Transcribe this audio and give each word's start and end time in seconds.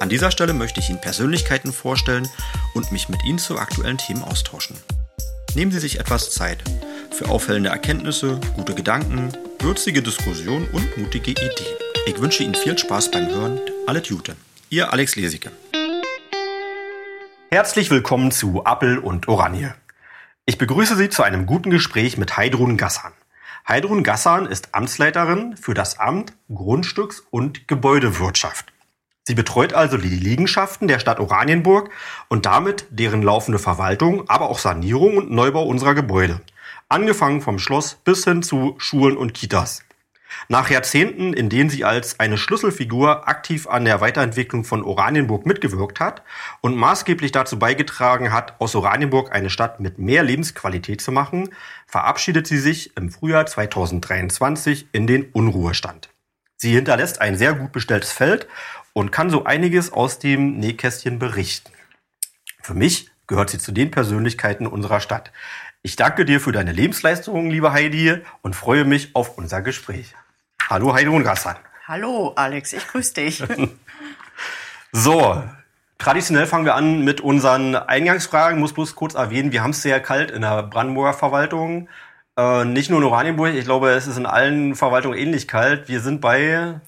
An 0.00 0.08
dieser 0.08 0.32
Stelle 0.32 0.52
möchte 0.54 0.80
ich 0.80 0.90
Ihnen 0.90 1.00
Persönlichkeiten 1.00 1.72
vorstellen 1.72 2.28
und 2.74 2.90
mich 2.90 3.08
mit 3.08 3.24
Ihnen 3.24 3.38
zu 3.38 3.58
aktuellen 3.58 3.96
Themen 3.96 4.24
austauschen. 4.24 4.76
Nehmen 5.54 5.70
Sie 5.70 5.78
sich 5.78 6.00
etwas 6.00 6.32
Zeit 6.32 6.64
für 7.12 7.28
auffällende 7.28 7.70
Erkenntnisse, 7.70 8.40
gute 8.56 8.74
Gedanken, 8.74 9.32
würzige 9.60 10.02
Diskussionen 10.02 10.66
und 10.72 10.96
mutige 10.96 11.30
Ideen. 11.30 11.50
Ich 12.06 12.20
wünsche 12.20 12.42
Ihnen 12.42 12.56
viel 12.56 12.76
Spaß 12.76 13.12
beim 13.12 13.28
Hören. 13.28 13.60
Alle 13.86 14.02
Jute. 14.02 14.34
Ihr 14.68 14.92
Alex 14.92 15.14
Lesicke. 15.14 15.52
Herzlich 17.50 17.88
willkommen 17.90 18.32
zu 18.32 18.64
Appel 18.64 18.98
und 18.98 19.28
Oranje. 19.28 19.76
Ich 20.44 20.58
begrüße 20.58 20.96
Sie 20.96 21.08
zu 21.08 21.22
einem 21.22 21.46
guten 21.46 21.70
Gespräch 21.70 22.18
mit 22.18 22.36
Heidrun 22.36 22.76
Gassan. 22.76 23.12
Heidrun 23.66 24.02
Gassan 24.02 24.46
ist 24.46 24.74
Amtsleiterin 24.74 25.56
für 25.56 25.72
das 25.72 26.00
Amt 26.00 26.32
Grundstücks- 26.50 27.22
und 27.30 27.68
Gebäudewirtschaft. 27.68 28.73
Sie 29.26 29.34
betreut 29.34 29.72
also 29.72 29.96
die 29.96 30.08
Liegenschaften 30.08 30.86
der 30.86 30.98
Stadt 30.98 31.18
Oranienburg 31.18 31.90
und 32.28 32.44
damit 32.44 32.86
deren 32.90 33.22
laufende 33.22 33.58
Verwaltung, 33.58 34.28
aber 34.28 34.50
auch 34.50 34.58
Sanierung 34.58 35.16
und 35.16 35.30
Neubau 35.30 35.64
unserer 35.64 35.94
Gebäude. 35.94 36.42
Angefangen 36.90 37.40
vom 37.40 37.58
Schloss 37.58 37.94
bis 38.04 38.24
hin 38.24 38.42
zu 38.42 38.74
Schulen 38.76 39.16
und 39.16 39.32
Kitas. 39.32 39.82
Nach 40.48 40.68
Jahrzehnten, 40.68 41.32
in 41.32 41.48
denen 41.48 41.70
sie 41.70 41.84
als 41.84 42.20
eine 42.20 42.36
Schlüsselfigur 42.36 43.26
aktiv 43.26 43.66
an 43.66 43.86
der 43.86 44.02
Weiterentwicklung 44.02 44.64
von 44.64 44.82
Oranienburg 44.82 45.46
mitgewirkt 45.46 46.00
hat 46.00 46.22
und 46.60 46.76
maßgeblich 46.76 47.32
dazu 47.32 47.58
beigetragen 47.58 48.30
hat, 48.30 48.60
aus 48.60 48.74
Oranienburg 48.74 49.32
eine 49.32 49.48
Stadt 49.48 49.80
mit 49.80 49.98
mehr 49.98 50.22
Lebensqualität 50.22 51.00
zu 51.00 51.12
machen, 51.12 51.48
verabschiedet 51.86 52.46
sie 52.46 52.58
sich 52.58 52.94
im 52.96 53.10
Frühjahr 53.10 53.46
2023 53.46 54.88
in 54.92 55.06
den 55.06 55.30
Unruhestand. 55.32 56.10
Sie 56.56 56.72
hinterlässt 56.72 57.20
ein 57.20 57.36
sehr 57.36 57.54
gut 57.54 57.72
bestelltes 57.72 58.12
Feld 58.12 58.46
und 58.94 59.10
kann 59.10 59.28
so 59.28 59.44
einiges 59.44 59.92
aus 59.92 60.18
dem 60.18 60.58
Nähkästchen 60.58 61.18
berichten. 61.18 61.70
Für 62.62 62.74
mich 62.74 63.10
gehört 63.26 63.50
sie 63.50 63.58
zu 63.58 63.72
den 63.72 63.90
Persönlichkeiten 63.90 64.66
unserer 64.66 65.00
Stadt. 65.00 65.32
Ich 65.82 65.96
danke 65.96 66.24
dir 66.24 66.40
für 66.40 66.52
deine 66.52 66.72
Lebensleistungen, 66.72 67.50
liebe 67.50 67.72
Heidi, 67.72 68.22
und 68.40 68.56
freue 68.56 68.86
mich 68.86 69.14
auf 69.14 69.36
unser 69.36 69.60
Gespräch. 69.60 70.14
Hallo 70.70 70.94
Heidi 70.94 71.08
und 71.08 71.24
Gassan. 71.24 71.56
Hallo 71.86 72.32
Alex, 72.36 72.72
ich 72.72 72.86
grüße 72.86 73.12
dich. 73.14 73.44
so, 74.92 75.42
traditionell 75.98 76.46
fangen 76.46 76.64
wir 76.64 76.74
an 76.74 77.04
mit 77.04 77.20
unseren 77.20 77.74
Eingangsfragen. 77.74 78.56
Ich 78.56 78.60
muss 78.60 78.72
bloß 78.72 78.94
kurz 78.94 79.14
erwähnen, 79.14 79.52
wir 79.52 79.62
haben 79.62 79.72
es 79.72 79.82
sehr 79.82 80.00
kalt 80.00 80.30
in 80.30 80.40
der 80.40 80.62
Brandenburger 80.62 81.12
Verwaltung. 81.12 81.88
Äh, 82.38 82.64
nicht 82.64 82.88
nur 82.88 83.00
in 83.00 83.04
Oranienburg, 83.04 83.54
ich 83.54 83.64
glaube, 83.64 83.90
es 83.90 84.06
ist 84.06 84.16
in 84.16 84.26
allen 84.26 84.74
Verwaltungen 84.74 85.18
ähnlich 85.18 85.46
kalt. 85.48 85.88
Wir 85.88 86.00
sind 86.00 86.20
bei 86.20 86.80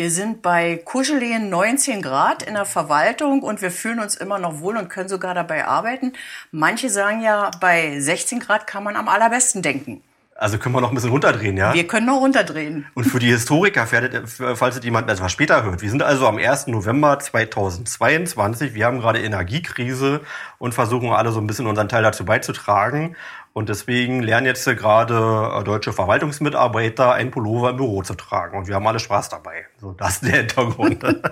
wir 0.00 0.10
sind 0.10 0.40
bei 0.40 0.80
kuscheligen 0.82 1.50
19 1.50 2.00
Grad 2.00 2.42
in 2.42 2.54
der 2.54 2.64
Verwaltung 2.64 3.42
und 3.42 3.60
wir 3.60 3.70
fühlen 3.70 4.00
uns 4.00 4.14
immer 4.14 4.38
noch 4.38 4.60
wohl 4.60 4.78
und 4.78 4.88
können 4.88 5.10
sogar 5.10 5.34
dabei 5.34 5.66
arbeiten. 5.66 6.14
Manche 6.52 6.88
sagen 6.88 7.20
ja, 7.20 7.50
bei 7.60 8.00
16 8.00 8.40
Grad 8.40 8.66
kann 8.66 8.82
man 8.82 8.96
am 8.96 9.08
allerbesten 9.08 9.60
denken. 9.60 10.00
Also 10.36 10.56
können 10.56 10.74
wir 10.74 10.80
noch 10.80 10.88
ein 10.88 10.94
bisschen 10.94 11.10
runterdrehen, 11.10 11.58
ja? 11.58 11.74
Wir 11.74 11.86
können 11.86 12.06
noch 12.06 12.22
runterdrehen. 12.22 12.86
Und 12.94 13.04
für 13.04 13.18
die 13.18 13.26
Historiker, 13.26 13.86
falls 13.86 14.76
es 14.78 14.82
jemand 14.82 15.10
etwas 15.10 15.30
später 15.30 15.62
hört, 15.64 15.82
wir 15.82 15.90
sind 15.90 16.02
also 16.02 16.26
am 16.26 16.38
1. 16.38 16.68
November 16.68 17.18
2022. 17.18 18.72
Wir 18.72 18.86
haben 18.86 19.00
gerade 19.00 19.20
Energiekrise 19.20 20.22
und 20.56 20.72
versuchen 20.72 21.10
alle 21.10 21.30
so 21.30 21.42
ein 21.42 21.46
bisschen 21.46 21.66
unseren 21.66 21.90
Teil 21.90 22.02
dazu 22.02 22.24
beizutragen. 22.24 23.16
Und 23.52 23.68
deswegen 23.68 24.22
lernen 24.22 24.46
jetzt 24.46 24.64
gerade 24.64 25.58
äh, 25.58 25.64
deutsche 25.64 25.92
Verwaltungsmitarbeiter 25.92 27.12
ein 27.14 27.30
Pullover 27.30 27.70
im 27.70 27.76
Büro 27.78 28.02
zu 28.02 28.14
tragen. 28.14 28.56
Und 28.56 28.68
wir 28.68 28.76
haben 28.76 28.86
alle 28.86 29.00
Spaß 29.00 29.28
dabei. 29.28 29.66
So, 29.80 29.92
das 29.92 30.14
ist 30.14 30.24
der 30.24 30.38
Hintergrund. 30.38 31.04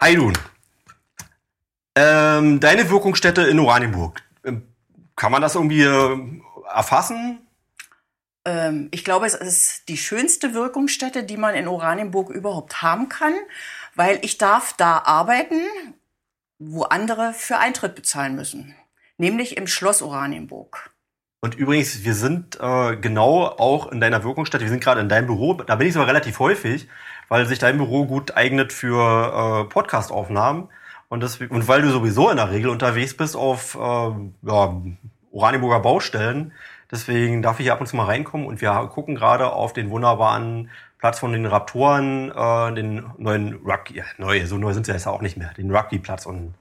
Heidun, 0.00 0.32
ähm, 1.94 2.58
deine 2.60 2.88
Wirkungsstätte 2.90 3.42
in 3.42 3.60
Oranienburg, 3.60 4.22
ähm, 4.44 4.66
kann 5.14 5.30
man 5.30 5.42
das 5.42 5.54
irgendwie 5.54 5.82
äh, 5.82 6.40
erfassen? 6.74 7.46
Ähm, 8.44 8.88
ich 8.90 9.04
glaube, 9.04 9.26
es 9.26 9.34
ist 9.34 9.88
die 9.88 9.98
schönste 9.98 10.54
Wirkungsstätte, 10.54 11.22
die 11.22 11.36
man 11.36 11.54
in 11.54 11.68
Oranienburg 11.68 12.30
überhaupt 12.30 12.82
haben 12.82 13.08
kann, 13.08 13.34
weil 13.94 14.18
ich 14.22 14.38
darf 14.38 14.72
da 14.72 14.98
arbeiten, 15.04 15.60
wo 16.58 16.82
andere 16.84 17.34
für 17.34 17.58
Eintritt 17.58 17.94
bezahlen 17.94 18.34
müssen 18.34 18.74
nämlich 19.18 19.56
im 19.56 19.66
Schloss 19.66 20.02
Oranienburg. 20.02 20.90
Und 21.44 21.56
übrigens, 21.56 22.04
wir 22.04 22.14
sind 22.14 22.58
äh, 22.60 22.96
genau 22.96 23.46
auch 23.46 23.90
in 23.90 24.00
deiner 24.00 24.22
Wirkungsstätte, 24.22 24.62
wir 24.64 24.70
sind 24.70 24.82
gerade 24.82 25.00
in 25.00 25.08
deinem 25.08 25.26
Büro, 25.26 25.54
da 25.54 25.74
bin 25.74 25.88
ich 25.88 25.92
sogar 25.92 26.06
relativ 26.06 26.38
häufig, 26.38 26.88
weil 27.28 27.46
sich 27.46 27.58
dein 27.58 27.78
Büro 27.78 28.06
gut 28.06 28.36
eignet 28.36 28.72
für 28.72 29.64
äh, 29.64 29.68
Podcast-Aufnahmen. 29.68 30.68
Und, 31.08 31.24
und 31.50 31.68
weil 31.68 31.82
du 31.82 31.90
sowieso 31.90 32.30
in 32.30 32.36
der 32.36 32.50
Regel 32.50 32.70
unterwegs 32.70 33.14
bist 33.14 33.36
auf 33.36 33.74
äh, 33.74 33.78
ja, 33.78 34.82
Oranienburger 35.32 35.80
Baustellen, 35.80 36.52
deswegen 36.90 37.42
darf 37.42 37.58
ich 37.58 37.64
hier 37.64 37.72
ab 37.72 37.80
und 37.80 37.86
zu 37.86 37.96
mal 37.96 38.06
reinkommen 38.06 38.46
und 38.46 38.60
wir 38.60 38.70
gucken 38.92 39.14
gerade 39.14 39.52
auf 39.52 39.72
den 39.72 39.90
wunderbaren 39.90 40.70
Platz 40.98 41.18
von 41.18 41.32
den 41.32 41.46
Raptoren, 41.46 42.30
äh, 42.30 42.74
den 42.74 43.04
neuen 43.18 43.54
Rugby, 43.56 43.96
ja, 43.96 44.04
neu, 44.16 44.46
so 44.46 44.56
neu 44.56 44.72
sind 44.72 44.86
sie 44.86 44.92
jetzt 44.92 45.08
auch 45.08 45.20
nicht 45.20 45.36
mehr, 45.36 45.52
den 45.54 45.74
Rugby-Platz 45.74 46.24
und 46.24 46.54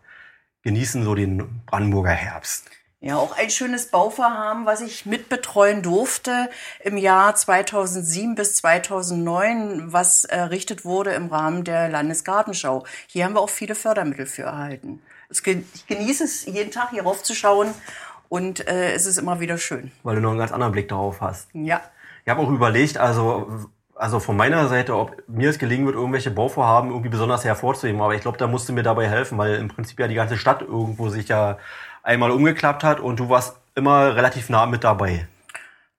genießen 0.63 1.03
so 1.03 1.15
den 1.15 1.61
Brandenburger 1.65 2.11
Herbst. 2.11 2.69
Ja, 3.03 3.17
auch 3.17 3.35
ein 3.35 3.49
schönes 3.49 3.87
Bauvorhaben, 3.87 4.67
was 4.67 4.79
ich 4.81 5.07
mitbetreuen 5.07 5.81
durfte 5.81 6.51
im 6.81 6.97
Jahr 6.97 7.33
2007 7.33 8.35
bis 8.35 8.57
2009, 8.57 9.91
was 9.91 10.23
errichtet 10.23 10.85
wurde 10.85 11.11
im 11.13 11.27
Rahmen 11.29 11.63
der 11.63 11.89
Landesgartenschau. 11.89 12.85
Hier 13.07 13.25
haben 13.25 13.33
wir 13.33 13.41
auch 13.41 13.49
viele 13.49 13.73
Fördermittel 13.73 14.27
für 14.27 14.43
erhalten. 14.43 15.01
Ich 15.31 15.41
genieße 15.87 16.23
es, 16.23 16.45
jeden 16.45 16.69
Tag 16.69 16.91
hier 16.91 17.01
raufzuschauen 17.01 17.73
und 18.29 18.67
äh, 18.67 18.93
es 18.93 19.07
ist 19.07 19.17
immer 19.17 19.39
wieder 19.39 19.57
schön. 19.57 19.91
Weil 20.03 20.17
du 20.17 20.21
noch 20.21 20.29
einen 20.29 20.39
ganz 20.39 20.51
anderen 20.51 20.71
Blick 20.71 20.87
darauf 20.89 21.21
hast. 21.21 21.49
Ja. 21.53 21.81
Ich 22.23 22.29
habe 22.29 22.41
auch 22.41 22.49
überlegt, 22.49 22.99
also 22.99 23.65
also 24.01 24.19
von 24.19 24.35
meiner 24.35 24.67
Seite, 24.67 24.95
ob 24.95 25.23
mir 25.27 25.51
es 25.51 25.59
gelingen 25.59 25.85
wird, 25.85 25.95
irgendwelche 25.95 26.31
Bauvorhaben 26.31 26.89
irgendwie 26.89 27.09
besonders 27.09 27.45
hervorzuheben. 27.45 28.01
Aber 28.01 28.15
ich 28.15 28.21
glaube, 28.21 28.37
da 28.39 28.47
musst 28.47 28.67
du 28.67 28.73
mir 28.73 28.81
dabei 28.81 29.07
helfen, 29.07 29.37
weil 29.37 29.55
im 29.55 29.67
Prinzip 29.67 29.99
ja 29.99 30.07
die 30.07 30.15
ganze 30.15 30.39
Stadt 30.39 30.63
irgendwo 30.63 31.09
sich 31.09 31.27
ja 31.27 31.59
einmal 32.01 32.31
umgeklappt 32.31 32.83
hat 32.83 32.99
und 32.99 33.19
du 33.19 33.29
warst 33.29 33.57
immer 33.75 34.15
relativ 34.15 34.49
nah 34.49 34.65
mit 34.65 34.83
dabei. 34.83 35.27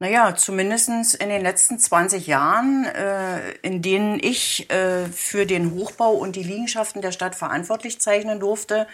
Naja, 0.01 0.35
zumindestens 0.35 1.15
in 1.15 1.29
den 1.29 1.43
letzten 1.43 1.79
20 1.79 2.27
Jahren, 2.27 2.87
äh, 2.87 3.53
in 3.63 3.83
denen 3.83 4.19
ich 4.21 4.69
äh, 4.69 5.07
für 5.07 5.47
den 5.47 5.71
Hochbau 5.71 6.11
und 6.11 6.35
die 6.35 6.43
Liegenschaften 6.43 7.03
der 7.03 7.13
Stadt 7.13 7.37
verantwortlich 7.37 8.01
zeichnen 8.01 8.41
durfte, 8.41 8.89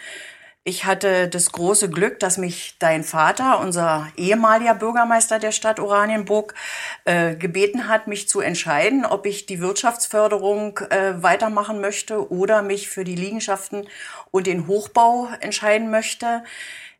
ich 0.68 0.84
hatte 0.84 1.28
das 1.28 1.50
große 1.50 1.88
Glück, 1.88 2.20
dass 2.20 2.36
mich 2.36 2.76
dein 2.78 3.02
Vater, 3.02 3.58
unser 3.60 4.06
ehemaliger 4.18 4.74
Bürgermeister 4.74 5.38
der 5.38 5.50
Stadt 5.50 5.80
Oranienburg, 5.80 6.54
äh, 7.06 7.36
gebeten 7.36 7.88
hat, 7.88 8.06
mich 8.06 8.28
zu 8.28 8.40
entscheiden, 8.40 9.06
ob 9.06 9.24
ich 9.24 9.46
die 9.46 9.60
Wirtschaftsförderung 9.60 10.78
äh, 10.90 11.22
weitermachen 11.22 11.80
möchte 11.80 12.30
oder 12.30 12.60
mich 12.60 12.90
für 12.90 13.04
die 13.04 13.14
Liegenschaften 13.14 13.88
und 14.30 14.46
den 14.46 14.66
Hochbau 14.66 15.28
entscheiden 15.40 15.90
möchte. 15.90 16.44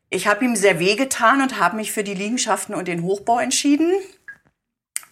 Ich 0.08 0.26
habe 0.26 0.46
ihm 0.46 0.56
sehr 0.56 0.78
wehgetan 0.78 1.42
und 1.42 1.60
habe 1.60 1.76
mich 1.76 1.92
für 1.92 2.04
die 2.04 2.14
Liegenschaften 2.14 2.74
und 2.74 2.88
den 2.88 3.02
Hochbau 3.02 3.38
entschieden. 3.38 3.92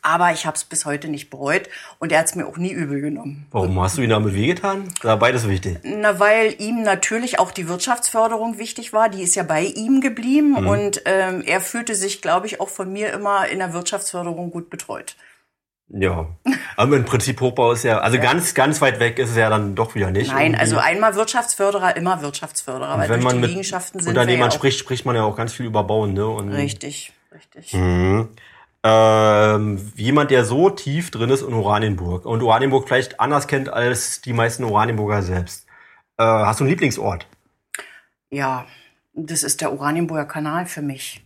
Aber 0.07 0.31
ich 0.31 0.47
habe 0.47 0.57
es 0.57 0.63
bis 0.63 0.87
heute 0.87 1.09
nicht 1.09 1.31
bereut 1.31 1.69
und 1.99 2.13
er 2.13 2.21
hat 2.21 2.27
es 2.27 2.37
mir 2.37 2.47
auch 2.47 2.59
nie 2.59 2.71
übel 2.71 3.01
genommen. 3.01 3.49
Warum 3.51 3.81
hast 3.81 3.99
du 3.99 4.03
ihn 4.03 4.11
damit 4.11 4.35
wehgetan? 4.35 4.89
War 5.03 5.19
beides 5.19 5.49
wichtig? 5.49 5.79
Na, 5.83 6.21
weil 6.21 6.55
ihm 6.61 6.85
natürlich 6.85 7.41
auch 7.41 7.51
die 7.51 7.67
Wirtschaftsförderung 7.67 8.57
wichtig 8.57 8.93
war. 8.93 9.09
Die 9.09 9.21
ist 9.21 9.35
ja 9.35 9.43
bei 9.43 9.63
ihm 9.63 10.01
geblieben 10.01 10.51
mhm. 10.51 10.69
und 10.69 11.03
ähm, 11.07 11.43
er 11.45 11.61
fühlte 11.61 11.97
sich, 11.97 12.23
glaube 12.23 12.47
ich, 12.47 12.61
auch 12.61 12.69
von 12.69 12.93
mir 12.93 13.13
immer 13.13 13.49
in 13.49 13.59
der 13.59 13.73
Wirtschaftsförderung 13.73 14.53
gut 14.53 14.71
betreut. 14.71 15.17
Ja, 15.89 16.29
aber 16.77 16.97
im 16.97 17.05
Prinzip 17.05 17.41
Hochbau 17.41 17.73
ist 17.73 17.83
ja, 17.83 17.99
also 17.99 18.17
ja. 18.17 18.23
ganz, 18.23 18.55
ganz 18.55 18.81
weit 18.81 19.01
weg 19.01 19.19
ist 19.19 19.31
es 19.31 19.37
ja 19.37 19.51
dann 19.51 19.75
doch 19.75 19.97
wieder 19.97 20.13
nicht. 20.13 20.31
Nein, 20.31 20.53
irgendwie. 20.53 20.61
also 20.61 20.79
einmal 20.79 21.17
Wirtschaftsförderer, 21.17 21.97
immer 21.97 22.23
Wirtschaftsförderer, 22.23 22.95
und 22.95 23.01
weil 23.01 23.09
wenn 23.09 23.23
man 23.25 23.43
die 23.43 23.49
Liegenschaften 23.49 24.01
sind. 24.01 24.11
Unternehmern 24.11 24.51
ja 24.51 24.57
spricht, 24.57 24.79
spricht 24.79 25.05
man 25.05 25.17
ja 25.17 25.25
auch 25.25 25.37
ganz 25.37 25.53
viel 25.53 25.67
über 25.67 25.83
Bauen, 25.83 26.13
ne? 26.13 26.29
Und 26.29 26.53
richtig, 26.53 27.13
richtig. 27.33 27.73
Mhm 27.75 28.29
ähm, 28.89 29.93
jemand, 29.97 30.31
der 30.31 30.45
so 30.45 30.71
tief 30.71 31.11
drin 31.11 31.31
ist 31.31 31.43
in 31.43 31.53
Oranienburg 31.53 32.25
und 32.25 32.41
Oranienburg 32.41 32.87
vielleicht 32.87 33.19
anders 33.19 33.49
kennt 33.49 33.69
als 33.69 34.21
die 34.21 34.33
meisten 34.33 34.63
Oranienburger 34.63 35.23
selbst. 35.23 35.67
Äh, 36.19 36.23
hast 36.23 36.61
du 36.61 36.65
einen 36.65 36.71
Lieblingsort? 36.71 37.27
Ja, 38.31 38.65
Das 39.13 39.43
ist 39.43 39.61
der 39.61 39.73
Oranienburger 39.73 40.27
Kanal 40.27 40.67
für 40.67 40.83
mich. 40.83 41.26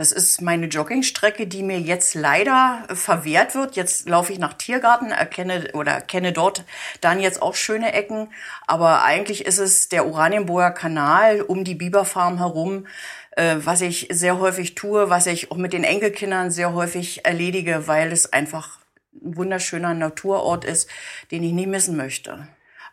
Das 0.00 0.12
ist 0.12 0.40
meine 0.40 0.64
Joggingstrecke, 0.64 1.46
die 1.46 1.62
mir 1.62 1.78
jetzt 1.78 2.14
leider 2.14 2.86
verwehrt 2.88 3.54
wird. 3.54 3.76
Jetzt 3.76 4.08
laufe 4.08 4.32
ich 4.32 4.38
nach 4.38 4.54
Tiergarten, 4.54 5.10
erkenne 5.10 5.72
oder 5.74 5.92
erkenne 5.92 6.32
dort 6.32 6.64
dann 7.02 7.20
jetzt 7.20 7.42
auch 7.42 7.54
schöne 7.54 7.92
Ecken. 7.92 8.32
Aber 8.66 9.04
eigentlich 9.04 9.44
ist 9.44 9.58
es 9.58 9.90
der 9.90 10.06
Oranienburger 10.06 10.70
Kanal 10.70 11.42
um 11.42 11.64
die 11.64 11.74
Biberfarm 11.74 12.38
herum, 12.38 12.86
äh, 13.32 13.56
was 13.58 13.82
ich 13.82 14.08
sehr 14.10 14.38
häufig 14.38 14.74
tue, 14.74 15.10
was 15.10 15.26
ich 15.26 15.50
auch 15.50 15.58
mit 15.58 15.74
den 15.74 15.84
Enkelkindern 15.84 16.50
sehr 16.50 16.72
häufig 16.72 17.26
erledige, 17.26 17.86
weil 17.86 18.10
es 18.10 18.32
einfach 18.32 18.78
ein 19.12 19.36
wunderschöner 19.36 19.92
Naturort 19.92 20.64
ist, 20.64 20.88
den 21.30 21.42
ich 21.42 21.52
nie 21.52 21.66
missen 21.66 21.98
möchte. 21.98 22.48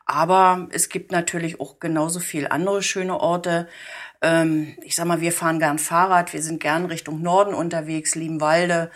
Aber 0.10 0.68
es 0.72 0.88
gibt 0.88 1.12
natürlich 1.12 1.60
auch 1.60 1.82
genauso 1.82 2.22
viel 2.22 2.48
andere 2.48 2.82
schöne 2.82 3.20
Orte. 3.20 3.68
Ähm, 4.22 4.76
ich 4.84 4.96
sag 4.96 5.06
mal, 5.06 5.22
wir 5.22 5.32
fahren 5.32 5.60
gern 5.60 5.80
Fahrrad, 5.80 6.34
wir 6.34 6.42
sind 6.42 6.60
gern 6.60 6.86
Richtung 6.86 7.22
Norden 7.22 7.54
unterwegs, 7.54 8.16
Liebenwalde. 8.16 8.90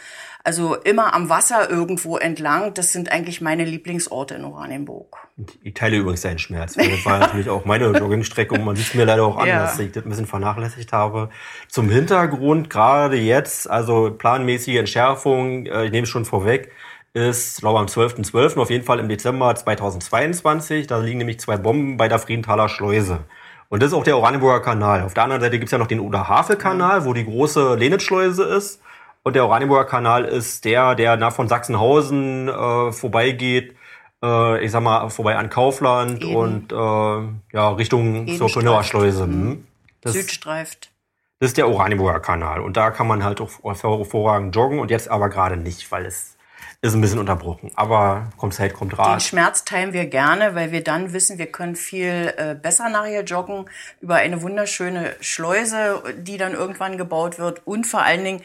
Also 0.44 0.76
immer 0.76 1.14
am 1.14 1.30
Wasser 1.30 1.70
irgendwo 1.70 2.18
entlang. 2.18 2.74
Das 2.74 2.92
sind 2.92 3.12
eigentlich 3.12 3.42
meine 3.42 3.64
Lieblingsorte 3.64 4.34
in 4.36 4.44
Oranienburg. 4.44 5.18
Ich 5.62 5.76
teile 5.76 5.98
übrigens 5.98 6.22
deinen 6.22 6.40
Schmerz. 6.40 6.74
Das 6.74 6.88
war 7.06 7.20
natürlich 7.20 7.50
auch 7.50 7.66
meine 7.66 7.86
Joggingstrecke 7.86 8.56
und 8.56 8.66
man 8.66 8.76
sieht 8.76 8.96
mir 8.96 9.06
leider 9.06 9.24
auch 9.24 9.38
an, 9.38 9.48
ja. 9.48 9.62
dass 9.62 9.78
ich 9.78 9.92
das 9.92 10.04
ein 10.04 10.10
bisschen 10.10 10.26
vernachlässigt 10.26 10.92
habe. 10.94 11.30
Zum 11.68 11.90
Hintergrund, 11.90 12.72
gerade 12.72 13.18
jetzt, 13.18 13.70
also 13.70 14.12
planmäßige 14.12 14.78
Entschärfung, 14.78 15.68
äh, 15.68 15.86
ich 15.86 15.92
nehme 15.92 16.04
es 16.04 16.10
schon 16.10 16.26
vorweg, 16.26 16.72
ist, 17.14 17.60
glaube 17.60 17.80
am 17.80 17.86
12.12., 17.86 18.32
.12., 18.32 18.58
auf 18.58 18.70
jeden 18.70 18.86
Fall 18.86 19.00
im 19.00 19.10
Dezember 19.10 19.54
2022. 19.54 20.88
Da 20.88 20.98
liegen 20.98 21.20
nämlich 21.20 21.40
zwei 21.40 21.58
Bomben 21.58 21.98
bei 21.98 22.08
der 22.08 22.20
Friedenthaler 22.20 22.70
Schleuse. 22.70 23.26
Und 23.72 23.82
das 23.82 23.94
ist 23.94 23.94
auch 23.94 24.04
der 24.04 24.18
Oranienburger 24.18 24.60
Kanal. 24.60 25.02
Auf 25.02 25.14
der 25.14 25.24
anderen 25.24 25.42
Seite 25.42 25.58
gibt's 25.58 25.72
ja 25.72 25.78
noch 25.78 25.88
den 25.88 26.02
Oder-Havel-Kanal, 26.02 27.06
wo 27.06 27.14
die 27.14 27.24
große 27.24 27.76
Lenitzschleuse 27.76 28.44
ist. 28.44 28.82
Und 29.24 29.38
der 29.38 29.46
Oranienburger 29.46 29.86
Kanal 29.86 30.26
ist 30.26 30.66
der, 30.66 30.94
der 30.94 31.16
nach 31.16 31.32
von 31.32 31.48
Sachsenhausen 31.48 32.50
äh, 32.50 32.92
vorbeigeht, 32.92 33.74
äh, 34.22 34.62
ich 34.62 34.72
sag 34.72 34.84
mal, 34.84 35.10
vorbei 35.10 35.38
an 35.38 35.50
Kaufland 35.50 36.22
Eden. 36.22 36.36
und 36.36 36.74
äh, 36.74 37.56
ja, 37.56 37.70
Richtung 37.70 38.28
zur 38.38 38.50
Schönauer 38.50 38.84
Schleuse. 38.84 39.26
Mhm. 39.26 39.66
Das, 40.02 40.14
Südstreift. 40.14 40.92
Das 41.40 41.52
ist 41.52 41.58
der 41.58 41.70
Oranienburger 41.70 42.20
Kanal. 42.20 42.60
Und 42.60 42.76
da 42.76 42.92
kann 42.92 43.08
man 43.08 43.24
halt 43.24 43.40
auch 43.40 43.52
hervorragend 43.64 44.54
joggen 44.54 44.80
und 44.80 44.92
jetzt 44.92 45.10
aber 45.10 45.30
gerade 45.30 45.56
nicht, 45.56 45.90
weil 45.94 46.06
es 46.06 46.36
ist 46.82 46.96
ein 46.96 47.02
bisschen 47.02 47.20
unterbrochen. 47.20 47.72
Aber 47.76 48.32
kommt 48.38 48.56
Zeit, 48.56 48.74
kommt 48.74 48.98
Rat. 48.98 49.20
Den 49.20 49.20
Schmerz 49.20 49.64
teilen 49.64 49.94
wir 49.94 50.08
gerne, 50.08 50.56
weil 50.56 50.72
wir 50.72 50.84
dann 50.84 51.14
wissen, 51.14 51.38
wir 51.38 51.46
können 51.46 51.76
viel 51.76 52.34
äh, 52.38 52.56
besser 52.56 52.90
nachher 52.90 53.24
joggen 53.24 53.66
über 54.02 54.16
eine 54.16 54.42
wunderschöne 54.42 55.16
Schleuse, 55.20 56.02
die 56.18 56.38
dann 56.38 56.54
irgendwann 56.54 56.98
gebaut 56.98 57.38
wird. 57.38 57.66
Und 57.68 57.86
vor 57.86 58.02
allen 58.02 58.24
Dingen 58.24 58.42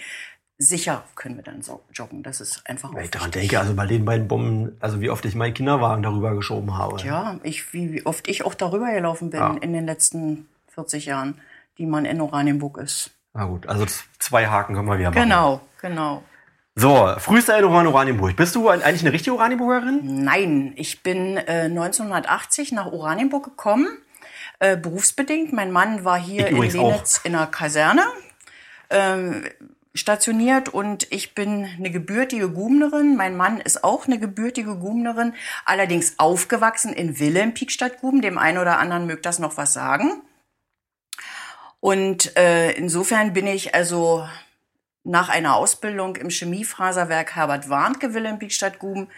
sicher 0.58 1.04
können 1.14 1.36
wir 1.36 1.44
dann 1.44 1.62
joggen. 1.92 2.22
Das 2.22 2.42
ist 2.42 2.62
einfach 2.66 2.94
Wenn 2.94 3.04
ich 3.04 3.10
daran 3.10 3.30
denke, 3.30 3.58
also 3.58 3.74
bei 3.74 3.86
den 3.86 4.04
beiden 4.04 4.28
Bomben, 4.28 4.76
also 4.80 5.00
wie 5.00 5.08
oft 5.08 5.24
ich 5.24 5.34
meinen 5.34 5.54
Kinderwagen 5.54 6.02
darüber 6.02 6.34
geschoben 6.34 6.76
habe. 6.76 7.00
Ja, 7.02 7.38
ich, 7.42 7.72
wie, 7.72 7.92
wie 7.92 8.04
oft 8.04 8.28
ich 8.28 8.44
auch 8.44 8.54
darüber 8.54 8.92
gelaufen 8.92 9.30
bin 9.30 9.40
ja. 9.40 9.56
in 9.60 9.72
den 9.72 9.86
letzten 9.86 10.46
40 10.74 11.06
Jahren, 11.06 11.40
die 11.78 11.86
man 11.86 12.04
in 12.04 12.20
Oranienburg 12.20 12.78
ist. 12.78 13.12
Na 13.32 13.44
gut, 13.46 13.66
also 13.66 13.86
zwei 14.18 14.46
Haken 14.46 14.74
können 14.74 14.88
wir 14.88 14.98
wieder 14.98 15.10
machen. 15.10 15.22
Genau, 15.22 15.60
genau. 15.80 16.22
So, 16.78 16.94
an 17.78 17.86
Oranienburg. 17.86 18.36
Bist 18.36 18.54
du 18.54 18.68
eigentlich 18.68 19.00
eine 19.00 19.12
richtige 19.14 19.34
Oranienburgerin? 19.34 20.24
Nein, 20.24 20.74
ich 20.76 21.02
bin 21.02 21.38
äh, 21.38 21.70
1980 21.70 22.72
nach 22.72 22.92
Oranienburg 22.92 23.44
gekommen, 23.44 23.88
äh, 24.58 24.76
berufsbedingt. 24.76 25.54
Mein 25.54 25.72
Mann 25.72 26.04
war 26.04 26.18
hier 26.18 26.48
in 26.48 26.58
Lenitz 26.58 27.22
in 27.24 27.34
einer 27.34 27.46
Kaserne 27.46 28.02
ähm, 28.90 29.44
stationiert 29.94 30.68
und 30.68 31.10
ich 31.10 31.34
bin 31.34 31.66
eine 31.78 31.90
gebürtige 31.90 32.50
Gubnerin. 32.50 33.16
Mein 33.16 33.38
Mann 33.38 33.58
ist 33.58 33.82
auch 33.82 34.06
eine 34.06 34.18
gebürtige 34.18 34.76
Gubnerin, 34.76 35.32
allerdings 35.64 36.18
aufgewachsen 36.18 36.92
in 36.92 37.18
Willem, 37.18 37.54
Piekstadt 37.54 38.02
Guben. 38.02 38.20
Dem 38.20 38.36
einen 38.36 38.58
oder 38.58 38.78
anderen 38.78 39.06
mögt 39.06 39.24
das 39.24 39.38
noch 39.38 39.56
was 39.56 39.72
sagen. 39.72 40.20
Und 41.80 42.36
äh, 42.36 42.72
insofern 42.72 43.32
bin 43.32 43.46
ich 43.46 43.74
also 43.74 44.26
nach 45.06 45.28
einer 45.28 45.56
Ausbildung 45.56 46.16
im 46.16 46.30
Chemiefaserwerk 46.30 47.36
Herbert 47.36 47.70
Warnke 47.70 48.12
Wilhelmpiekstadt 48.12 48.78
Guben. 48.78 49.08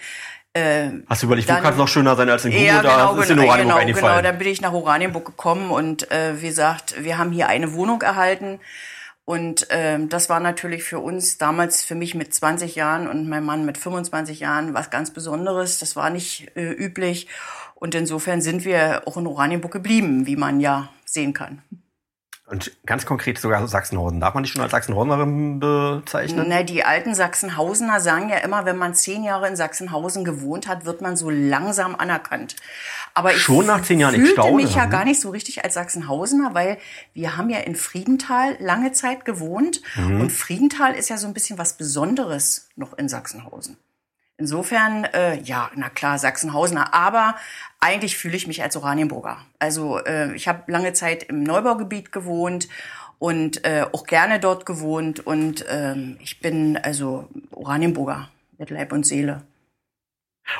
Äh, 0.52 0.90
Hast 1.08 1.22
du 1.22 1.26
überlegt, 1.26 1.48
wo 1.48 1.54
kann 1.54 1.72
es 1.72 1.78
noch 1.78 1.88
schöner 1.88 2.16
sein 2.16 2.28
als 2.28 2.44
in 2.44 2.52
Guben? 2.52 2.64
Ja, 2.64 2.82
genau, 2.82 3.16
ist 3.16 3.28
genau, 3.28 3.54
in 3.54 3.58
genau, 3.58 3.78
genau. 3.84 4.22
Dann 4.22 4.38
bin 4.38 4.48
ich 4.48 4.60
nach 4.60 4.72
Oranienburg 4.72 5.24
gekommen 5.24 5.70
und 5.70 6.10
äh, 6.10 6.40
wie 6.40 6.48
gesagt, 6.48 7.02
wir 7.02 7.18
haben 7.18 7.32
hier 7.32 7.48
eine 7.48 7.72
Wohnung 7.72 8.02
erhalten. 8.02 8.60
Und 9.24 9.66
ähm, 9.68 10.08
das 10.08 10.30
war 10.30 10.40
natürlich 10.40 10.84
für 10.84 11.00
uns 11.00 11.36
damals, 11.36 11.84
für 11.84 11.94
mich 11.94 12.14
mit 12.14 12.32
20 12.32 12.74
Jahren 12.76 13.06
und 13.06 13.28
mein 13.28 13.44
Mann 13.44 13.66
mit 13.66 13.76
25 13.76 14.40
Jahren 14.40 14.72
was 14.72 14.88
ganz 14.88 15.10
Besonderes. 15.10 15.78
Das 15.78 15.96
war 15.96 16.08
nicht 16.08 16.56
äh, 16.56 16.70
üblich. 16.70 17.28
Und 17.74 17.94
insofern 17.94 18.40
sind 18.40 18.64
wir 18.64 19.02
auch 19.04 19.18
in 19.18 19.26
Oranienburg 19.26 19.72
geblieben, 19.72 20.26
wie 20.26 20.36
man 20.36 20.60
ja 20.60 20.88
sehen 21.04 21.34
kann. 21.34 21.62
Und 22.50 22.72
ganz 22.86 23.04
konkret 23.04 23.38
sogar 23.38 23.66
Sachsenhausen. 23.68 24.20
Darf 24.20 24.32
man 24.32 24.42
dich 24.42 24.52
schon 24.52 24.62
als 24.62 24.70
Sachsenhausenerin 24.70 25.60
bezeichnen? 25.60 26.46
Na, 26.48 26.62
die 26.62 26.82
alten 26.82 27.14
Sachsenhausener 27.14 28.00
sagen 28.00 28.30
ja 28.30 28.38
immer, 28.38 28.64
wenn 28.64 28.78
man 28.78 28.94
zehn 28.94 29.22
Jahre 29.22 29.48
in 29.48 29.56
Sachsenhausen 29.56 30.24
gewohnt 30.24 30.66
hat, 30.66 30.86
wird 30.86 31.02
man 31.02 31.16
so 31.16 31.28
langsam 31.28 31.94
anerkannt. 31.94 32.56
Aber 33.12 33.32
ich 33.32 33.42
schon 33.42 33.66
nach 33.66 33.82
zehn 33.82 34.00
Jahren 34.00 34.14
fühlte 34.14 34.28
ich 34.28 34.32
staune, 34.32 34.62
mich 34.62 34.74
ja 34.74 34.86
gar 34.86 35.04
nicht 35.04 35.20
so 35.20 35.30
richtig 35.30 35.64
als 35.64 35.74
Sachsenhausener, 35.74 36.54
weil 36.54 36.78
wir 37.12 37.36
haben 37.36 37.50
ja 37.50 37.58
in 37.58 37.74
Friedenthal 37.74 38.56
lange 38.60 38.92
Zeit 38.92 39.26
gewohnt 39.26 39.82
mhm. 39.96 40.22
und 40.22 40.32
Friedenthal 40.32 40.94
ist 40.94 41.10
ja 41.10 41.18
so 41.18 41.26
ein 41.26 41.34
bisschen 41.34 41.58
was 41.58 41.74
Besonderes 41.74 42.68
noch 42.76 42.96
in 42.96 43.08
Sachsenhausen. 43.08 43.76
Insofern, 44.40 45.04
äh, 45.04 45.40
ja, 45.42 45.68
na 45.74 45.88
klar, 45.88 46.16
Sachsenhausener, 46.18 46.94
aber 46.94 47.34
eigentlich 47.80 48.16
fühle 48.16 48.36
ich 48.36 48.46
mich 48.46 48.62
als 48.62 48.76
Oranienburger. 48.76 49.38
Also 49.58 49.98
äh, 49.98 50.32
ich 50.34 50.46
habe 50.46 50.70
lange 50.70 50.92
Zeit 50.92 51.24
im 51.24 51.42
Neubaugebiet 51.42 52.12
gewohnt 52.12 52.68
und 53.18 53.64
äh, 53.64 53.84
auch 53.92 54.04
gerne 54.04 54.38
dort 54.38 54.64
gewohnt 54.64 55.26
und 55.26 55.64
ähm, 55.68 56.18
ich 56.20 56.38
bin 56.38 56.76
also 56.76 57.28
Oranienburger 57.50 58.28
mit 58.58 58.70
Leib 58.70 58.92
und 58.92 59.04
Seele. 59.04 59.42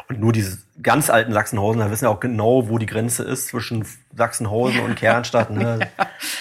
Und 0.09 0.19
nur 0.21 0.33
diese 0.33 0.59
ganz 0.83 1.09
alten 1.09 1.33
Sachsenhausen, 1.33 1.81
da 1.81 1.91
wissen 1.91 2.05
ja 2.05 2.11
auch 2.11 2.21
genau, 2.21 2.69
wo 2.69 2.79
die 2.79 2.87
Grenze 2.87 3.23
ist 3.23 3.47
zwischen 3.47 3.87
Sachsenhausen 4.15 4.81
und 4.81 4.97
Kernstadt. 4.97 5.51
Ne? 5.51 5.89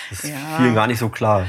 Das 0.09 0.23
ist 0.23 0.31
ja. 0.31 0.57
vielen 0.57 0.73
gar 0.73 0.87
nicht 0.87 0.99
so 0.99 1.09
klar. 1.09 1.47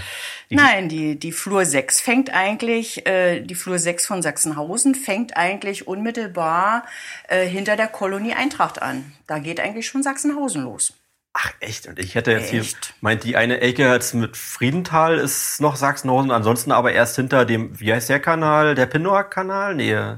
Nein, 0.50 0.88
die, 0.88 1.18
die 1.18 1.32
Flur 1.32 1.64
6 1.64 2.00
fängt 2.00 2.32
eigentlich, 2.32 3.06
äh, 3.06 3.40
die 3.40 3.54
Flur 3.54 3.78
6 3.78 4.06
von 4.06 4.22
Sachsenhausen 4.22 4.94
fängt 4.94 5.36
eigentlich 5.36 5.86
unmittelbar 5.86 6.84
äh, 7.28 7.46
hinter 7.46 7.76
der 7.76 7.88
Kolonie 7.88 8.32
Eintracht 8.32 8.80
an. 8.80 9.12
Da 9.26 9.38
geht 9.38 9.60
eigentlich 9.60 9.86
schon 9.86 10.02
Sachsenhausen 10.02 10.62
los. 10.62 10.94
Ach 11.34 11.52
echt? 11.60 11.86
Und 11.86 11.98
ich 11.98 12.14
hätte 12.14 12.32
jetzt 12.32 12.52
echt? 12.52 12.86
hier 12.86 12.94
meint 13.00 13.24
die 13.24 13.36
eine 13.36 13.60
Ecke 13.60 13.92
jetzt 13.92 14.14
mit 14.14 14.36
Friedenthal 14.36 15.18
ist 15.18 15.60
noch 15.60 15.76
Sachsenhausen, 15.76 16.30
ansonsten 16.30 16.72
aber 16.72 16.92
erst 16.92 17.16
hinter 17.16 17.44
dem, 17.44 17.78
wie 17.78 17.92
heißt 17.92 18.08
der 18.08 18.20
Kanal? 18.20 18.74
Der 18.74 18.86
Pinnower 18.86 19.24
Kanal? 19.24 19.74
Nee. 19.74 20.16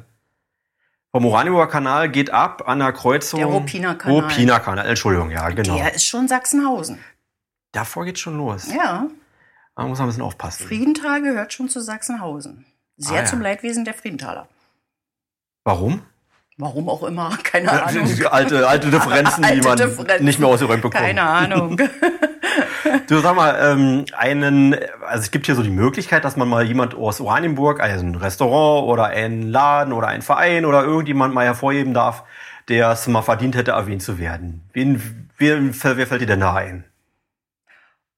Vom 1.10 1.26
Oranienburger 1.26 1.66
Kanal 1.70 2.08
geht 2.08 2.30
ab 2.30 2.68
an 2.68 2.78
der 2.78 2.92
Kreuzung. 2.92 3.40
Der 3.40 3.49
Ruppiner 3.49 3.96
Kanal. 3.96 4.20
Ruppiner 4.20 4.60
Kanal, 4.60 4.87
Entschuldigung, 4.87 5.30
ja, 5.32 5.49
genau. 5.50 5.76
Der 5.76 5.92
ist 5.92 6.04
schon 6.04 6.28
Sachsenhausen. 6.28 7.00
Davor 7.72 8.04
geht 8.04 8.18
schon 8.18 8.37
los. 8.37 8.72
Ja. 8.72 9.08
Man 9.76 9.88
muss 9.88 10.00
ein 10.00 10.06
bisschen 10.06 10.22
aufpassen. 10.22 10.66
Friedenthal 10.66 11.22
gehört 11.22 11.52
schon 11.52 11.68
zu 11.68 11.80
Sachsenhausen. 11.80 12.66
Sehr 12.96 13.18
ah, 13.18 13.20
ja. 13.20 13.26
zum 13.26 13.40
Leidwesen 13.40 13.84
der 13.84 13.94
Friedenthaler. 13.94 14.48
Warum? 15.64 16.02
Warum 16.58 16.88
auch 16.90 17.02
immer, 17.04 17.38
keine 17.42 17.70
Ahnung. 17.70 18.08
alte, 18.30 18.68
alte 18.68 18.90
Differenzen, 18.90 19.44
alte 19.44 19.60
die 19.60 19.66
man 19.66 19.78
Differenzen. 19.78 20.24
nicht 20.24 20.38
mehr 20.38 20.48
ausgeräumt 20.48 20.82
bekommt. 20.82 21.02
Keine 21.02 21.22
Ahnung. 21.22 21.80
du 23.08 23.18
sag 23.18 23.36
mal, 23.36 23.56
ähm, 23.60 24.04
einen, 24.16 24.74
also 24.74 25.22
es 25.22 25.30
gibt 25.30 25.46
hier 25.46 25.54
so 25.54 25.62
die 25.62 25.70
Möglichkeit, 25.70 26.24
dass 26.24 26.36
man 26.36 26.48
mal 26.48 26.64
jemand 26.64 26.94
aus 26.94 27.20
Oranienburg, 27.20 27.80
also 27.80 28.04
ein 28.04 28.14
Restaurant 28.14 28.88
oder 28.88 29.06
einen 29.06 29.48
Laden 29.48 29.92
oder 29.92 30.08
einen 30.08 30.22
Verein 30.22 30.64
oder 30.64 30.84
irgendjemand 30.84 31.34
mal 31.34 31.44
hervorheben 31.44 31.94
darf, 31.94 32.24
der 32.68 32.90
es 32.90 33.06
mal 33.06 33.22
verdient 33.22 33.56
hätte, 33.56 33.72
erwähnt 33.72 34.02
zu 34.02 34.18
werden. 34.18 34.62
Wen, 34.72 35.28
wer, 35.38 35.60
wer 35.96 36.06
fällt 36.06 36.22
dir 36.22 36.26
denn 36.26 36.40
da 36.40 36.54
ein? 36.54 36.84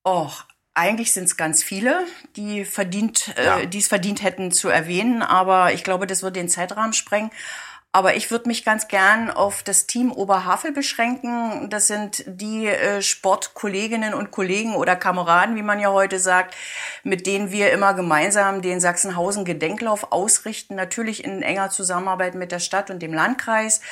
Och, 0.06 0.44
eigentlich 0.74 1.12
sind 1.12 1.24
es 1.24 1.36
ganz 1.36 1.62
viele, 1.62 2.06
die 2.36 2.64
verdient, 2.64 3.34
äh, 3.36 3.44
ja. 3.44 3.58
äh, 3.60 3.66
die 3.66 3.78
es 3.78 3.88
verdient 3.88 4.22
hätten 4.22 4.52
zu 4.52 4.68
erwähnen, 4.68 5.22
aber 5.22 5.72
ich 5.72 5.84
glaube, 5.84 6.06
das 6.06 6.22
wird 6.22 6.36
den 6.36 6.48
Zeitrahmen 6.48 6.92
sprengen. 6.92 7.30
Aber 7.94 8.16
ich 8.16 8.30
würde 8.30 8.48
mich 8.48 8.64
ganz 8.64 8.88
gern 8.88 9.30
auf 9.30 9.62
das 9.62 9.86
Team 9.86 10.12
Oberhavel 10.12 10.72
beschränken. 10.72 11.68
Das 11.68 11.88
sind 11.88 12.24
die 12.26 12.66
äh, 12.66 13.02
Sportkolleginnen 13.02 14.14
und 14.14 14.30
Kollegen 14.30 14.76
oder 14.76 14.96
Kameraden, 14.96 15.56
wie 15.56 15.62
man 15.62 15.78
ja 15.78 15.92
heute 15.92 16.18
sagt, 16.18 16.56
mit 17.02 17.26
denen 17.26 17.52
wir 17.52 17.70
immer 17.70 17.92
gemeinsam 17.92 18.62
den 18.62 18.80
Sachsenhausen 18.80 19.44
Gedenklauf 19.44 20.10
ausrichten. 20.10 20.74
Natürlich 20.74 21.22
in 21.22 21.42
enger 21.42 21.68
Zusammenarbeit 21.68 22.34
mit 22.34 22.50
der 22.50 22.60
Stadt 22.60 22.88
und 22.88 23.00
dem 23.00 23.12
Landkreis. 23.12 23.82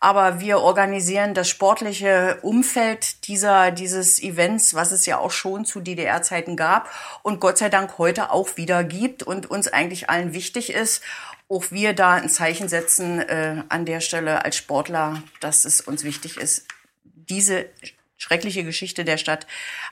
Aber 0.00 0.40
wir 0.40 0.60
organisieren 0.60 1.34
das 1.34 1.50
sportliche 1.50 2.38
Umfeld 2.40 3.28
dieser, 3.28 3.72
dieses 3.72 4.22
Events, 4.22 4.72
was 4.72 4.90
es 4.90 5.04
ja 5.04 5.18
auch 5.18 5.32
schon 5.32 5.66
zu 5.66 5.80
DDR-Zeiten 5.80 6.56
gab 6.56 6.88
und 7.22 7.40
Gott 7.40 7.58
sei 7.58 7.68
Dank 7.68 7.98
heute 7.98 8.30
auch 8.30 8.56
wieder 8.56 8.84
gibt 8.84 9.22
und 9.22 9.50
uns 9.50 9.68
eigentlich 9.68 10.08
allen 10.08 10.32
wichtig 10.32 10.72
ist 10.72 11.02
auch 11.50 11.70
wir 11.70 11.92
da 11.94 12.14
ein 12.14 12.28
Zeichen 12.28 12.68
setzen 12.68 13.18
äh, 13.18 13.62
an 13.68 13.84
der 13.84 14.00
Stelle 14.00 14.44
als 14.44 14.56
Sportler, 14.56 15.22
dass 15.40 15.64
es 15.64 15.80
uns 15.80 16.04
wichtig 16.04 16.36
ist, 16.36 16.66
diese 17.02 17.66
schreckliche 18.16 18.64
Geschichte 18.64 19.04
der 19.04 19.16
Stadt 19.16 19.46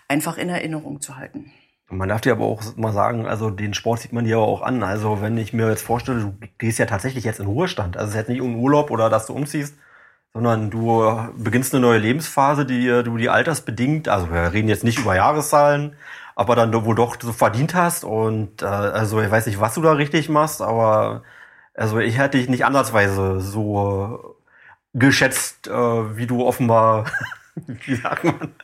einfach 0.06 0.38
in 0.38 0.48
Erinnerung 0.48 1.00
zu 1.00 1.16
halten. 1.16 1.52
Man 1.90 2.10
darf 2.10 2.20
dir 2.20 2.32
aber 2.32 2.44
auch 2.44 2.62
mal 2.76 2.92
sagen, 2.92 3.26
also 3.26 3.50
den 3.50 3.74
Sport 3.74 4.00
sieht 4.00 4.12
man 4.12 4.24
dir 4.24 4.36
aber 4.36 4.46
auch 4.46 4.62
an. 4.62 4.82
Also 4.82 5.22
wenn 5.22 5.36
ich 5.38 5.52
mir 5.52 5.68
jetzt 5.68 5.82
vorstelle, 5.82 6.20
du 6.20 6.34
gehst 6.58 6.78
ja 6.78 6.86
tatsächlich 6.86 7.24
jetzt 7.24 7.40
in 7.40 7.46
Ruhestand. 7.46 7.96
Also 7.96 8.08
es 8.08 8.14
ist 8.14 8.18
jetzt 8.18 8.28
nicht 8.28 8.38
irgendein 8.38 8.62
Urlaub 8.62 8.90
oder 8.90 9.08
dass 9.08 9.26
du 9.26 9.32
umziehst, 9.32 9.74
sondern 10.34 10.70
du 10.70 11.32
beginnst 11.36 11.74
eine 11.74 11.80
neue 11.80 11.98
Lebensphase, 11.98 12.66
die 12.66 12.86
du 13.02 13.16
die 13.16 13.30
altersbedingt, 13.30 14.08
also 14.08 14.30
wir 14.30 14.52
reden 14.52 14.68
jetzt 14.68 14.84
nicht 14.84 14.98
über 14.98 15.16
Jahreszahlen, 15.16 15.96
aber 16.36 16.54
dann 16.54 16.72
wohl 16.84 16.94
doch 16.94 17.16
so 17.20 17.32
verdient 17.32 17.74
hast 17.74 18.04
und 18.04 18.62
äh, 18.62 18.66
also 18.66 19.20
ich 19.20 19.30
weiß 19.30 19.46
nicht, 19.46 19.58
was 19.58 19.74
du 19.74 19.82
da 19.82 19.92
richtig 19.92 20.28
machst, 20.28 20.60
aber 20.60 21.22
also 21.78 21.98
ich 22.00 22.18
hätte 22.18 22.38
dich 22.38 22.48
nicht 22.48 22.64
ansatzweise 22.64 23.40
so 23.40 24.36
geschätzt, 24.94 25.68
äh, 25.68 26.16
wie 26.16 26.26
du 26.26 26.44
offenbar, 26.44 27.06
wie 27.54 27.94
sagt 27.94 28.24
man? 28.24 28.54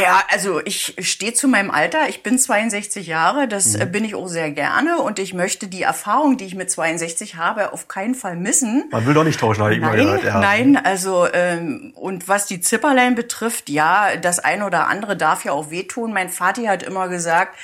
Ja, 0.00 0.22
also 0.30 0.60
ich 0.64 0.94
stehe 1.00 1.34
zu 1.34 1.48
meinem 1.48 1.70
Alter. 1.70 2.08
Ich 2.08 2.22
bin 2.22 2.38
62 2.38 3.06
Jahre. 3.06 3.46
Das 3.46 3.76
mhm. 3.76 3.92
bin 3.92 4.04
ich 4.04 4.14
auch 4.14 4.26
sehr 4.26 4.50
gerne. 4.50 4.98
Und 4.98 5.18
ich 5.18 5.34
möchte 5.34 5.68
die 5.68 5.82
Erfahrung, 5.82 6.38
die 6.38 6.46
ich 6.46 6.54
mit 6.54 6.70
62 6.70 7.36
habe, 7.36 7.72
auf 7.72 7.86
keinen 7.86 8.14
Fall 8.14 8.36
missen. 8.36 8.84
Man 8.90 9.06
will 9.06 9.12
doch 9.12 9.24
nicht 9.24 9.38
tauschen, 9.38 9.62
habe 9.62 9.74
ich 9.74 9.80
nein, 9.80 9.96
gehört. 9.96 10.24
Ja. 10.24 10.40
Nein, 10.40 10.76
also 10.82 11.28
ähm, 11.30 11.92
und 11.94 12.26
was 12.26 12.46
die 12.46 12.60
Zipperlein 12.60 13.14
betrifft, 13.14 13.68
ja, 13.68 14.16
das 14.16 14.38
eine 14.38 14.64
oder 14.64 14.88
andere 14.88 15.14
darf 15.16 15.44
ja 15.44 15.52
auch 15.52 15.70
wehtun. 15.70 16.12
Mein 16.12 16.30
Vati 16.30 16.64
hat 16.64 16.82
immer 16.82 17.08
gesagt, 17.08 17.56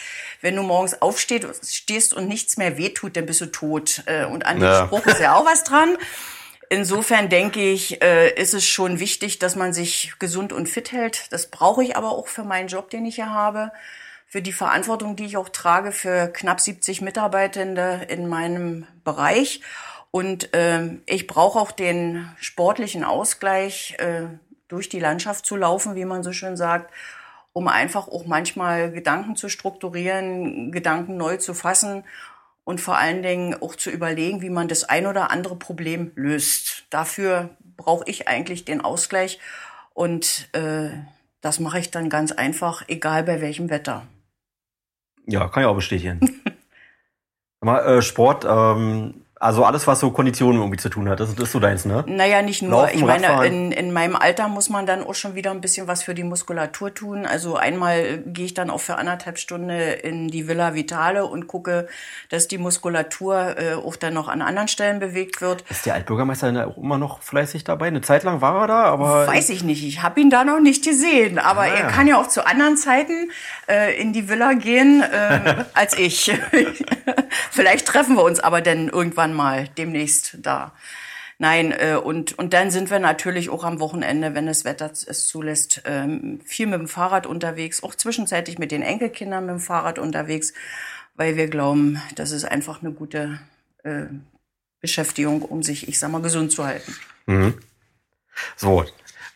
wenn 0.43 0.55
du 0.55 0.63
morgens 0.63 1.01
aufstehst 1.01 2.13
und 2.15 2.29
nichts 2.29 2.59
mehr 2.59 2.77
wehtut, 2.77 3.17
dann 3.17 3.25
bist 3.25 3.41
du 3.41 3.47
tot. 3.47 4.03
Äh, 4.05 4.27
und 4.27 4.45
an 4.45 4.61
ja. 4.61 4.81
dem 4.81 4.87
Spruch 4.87 5.07
ist 5.07 5.21
ja 5.21 5.35
auch 5.35 5.47
was 5.47 5.65
dran. 5.65 5.97
Insofern 6.73 7.29
denke 7.29 7.61
ich, 7.61 8.03
äh, 8.03 8.33
ist 8.33 8.55
es 8.55 8.67
schon 8.67 8.99
wichtig, 8.99 9.39
dass 9.39 9.57
man 9.57 9.75
sich 9.75 10.15
gesund 10.19 10.55
und 10.55 10.71
fit 10.71 10.91
hält. 10.91 11.31
Das 11.31 11.49
brauche 11.49 11.85
ich 11.85 11.99
aber 11.99 12.13
auch 12.13 12.29
für 12.29 12.45
meinen 12.45 12.69
Job, 12.69 12.89
den 12.89 13.05
ich 13.05 13.17
hier 13.17 13.29
habe, 13.29 13.73
für 14.27 14.41
die 14.41 14.55
Verantwortung, 14.55 15.15
die 15.15 15.27
ich 15.27 15.37
auch 15.37 15.51
trage 15.51 15.93
für 15.93 16.29
knapp 16.29 16.61
70 16.61 17.03
Mitarbeitende 17.03 18.07
in 18.09 18.27
meinem 18.27 18.87
Bereich. 19.05 19.61
Und 20.11 20.55
äh, 20.55 20.97
ich 21.05 21.27
brauche 21.27 21.59
auch 21.59 21.73
den 21.73 22.27
sportlichen 22.41 23.05
Ausgleich, 23.05 23.97
äh, 23.99 24.23
durch 24.69 24.89
die 24.89 24.99
Landschaft 24.99 25.45
zu 25.45 25.57
laufen, 25.57 25.95
wie 25.95 26.07
man 26.07 26.23
so 26.23 26.33
schön 26.33 26.57
sagt 26.57 26.91
um 27.55 27.69
einfach 27.69 28.09
auch 28.09 28.25
manchmal 28.25 28.91
Gedanken 28.91 29.37
zu 29.37 29.51
strukturieren, 29.51 30.73
Gedanken 30.73 31.19
neu 31.19 31.37
zu 31.37 31.53
fassen 31.53 32.03
und 32.65 32.81
vor 32.81 32.97
allen 32.97 33.23
Dingen 33.23 33.61
auch 33.61 33.77
zu 33.77 33.91
überlegen, 33.91 34.43
wie 34.43 34.51
man 34.51 34.69
das 34.69 34.85
ein 34.85 35.07
oder 35.07 35.31
andere 35.31 35.57
Problem 35.57 36.13
löst. 36.15 36.85
Dafür 36.91 37.51
brauche 37.77 38.05
ich 38.07 38.29
eigentlich 38.29 38.65
den 38.65 38.81
Ausgleich 38.81 39.41
und 39.95 40.49
äh, 40.53 40.91
das 41.41 41.59
mache 41.59 41.79
ich 41.81 41.91
dann 41.91 42.09
ganz 42.09 42.33
einfach, 42.33 42.85
egal 42.89 43.25
bei 43.25 43.41
welchem 43.41 43.69
Wetter. 43.69 44.07
Ja, 45.27 45.49
kann 45.49 45.63
ich 45.63 45.69
auch 45.69 45.75
bestätigen. 45.75 46.21
Äh, 47.65 48.03
Sport, 48.03 48.45
ähm, 48.45 49.22
also 49.43 49.65
alles, 49.65 49.89
was 49.89 49.99
so 49.99 50.13
Konditionen 50.13 50.61
irgendwie 50.61 50.79
zu 50.79 50.89
tun 50.89 51.09
hat, 51.09 51.19
das, 51.19 51.33
ist 51.33 51.51
so 51.51 51.59
deins, 51.59 51.85
ne? 51.85 52.05
Naja, 52.07 52.43
nicht 52.43 52.63
nur. 52.63 52.83
Laufen, 52.83 52.97
ich 52.97 53.05
meine, 53.05 53.45
in, 53.45 53.73
in 53.73 53.93
meinem 53.93 54.15
Alter 54.15 54.47
muss 54.47 54.71
man 54.71 54.87
dann 54.87 55.03
auch 55.03 55.17
schon 55.17 55.35
wieder 55.35 55.51
ein 55.51 55.61
bisschen 55.61 55.89
was 55.89 56.05
für 56.05 56.15
die 56.15 56.23
Muskulatur 56.23 56.95
tun. 56.95 57.27
Also 57.27 57.57
einmal 57.57 58.19
gehe 58.25 58.45
ich 58.45 58.55
dann 58.55 58.71
auch 58.71 58.81
für 58.81 58.97
anderthalb 58.97 59.39
Stunden 59.39 59.71
in 59.71 60.29
die 60.29 60.47
Villa 60.47 60.75
Vitale 60.75 61.27
und 61.27 61.49
gucke, 61.49 61.89
dass 62.29 62.47
die 62.47 62.59
Muskulatur 62.59 63.57
äh, 63.59 63.75
auch 63.75 63.97
dann 63.97 64.15
noch 64.15 64.29
an 64.29 64.43
anderen 64.43 64.69
Stellen 64.69 65.01
bewegt 65.01 65.41
wird. 65.41 65.65
Ist 65.69 65.87
der 65.87 65.95
Altbürgermeister 65.95 66.53
denn 66.53 66.63
auch 66.63 66.77
immer 66.77 66.99
noch 66.99 67.21
fleißig 67.21 67.65
dabei? 67.65 67.89
Eine 67.89 68.01
Zeit 68.01 68.23
lang 68.23 68.41
war 68.41 68.61
er 68.61 68.67
da, 68.69 68.85
aber... 68.85 69.27
Weiß 69.27 69.49
ich 69.49 69.65
nicht. 69.65 69.85
Ich 69.85 70.03
habe 70.03 70.21
ihn 70.21 70.31
da 70.31 70.45
noch 70.45 70.61
nicht 70.61 70.85
gesehen. 70.85 71.41
Aber 71.41 71.63
ah, 71.63 71.67
er 71.67 71.89
kann 71.89 72.07
ja 72.07 72.17
auch 72.21 72.29
zu 72.29 72.47
anderen 72.47 72.77
Zeiten 72.77 73.33
äh, 73.69 74.01
in 74.01 74.13
die 74.13 74.29
Villa 74.29 74.53
gehen 74.53 75.03
äh, 75.03 75.65
als 75.75 75.99
ich. 75.99 76.33
Vielleicht 77.51 77.87
treffen 77.87 78.15
wir 78.15 78.23
uns 78.23 78.39
aber 78.39 78.61
dann 78.61 78.89
irgendwann 78.89 79.32
irgendwann 79.33 79.35
mal 79.35 79.69
demnächst 79.77 80.39
da. 80.43 80.73
Nein, 81.39 81.73
äh, 81.73 81.97
und, 81.97 82.39
und 82.39 82.53
dann 82.53 82.71
sind 82.71 82.91
wir 82.91 83.01
natürlich 83.01 83.51
auch 83.51 83.65
am 83.65 83.81
Wochenende, 83.81 84.35
wenn 84.35 84.47
das 84.47 84.65
Wetter 84.65 84.93
es 84.93 85.27
zulässt, 85.27 85.83
ähm, 85.87 86.41
viel 86.45 86.67
mit 86.67 86.79
dem 86.79 86.89
Fahrrad 86.89 87.27
unterwegs, 87.27 87.83
auch 87.83 87.95
zwischenzeitlich 87.95 88.59
mit 88.59 88.71
den 88.71 88.83
Enkelkindern 88.83 89.47
mit 89.47 89.57
dem 89.57 89.61
Fahrrad 89.61 89.99
unterwegs, 89.99 90.53
weil 91.17 91.37
wir 91.37 91.49
glauben, 91.49 92.01
das 92.15 92.31
ist 92.31 92.45
einfach 92.45 92.81
eine 92.83 92.93
gute 92.93 93.41
äh, 93.83 94.05
Beschäftigung, 94.81 95.43
um 95.43 95.63
sich, 95.63 95.89
ich 95.89 95.99
sag 95.99 96.13
mal, 96.13 96.23
gesund 96.23 96.53
zu 96.53 96.65
halten. 96.65 96.95
Mhm. 97.27 97.55
So, 98.57 98.85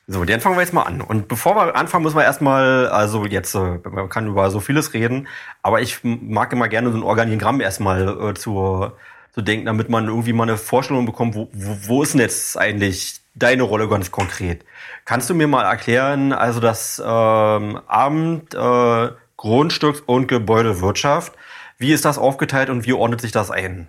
so, 0.06 0.24
dann 0.24 0.40
fangen 0.40 0.56
wir 0.56 0.62
jetzt 0.62 0.72
mal 0.72 0.84
an. 0.84 1.00
Und 1.00 1.26
bevor 1.26 1.56
wir 1.56 1.74
anfangen, 1.74 2.04
müssen 2.04 2.16
wir 2.16 2.22
erstmal, 2.22 2.88
also 2.88 3.26
jetzt, 3.26 3.54
äh, 3.56 3.80
man 3.82 4.08
kann 4.08 4.28
über 4.28 4.50
so 4.50 4.60
vieles 4.60 4.94
reden, 4.94 5.26
aber 5.62 5.80
ich 5.80 5.98
mag 6.04 6.52
immer 6.52 6.68
gerne 6.68 6.92
so 6.92 6.98
ein 6.98 7.02
Organigramm 7.02 7.60
erstmal 7.60 8.30
äh, 8.30 8.34
zur 8.34 8.96
zu 9.36 9.42
denken, 9.42 9.66
damit 9.66 9.90
man 9.90 10.08
irgendwie 10.08 10.32
mal 10.32 10.44
eine 10.44 10.56
Vorstellung 10.56 11.04
bekommt, 11.04 11.34
wo, 11.34 11.48
wo, 11.52 11.76
wo 11.88 12.02
ist 12.02 12.14
denn 12.14 12.22
jetzt 12.22 12.56
eigentlich 12.56 13.20
deine 13.34 13.64
Rolle 13.64 13.86
ganz 13.86 14.10
konkret? 14.10 14.64
Kannst 15.04 15.28
du 15.28 15.34
mir 15.34 15.46
mal 15.46 15.64
erklären, 15.64 16.32
also 16.32 16.58
das 16.58 17.02
ähm, 17.04 17.78
Amt 17.86 18.54
äh, 18.54 19.10
Grundstücks- 19.36 20.00
und 20.00 20.26
Gebäudewirtschaft, 20.26 21.34
wie 21.76 21.92
ist 21.92 22.06
das 22.06 22.16
aufgeteilt 22.16 22.70
und 22.70 22.86
wie 22.86 22.94
ordnet 22.94 23.20
sich 23.20 23.30
das 23.30 23.50
ein? 23.50 23.88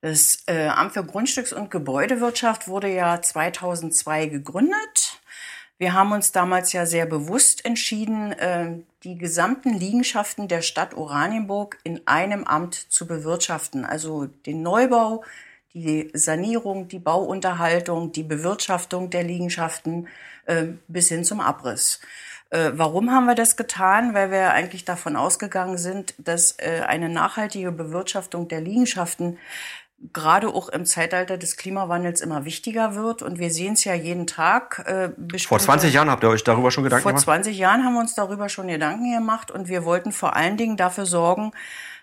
Das 0.00 0.42
äh, 0.46 0.66
Amt 0.66 0.94
für 0.94 1.04
Grundstücks- 1.04 1.54
und 1.54 1.70
Gebäudewirtschaft 1.70 2.66
wurde 2.66 2.92
ja 2.92 3.22
2002 3.22 4.26
gegründet 4.26 5.19
wir 5.80 5.94
haben 5.94 6.12
uns 6.12 6.30
damals 6.30 6.74
ja 6.74 6.84
sehr 6.84 7.06
bewusst 7.06 7.64
entschieden, 7.64 8.32
äh, 8.32 8.72
die 9.02 9.16
gesamten 9.16 9.72
Liegenschaften 9.72 10.46
der 10.46 10.60
Stadt 10.60 10.92
Oranienburg 10.92 11.78
in 11.84 12.06
einem 12.06 12.44
Amt 12.44 12.74
zu 12.74 13.06
bewirtschaften. 13.06 13.86
Also 13.86 14.26
den 14.26 14.60
Neubau, 14.60 15.24
die 15.72 16.10
Sanierung, 16.12 16.88
die 16.88 16.98
Bauunterhaltung, 16.98 18.12
die 18.12 18.24
Bewirtschaftung 18.24 19.08
der 19.08 19.22
Liegenschaften 19.22 20.06
äh, 20.44 20.66
bis 20.86 21.08
hin 21.08 21.24
zum 21.24 21.40
Abriss. 21.40 22.00
Äh, 22.50 22.72
warum 22.74 23.10
haben 23.10 23.24
wir 23.24 23.34
das 23.34 23.56
getan? 23.56 24.12
Weil 24.12 24.30
wir 24.30 24.52
eigentlich 24.52 24.84
davon 24.84 25.16
ausgegangen 25.16 25.78
sind, 25.78 26.12
dass 26.18 26.58
eine 26.58 27.08
nachhaltige 27.08 27.72
Bewirtschaftung 27.72 28.48
der 28.48 28.60
Liegenschaften 28.60 29.38
gerade 30.12 30.48
auch 30.48 30.68
im 30.70 30.86
Zeitalter 30.86 31.36
des 31.36 31.56
Klimawandels 31.56 32.20
immer 32.20 32.44
wichtiger 32.44 32.94
wird. 32.94 33.22
Und 33.22 33.38
wir 33.38 33.50
sehen 33.50 33.74
es 33.74 33.84
ja 33.84 33.94
jeden 33.94 34.26
Tag. 34.26 34.82
Äh, 34.86 35.10
vor 35.38 35.58
20 35.58 35.92
Jahren 35.92 36.10
habt 36.10 36.24
ihr 36.24 36.30
euch 36.30 36.42
darüber 36.42 36.70
schon 36.70 36.84
Gedanken 36.84 37.02
vor 37.02 37.12
gemacht? 37.12 37.24
Vor 37.24 37.34
20 37.34 37.58
Jahren 37.58 37.84
haben 37.84 37.94
wir 37.94 38.00
uns 38.00 38.14
darüber 38.14 38.48
schon 38.48 38.68
Gedanken 38.68 39.12
gemacht. 39.12 39.50
Und 39.50 39.68
wir 39.68 39.84
wollten 39.84 40.12
vor 40.12 40.36
allen 40.36 40.56
Dingen 40.56 40.76
dafür 40.76 41.04
sorgen, 41.04 41.52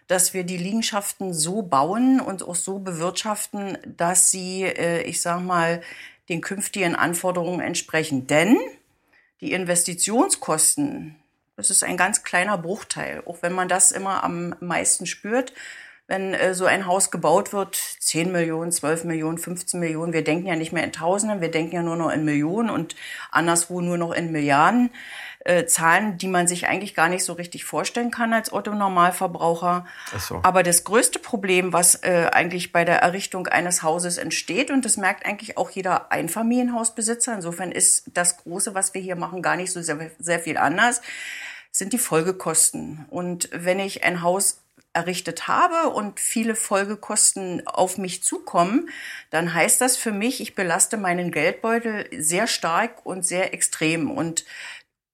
dass 0.08 0.34
wir 0.34 0.44
die 0.44 0.58
Liegenschaften 0.58 1.34
so 1.34 1.64
bauen 1.64 2.22
und 2.22 2.44
auch 2.44 2.56
so 2.56 2.80
bewirtschaften, 2.80 3.78
dass 3.98 4.32
sie, 4.32 4.64
äh, 4.64 5.02
ich 5.02 5.22
sag 5.22 5.42
mal, 5.42 5.82
den 6.30 6.42
künftigen 6.42 6.96
Anforderungen 6.96 7.62
entsprechen. 7.62 8.28
Denn 8.28 8.58
die 9.42 9.54
Investitionskosten, 9.54 11.16
das 11.56 11.72
ist 11.72 11.84
ein 11.84 11.98
ganz 11.98 12.24
kleiner 12.24 12.60
Bruchteil, 12.60 13.24
auch 13.26 13.38
wenn 13.42 13.54
man 13.54 13.68
das 13.68 13.92
immer 13.92 14.24
am 14.24 14.56
meisten 14.60 15.08
spürt 15.08 15.52
wenn 16.08 16.34
äh, 16.34 16.54
so 16.54 16.66
ein 16.66 16.88
Haus 16.88 17.12
gebaut 17.12 17.54
wird, 17.54 17.76
10 17.76 18.32
Millionen, 18.32 18.72
12 18.72 19.04
Millionen, 19.04 19.38
15 19.38 19.80
Millionen, 19.80 20.14
wir 20.14 20.24
denken 20.24 20.48
ja 20.48 20.56
nicht 20.56 20.72
mehr 20.72 20.84
in 20.84 20.94
Tausenden, 20.94 21.42
wir 21.42 21.52
denken 21.52 21.76
ja 21.76 21.84
nur 21.84 21.98
noch 21.98 22.12
in 22.12 22.24
Millionen 22.24 22.70
und 22.70 22.96
anderswo 23.30 23.82
nur 23.82 23.98
noch 23.98 24.14
in 24.14 24.32
Milliarden. 24.32 24.90
Äh, 25.42 25.66
Zahlen, 25.66 26.18
die 26.18 26.28
man 26.28 26.48
sich 26.48 26.68
eigentlich 26.68 26.94
gar 26.94 27.08
nicht 27.08 27.24
so 27.24 27.32
richtig 27.34 27.64
vorstellen 27.64 28.12
kann 28.12 28.34
als 28.34 28.52
Otto-Normalverbraucher. 28.52 29.86
So. 30.18 30.42
Aber 30.44 30.62
das 30.62 30.84
größte 30.84 31.20
Problem, 31.20 31.72
was 31.72 32.04
äh, 32.04 32.30
eigentlich 32.34 32.74
bei 32.74 32.84
der 32.84 33.02
Errichtung 33.02 33.48
eines 33.48 33.82
Hauses 33.82 34.18
entsteht, 34.18 34.72
und 34.72 34.84
das 34.84 34.98
merkt 34.98 35.26
eigentlich 35.26 35.58
auch 35.58 35.70
jeder 35.70 36.12
Einfamilienhausbesitzer, 36.12 37.34
insofern 37.34 37.72
ist 37.72 38.12
das 38.14 38.38
Große, 38.38 38.76
was 38.76 38.94
wir 38.94 39.02
hier 39.02 39.16
machen, 39.16 39.42
gar 39.42 39.56
nicht 39.56 39.72
so 39.72 39.82
sehr, 39.82 40.12
sehr 40.20 40.40
viel 40.40 40.58
anders, 40.58 41.02
sind 41.72 41.94
die 41.94 41.98
Folgekosten. 41.98 43.06
Und 43.10 43.50
wenn 43.54 43.80
ich 43.80 44.04
ein 44.04 44.22
Haus 44.22 44.64
errichtet 44.98 45.48
habe 45.48 45.90
und 45.90 46.20
viele 46.20 46.56
Folgekosten 46.56 47.66
auf 47.68 48.00
mich 48.00 48.24
zukommen, 48.24 48.90
dann 49.30 49.54
heißt 49.54 49.80
das 49.80 49.96
für 49.96 50.12
mich, 50.12 50.42
ich 50.42 50.56
belaste 50.56 50.98
meinen 50.98 51.30
Geldbeutel 51.32 52.10
sehr 52.18 52.48
stark 52.48 53.06
und 53.06 53.24
sehr 53.24 53.54
extrem. 53.54 54.10
Und 54.10 54.44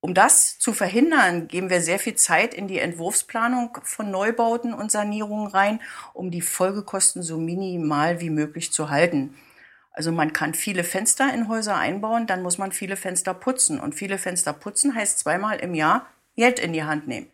um 0.00 0.14
das 0.14 0.58
zu 0.58 0.72
verhindern, 0.72 1.48
geben 1.48 1.68
wir 1.68 1.82
sehr 1.82 1.98
viel 1.98 2.14
Zeit 2.14 2.54
in 2.54 2.66
die 2.66 2.78
Entwurfsplanung 2.78 3.76
von 3.82 4.10
Neubauten 4.10 4.72
und 4.72 4.90
Sanierungen 4.90 5.48
rein, 5.48 5.80
um 6.14 6.30
die 6.30 6.40
Folgekosten 6.40 7.22
so 7.22 7.36
minimal 7.36 8.20
wie 8.20 8.30
möglich 8.30 8.72
zu 8.72 8.88
halten. 8.88 9.36
Also 9.92 10.12
man 10.12 10.32
kann 10.32 10.54
viele 10.54 10.82
Fenster 10.82 11.32
in 11.32 11.48
Häuser 11.48 11.76
einbauen, 11.76 12.26
dann 12.26 12.42
muss 12.42 12.56
man 12.56 12.72
viele 12.72 12.96
Fenster 12.96 13.34
putzen. 13.34 13.78
Und 13.78 13.94
viele 13.94 14.16
Fenster 14.16 14.54
putzen 14.54 14.94
heißt 14.94 15.18
zweimal 15.18 15.58
im 15.58 15.74
Jahr 15.74 16.06
Geld 16.36 16.58
in 16.58 16.72
die 16.72 16.84
Hand 16.84 17.06
nehmen. 17.06 17.33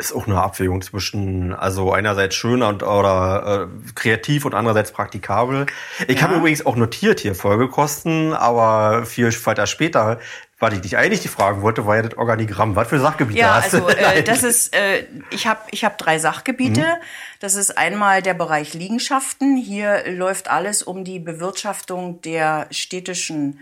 Ist 0.00 0.12
auch 0.12 0.28
eine 0.28 0.40
Abwägung 0.40 0.80
zwischen, 0.80 1.52
also 1.52 1.92
einerseits 1.92 2.36
schön 2.36 2.62
und 2.62 2.84
oder 2.84 3.68
äh, 3.68 3.92
kreativ 3.94 4.44
und 4.44 4.54
andererseits 4.54 4.92
praktikabel. 4.92 5.66
Ich 6.06 6.20
ja. 6.20 6.22
habe 6.22 6.36
übrigens 6.36 6.64
auch 6.64 6.76
notiert 6.76 7.18
hier 7.18 7.34
Folgekosten, 7.34 8.32
aber 8.32 9.04
viel 9.04 9.26
weiter 9.44 9.66
später 9.66 10.20
was 10.60 10.74
ich 10.74 10.80
dich 10.80 10.96
eigentlich 10.96 11.20
die 11.20 11.28
fragen 11.28 11.62
wollte, 11.62 11.86
war 11.86 11.96
ja 11.96 12.02
das 12.02 12.18
Organigramm. 12.18 12.74
Was 12.74 12.88
für 12.88 12.98
Sachgebiete 12.98 13.38
ja, 13.38 13.54
hast 13.54 13.74
du? 13.74 13.84
Also, 13.84 13.96
äh, 13.96 14.24
das 14.24 14.42
ist, 14.42 14.74
äh, 14.74 15.06
ich 15.30 15.46
habe 15.46 15.60
ich 15.70 15.84
hab 15.84 15.98
drei 15.98 16.18
Sachgebiete. 16.18 16.80
Mhm. 16.80 17.02
Das 17.38 17.54
ist 17.54 17.78
einmal 17.78 18.22
der 18.22 18.34
Bereich 18.34 18.74
Liegenschaften. 18.74 19.56
Hier 19.56 20.02
läuft 20.10 20.50
alles 20.50 20.82
um 20.82 21.04
die 21.04 21.20
Bewirtschaftung 21.20 22.20
der 22.22 22.66
städtischen 22.72 23.60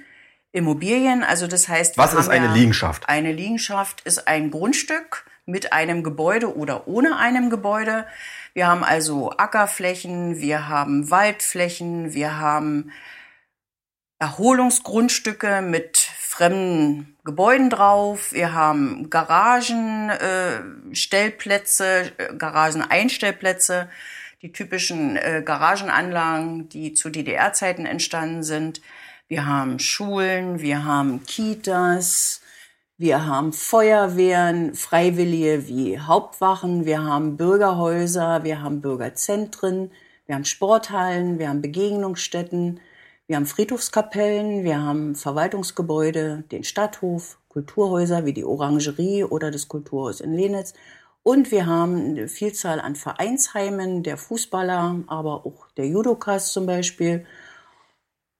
Immobilien. 0.53 1.23
Also 1.23 1.47
das 1.47 1.69
heißt, 1.69 1.99
was 1.99 2.15
ist 2.15 2.29
eine 2.29 2.47
ja, 2.47 2.53
Liegenschaft? 2.55 3.09
Eine 3.11 3.33
Liegenschaft 3.33 4.01
ist 4.03 4.27
ein 4.27 4.51
Grundstück 4.51 5.26
mit 5.47 5.73
einem 5.73 6.03
Gebäude 6.03 6.57
oder 6.57 6.87
ohne 6.89 7.17
einem 7.17 7.51
Gebäude. 7.51 8.07
Wir 8.53 8.67
haben 8.67 8.85
also 8.85 9.31
Ackerflächen, 9.31 10.41
wir 10.41 10.69
haben 10.69 11.11
Waldflächen, 11.11 12.13
wir 12.13 12.39
haben 12.39 12.93
Erholungsgrundstücke 14.19 15.63
mit 15.63 15.97
fremden 15.99 17.17
Gebäuden 17.25 17.71
drauf. 17.71 18.33
Wir 18.33 18.53
haben 18.53 19.09
Garagen, 19.09 20.11
äh, 20.11 20.59
äh, 20.91 22.35
Garageneinstellplätze, 22.37 23.89
die 24.43 24.53
typischen 24.53 25.17
äh, 25.17 25.43
Garagenanlagen, 25.45 26.69
die 26.69 26.93
zu 26.95 27.09
DDR-Zeiten 27.11 27.87
entstanden 27.87 28.43
sind. 28.43 28.81
Wir 29.29 29.47
haben 29.47 29.79
Schulen, 29.79 30.61
wir 30.61 30.85
haben 30.85 31.25
Kitas, 31.25 32.41
wir 32.99 33.27
haben 33.27 33.53
Feuerwehren, 33.53 34.75
Freiwillige 34.75 35.69
wie 35.69 35.99
Hauptwachen, 35.99 36.87
wir 36.87 37.05
haben 37.05 37.37
Bürgerhäuser, 37.37 38.43
wir 38.43 38.63
haben 38.63 38.81
Bürgerzentren, 38.81 39.91
wir 40.25 40.35
haben 40.35 40.47
Sporthallen, 40.47 41.39
wir 41.39 41.51
haben 41.51 41.61
Begegnungsstätten, 41.61 42.81
wir 43.27 43.37
haben 43.37 43.45
Friedhofskapellen, 43.45 44.65
wir 44.65 44.83
haben 44.83 45.15
Verwaltungsgebäude, 45.15 46.45
den 46.51 46.65
Stadthof, 46.65 47.39
Kulturhäuser 47.49 48.25
wie 48.25 48.33
die 48.33 48.45
Orangerie 48.45 49.25
oder 49.25 49.51
das 49.51 49.69
Kulturhaus 49.69 50.21
in 50.21 50.33
Lenitz. 50.33 50.73
Und 51.23 51.51
wir 51.51 51.67
haben 51.67 51.97
eine 51.97 52.29
Vielzahl 52.29 52.81
an 52.81 52.97
Vereinsheimen 52.97 54.05
der 54.05 54.17
Fußballer, 54.17 55.03
aber 55.07 55.45
auch 55.45 55.67
der 55.77 55.87
Judokas 55.87 56.53
zum 56.53 56.67
Beispiel. 56.67 57.27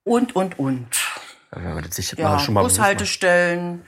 Und, 0.03 0.35
und, 0.35 0.57
und. 0.57 0.87
Ja, 1.53 1.79
das 1.79 2.11
ja, 2.11 2.39
schon 2.39 2.53
mal 2.55 2.63
Bushaltestellen. 2.63 3.83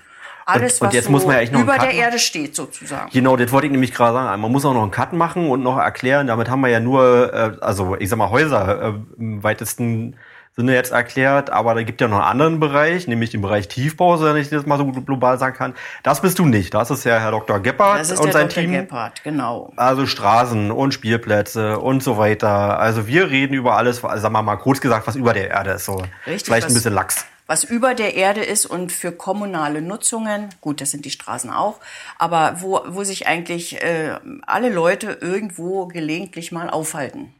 Alles, 0.49 0.81
und, 0.81 0.87
und 0.87 0.93
jetzt 0.93 1.05
so 1.05 1.11
muss 1.11 1.25
man 1.25 1.35
ja 1.35 1.41
echt 1.41 1.53
noch 1.53 1.61
über 1.61 1.77
der 1.77 1.91
Erde 1.91 2.19
steht, 2.19 2.55
sozusagen. 2.55 3.09
Genau, 3.11 3.35
das 3.37 3.51
wollte 3.51 3.67
ich 3.67 3.71
nämlich 3.71 3.93
gerade 3.93 4.13
sagen. 4.13 4.41
Man 4.41 4.51
muss 4.51 4.65
auch 4.65 4.73
noch 4.73 4.81
einen 4.81 4.91
Cut 4.91 5.13
machen 5.13 5.49
und 5.49 5.63
noch 5.63 5.77
erklären. 5.77 6.27
Damit 6.27 6.49
haben 6.49 6.61
wir 6.61 6.69
ja 6.69 6.79
nur, 6.79 7.33
äh, 7.33 7.51
also 7.61 7.95
ich 7.99 8.09
sag 8.09 8.17
mal, 8.17 8.29
Häuser 8.29 8.81
äh, 8.81 8.93
im 9.17 9.43
weitesten 9.43 10.15
Sinne 10.59 10.73
jetzt 10.73 10.91
erklärt, 10.91 11.51
aber 11.51 11.73
da 11.73 11.83
gibt 11.83 12.01
ja 12.01 12.09
noch 12.09 12.17
einen 12.17 12.25
anderen 12.25 12.59
Bereich, 12.59 13.07
nämlich 13.07 13.29
den 13.29 13.41
Bereich 13.41 13.69
Tiefbau, 13.69 14.19
wenn 14.21 14.35
ich 14.35 14.49
das 14.49 14.65
mal 14.65 14.77
so 14.77 14.87
global 14.87 15.37
sagen 15.39 15.55
kann. 15.55 15.73
Das 16.03 16.21
bist 16.21 16.37
du 16.37 16.45
nicht. 16.45 16.73
Das 16.73 16.91
ist 16.91 17.05
ja 17.05 17.17
Herr 17.17 17.31
Dr. 17.31 17.61
Gebhardt 17.61 18.01
das 18.01 18.11
ist 18.11 18.19
und 18.19 18.25
der 18.25 18.33
sein 18.33 18.49
Dr. 18.49 18.63
Team. 18.63 18.73
Gebhardt, 18.73 19.23
genau. 19.23 19.71
Also 19.77 20.05
Straßen 20.05 20.71
und 20.71 20.93
Spielplätze 20.93 21.79
und 21.79 22.03
so 22.03 22.17
weiter. 22.17 22.77
Also 22.77 23.07
wir 23.07 23.29
reden 23.29 23.53
über 23.53 23.77
alles, 23.77 23.97
sagen 24.01 24.33
wir 24.33 24.41
mal 24.41 24.57
kurz 24.57 24.81
gesagt, 24.81 25.07
was 25.07 25.15
über 25.15 25.31
der 25.31 25.49
Erde 25.49 25.71
ist. 25.71 25.85
So 25.85 26.03
Richtig, 26.27 26.45
vielleicht 26.45 26.67
ein 26.67 26.73
bisschen 26.73 26.93
lax 26.93 27.25
was 27.49 27.63
über 27.63 27.95
der 27.95 28.13
Erde 28.13 28.41
ist 28.41 28.67
und 28.67 28.91
für 28.91 29.11
kommunale 29.11 29.81
Nutzungen, 29.81 30.49
gut, 30.61 30.81
das 30.81 30.91
sind 30.91 31.03
die 31.03 31.09
Straßen 31.09 31.49
auch, 31.49 31.79
aber 32.19 32.57
wo, 32.59 32.81
wo 32.89 33.03
sich 33.03 33.25
eigentlich 33.25 33.81
äh, 33.81 34.19
alle 34.45 34.69
Leute 34.69 35.17
irgendwo 35.19 35.87
gelegentlich 35.87 36.51
mal 36.51 36.69
aufhalten. 36.69 37.33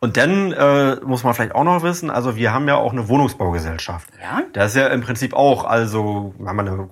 Und 0.00 0.16
dann 0.16 0.50
äh, 0.50 0.96
muss 1.04 1.22
man 1.22 1.32
vielleicht 1.32 1.54
auch 1.54 1.62
noch 1.62 1.84
wissen, 1.84 2.10
also 2.10 2.34
wir 2.34 2.52
haben 2.52 2.66
ja 2.66 2.74
auch 2.74 2.90
eine 2.90 3.08
Wohnungsbaugesellschaft. 3.08 4.08
Ja. 4.20 4.42
Das 4.52 4.72
ist 4.72 4.78
ja 4.78 4.88
im 4.88 5.02
Prinzip 5.02 5.32
auch, 5.32 5.62
also 5.62 6.34
haben 6.44 6.56
wir 6.56 6.62
eine 6.62 6.90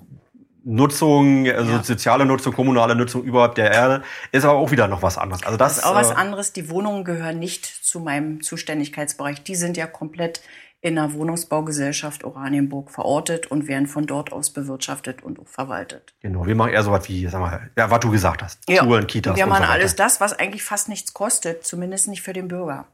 Nutzung, 0.65 1.49
also 1.49 1.73
ja. 1.73 1.83
soziale 1.83 2.25
Nutzung, 2.25 2.53
kommunale 2.53 2.95
Nutzung 2.95 3.25
überhaupt 3.25 3.59
der 3.59 3.73
Erde, 3.73 4.05
ist 4.31 4.45
aber 4.45 4.59
auch 4.59 4.71
wieder 4.71 4.87
noch 4.87 5.03
was 5.03 5.19
anderes. 5.19 5.43
Also 5.43 5.59
das, 5.59 5.77
das 5.77 5.79
ist 5.79 5.91
auch 5.91 5.97
was 5.97 6.11
äh, 6.11 6.15
anderes. 6.15 6.53
Die 6.53 6.71
Wohnungen 6.71 7.03
gehören 7.03 7.41
nicht 7.41 7.67
zu 7.67 7.99
meinem 7.99 8.43
Zuständigkeitsbereich. 8.43 9.43
Die 9.43 9.57
sind 9.57 9.77
ja 9.77 9.89
komplett 9.89 10.41
in 10.83 10.97
der 10.97 11.13
Wohnungsbaugesellschaft 11.15 12.25
Oranienburg 12.25 12.91
verortet 12.91 13.47
und 13.47 13.69
werden 13.69 13.87
von 13.87 14.05
dort 14.05 14.33
aus 14.33 14.51
bewirtschaftet 14.51 15.23
und 15.23 15.39
verwaltet. 15.49 16.13
Genau, 16.21 16.45
wir 16.45 16.57
machen 16.57 16.73
eher 16.73 16.83
so 16.83 16.91
was 16.91 17.09
wie, 17.09 17.27
sag 17.29 17.41
mal, 17.41 17.71
ja, 17.79 17.89
was 17.89 18.01
du 18.01 18.11
gesagt 18.11 18.43
hast. 18.43 18.59
Ja. 18.69 18.83
Schulen, 18.83 19.07
Kitas. 19.07 19.37
Wir 19.37 19.47
machen 19.47 19.65
so 19.65 19.71
alles 19.71 19.95
das, 19.95 20.21
was 20.21 20.33
eigentlich 20.33 20.65
fast 20.65 20.89
nichts 20.89 21.15
kostet, 21.15 21.65
zumindest 21.65 22.09
nicht 22.09 22.23
für 22.23 22.33
den 22.33 22.49
Bürger. 22.49 22.87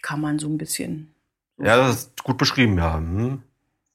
Kann 0.00 0.20
man 0.20 0.38
so 0.38 0.48
ein 0.48 0.58
bisschen. 0.58 1.12
Ja, 1.58 1.76
das 1.76 1.96
ist 1.96 2.22
gut 2.22 2.38
beschrieben, 2.38 2.78
ja. 2.78 2.94
Hm. 2.94 3.42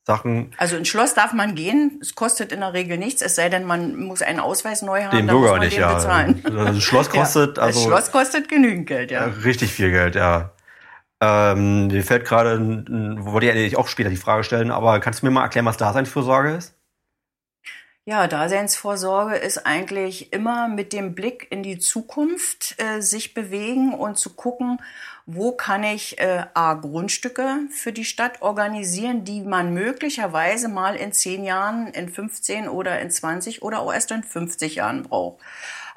Sachen. 0.05 0.51
Also 0.57 0.75
ins 0.75 0.89
Schloss 0.89 1.13
darf 1.13 1.31
man 1.31 1.55
gehen, 1.55 1.99
es 2.01 2.13
kostet 2.13 2.51
in 2.51 2.59
der 2.59 2.73
Regel 2.73 2.97
nichts, 2.97 3.21
es 3.21 3.35
sei 3.35 3.47
denn, 3.47 3.63
man 3.63 3.95
muss 3.95 4.21
einen 4.21 4.41
Ausweis 4.41 4.81
neu 4.81 5.05
haben, 5.05 5.15
den 5.15 5.27
dann 5.27 5.37
Bürger 5.37 5.51
muss 5.51 5.59
man 5.59 5.65
nicht, 5.65 5.77
den 5.77 5.81
ja. 5.81 5.93
bezahlen. 5.93 6.41
Also 6.43 6.65
das 6.65 6.83
Schloss 6.83 7.09
kostet, 7.09 7.55
ja, 7.55 7.63
also. 7.63 7.79
Das 7.79 7.87
Schloss 7.87 8.11
kostet 8.11 8.49
genügend 8.49 8.85
Geld, 8.85 9.11
ja. 9.11 9.23
Richtig 9.45 9.71
viel 9.71 9.91
Geld, 9.91 10.15
ja. 10.15 10.51
Ähm, 11.25 11.87
mir 11.87 12.03
fällt 12.03 12.25
gerade, 12.25 12.59
wollte 12.59 13.45
ich 13.45 13.51
eigentlich 13.53 13.77
auch 13.77 13.87
später 13.87 14.09
die 14.09 14.17
Frage 14.17 14.43
stellen, 14.43 14.71
aber 14.71 14.99
kannst 14.99 15.21
du 15.21 15.25
mir 15.25 15.31
mal 15.31 15.43
erklären, 15.43 15.65
was 15.65 15.77
Daseinsvorsorge 15.77 16.51
ist? 16.51 16.75
Ja, 18.03 18.27
Daseinsvorsorge 18.27 19.37
ist 19.37 19.65
eigentlich 19.65 20.33
immer 20.33 20.67
mit 20.67 20.91
dem 20.91 21.15
Blick 21.15 21.47
in 21.49 21.63
die 21.63 21.79
Zukunft 21.79 22.75
äh, 22.77 22.99
sich 22.99 23.33
bewegen 23.33 23.93
und 23.93 24.17
zu 24.17 24.31
gucken, 24.31 24.81
wo 25.25 25.53
kann 25.53 25.85
ich 25.85 26.19
äh, 26.19 26.43
A, 26.53 26.73
Grundstücke 26.73 27.59
für 27.71 27.93
die 27.93 28.03
Stadt 28.03 28.41
organisieren, 28.41 29.23
die 29.23 29.39
man 29.43 29.73
möglicherweise 29.73 30.67
mal 30.67 30.97
in 30.97 31.13
zehn 31.13 31.45
Jahren, 31.45 31.87
in 31.87 32.09
15 32.09 32.67
oder 32.67 32.99
in 32.99 33.09
20 33.09 33.61
oder 33.61 33.79
auch 33.79 33.93
erst 33.93 34.11
in 34.11 34.23
50 34.23 34.75
Jahren 34.75 35.03
braucht. 35.03 35.41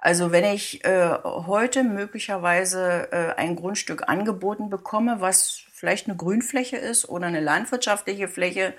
Also 0.06 0.30
wenn 0.30 0.44
ich 0.44 0.84
äh, 0.84 1.18
heute 1.24 1.82
möglicherweise 1.82 3.08
äh, 3.10 3.34
ein 3.40 3.56
Grundstück 3.56 4.08
angeboten 4.08 4.70
bekomme, 4.70 5.20
was 5.20 5.64
vielleicht 5.72 6.06
eine 6.06 6.16
Grünfläche 6.16 6.76
ist 6.76 7.08
oder 7.08 7.26
eine 7.26 7.40
landwirtschaftliche 7.40 8.28
Fläche, 8.28 8.72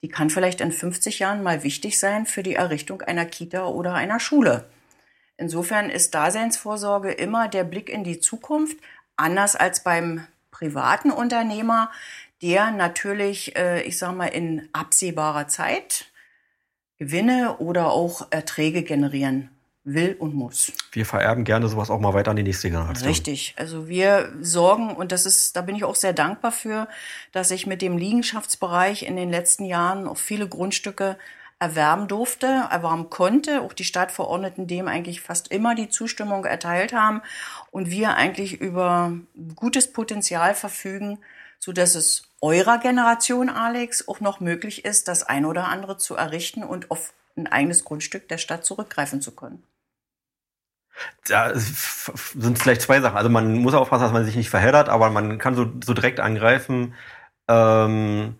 die 0.00 0.08
kann 0.08 0.30
vielleicht 0.30 0.62
in 0.62 0.72
50 0.72 1.18
Jahren 1.18 1.42
mal 1.42 1.62
wichtig 1.62 1.98
sein 1.98 2.24
für 2.24 2.42
die 2.42 2.54
Errichtung 2.54 3.02
einer 3.02 3.26
Kita 3.26 3.66
oder 3.66 3.92
einer 3.92 4.18
Schule. 4.18 4.64
Insofern 5.36 5.90
ist 5.90 6.14
Daseinsvorsorge 6.14 7.12
immer 7.12 7.48
der 7.48 7.64
Blick 7.64 7.90
in 7.90 8.02
die 8.02 8.20
Zukunft, 8.20 8.78
anders 9.14 9.56
als 9.56 9.84
beim 9.84 10.26
privaten 10.50 11.10
Unternehmer, 11.10 11.90
der 12.40 12.70
natürlich, 12.70 13.56
äh, 13.56 13.82
ich 13.82 13.98
sage 13.98 14.16
mal, 14.16 14.28
in 14.28 14.70
absehbarer 14.72 15.48
Zeit 15.48 16.06
Gewinne 16.96 17.58
oder 17.58 17.90
auch 17.90 18.28
Erträge 18.30 18.82
generieren 18.82 19.50
will 19.84 20.16
und 20.18 20.34
muss. 20.34 20.72
Wir 20.92 21.04
vererben 21.04 21.44
gerne 21.44 21.68
sowas 21.68 21.90
auch 21.90 21.98
mal 21.98 22.14
weiter 22.14 22.30
an 22.30 22.36
die 22.36 22.42
nächste 22.42 22.70
Generation. 22.70 23.08
Richtig. 23.08 23.54
Also 23.56 23.88
wir 23.88 24.32
sorgen, 24.40 24.94
und 24.94 25.12
das 25.12 25.26
ist, 25.26 25.56
da 25.56 25.62
bin 25.62 25.74
ich 25.74 25.84
auch 25.84 25.96
sehr 25.96 26.12
dankbar 26.12 26.52
für, 26.52 26.88
dass 27.32 27.50
ich 27.50 27.66
mit 27.66 27.82
dem 27.82 27.98
Liegenschaftsbereich 27.98 29.02
in 29.02 29.16
den 29.16 29.30
letzten 29.30 29.64
Jahren 29.64 30.06
auch 30.06 30.18
viele 30.18 30.48
Grundstücke 30.48 31.16
erwerben 31.58 32.08
durfte, 32.08 32.46
erwerben 32.70 33.10
konnte. 33.10 33.62
Auch 33.62 33.72
die 33.72 33.84
Stadtverordneten 33.84 34.66
dem 34.66 34.88
eigentlich 34.88 35.20
fast 35.20 35.48
immer 35.48 35.74
die 35.74 35.88
Zustimmung 35.88 36.44
erteilt 36.44 36.92
haben 36.92 37.22
und 37.70 37.90
wir 37.90 38.14
eigentlich 38.14 38.60
über 38.60 39.12
gutes 39.56 39.92
Potenzial 39.92 40.54
verfügen, 40.54 41.18
so 41.58 41.72
dass 41.72 41.94
es 41.94 42.24
eurer 42.40 42.78
Generation, 42.78 43.48
Alex, 43.48 44.08
auch 44.08 44.20
noch 44.20 44.40
möglich 44.40 44.84
ist, 44.84 45.06
das 45.06 45.22
ein 45.22 45.44
oder 45.44 45.68
andere 45.68 45.98
zu 45.98 46.16
errichten 46.16 46.64
und 46.64 46.90
auf 46.90 47.12
ein 47.36 47.46
eigenes 47.46 47.84
Grundstück 47.84 48.28
der 48.28 48.38
Stadt 48.38 48.64
zurückgreifen 48.64 49.20
zu 49.20 49.30
können. 49.30 49.62
Da 51.28 51.52
sind 51.54 52.58
vielleicht 52.58 52.82
zwei 52.82 53.00
Sachen. 53.00 53.16
Also 53.16 53.30
man 53.30 53.54
muss 53.58 53.74
aufpassen, 53.74 54.02
dass 54.02 54.12
man 54.12 54.24
sich 54.24 54.36
nicht 54.36 54.50
verheddert, 54.50 54.88
aber 54.88 55.10
man 55.10 55.38
kann 55.38 55.54
so, 55.54 55.66
so 55.84 55.94
direkt 55.94 56.20
angreifen. 56.20 56.94
Ähm, 57.48 58.36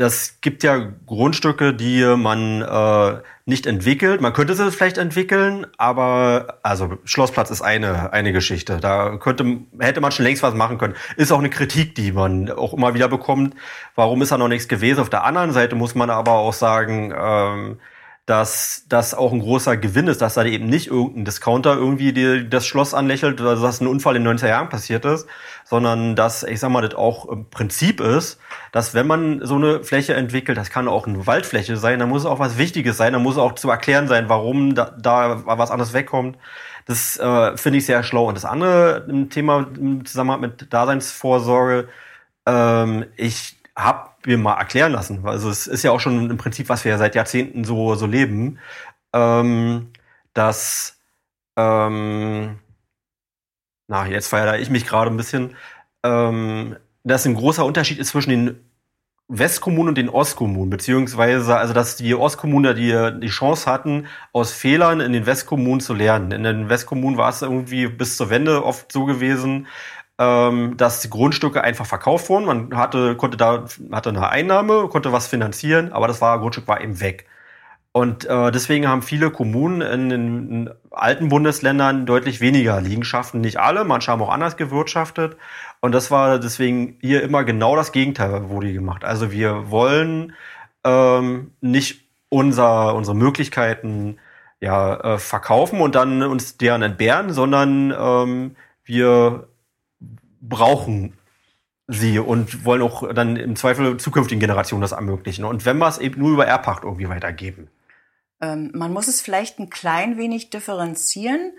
das 0.00 0.40
gibt 0.40 0.62
ja 0.62 0.78
Grundstücke, 1.04 1.74
die 1.74 2.02
man 2.16 2.62
äh, 2.62 3.20
nicht 3.44 3.66
entwickelt. 3.66 4.22
Man 4.22 4.32
könnte 4.32 4.54
sie 4.54 4.70
vielleicht 4.72 4.96
entwickeln, 4.96 5.66
aber 5.76 6.58
also 6.62 6.96
Schlossplatz 7.04 7.50
ist 7.50 7.60
eine 7.60 8.10
eine 8.14 8.32
Geschichte. 8.32 8.78
Da 8.78 9.18
könnte 9.18 9.58
hätte 9.78 10.00
man 10.00 10.10
schon 10.10 10.24
längst 10.24 10.42
was 10.42 10.54
machen 10.54 10.78
können. 10.78 10.94
Ist 11.16 11.32
auch 11.32 11.38
eine 11.38 11.50
Kritik, 11.50 11.94
die 11.96 12.12
man 12.12 12.50
auch 12.50 12.72
immer 12.72 12.94
wieder 12.94 13.08
bekommt. 13.08 13.54
Warum 13.94 14.22
ist 14.22 14.32
da 14.32 14.38
noch 14.38 14.48
nichts 14.48 14.68
gewesen? 14.68 15.00
Auf 15.00 15.10
der 15.10 15.24
anderen 15.24 15.52
Seite 15.52 15.76
muss 15.76 15.94
man 15.94 16.08
aber 16.08 16.32
auch 16.32 16.54
sagen, 16.54 17.12
ähm, 17.14 17.78
dass 18.30 18.84
das 18.88 19.12
auch 19.12 19.32
ein 19.32 19.40
großer 19.40 19.76
Gewinn 19.76 20.06
ist, 20.06 20.22
dass 20.22 20.34
da 20.34 20.44
eben 20.44 20.66
nicht 20.66 20.86
irgendein 20.86 21.24
Discounter 21.24 21.74
irgendwie 21.74 22.12
die, 22.12 22.48
das 22.48 22.64
Schloss 22.64 22.94
anlächelt, 22.94 23.40
also 23.40 23.60
dass 23.60 23.80
ein 23.80 23.88
Unfall 23.88 24.14
in 24.14 24.24
den 24.24 24.38
90er 24.38 24.46
Jahren 24.46 24.68
passiert 24.68 25.04
ist, 25.04 25.26
sondern 25.64 26.14
dass, 26.14 26.44
ich 26.44 26.60
sag 26.60 26.70
mal, 26.70 26.80
das 26.80 26.94
auch 26.94 27.28
im 27.28 27.50
Prinzip 27.50 28.00
ist, 28.00 28.38
dass 28.70 28.94
wenn 28.94 29.08
man 29.08 29.44
so 29.44 29.56
eine 29.56 29.82
Fläche 29.82 30.14
entwickelt, 30.14 30.56
das 30.56 30.70
kann 30.70 30.86
auch 30.86 31.08
eine 31.08 31.26
Waldfläche 31.26 31.76
sein, 31.76 31.98
dann 31.98 32.08
muss 32.08 32.24
auch 32.24 32.38
was 32.38 32.56
Wichtiges 32.56 32.96
sein, 32.96 33.14
dann 33.14 33.22
muss 33.24 33.36
auch 33.36 33.56
zu 33.56 33.68
erklären 33.68 34.06
sein, 34.06 34.28
warum 34.28 34.76
da, 34.76 34.94
da 34.96 35.42
was 35.44 35.72
anderes 35.72 35.92
wegkommt. 35.92 36.38
Das 36.86 37.18
äh, 37.18 37.56
finde 37.56 37.80
ich 37.80 37.86
sehr 37.86 38.04
schlau. 38.04 38.28
Und 38.28 38.36
das 38.36 38.44
andere 38.44 39.08
Thema 39.30 39.66
im 39.76 40.04
Zusammenhang 40.04 40.40
mit 40.40 40.72
Daseinsvorsorge, 40.72 41.88
ähm, 42.46 43.06
ich 43.16 43.59
habe 43.84 44.10
mir 44.26 44.38
mal 44.38 44.54
erklären 44.54 44.92
lassen. 44.92 45.26
Also 45.26 45.50
es 45.50 45.66
ist 45.66 45.82
ja 45.82 45.90
auch 45.90 46.00
schon 46.00 46.30
im 46.30 46.36
Prinzip, 46.36 46.68
was 46.68 46.84
wir 46.84 46.92
ja 46.92 46.98
seit 46.98 47.14
Jahrzehnten 47.14 47.64
so, 47.64 47.94
so 47.94 48.06
leben, 48.06 48.58
ähm, 49.12 49.92
dass, 50.34 50.98
ähm, 51.56 52.58
na, 53.88 54.06
jetzt 54.06 54.28
feiere 54.28 54.58
ich 54.58 54.70
mich 54.70 54.86
gerade 54.86 55.10
ein 55.10 55.16
bisschen, 55.16 55.56
ähm, 56.04 56.76
dass 57.04 57.26
ein 57.26 57.34
großer 57.34 57.64
Unterschied 57.64 57.98
ist 57.98 58.08
zwischen 58.08 58.30
den 58.30 58.70
Westkommunen 59.32 59.90
und 59.90 59.98
den 59.98 60.08
Ostkommunen, 60.08 60.70
beziehungsweise, 60.70 61.56
also, 61.56 61.72
dass 61.72 61.96
die 61.96 62.16
Ostkommunen 62.16 62.74
die, 62.74 63.20
die 63.20 63.28
Chance 63.28 63.70
hatten, 63.70 64.06
aus 64.32 64.52
Fehlern 64.52 64.98
in 65.00 65.12
den 65.12 65.24
Westkommunen 65.24 65.80
zu 65.80 65.94
lernen. 65.94 66.32
In 66.32 66.42
den 66.42 66.68
Westkommunen 66.68 67.16
war 67.16 67.28
es 67.28 67.40
irgendwie 67.40 67.86
bis 67.86 68.16
zur 68.16 68.28
Wende 68.28 68.64
oft 68.64 68.90
so 68.90 69.04
gewesen, 69.04 69.68
ähm, 70.20 70.76
dass 70.76 71.08
Grundstücke 71.08 71.64
einfach 71.64 71.86
verkauft 71.86 72.28
wurden. 72.28 72.44
Man 72.44 72.76
hatte, 72.76 73.16
konnte 73.16 73.38
da, 73.38 73.64
hatte 73.90 74.10
eine 74.10 74.28
Einnahme, 74.28 74.88
konnte 74.88 75.12
was 75.12 75.26
finanzieren, 75.26 75.92
aber 75.92 76.08
das 76.08 76.20
war, 76.20 76.38
Grundstück 76.40 76.68
war 76.68 76.82
eben 76.82 77.00
weg. 77.00 77.26
Und 77.92 78.26
äh, 78.26 78.52
deswegen 78.52 78.86
haben 78.86 79.02
viele 79.02 79.30
Kommunen 79.30 79.80
in 79.80 80.08
den 80.10 80.70
alten 80.90 81.30
Bundesländern 81.30 82.04
deutlich 82.06 82.40
weniger 82.40 82.80
Liegenschaften. 82.82 83.40
Nicht 83.40 83.58
alle, 83.58 83.84
manche 83.84 84.12
haben 84.12 84.22
auch 84.22 84.28
anders 84.28 84.58
gewirtschaftet. 84.58 85.36
Und 85.80 85.92
das 85.92 86.10
war 86.10 86.38
deswegen 86.38 86.98
hier 87.00 87.22
immer 87.22 87.42
genau 87.42 87.74
das 87.74 87.90
Gegenteil 87.90 88.50
wurde 88.50 88.72
gemacht. 88.72 89.04
Also 89.04 89.32
wir 89.32 89.70
wollen 89.70 90.34
ähm, 90.84 91.52
nicht 91.62 92.04
unser, 92.28 92.94
unsere 92.94 93.16
Möglichkeiten 93.16 94.18
ja, 94.60 95.14
äh, 95.14 95.18
verkaufen 95.18 95.80
und 95.80 95.94
dann 95.94 96.22
uns 96.22 96.58
deren 96.58 96.82
entbehren, 96.82 97.32
sondern 97.32 97.92
ähm, 97.98 98.56
wir 98.84 99.48
brauchen 100.40 101.16
sie 101.86 102.18
und 102.18 102.64
wollen 102.64 102.82
auch 102.82 103.12
dann 103.12 103.36
im 103.36 103.56
Zweifel 103.56 103.96
zukünftigen 103.96 104.40
Generationen 104.40 104.82
das 104.82 104.92
ermöglichen. 104.92 105.44
Und 105.44 105.64
wenn 105.64 105.78
wir 105.78 105.88
es 105.88 105.98
eben 105.98 106.20
nur 106.20 106.32
über 106.32 106.46
Erbpacht 106.46 106.84
irgendwie 106.84 107.08
weitergeben. 107.08 107.68
Ähm, 108.40 108.70
man 108.74 108.92
muss 108.92 109.08
es 109.08 109.20
vielleicht 109.20 109.58
ein 109.58 109.70
klein 109.70 110.16
wenig 110.16 110.50
differenzieren. 110.50 111.52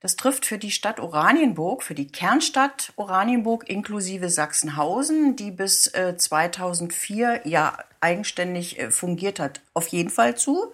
Das 0.00 0.16
trifft 0.16 0.46
für 0.46 0.58
die 0.58 0.70
Stadt 0.70 1.00
Oranienburg, 1.00 1.82
für 1.82 1.94
die 1.94 2.08
Kernstadt 2.08 2.92
Oranienburg 2.96 3.68
inklusive 3.68 4.28
Sachsenhausen, 4.28 5.36
die 5.36 5.50
bis 5.50 5.86
äh, 5.88 6.16
2004 6.16 7.42
ja 7.44 7.78
eigenständig 8.00 8.78
äh, 8.78 8.90
fungiert 8.90 9.40
hat, 9.40 9.62
auf 9.72 9.86
jeden 9.88 10.10
Fall 10.10 10.36
zu. 10.36 10.72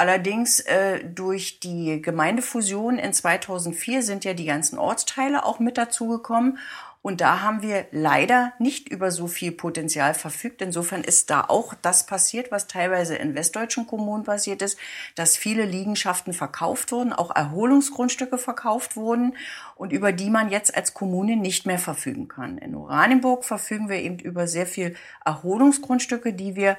Allerdings 0.00 0.60
äh, 0.60 1.04
durch 1.04 1.60
die 1.60 2.00
Gemeindefusion 2.00 2.96
in 2.98 3.12
2004 3.12 4.02
sind 4.02 4.24
ja 4.24 4.32
die 4.32 4.46
ganzen 4.46 4.78
Ortsteile 4.78 5.44
auch 5.44 5.58
mit 5.58 5.76
dazugekommen. 5.76 6.56
Und 7.02 7.20
da 7.20 7.42
haben 7.42 7.60
wir 7.60 7.84
leider 7.92 8.54
nicht 8.58 8.88
über 8.88 9.10
so 9.10 9.26
viel 9.26 9.52
Potenzial 9.52 10.14
verfügt. 10.14 10.62
Insofern 10.62 11.04
ist 11.04 11.28
da 11.28 11.44
auch 11.48 11.74
das 11.82 12.06
passiert, 12.06 12.50
was 12.50 12.66
teilweise 12.66 13.14
in 13.14 13.34
westdeutschen 13.34 13.86
Kommunen 13.86 14.24
passiert 14.24 14.62
ist, 14.62 14.78
dass 15.16 15.36
viele 15.36 15.66
Liegenschaften 15.66 16.32
verkauft 16.32 16.92
wurden, 16.92 17.12
auch 17.12 17.34
Erholungsgrundstücke 17.34 18.38
verkauft 18.38 18.96
wurden 18.96 19.36
und 19.76 19.92
über 19.92 20.12
die 20.12 20.30
man 20.30 20.50
jetzt 20.50 20.74
als 20.74 20.94
Kommune 20.94 21.36
nicht 21.36 21.66
mehr 21.66 21.78
verfügen 21.78 22.26
kann. 22.28 22.56
In 22.56 22.74
Oranienburg 22.74 23.44
verfügen 23.44 23.90
wir 23.90 23.96
eben 23.96 24.18
über 24.18 24.46
sehr 24.46 24.66
viel 24.66 24.94
Erholungsgrundstücke, 25.26 26.32
die 26.32 26.56
wir 26.56 26.78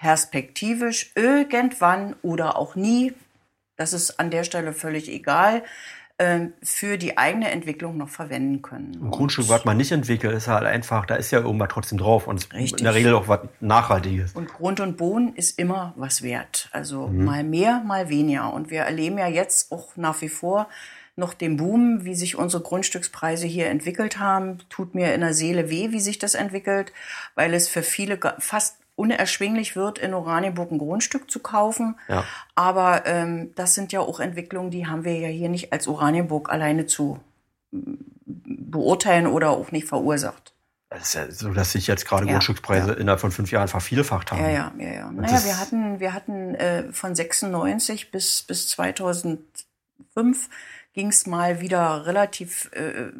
perspektivisch 0.00 1.12
irgendwann 1.14 2.16
oder 2.22 2.56
auch 2.56 2.74
nie, 2.74 3.12
das 3.76 3.92
ist 3.92 4.18
an 4.18 4.30
der 4.30 4.44
Stelle 4.44 4.72
völlig 4.72 5.10
egal, 5.10 5.62
ähm, 6.18 6.54
für 6.62 6.96
die 6.96 7.18
eigene 7.18 7.50
Entwicklung 7.50 7.98
noch 7.98 8.08
verwenden 8.08 8.62
können. 8.62 8.98
Ein 9.02 9.10
Grundstück, 9.10 9.48
was 9.50 9.66
man 9.66 9.76
nicht 9.76 9.92
entwickelt, 9.92 10.34
ist 10.34 10.48
halt 10.48 10.64
einfach, 10.64 11.04
da 11.04 11.16
ist 11.16 11.30
ja 11.30 11.40
irgendwas 11.40 11.68
trotzdem 11.68 11.98
drauf 11.98 12.26
und 12.26 12.48
in 12.52 12.84
der 12.84 12.94
Regel 12.94 13.14
auch 13.14 13.28
was 13.28 13.40
Nachhaltiges. 13.60 14.32
Und 14.32 14.48
Grund 14.48 14.80
und 14.80 14.96
Boden 14.96 15.34
ist 15.34 15.58
immer 15.58 15.92
was 15.96 16.22
wert. 16.22 16.70
Also 16.72 17.08
mhm. 17.08 17.24
mal 17.24 17.44
mehr, 17.44 17.82
mal 17.86 18.08
weniger. 18.08 18.52
Und 18.54 18.70
wir 18.70 18.82
erleben 18.82 19.18
ja 19.18 19.28
jetzt 19.28 19.70
auch 19.70 19.96
nach 19.96 20.20
wie 20.22 20.30
vor 20.30 20.68
noch 21.16 21.34
den 21.34 21.58
Boom, 21.58 22.04
wie 22.04 22.14
sich 22.14 22.36
unsere 22.36 22.62
Grundstückspreise 22.62 23.46
hier 23.46 23.66
entwickelt 23.66 24.18
haben. 24.18 24.58
Tut 24.70 24.94
mir 24.94 25.14
in 25.14 25.20
der 25.20 25.34
Seele 25.34 25.68
weh, 25.68 25.90
wie 25.90 26.00
sich 26.00 26.18
das 26.18 26.34
entwickelt, 26.34 26.92
weil 27.34 27.52
es 27.52 27.68
für 27.68 27.82
viele 27.82 28.18
fast 28.38 28.78
unerschwinglich 29.00 29.76
wird, 29.76 29.98
in 29.98 30.14
Oranienburg 30.14 30.70
ein 30.70 30.78
Grundstück 30.78 31.30
zu 31.30 31.40
kaufen. 31.40 31.96
Ja. 32.08 32.24
Aber 32.54 33.06
ähm, 33.06 33.52
das 33.54 33.74
sind 33.74 33.92
ja 33.92 34.00
auch 34.00 34.20
Entwicklungen, 34.20 34.70
die 34.70 34.86
haben 34.86 35.04
wir 35.04 35.18
ja 35.18 35.28
hier 35.28 35.48
nicht 35.48 35.72
als 35.72 35.88
Oranienburg 35.88 36.50
alleine 36.50 36.86
zu 36.86 37.18
beurteilen 37.70 39.26
oder 39.26 39.50
auch 39.50 39.72
nicht 39.72 39.88
verursacht. 39.88 40.54
Es 40.90 41.02
ist 41.02 41.14
ja 41.14 41.30
so, 41.30 41.52
dass 41.52 41.72
sich 41.72 41.86
jetzt 41.86 42.04
gerade 42.06 42.26
ja, 42.26 42.32
Grundstückspreise 42.32 42.90
ja. 42.90 42.96
innerhalb 42.96 43.20
von 43.20 43.30
fünf 43.30 43.52
Jahren 43.52 43.68
vervielfacht 43.68 44.32
haben. 44.32 44.42
Ja, 44.42 44.50
ja, 44.50 44.72
ja. 44.76 44.92
ja. 44.92 45.10
Naja, 45.12 45.44
wir 45.44 45.60
hatten, 45.60 46.00
wir 46.00 46.12
hatten 46.12 46.54
äh, 46.56 46.92
von 46.92 47.14
96 47.14 48.10
bis, 48.10 48.42
bis 48.42 48.68
2005 48.68 50.48
ging 51.00 51.08
es 51.08 51.26
mal 51.26 51.62
wieder 51.62 52.04
relativ 52.04 52.70
äh, 52.74 53.10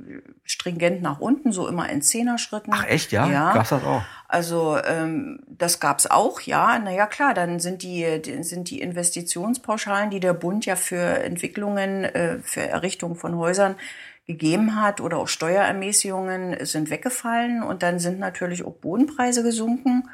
stringent 0.44 1.00
nach 1.00 1.18
unten, 1.18 1.50
so 1.50 1.66
immer 1.66 1.88
in 1.88 2.02
Zehner-Schritten. 2.02 2.72
Ach 2.74 2.84
echt, 2.86 3.10
ja? 3.10 3.26
ja. 3.26 3.54
Gab's 3.54 3.70
das 3.70 3.82
auch? 3.82 4.02
Also 4.28 4.76
ähm, 4.84 5.40
das 5.48 5.80
gab's 5.80 6.06
auch, 6.06 6.42
ja. 6.42 6.78
Naja, 6.78 7.06
klar, 7.06 7.32
dann 7.32 7.58
sind 7.58 7.82
die, 7.82 8.20
die, 8.20 8.42
sind 8.42 8.68
die 8.68 8.82
Investitionspauschalen, 8.82 10.10
die 10.10 10.20
der 10.20 10.34
Bund 10.34 10.66
ja 10.66 10.76
für 10.76 11.24
Entwicklungen, 11.24 12.04
äh, 12.04 12.40
für 12.42 12.60
Errichtung 12.60 13.16
von 13.16 13.38
Häusern 13.38 13.76
gegeben 14.26 14.78
hat 14.78 15.00
oder 15.00 15.16
auch 15.16 15.28
Steuerermäßigungen 15.28 16.66
sind 16.66 16.90
weggefallen 16.90 17.62
und 17.62 17.82
dann 17.82 17.98
sind 17.98 18.18
natürlich 18.18 18.62
auch 18.62 18.74
Bodenpreise 18.74 19.42
gesunken. 19.42 20.10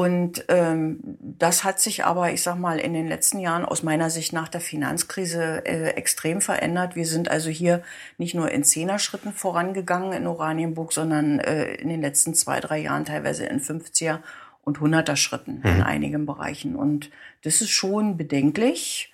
Und 0.00 0.46
ähm, 0.48 0.98
das 1.20 1.62
hat 1.62 1.78
sich 1.78 2.06
aber, 2.06 2.32
ich 2.32 2.42
sag 2.42 2.58
mal, 2.58 2.78
in 2.78 2.94
den 2.94 3.06
letzten 3.06 3.38
Jahren 3.38 3.66
aus 3.66 3.82
meiner 3.82 4.08
Sicht 4.08 4.32
nach 4.32 4.48
der 4.48 4.62
Finanzkrise 4.62 5.66
äh, 5.66 5.90
extrem 5.90 6.40
verändert. 6.40 6.96
Wir 6.96 7.04
sind 7.04 7.30
also 7.30 7.50
hier 7.50 7.82
nicht 8.16 8.34
nur 8.34 8.50
in 8.50 8.64
Zehner-Schritten 8.64 9.34
vorangegangen 9.34 10.14
in 10.14 10.26
Oranienburg, 10.26 10.94
sondern 10.94 11.38
äh, 11.40 11.74
in 11.74 11.90
den 11.90 12.00
letzten 12.00 12.32
zwei, 12.32 12.60
drei 12.60 12.78
Jahren 12.78 13.04
teilweise 13.04 13.44
in 13.44 13.60
50er 13.60 14.20
und 14.62 14.78
100er 14.78 15.16
Schritten 15.16 15.58
mhm. 15.58 15.66
in 15.70 15.82
einigen 15.82 16.24
Bereichen. 16.24 16.76
Und 16.76 17.10
das 17.44 17.60
ist 17.60 17.70
schon 17.70 18.16
bedenklich. 18.16 19.12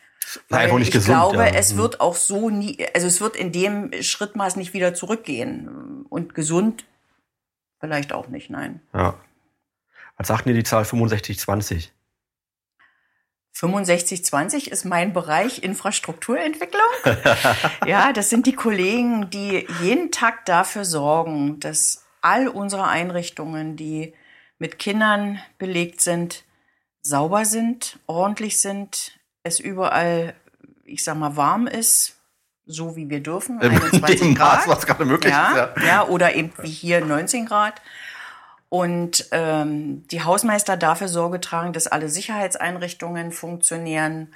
Weil 0.49 0.70
ich 0.83 0.92
gesund, 0.92 1.18
glaube, 1.18 1.38
ja. 1.38 1.46
es 1.46 1.75
mhm. 1.75 1.79
wird 1.79 2.01
auch 2.01 2.14
so 2.14 2.49
nie, 2.49 2.79
also 2.94 3.09
es 3.09 3.20
wird 3.20 3.35
in 3.35 3.51
dem 3.51 3.90
Schrittmaß 4.01 4.55
nicht 4.55 4.72
wieder 4.72 4.94
zurückgehen. 4.94 6.07
Und 6.11 6.37
gesund 6.37 6.85
vielleicht 7.81 8.12
auch 8.12 8.29
nicht, 8.29 8.51
nein. 8.51 8.81
Ja. 8.94 9.16
Was 10.16 10.29
sagt 10.29 10.46
denn 10.46 10.55
die 10.55 10.64
Zahl 10.64 10.85
6520? 10.85 11.92
6520 13.52 14.70
ist 14.70 14.85
mein 14.85 15.14
Bereich 15.14 15.62
Infrastrukturentwicklung. 15.62 16.83
ja, 17.87 18.12
das 18.12 18.29
sind 18.29 18.46
die 18.46 18.55
Kollegen, 18.55 19.31
die 19.31 19.66
jeden 19.81 20.11
Tag 20.11 20.44
dafür 20.44 20.85
sorgen, 20.85 21.59
dass 21.61 22.05
all 22.20 22.48
unsere 22.48 22.87
Einrichtungen, 22.87 23.76
die 23.76 24.12
mit 24.59 24.79
Kindern 24.79 25.40
belegt 25.59 26.02
sind, 26.02 26.44
sauber 27.00 27.46
sind, 27.46 27.98
ordentlich 28.07 28.61
sind, 28.61 29.18
es 29.42 29.59
überall, 29.59 30.35
ich 30.85 31.02
sag 31.02 31.16
mal, 31.16 31.37
warm 31.37 31.66
ist, 31.66 32.16
so 32.66 32.96
wie 32.96 33.09
wir 33.09 33.20
dürfen, 33.22 33.61
21 33.61 34.37
Grad. 34.37 34.66
Maß, 34.66 34.68
was 34.68 34.87
gerade 34.87 35.05
möglich 35.05 35.33
ja, 35.33 35.48
ist. 35.48 35.83
Ja. 35.83 35.87
ja, 35.87 36.09
oder 36.09 36.35
eben 36.35 36.52
wie 36.59 36.68
hier 36.68 37.02
19 37.02 37.46
Grad 37.46 37.81
und 38.68 39.29
ähm, 39.31 40.07
die 40.09 40.22
Hausmeister 40.22 40.76
dafür 40.76 41.09
Sorge 41.09 41.40
tragen, 41.40 41.72
dass 41.72 41.87
alle 41.87 42.09
Sicherheitseinrichtungen 42.09 43.33
funktionieren 43.33 44.35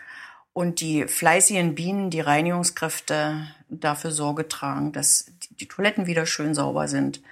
und 0.52 0.80
die 0.80 1.06
fleißigen 1.06 1.74
Bienen, 1.74 2.10
die 2.10 2.20
Reinigungskräfte 2.20 3.46
dafür 3.68 4.10
Sorge 4.10 4.48
tragen, 4.48 4.92
dass 4.92 5.32
die 5.50 5.68
Toiletten 5.68 6.06
wieder 6.06 6.26
schön 6.26 6.54
sauber 6.54 6.88
sind, 6.88 7.22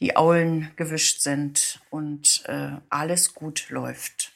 die 0.00 0.16
Aulen 0.16 0.70
gewischt 0.76 1.20
sind 1.20 1.80
und 1.90 2.44
äh, 2.46 2.72
alles 2.90 3.34
gut 3.34 3.70
läuft. 3.70 4.32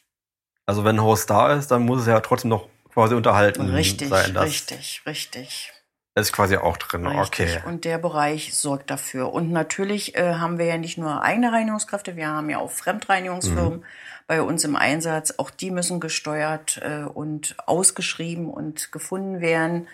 Also 0.66 0.84
wenn 0.84 0.96
ein 0.96 1.02
Haus 1.02 1.26
da 1.26 1.54
ist, 1.54 1.68
dann 1.68 1.82
muss 1.82 2.02
es 2.02 2.06
ja 2.06 2.20
trotzdem 2.20 2.50
noch 2.50 2.68
quasi 2.92 3.14
unterhalten 3.14 3.70
Richtig, 3.70 4.08
sein. 4.08 4.34
Das 4.34 4.44
richtig, 4.44 5.02
richtig. 5.06 5.72
Ist 6.18 6.32
quasi 6.32 6.56
auch 6.56 6.76
drin. 6.76 7.06
Richtig. 7.06 7.56
Okay. 7.56 7.68
Und 7.68 7.84
der 7.84 7.98
Bereich 7.98 8.54
sorgt 8.54 8.90
dafür. 8.90 9.32
Und 9.32 9.50
natürlich 9.50 10.16
äh, 10.16 10.34
haben 10.34 10.58
wir 10.58 10.66
ja 10.66 10.78
nicht 10.78 10.98
nur 10.98 11.22
eigene 11.22 11.52
Reinigungskräfte, 11.52 12.16
wir 12.16 12.28
haben 12.28 12.50
ja 12.50 12.58
auch 12.58 12.70
Fremdreinigungsfirmen 12.70 13.84
bei 14.26 14.42
uns 14.42 14.64
im 14.64 14.76
Einsatz. 14.76 15.34
Auch 15.38 15.50
die 15.50 15.70
müssen 15.70 16.00
gesteuert 16.00 16.80
äh, 16.82 17.04
und 17.04 17.56
ausgeschrieben 17.66 18.50
und 18.50 18.92
gefunden 18.92 19.40
werden. 19.40 19.88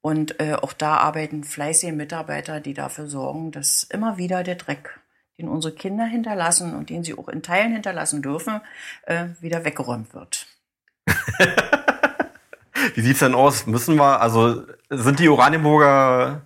Und 0.00 0.38
äh, 0.38 0.54
auch 0.54 0.74
da 0.74 0.98
arbeiten 0.98 1.44
fleißige 1.44 1.92
Mitarbeiter, 1.92 2.60
die 2.60 2.74
dafür 2.74 3.06
sorgen, 3.06 3.52
dass 3.52 3.84
immer 3.84 4.18
wieder 4.18 4.42
der 4.42 4.56
Dreck, 4.56 5.00
den 5.38 5.48
unsere 5.48 5.74
Kinder 5.74 6.04
hinterlassen 6.04 6.74
und 6.74 6.90
den 6.90 7.04
sie 7.04 7.16
auch 7.16 7.28
in 7.28 7.42
Teilen 7.42 7.72
hinterlassen 7.72 8.20
dürfen, 8.20 8.60
äh, 9.06 9.28
wieder 9.40 9.64
weggeräumt 9.64 10.12
wird. 10.12 10.46
Wie 12.94 13.00
sieht's 13.00 13.20
denn 13.20 13.34
aus? 13.34 13.66
Müssen 13.66 13.96
wir, 13.96 14.20
also 14.20 14.64
sind 14.90 15.18
die 15.18 15.28
Oranienburger, 15.28 16.42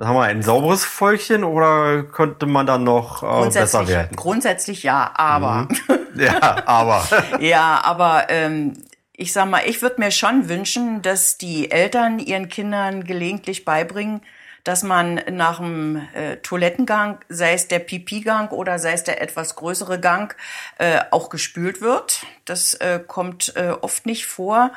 haben 0.00 0.16
wir 0.16 0.22
ein 0.22 0.42
sauberes 0.42 0.84
Volkchen 0.84 1.44
oder 1.44 2.02
könnte 2.04 2.46
man 2.46 2.66
dann 2.66 2.84
noch 2.84 3.22
äh, 3.22 3.26
besser 3.26 3.40
Grundsätzlich, 3.40 3.88
werden? 3.88 4.16
grundsätzlich 4.16 4.82
ja, 4.82 5.10
aber 5.14 5.68
Ja, 6.14 6.66
aber 6.66 7.04
Ja, 7.40 7.80
aber 7.84 8.26
ähm, 8.28 8.74
ich 9.12 9.32
sag 9.32 9.48
mal, 9.48 9.62
ich 9.66 9.82
würde 9.82 10.00
mir 10.00 10.10
schon 10.10 10.48
wünschen, 10.48 11.02
dass 11.02 11.38
die 11.38 11.70
Eltern 11.70 12.18
ihren 12.18 12.48
Kindern 12.48 13.04
gelegentlich 13.04 13.64
beibringen, 13.64 14.22
dass 14.64 14.82
man 14.82 15.20
nach 15.30 15.58
dem 15.58 15.96
äh, 16.14 16.36
Toilettengang, 16.36 17.18
sei 17.28 17.54
es 17.54 17.68
der 17.68 17.80
Pipi-Gang 17.80 18.52
oder 18.52 18.78
sei 18.78 18.92
es 18.92 19.04
der 19.04 19.20
etwas 19.20 19.56
größere 19.56 19.98
Gang, 20.00 20.34
äh, 20.78 21.00
auch 21.10 21.28
gespült 21.30 21.80
wird. 21.80 22.24
Das 22.44 22.74
äh, 22.74 23.00
kommt 23.04 23.54
äh, 23.56 23.70
oft 23.80 24.06
nicht 24.06 24.26
vor. 24.26 24.70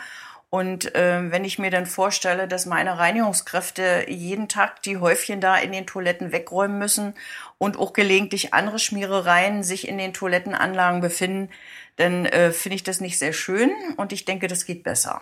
Und 0.55 0.95
äh, 0.95 1.31
wenn 1.31 1.43
ich 1.43 1.59
mir 1.59 1.69
dann 1.69 1.85
vorstelle, 1.85 2.47
dass 2.47 2.65
meine 2.65 2.97
Reinigungskräfte 2.97 4.05
jeden 4.07 4.47
Tag 4.47 4.81
die 4.83 4.95
Häufchen 4.95 5.41
da 5.41 5.57
in 5.57 5.73
den 5.73 5.85
Toiletten 5.85 6.31
wegräumen 6.31 6.79
müssen 6.79 7.13
und 7.57 7.77
auch 7.77 7.91
gelegentlich 7.91 8.53
andere 8.53 8.79
Schmierereien 8.79 9.63
sich 9.63 9.85
in 9.85 9.97
den 9.97 10.13
Toilettenanlagen 10.13 11.01
befinden, 11.01 11.51
dann 11.97 12.25
äh, 12.25 12.53
finde 12.53 12.77
ich 12.77 12.83
das 12.83 13.01
nicht 13.01 13.19
sehr 13.19 13.33
schön 13.33 13.69
und 13.97 14.13
ich 14.13 14.23
denke, 14.23 14.47
das 14.47 14.65
geht 14.65 14.83
besser. 14.83 15.21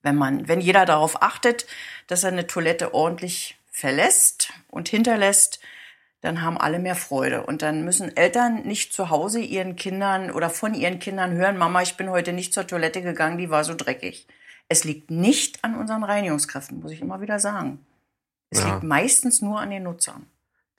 Wenn 0.00 0.16
man, 0.16 0.48
wenn 0.48 0.62
jeder 0.62 0.86
darauf 0.86 1.20
achtet, 1.20 1.66
dass 2.06 2.24
er 2.24 2.32
eine 2.32 2.46
Toilette 2.46 2.94
ordentlich 2.94 3.58
verlässt 3.70 4.54
und 4.68 4.88
hinterlässt, 4.88 5.60
dann 6.26 6.42
haben 6.42 6.58
alle 6.58 6.78
mehr 6.78 6.94
Freude. 6.96 7.44
Und 7.44 7.62
dann 7.62 7.84
müssen 7.84 8.14
Eltern 8.16 8.62
nicht 8.64 8.92
zu 8.92 9.08
Hause 9.10 9.40
ihren 9.40 9.76
Kindern 9.76 10.30
oder 10.30 10.50
von 10.50 10.74
ihren 10.74 10.98
Kindern 10.98 11.32
hören, 11.32 11.56
Mama, 11.56 11.80
ich 11.82 11.96
bin 11.96 12.10
heute 12.10 12.32
nicht 12.34 12.52
zur 12.52 12.66
Toilette 12.66 13.00
gegangen, 13.00 13.38
die 13.38 13.48
war 13.48 13.64
so 13.64 13.74
dreckig. 13.74 14.26
Es 14.68 14.84
liegt 14.84 15.10
nicht 15.10 15.64
an 15.64 15.76
unseren 15.76 16.02
Reinigungskräften, 16.02 16.80
muss 16.80 16.90
ich 16.92 17.00
immer 17.00 17.20
wieder 17.20 17.38
sagen. 17.38 17.86
Es 18.50 18.60
Ja. 18.60 18.66
liegt 18.72 18.82
meistens 18.82 19.40
nur 19.40 19.58
an 19.60 19.70
den 19.70 19.84
Nutzern. 19.84 20.26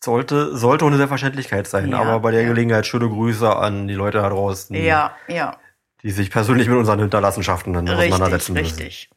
sollte, 0.03 0.55
sollte 0.55 0.85
eine 0.85 0.97
Selbstverständlichkeit 0.97 1.65
sein. 1.67 1.89
Ja, 1.89 1.99
aber 1.99 2.19
bei 2.19 2.31
der 2.31 2.43
ja. 2.43 2.47
Gelegenheit 2.49 2.85
schöne 2.85 3.09
Grüße 3.09 3.55
an 3.55 3.87
die 3.87 3.95
Leute 3.95 4.19
da 4.19 4.29
draußen, 4.29 4.75
Ja, 4.75 5.15
ja, 5.27 5.57
die 6.03 6.11
sich 6.11 6.29
persönlich 6.29 6.67
mit 6.67 6.77
unseren 6.77 6.99
Hinterlassenschaften 6.99 7.73
dann 7.73 7.87
richtig, 7.87 8.13
auseinandersetzen 8.13 8.53
müssen. 8.53 8.77
richtig. 8.77 9.09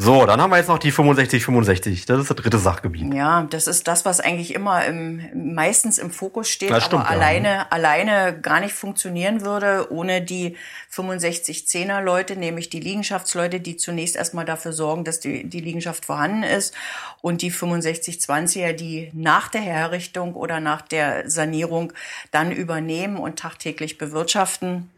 So, 0.00 0.26
dann 0.26 0.40
haben 0.40 0.50
wir 0.50 0.58
jetzt 0.58 0.68
noch 0.68 0.78
die 0.78 0.92
6565. 0.92 2.06
Das 2.06 2.20
ist 2.20 2.30
das 2.30 2.36
dritte 2.36 2.56
Sachgebiet. 2.56 3.12
Ja, 3.12 3.42
das 3.50 3.66
ist 3.66 3.88
das, 3.88 4.04
was 4.04 4.20
eigentlich 4.20 4.54
immer 4.54 4.84
im, 4.84 5.54
meistens 5.54 5.98
im 5.98 6.12
Fokus 6.12 6.48
steht, 6.48 6.70
Das 6.70 6.84
stimmt, 6.84 7.04
aber 7.04 7.10
ja. 7.10 7.16
alleine, 7.16 7.72
alleine 7.72 8.40
gar 8.40 8.60
nicht 8.60 8.74
funktionieren 8.74 9.40
würde, 9.40 9.90
ohne 9.90 10.22
die 10.22 10.54
65-10er 10.94 12.00
Leute, 12.00 12.36
nämlich 12.36 12.70
die 12.70 12.78
Liegenschaftsleute, 12.78 13.58
die 13.58 13.76
zunächst 13.76 14.14
erstmal 14.14 14.44
dafür 14.44 14.72
sorgen, 14.72 15.02
dass 15.02 15.18
die, 15.18 15.42
die 15.42 15.60
Liegenschaft 15.60 16.04
vorhanden 16.04 16.44
ist 16.44 16.76
und 17.20 17.42
die 17.42 17.50
65-20er, 17.50 18.74
die 18.74 19.10
nach 19.14 19.48
der 19.48 19.62
Herrichtung 19.62 20.34
oder 20.34 20.60
nach 20.60 20.82
der 20.82 21.28
Sanierung 21.28 21.92
dann 22.30 22.52
übernehmen 22.52 23.16
und 23.16 23.40
tagtäglich 23.40 23.98
bewirtschaften. 23.98 24.90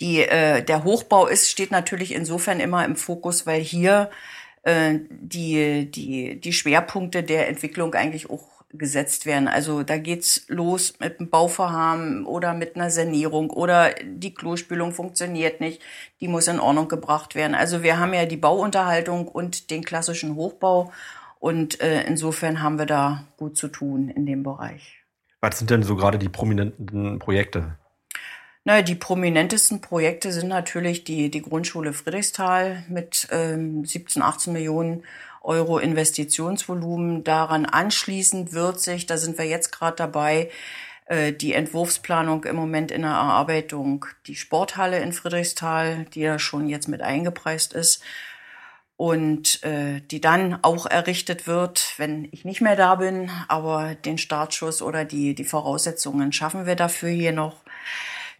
Die, 0.00 0.20
äh, 0.20 0.62
der 0.62 0.84
Hochbau 0.84 1.26
ist, 1.26 1.50
steht 1.50 1.70
natürlich 1.70 2.14
insofern 2.14 2.60
immer 2.60 2.84
im 2.84 2.96
Fokus, 2.96 3.46
weil 3.46 3.60
hier 3.60 4.10
äh, 4.62 4.98
die, 5.10 5.90
die, 5.90 6.40
die 6.40 6.52
Schwerpunkte 6.52 7.22
der 7.22 7.48
Entwicklung 7.48 7.94
eigentlich 7.94 8.30
auch 8.30 8.54
gesetzt 8.76 9.24
werden. 9.24 9.48
Also 9.48 9.82
da 9.82 9.98
geht's 9.98 10.46
los 10.48 10.94
mit 10.98 11.20
einem 11.20 11.30
Bauvorhaben 11.30 12.26
oder 12.26 12.54
mit 12.54 12.74
einer 12.74 12.90
Sanierung 12.90 13.50
oder 13.50 13.90
die 14.02 14.34
Klospülung 14.34 14.92
funktioniert 14.92 15.60
nicht, 15.60 15.80
die 16.20 16.28
muss 16.28 16.48
in 16.48 16.60
Ordnung 16.60 16.88
gebracht 16.88 17.34
werden. 17.34 17.54
Also 17.54 17.82
wir 17.82 17.98
haben 17.98 18.12
ja 18.12 18.26
die 18.26 18.36
Bauunterhaltung 18.36 19.28
und 19.28 19.70
den 19.70 19.84
klassischen 19.84 20.34
Hochbau 20.34 20.92
und 21.38 21.80
äh, 21.80 22.02
insofern 22.04 22.62
haben 22.62 22.78
wir 22.78 22.86
da 22.86 23.24
gut 23.36 23.56
zu 23.56 23.68
tun 23.68 24.08
in 24.08 24.26
dem 24.26 24.42
Bereich. 24.42 25.04
Was 25.40 25.58
sind 25.58 25.70
denn 25.70 25.82
so 25.82 25.94
gerade 25.94 26.18
die 26.18 26.28
prominenten 26.28 27.18
Projekte? 27.18 27.78
Naja, 28.66 28.80
die 28.80 28.94
prominentesten 28.94 29.82
Projekte 29.82 30.32
sind 30.32 30.48
natürlich 30.48 31.04
die, 31.04 31.30
die 31.30 31.42
Grundschule 31.42 31.92
Friedrichsthal 31.92 32.82
mit 32.88 33.28
ähm, 33.30 33.84
17, 33.84 34.22
18 34.22 34.54
Millionen 34.54 35.04
Euro 35.42 35.78
Investitionsvolumen. 35.78 37.24
Daran 37.24 37.66
anschließend 37.66 38.54
wird 38.54 38.80
sich, 38.80 39.04
da 39.04 39.18
sind 39.18 39.36
wir 39.36 39.44
jetzt 39.44 39.70
gerade 39.70 39.96
dabei, 39.96 40.50
äh, 41.04 41.34
die 41.34 41.52
Entwurfsplanung 41.52 42.44
im 42.44 42.56
Moment 42.56 42.90
in 42.90 43.02
der 43.02 43.10
Erarbeitung, 43.10 44.06
die 44.26 44.36
Sporthalle 44.36 45.00
in 45.00 45.12
Friedrichsthal, 45.12 46.06
die 46.14 46.20
ja 46.20 46.38
schon 46.38 46.66
jetzt 46.66 46.88
mit 46.88 47.02
eingepreist 47.02 47.74
ist 47.74 48.02
und 48.96 49.62
äh, 49.64 50.00
die 50.10 50.22
dann 50.22 50.58
auch 50.62 50.86
errichtet 50.86 51.46
wird, 51.46 51.92
wenn 51.98 52.28
ich 52.32 52.46
nicht 52.46 52.62
mehr 52.62 52.76
da 52.76 52.94
bin. 52.94 53.30
Aber 53.48 53.94
den 53.94 54.16
Startschuss 54.16 54.80
oder 54.80 55.04
die, 55.04 55.34
die 55.34 55.44
Voraussetzungen 55.44 56.32
schaffen 56.32 56.64
wir 56.64 56.76
dafür 56.76 57.10
hier 57.10 57.32
noch. 57.32 57.56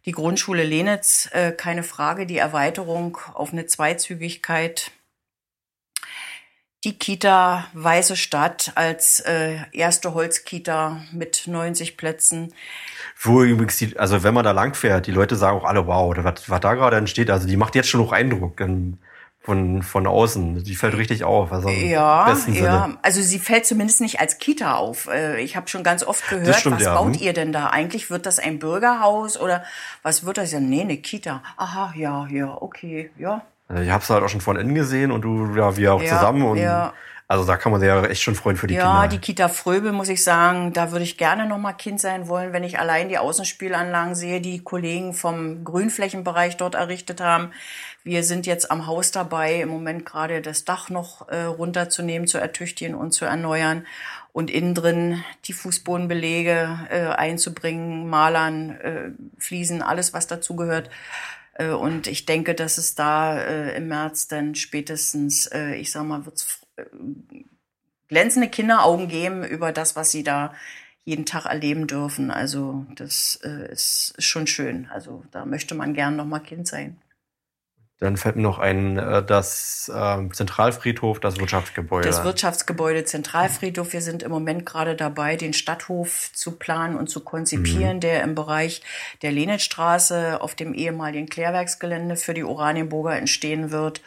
Die 0.06 0.12
Grundschule 0.12 0.64
Lenitz, 0.64 1.30
äh, 1.32 1.52
keine 1.52 1.82
Frage, 1.82 2.26
die 2.26 2.36
Erweiterung 2.36 3.16
auf 3.32 3.52
eine 3.52 3.66
Zweizügigkeit. 3.66 4.90
Die 6.84 6.98
Kita 6.98 7.66
Weiße 7.72 8.14
Stadt 8.14 8.72
als 8.74 9.20
äh, 9.20 9.56
erste 9.72 10.12
Holzkita 10.12 11.02
mit 11.12 11.44
90 11.46 11.96
Plätzen. 11.96 12.52
Wo 13.18 13.42
übrigens 13.42 13.78
die, 13.78 13.98
also 13.98 14.22
wenn 14.22 14.34
man 14.34 14.44
da 14.44 14.50
lang 14.50 14.74
fährt, 14.74 15.06
die 15.06 15.12
Leute 15.12 15.36
sagen 15.36 15.56
auch 15.56 15.64
alle, 15.64 15.86
wow, 15.86 16.14
was, 16.18 16.50
was 16.50 16.60
da 16.60 16.74
gerade 16.74 16.98
entsteht, 16.98 17.30
also 17.30 17.48
die 17.48 17.56
macht 17.56 17.74
jetzt 17.74 17.88
schon 17.88 18.02
noch 18.02 18.12
Eindruck 18.12 18.60
ähm, 18.60 18.98
von, 19.44 19.82
von 19.82 20.06
außen. 20.06 20.64
Die 20.64 20.74
fällt 20.74 20.96
richtig 20.96 21.22
auf. 21.24 21.52
Also 21.52 21.68
Ja, 21.68 22.34
Sinne. 22.34 22.58
ja. 22.58 22.90
Also 23.02 23.20
sie 23.20 23.38
fällt 23.38 23.66
zumindest 23.66 24.00
nicht 24.00 24.18
als 24.18 24.38
Kita 24.38 24.74
auf. 24.76 25.06
Äh, 25.06 25.40
Ich 25.42 25.54
habe 25.54 25.68
schon 25.68 25.82
ganz 25.84 26.02
oft 26.02 26.26
gehört, 26.30 26.56
stimmt, 26.56 26.76
was 26.76 26.82
ja. 26.84 26.94
baut 26.94 27.14
Hm. 27.16 27.22
ihr 27.22 27.32
denn 27.34 27.52
da? 27.52 27.68
Eigentlich 27.68 28.10
wird 28.10 28.24
das 28.24 28.38
ein 28.38 28.58
Bürgerhaus 28.58 29.38
oder 29.38 29.62
was 30.02 30.24
wird 30.24 30.38
das? 30.38 30.50
Ja, 30.52 30.60
nee, 30.60 30.80
eine 30.80 30.96
Kita. 30.96 31.42
Aha, 31.58 31.92
ja, 31.94 32.26
ja, 32.30 32.56
okay, 32.60 33.10
ja. 33.18 33.42
Also 33.68 33.82
Ich 33.82 33.90
hab's 33.90 34.08
halt 34.10 34.24
auch 34.24 34.28
schon 34.28 34.40
von 34.40 34.56
innen 34.56 34.74
gesehen 34.74 35.10
und 35.12 35.22
du, 35.22 35.54
ja, 35.54 35.76
wir 35.76 35.92
auch 35.94 36.02
Ja, 36.02 36.08
zusammen. 36.16 36.42
Und 36.42 36.56
ja. 36.58 36.94
Also 37.26 37.46
da 37.46 37.56
kann 37.56 37.72
man 37.72 37.80
sich 37.80 37.88
ja 37.88 38.04
echt 38.04 38.22
schon 38.22 38.34
freuen 38.34 38.56
für 38.58 38.66
die 38.66 38.74
Ja, 38.74 39.00
Kinder. 39.00 39.08
die 39.08 39.18
Kita 39.18 39.48
Fröbel, 39.48 39.92
muss 39.92 40.10
ich 40.10 40.22
sagen, 40.22 40.74
da 40.74 40.90
würde 40.92 41.04
ich 41.04 41.16
gerne 41.16 41.46
noch 41.46 41.56
mal 41.56 41.72
Kind 41.72 41.98
sein 41.98 42.28
wollen, 42.28 42.52
wenn 42.52 42.64
ich 42.64 42.78
allein 42.78 43.08
die 43.08 43.16
Außenspielanlagen 43.16 44.14
sehe, 44.14 44.42
die 44.42 44.62
Kollegen 44.62 45.14
vom 45.14 45.64
Grünflächenbereich 45.64 46.58
dort 46.58 46.74
errichtet 46.74 47.22
haben. 47.22 47.50
Wir 48.04 48.22
sind 48.22 48.46
jetzt 48.46 48.70
am 48.70 48.86
Haus 48.86 49.12
dabei, 49.12 49.62
im 49.62 49.70
Moment 49.70 50.04
gerade 50.04 50.42
das 50.42 50.64
Dach 50.66 50.90
noch 50.90 51.28
äh, 51.28 51.44
runterzunehmen, 51.44 52.28
zu 52.28 52.36
ertüchtigen 52.38 52.94
und 52.94 53.12
zu 53.12 53.24
erneuern 53.24 53.86
und 54.32 54.50
innen 54.50 54.74
drin 54.74 55.24
die 55.46 55.54
Fußbodenbelege 55.54 56.86
äh, 56.90 57.06
einzubringen, 57.06 58.08
Malern, 58.08 58.70
äh, 58.70 59.10
Fliesen, 59.38 59.80
alles 59.80 60.12
was 60.12 60.26
dazugehört. 60.26 60.90
Äh, 61.54 61.70
Und 61.70 62.06
ich 62.06 62.26
denke, 62.26 62.54
dass 62.54 62.76
es 62.78 62.94
da 62.94 63.38
äh, 63.38 63.76
im 63.76 63.88
März 63.88 64.28
dann 64.28 64.54
spätestens, 64.54 65.46
äh, 65.46 65.74
ich 65.76 65.90
sag 65.90 66.04
mal, 66.04 66.26
wird's 66.26 66.60
glänzende 68.08 68.48
Kinderaugen 68.48 69.08
geben 69.08 69.44
über 69.44 69.72
das, 69.72 69.96
was 69.96 70.10
sie 70.10 70.22
da 70.24 70.54
jeden 71.04 71.26
Tag 71.26 71.46
erleben 71.46 71.86
dürfen. 71.86 72.30
Also 72.30 72.86
das 72.96 73.38
äh, 73.44 73.72
ist 73.72 74.14
schon 74.18 74.46
schön. 74.46 74.88
Also 74.90 75.24
da 75.30 75.44
möchte 75.44 75.74
man 75.74 75.94
gern 75.94 76.16
noch 76.16 76.26
mal 76.26 76.40
Kind 76.40 76.66
sein. 76.66 76.98
Dann 78.00 78.16
fällt 78.16 78.36
mir 78.36 78.42
noch 78.42 78.58
ein, 78.58 78.98
äh, 78.98 79.24
das 79.24 79.90
ähm, 79.94 80.32
Zentralfriedhof, 80.32 81.20
das 81.20 81.38
Wirtschaftsgebäude. 81.38 82.08
Das 82.08 82.24
Wirtschaftsgebäude 82.24 83.04
Zentralfriedhof. 83.04 83.92
Wir 83.92 84.02
sind 84.02 84.22
im 84.24 84.32
Moment 84.32 84.66
gerade 84.66 84.96
dabei, 84.96 85.36
den 85.36 85.52
Stadthof 85.52 86.30
zu 86.32 86.52
planen 86.58 86.96
und 86.96 87.08
zu 87.08 87.20
konzipieren, 87.20 88.00
der 88.00 88.22
im 88.24 88.34
Bereich 88.34 88.82
der 89.22 89.30
Lenitzstraße 89.30 90.40
auf 90.40 90.54
dem 90.56 90.74
ehemaligen 90.74 91.28
Klärwerksgelände 91.28 92.16
für 92.16 92.34
die 92.34 92.44
Oranienburger 92.44 93.16
entstehen 93.16 93.70
wird. 93.70 94.02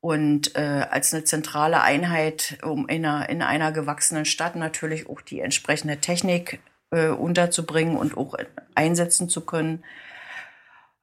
und 0.00 0.56
äh, 0.56 0.86
als 0.90 1.12
eine 1.12 1.24
zentrale 1.24 1.82
Einheit, 1.82 2.58
um 2.62 2.88
in 2.88 3.04
einer, 3.04 3.28
in 3.28 3.42
einer 3.42 3.70
gewachsenen 3.70 4.24
Stadt 4.24 4.56
natürlich 4.56 5.10
auch 5.10 5.20
die 5.20 5.40
entsprechende 5.40 5.98
Technik 5.98 6.60
äh, 6.90 7.08
unterzubringen 7.08 7.96
und 7.96 8.16
auch 8.16 8.34
einsetzen 8.74 9.28
zu 9.28 9.42
können. 9.42 9.84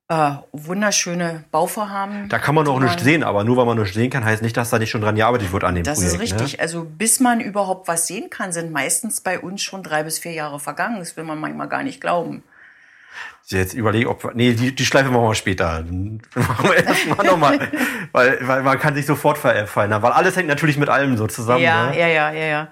Äh, 0.09 0.35
wunderschöne 0.53 1.43
Bauvorhaben. 1.51 2.29
Da 2.29 2.39
kann 2.39 2.55
man 2.55 2.65
auch 2.69 2.79
nichts 2.79 3.03
sehen, 3.03 3.23
aber 3.23 3.43
nur 3.43 3.57
weil 3.57 3.65
man 3.65 3.77
nichts 3.77 3.93
sehen 3.93 4.09
kann, 4.09 4.23
heißt 4.23 4.41
nicht, 4.41 4.55
dass 4.55 4.69
da 4.69 4.79
nicht 4.79 4.89
schon 4.89 5.01
dran 5.01 5.15
gearbeitet 5.15 5.51
wird 5.51 5.65
an 5.65 5.75
dem 5.75 5.83
das 5.83 5.99
Projekt. 5.99 6.13
Das 6.13 6.29
ist 6.29 6.33
richtig. 6.33 6.53
Ne? 6.53 6.59
Also 6.63 6.85
bis 6.85 7.19
man 7.19 7.41
überhaupt 7.41 7.89
was 7.89 8.07
sehen 8.07 8.29
kann, 8.29 8.53
sind 8.53 8.71
meistens 8.71 9.19
bei 9.19 9.37
uns 9.37 9.61
schon 9.61 9.83
drei 9.83 10.03
bis 10.03 10.17
vier 10.17 10.31
Jahre 10.31 10.61
vergangen. 10.61 10.99
Das 10.99 11.17
will 11.17 11.25
man 11.25 11.37
manchmal 11.37 11.67
gar 11.67 11.83
nicht 11.83 11.99
glauben. 11.99 12.43
Jetzt 13.47 13.73
überlege, 13.73 14.09
ob 14.09 14.33
nee, 14.33 14.53
die, 14.53 14.73
die 14.73 14.85
Schleife 14.85 15.09
machen 15.09 15.23
wir 15.23 15.35
später. 15.35 15.83
Machen 16.35 16.69
wir 16.69 16.85
erstmal 16.85 17.25
nochmal. 17.25 17.59
weil, 18.13 18.39
weil 18.47 18.63
man 18.63 18.79
kann 18.79 18.95
sich 18.95 19.05
sofort 19.05 19.37
verfallen, 19.37 19.91
weil 19.91 20.11
alles 20.11 20.37
hängt 20.37 20.47
natürlich 20.47 20.77
mit 20.77 20.87
allem 20.87 21.17
so 21.17 21.27
zusammen. 21.27 21.63
Ja, 21.63 21.89
ne? 21.89 21.99
ja, 21.99 22.07
ja, 22.07 22.31
ja, 22.31 22.45
ja. 22.45 22.67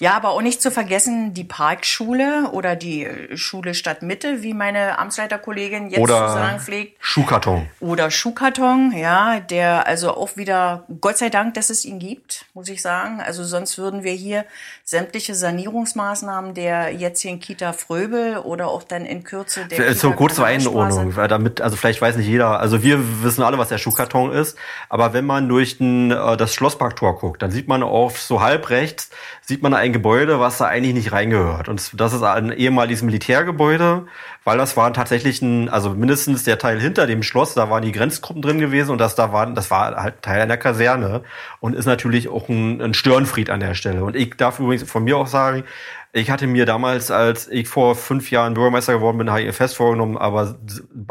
Ja, 0.00 0.14
aber 0.14 0.30
auch 0.30 0.42
nicht 0.42 0.62
zu 0.62 0.70
vergessen 0.70 1.34
die 1.34 1.42
Parkschule 1.42 2.50
oder 2.52 2.76
die 2.76 3.08
Schule 3.34 3.74
Stadtmitte, 3.74 4.42
wie 4.42 4.54
meine 4.54 4.96
Amtsleiterkollegin 4.98 5.90
jetzt 5.90 5.98
oder 5.98 6.28
zu 6.28 6.34
sagen 6.34 6.60
pflegt. 6.60 6.96
Schuhkarton. 7.00 7.68
Oder 7.80 8.10
Schuhkarton, 8.12 8.92
ja, 8.96 9.40
der 9.40 9.88
also 9.88 10.16
auch 10.16 10.36
wieder, 10.36 10.84
Gott 11.00 11.18
sei 11.18 11.30
Dank, 11.30 11.54
dass 11.54 11.68
es 11.68 11.84
ihn 11.84 11.98
gibt, 11.98 12.44
muss 12.54 12.68
ich 12.68 12.80
sagen. 12.80 13.20
Also 13.20 13.42
sonst 13.42 13.76
würden 13.76 14.04
wir 14.04 14.12
hier 14.12 14.44
sämtliche 14.88 15.34
Sanierungsmaßnahmen 15.34 16.54
der 16.54 16.94
jetzigen 16.94 17.40
Kita 17.40 17.74
Fröbel 17.74 18.38
oder 18.38 18.68
auch 18.68 18.82
dann 18.82 19.04
in 19.04 19.22
Kürze 19.22 19.66
der 19.66 19.76
zur 19.94 20.16
Einordnung, 20.46 21.14
weil 21.14 21.28
damit, 21.28 21.60
also 21.60 21.76
vielleicht 21.76 22.00
weiß 22.00 22.16
nicht 22.16 22.26
jeder, 22.26 22.58
also 22.58 22.82
wir 22.82 23.22
wissen 23.22 23.42
alle, 23.42 23.58
was 23.58 23.68
der 23.68 23.76
Schuhkarton 23.76 24.32
ist, 24.32 24.56
aber 24.88 25.12
wenn 25.12 25.26
man 25.26 25.46
durch 25.46 25.76
den, 25.76 26.10
äh, 26.10 26.38
das 26.38 26.54
Schlossparktor 26.54 27.18
guckt, 27.18 27.42
dann 27.42 27.50
sieht 27.50 27.68
man 27.68 27.82
auf 27.82 28.18
so 28.18 28.40
halb 28.40 28.70
rechts, 28.70 29.10
sieht 29.42 29.62
man 29.62 29.74
ein 29.74 29.92
Gebäude, 29.92 30.40
was 30.40 30.56
da 30.56 30.64
eigentlich 30.64 30.94
nicht 30.94 31.12
reingehört. 31.12 31.68
Und 31.68 32.00
das 32.00 32.14
ist 32.14 32.22
ein 32.22 32.50
ehemaliges 32.50 33.02
Militärgebäude, 33.02 34.06
weil 34.44 34.56
das 34.56 34.78
war 34.78 34.90
tatsächlich 34.94 35.42
ein, 35.42 35.68
also 35.68 35.90
mindestens 35.90 36.44
der 36.44 36.58
Teil 36.58 36.80
hinter 36.80 37.06
dem 37.06 37.22
Schloss, 37.22 37.52
da 37.52 37.68
waren 37.68 37.82
die 37.82 37.92
Grenzgruppen 37.92 38.40
drin 38.40 38.58
gewesen 38.58 38.92
und 38.92 38.98
das 38.98 39.14
da 39.14 39.30
waren, 39.34 39.54
das 39.54 39.70
war 39.70 40.02
halt 40.02 40.22
Teil 40.22 40.40
einer 40.40 40.56
Kaserne 40.56 41.22
und 41.60 41.74
ist 41.76 41.84
natürlich 41.84 42.30
auch 42.30 42.48
ein, 42.48 42.80
ein 42.80 42.94
Störenfried 42.94 43.50
an 43.50 43.60
der 43.60 43.74
Stelle. 43.74 44.02
Und 44.02 44.16
ich 44.16 44.34
darf 44.38 44.58
übrigens 44.58 44.77
von 44.86 45.04
mir 45.04 45.16
auch 45.16 45.26
sagen, 45.26 45.64
ich 46.12 46.30
hatte 46.30 46.46
mir 46.46 46.64
damals, 46.64 47.10
als 47.10 47.48
ich 47.48 47.68
vor 47.68 47.94
fünf 47.94 48.30
Jahren 48.30 48.54
Bürgermeister 48.54 48.94
geworden 48.94 49.18
bin, 49.18 49.30
habe 49.30 49.42
ich 49.42 49.54
fest 49.54 49.76
vorgenommen, 49.76 50.16
aber 50.16 50.56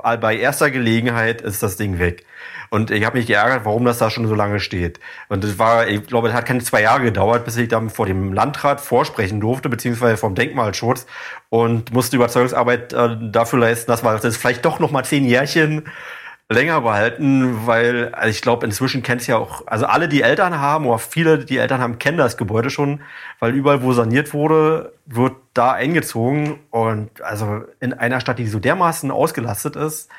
bei 0.04 0.36
erster 0.36 0.72
Gelegenheit 0.72 1.42
ist 1.42 1.62
das 1.62 1.78
Ding 1.78 2.00
weg. 2.00 2.26
Und 2.70 2.92
ich 2.92 3.06
habe 3.06 3.18
mich 3.18 3.28
geärgert, 3.28 3.64
warum 3.64 3.86
das 3.86 4.00
da 4.00 4.10
schon 4.10 4.28
so 4.28 4.36
lange 4.36 4.60
steht. 4.60 5.00
Und 5.30 5.44
es 5.44 5.58
war, 5.58 5.88
ich 5.88 6.06
glaube, 6.06 6.30
es 6.30 6.34
hat 6.34 6.46
keine 6.46 6.62
zwei 6.62 6.82
Jahre 6.82 7.04
gedauert, 7.04 7.46
bis 7.46 7.56
ich 7.56 7.70
dann 7.70 7.90
vor 7.90 8.06
dem 8.06 8.34
Landrat 8.34 8.82
vorsprechen 8.82 9.40
durfte, 9.40 9.70
beziehungsweise 9.70 10.18
vom 10.18 10.36
Denkmalschutz 10.36 11.06
und 11.50 11.94
musste 11.94 12.18
Überzeugungsarbeit 12.18 12.92
äh, 12.92 13.16
dafür 13.32 13.60
leisten, 13.60 13.90
dass 13.90 14.04
wir 14.04 14.18
das 14.18 14.36
vielleicht 14.36 14.66
doch 14.66 14.80
noch 14.80 14.92
mal 14.92 15.06
zehn 15.06 15.26
Jährchen 15.26 15.86
länger 16.50 16.82
behalten, 16.82 17.68
weil 17.68 18.14
also 18.14 18.30
ich 18.30 18.42
glaube, 18.42 18.66
inzwischen 18.66 19.04
kennt 19.04 19.22
es 19.22 19.28
ja 19.28 19.38
auch, 19.38 19.68
also 19.68 19.86
alle, 19.86 20.08
die 20.08 20.22
Eltern 20.22 20.60
haben, 20.60 20.86
oder 20.86 21.00
viele, 21.00 21.44
die 21.44 21.58
Eltern 21.58 21.82
haben, 21.82 22.00
kennen 22.00 22.18
das 22.18 22.38
Gebäude 22.38 22.70
schon, 22.70 23.02
weil 23.40 23.54
überall, 23.54 23.84
wo 23.84 23.92
saniert 23.92 24.34
wurde, 24.34 24.94
wird 25.06 25.36
da 25.54 25.74
eingezogen. 25.74 26.60
Und 26.72 27.22
also 27.22 27.64
in 27.80 27.94
einer 27.94 28.22
Stadt, 28.22 28.40
die 28.40 28.48
so 28.48 28.60
dermaßen 28.60 29.12
ausgelastet 29.12 29.76
ist, 29.76 30.10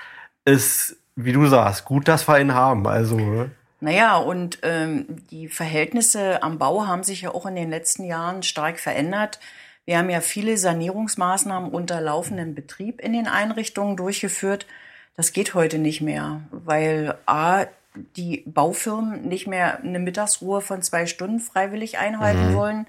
ist 0.45 0.97
wie 1.17 1.33
du 1.33 1.47
sagst, 1.47 1.85
gut, 1.85 2.07
dass 2.07 2.29
wir 2.29 2.39
ihn 2.39 2.55
haben. 2.55 2.87
Also. 2.87 3.17
Ne? 3.17 3.51
Naja, 3.81 4.19
und 4.19 4.59
ähm, 4.63 5.07
die 5.31 5.49
Verhältnisse 5.49 6.43
am 6.43 6.59
Bau 6.59 6.87
haben 6.87 7.03
sich 7.03 7.23
ja 7.23 7.35
auch 7.35 7.47
in 7.47 7.57
den 7.57 7.71
letzten 7.71 8.05
Jahren 8.05 8.43
stark 8.43 8.79
verändert. 8.79 9.41
Wir 9.85 9.99
haben 9.99 10.11
ja 10.11 10.21
viele 10.21 10.57
Sanierungsmaßnahmen 10.57 11.71
unter 11.71 12.01
laufendem 12.01 12.55
Betrieb 12.55 13.01
in 13.01 13.15
den 13.15 13.27
Einrichtungen 13.27 13.97
durchgeführt. 13.97 14.67
Das 15.19 15.33
geht 15.33 15.55
heute 15.55 15.79
nicht 15.79 16.01
mehr, 16.01 16.43
weil 16.53 17.19
A, 17.27 17.65
die 18.15 18.45
Baufirmen 18.47 19.27
nicht 19.27 19.49
mehr 19.49 19.81
eine 19.81 19.99
Mittagsruhe 19.99 20.61
von 20.61 20.81
zwei 20.81 21.07
Stunden 21.07 21.41
freiwillig 21.41 21.99
einhalten 21.99 22.53
mhm. 22.53 22.55
wollen 22.55 22.87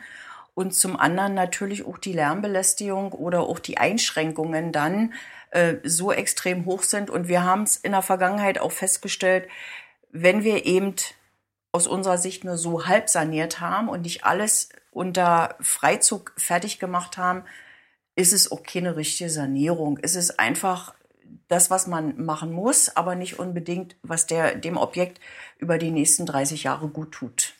und 0.53 0.75
zum 0.75 0.95
anderen 0.95 1.33
natürlich 1.33 1.87
auch 1.87 1.97
die 1.97 2.13
Lärmbelästigung 2.13 3.13
oder 3.13 3.39
auch 3.39 3.57
die 3.57 3.79
Einschränkungen 3.79 4.71
dann 4.71 5.15
äh, 5.49 5.77
so 5.83 6.11
extrem 6.11 6.65
hoch 6.65 6.83
sind. 6.83 7.09
Und 7.09 7.29
wir 7.29 7.43
haben 7.43 7.63
es 7.63 7.77
in 7.77 7.93
der 7.93 8.03
Vergangenheit 8.03 8.59
auch 8.59 8.73
festgestellt, 8.73 9.47
wenn 10.11 10.43
wir 10.43 10.67
eben 10.67 10.93
aus 11.71 11.87
unserer 11.87 12.19
Sicht 12.19 12.43
nur 12.43 12.57
so 12.57 12.85
halb 12.85 13.09
saniert 13.09 13.59
haben 13.59 13.89
und 13.89 14.03
nicht 14.03 14.23
alles 14.23 14.69
unter 14.91 15.55
Freizug 15.61 16.33
fertig 16.37 16.77
gemacht 16.77 17.17
haben, 17.17 17.41
ist 18.15 18.33
es 18.33 18.51
auch 18.51 18.61
keine 18.61 18.97
richtige 18.97 19.31
Sanierung. 19.31 19.97
Es 20.03 20.13
ist 20.13 20.39
einfach 20.39 20.93
das, 21.47 21.69
was 21.69 21.87
man 21.87 22.23
machen 22.23 22.51
muss, 22.51 22.95
aber 22.95 23.15
nicht 23.15 23.39
unbedingt, 23.39 23.95
was 24.03 24.27
der, 24.27 24.55
dem 24.55 24.77
Objekt 24.77 25.19
über 25.57 25.77
die 25.77 25.91
nächsten 25.91 26.25
30 26.25 26.63
Jahre 26.63 26.87
gut 26.87 27.11
tut. 27.11 27.53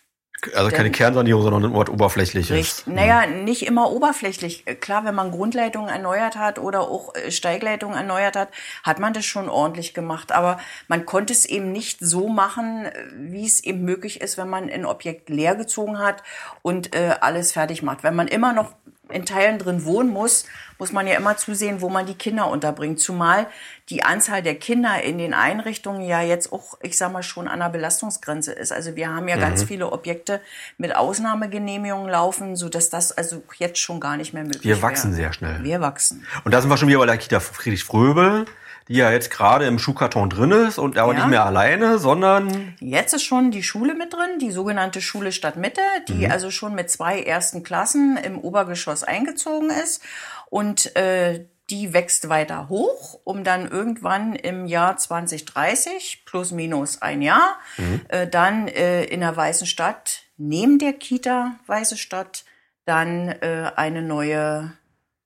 Also 0.56 0.72
keine 0.72 0.90
Kernsanierung, 0.90 1.42
sondern 1.42 1.66
ein 1.66 1.76
Ort 1.76 1.90
oberflächliches. 1.90 2.56
Richtig. 2.56 2.88
Naja, 2.88 3.26
nicht 3.26 3.66
immer 3.66 3.92
oberflächlich. 3.92 4.64
Klar, 4.80 5.04
wenn 5.04 5.16
man 5.16 5.32
Grundleitungen 5.32 5.90
erneuert 5.90 6.38
hat 6.38 6.60
oder 6.60 6.82
auch 6.82 7.14
äh, 7.14 7.30
Steigleitungen 7.30 7.98
erneuert 7.98 8.38
hat, 8.38 8.50
hat 8.84 9.00
man 9.00 9.12
das 9.12 9.26
schon 9.26 9.50
ordentlich 9.50 9.94
gemacht. 9.94 10.32
Aber 10.32 10.60
man 10.88 11.06
konnte 11.06 11.34
es 11.34 11.46
eben 11.46 11.72
nicht 11.72 12.00
so 12.00 12.30
machen, 12.30 12.86
äh, 12.86 12.92
wie 13.16 13.46
es 13.46 13.62
eben 13.64 13.84
möglich 13.84 14.22
ist, 14.22 14.38
wenn 14.38 14.50
man 14.50 14.70
ein 14.70 14.86
Objekt 14.86 15.30
leer 15.30 15.56
gezogen 15.56 16.00
hat 16.00 16.24
und 16.62 16.96
äh, 16.96 17.16
alles 17.20 17.52
fertig 17.52 17.84
macht. 17.84 18.04
Wenn 18.04 18.16
man 18.16 18.30
immer 18.30 18.54
noch 18.54 18.74
in 19.12 19.26
Teilen 19.26 19.60
drin 19.60 19.86
wohnen 19.86 20.12
muss, 20.12 20.46
muss 20.78 20.92
man 20.92 21.08
ja 21.08 21.18
immer 21.18 21.36
zusehen, 21.36 21.82
wo 21.82 21.90
man 21.90 22.06
die 22.06 22.14
Kinder 22.14 22.50
unterbringt. 22.50 23.00
Zumal 23.00 23.48
die 23.90 24.04
Anzahl 24.04 24.42
der 24.42 24.56
Kinder 24.56 25.02
in 25.04 25.18
den 25.18 25.34
Einrichtungen 25.34 26.02
ja 26.02 26.22
jetzt 26.22 26.54
auch, 26.54 26.78
ich 26.82 26.98
sag 26.98 27.12
mal, 27.12 27.24
schon 27.24 27.48
an 27.48 27.60
der 27.60 27.70
Belastungsgrenze 27.70 28.54
ist. 28.54 28.72
Also 28.72 28.96
wir 28.96 29.14
haben 29.14 29.28
ja 29.28 29.36
mhm. 29.36 29.42
ganz 29.42 29.64
viele 29.64 29.92
Objekte 29.92 30.40
mit 30.78 30.96
Ausnahmegenehmigungen 30.96 32.10
laufen, 32.10 32.56
so 32.56 32.70
dass 32.70 32.90
das 32.90 33.12
also 33.12 33.44
jetzt 33.58 33.80
schon 33.80 34.00
gar 34.00 34.16
nicht 34.16 34.34
mehr 34.34 34.44
möglich 34.44 34.64
ist. 34.64 34.66
Wir 34.66 34.82
wachsen 34.82 35.14
sehr 35.14 35.34
schnell. 35.34 35.64
Wir 35.64 35.82
wachsen. 35.82 36.26
Und 36.46 36.54
da 36.54 36.62
sind 36.62 36.70
wir 36.70 36.78
schon 36.78 36.88
wieder 36.88 37.00
bei 37.00 37.06
der 37.06 37.18
Kita 37.18 37.40
Friedrich 37.40 37.84
Fröbel 37.84 38.46
die 38.90 38.96
ja 38.96 39.12
jetzt 39.12 39.30
gerade 39.30 39.66
im 39.68 39.80
Schuhkarton 39.80 40.30
drin 40.30 40.52
ist 40.52 40.80
und 40.80 40.98
aber 40.98 41.14
ja. 41.14 41.20
nicht 41.20 41.30
mehr 41.30 41.46
alleine, 41.46 42.00
sondern. 42.00 42.76
Jetzt 42.80 43.14
ist 43.14 43.24
schon 43.24 43.52
die 43.52 43.64
Schule 43.64 43.94
mit 43.94 44.14
drin, 44.14 44.40
die 44.42 44.52
sogenannte 44.52 45.00
Schule 45.00 45.32
Stadtmitte, 45.32 45.82
die 46.08 46.26
mhm. 46.26 46.32
also 46.32 46.50
schon 46.50 46.74
mit 46.74 46.90
zwei 46.90 47.22
ersten 47.22 47.64
Klassen 47.64 48.18
im 48.18 48.40
Obergeschoss 48.40 49.04
eingezogen 49.04 49.70
ist. 49.70 50.02
Und 50.50 50.96
äh, 50.96 51.46
die 51.70 51.94
wächst 51.94 52.30
weiter 52.30 52.68
hoch, 52.70 53.20
um 53.24 53.44
dann 53.44 53.70
irgendwann 53.70 54.34
im 54.34 54.66
Jahr 54.66 54.98
2030, 54.98 56.24
plus 56.26 56.52
minus 56.52 57.02
ein 57.02 57.22
Jahr, 57.22 57.60
mhm. 57.78 58.02
äh, 58.10 58.28
dann 58.28 58.68
äh, 58.68 59.04
in 59.04 59.20
der 59.20 59.38
Weißen 59.38 59.68
Stadt, 59.68 60.24
neben 60.38 60.80
der 60.80 60.94
Kita 60.94 61.56
Weiße 61.68 61.96
Stadt, 61.96 62.44
dann 62.86 63.30
äh, 63.30 63.72
eine 63.76 64.02
neue 64.02 64.72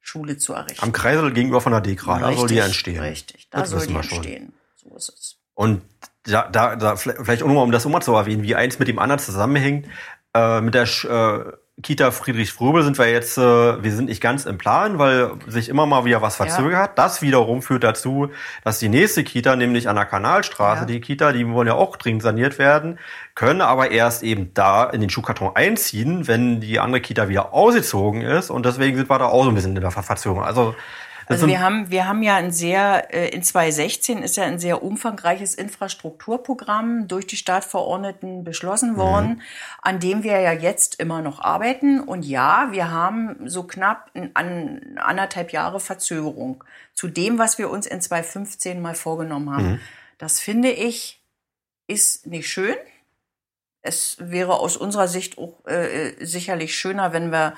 Schule 0.03 0.37
zu 0.37 0.53
errichten. 0.53 0.83
Am 0.83 0.91
Kreisel 0.91 1.31
gegenüber 1.31 1.61
von 1.61 1.71
der 1.71 1.81
Dekra, 1.81 2.19
da 2.19 2.33
soll 2.33 2.49
die 2.49 2.57
entstehen. 2.59 2.99
Richtig, 2.99 3.47
da 3.49 3.61
das 3.61 3.69
soll 3.69 3.87
die 3.87 3.95
entstehen. 3.95 4.53
So 4.75 4.95
ist 4.95 5.09
es. 5.09 5.37
Und 5.55 5.81
da, 6.23 6.47
da, 6.49 6.75
da 6.75 6.97
vielleicht 6.97 7.41
auch 7.41 7.47
nochmal, 7.47 7.63
um 7.63 7.71
das 7.71 7.85
immer 7.85 8.01
zu 8.01 8.13
erwähnen, 8.13 8.43
wie 8.43 8.53
eins 8.53 8.79
mit 8.79 8.89
dem 8.89 8.99
anderen 8.99 9.19
zusammenhängt, 9.19 9.87
äh, 10.33 10.59
mit 10.59 10.73
der 10.73 10.83
äh, 10.83 11.53
Kita 11.81 12.11
Friedrich 12.11 12.53
Fröbel 12.53 12.83
sind 12.83 12.99
wir 12.99 13.09
jetzt, 13.09 13.35
äh, 13.37 13.41
wir 13.83 13.91
sind 13.91 14.05
nicht 14.05 14.21
ganz 14.21 14.45
im 14.45 14.59
Plan, 14.59 14.99
weil 14.99 15.31
sich 15.47 15.69
immer 15.69 15.87
mal 15.87 16.05
wieder 16.05 16.21
was 16.21 16.35
verzögert. 16.35 16.89
Ja. 16.89 16.93
Das 16.95 17.23
wiederum 17.23 17.63
führt 17.63 17.83
dazu, 17.83 18.29
dass 18.63 18.77
die 18.77 18.89
nächste 18.89 19.23
Kita, 19.23 19.55
nämlich 19.55 19.89
an 19.89 19.95
der 19.95 20.05
Kanalstraße, 20.05 20.81
ja. 20.81 20.85
die 20.85 21.01
Kita, 21.01 21.31
die 21.31 21.47
wollen 21.49 21.67
ja 21.67 21.73
auch 21.73 21.95
dringend 21.97 22.21
saniert 22.21 22.59
werden, 22.59 22.99
können 23.33 23.61
aber 23.61 23.89
erst 23.89 24.21
eben 24.21 24.53
da 24.53 24.87
in 24.87 25.01
den 25.01 25.09
Schuhkarton 25.09 25.55
einziehen, 25.55 26.27
wenn 26.27 26.61
die 26.61 26.79
andere 26.79 27.01
Kita 27.01 27.27
wieder 27.27 27.53
ausgezogen 27.53 28.21
ist. 28.21 28.51
Und 28.51 28.67
deswegen 28.67 28.95
sind 28.95 29.09
wir 29.09 29.17
da 29.17 29.25
auch 29.25 29.43
so 29.43 29.49
ein 29.49 29.55
bisschen 29.55 29.75
in 29.75 29.81
der 29.81 29.89
Verzögerung. 29.89 30.43
Also 30.43 30.75
also 31.27 31.47
wir 31.47 31.61
haben, 31.61 31.89
wir 31.89 32.07
haben 32.07 32.23
ja 32.23 32.35
ein 32.35 32.51
sehr, 32.51 33.13
äh, 33.13 33.29
in 33.29 33.43
2016 33.43 34.23
ist 34.23 34.37
ja 34.37 34.43
ein 34.43 34.59
sehr 34.59 34.83
umfangreiches 34.83 35.55
Infrastrukturprogramm 35.55 37.07
durch 37.07 37.27
die 37.27 37.37
Stadtverordneten 37.37 38.43
beschlossen 38.43 38.93
mhm. 38.93 38.97
worden, 38.97 39.29
mhm. 39.29 39.41
an 39.81 39.99
dem 39.99 40.23
wir 40.23 40.39
ja 40.39 40.51
jetzt 40.51 40.99
immer 40.99 41.21
noch 41.21 41.39
arbeiten. 41.39 41.99
Und 41.99 42.23
ja, 42.25 42.69
wir 42.71 42.91
haben 42.91 43.49
so 43.49 43.63
knapp 43.63 44.11
an 44.33 44.97
anderthalb 44.97 45.51
Jahre 45.51 45.79
Verzögerung 45.79 46.63
zu 46.93 47.07
dem, 47.07 47.37
was 47.37 47.57
wir 47.57 47.69
uns 47.69 47.85
in 47.85 48.01
2015 48.01 48.81
mal 48.81 48.95
vorgenommen 48.95 49.51
haben. 49.51 49.71
Mhm. 49.71 49.79
Das 50.17 50.39
finde 50.39 50.71
ich, 50.71 51.21
ist 51.87 52.27
nicht 52.27 52.47
schön. 52.47 52.75
Es 53.81 54.17
wäre 54.19 54.59
aus 54.59 54.77
unserer 54.77 55.09
Sicht 55.09 55.37
auch 55.37 55.65
äh, 55.65 56.13
sicherlich 56.21 56.75
schöner, 56.75 57.11
wenn 57.11 57.31
wir 57.31 57.53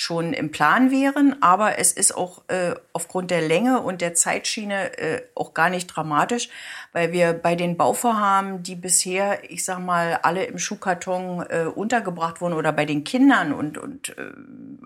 schon 0.00 0.32
im 0.32 0.50
Plan 0.50 0.90
wären. 0.90 1.42
Aber 1.42 1.78
es 1.78 1.92
ist 1.92 2.16
auch 2.16 2.40
äh, 2.48 2.74
aufgrund 2.94 3.30
der 3.30 3.42
Länge 3.42 3.82
und 3.82 4.00
der 4.00 4.14
Zeitschiene 4.14 4.96
äh, 4.96 5.22
auch 5.34 5.52
gar 5.52 5.68
nicht 5.68 5.88
dramatisch, 5.88 6.48
weil 6.94 7.12
wir 7.12 7.34
bei 7.34 7.54
den 7.54 7.76
Bauvorhaben, 7.76 8.62
die 8.62 8.76
bisher, 8.76 9.50
ich 9.50 9.62
sag 9.62 9.78
mal, 9.80 10.18
alle 10.22 10.44
im 10.44 10.56
Schuhkarton 10.56 11.44
äh, 11.50 11.64
untergebracht 11.66 12.40
wurden 12.40 12.54
oder 12.54 12.72
bei 12.72 12.86
den 12.86 13.04
Kindern 13.04 13.52
und, 13.52 13.76
und 13.76 14.16
äh, 14.16 14.32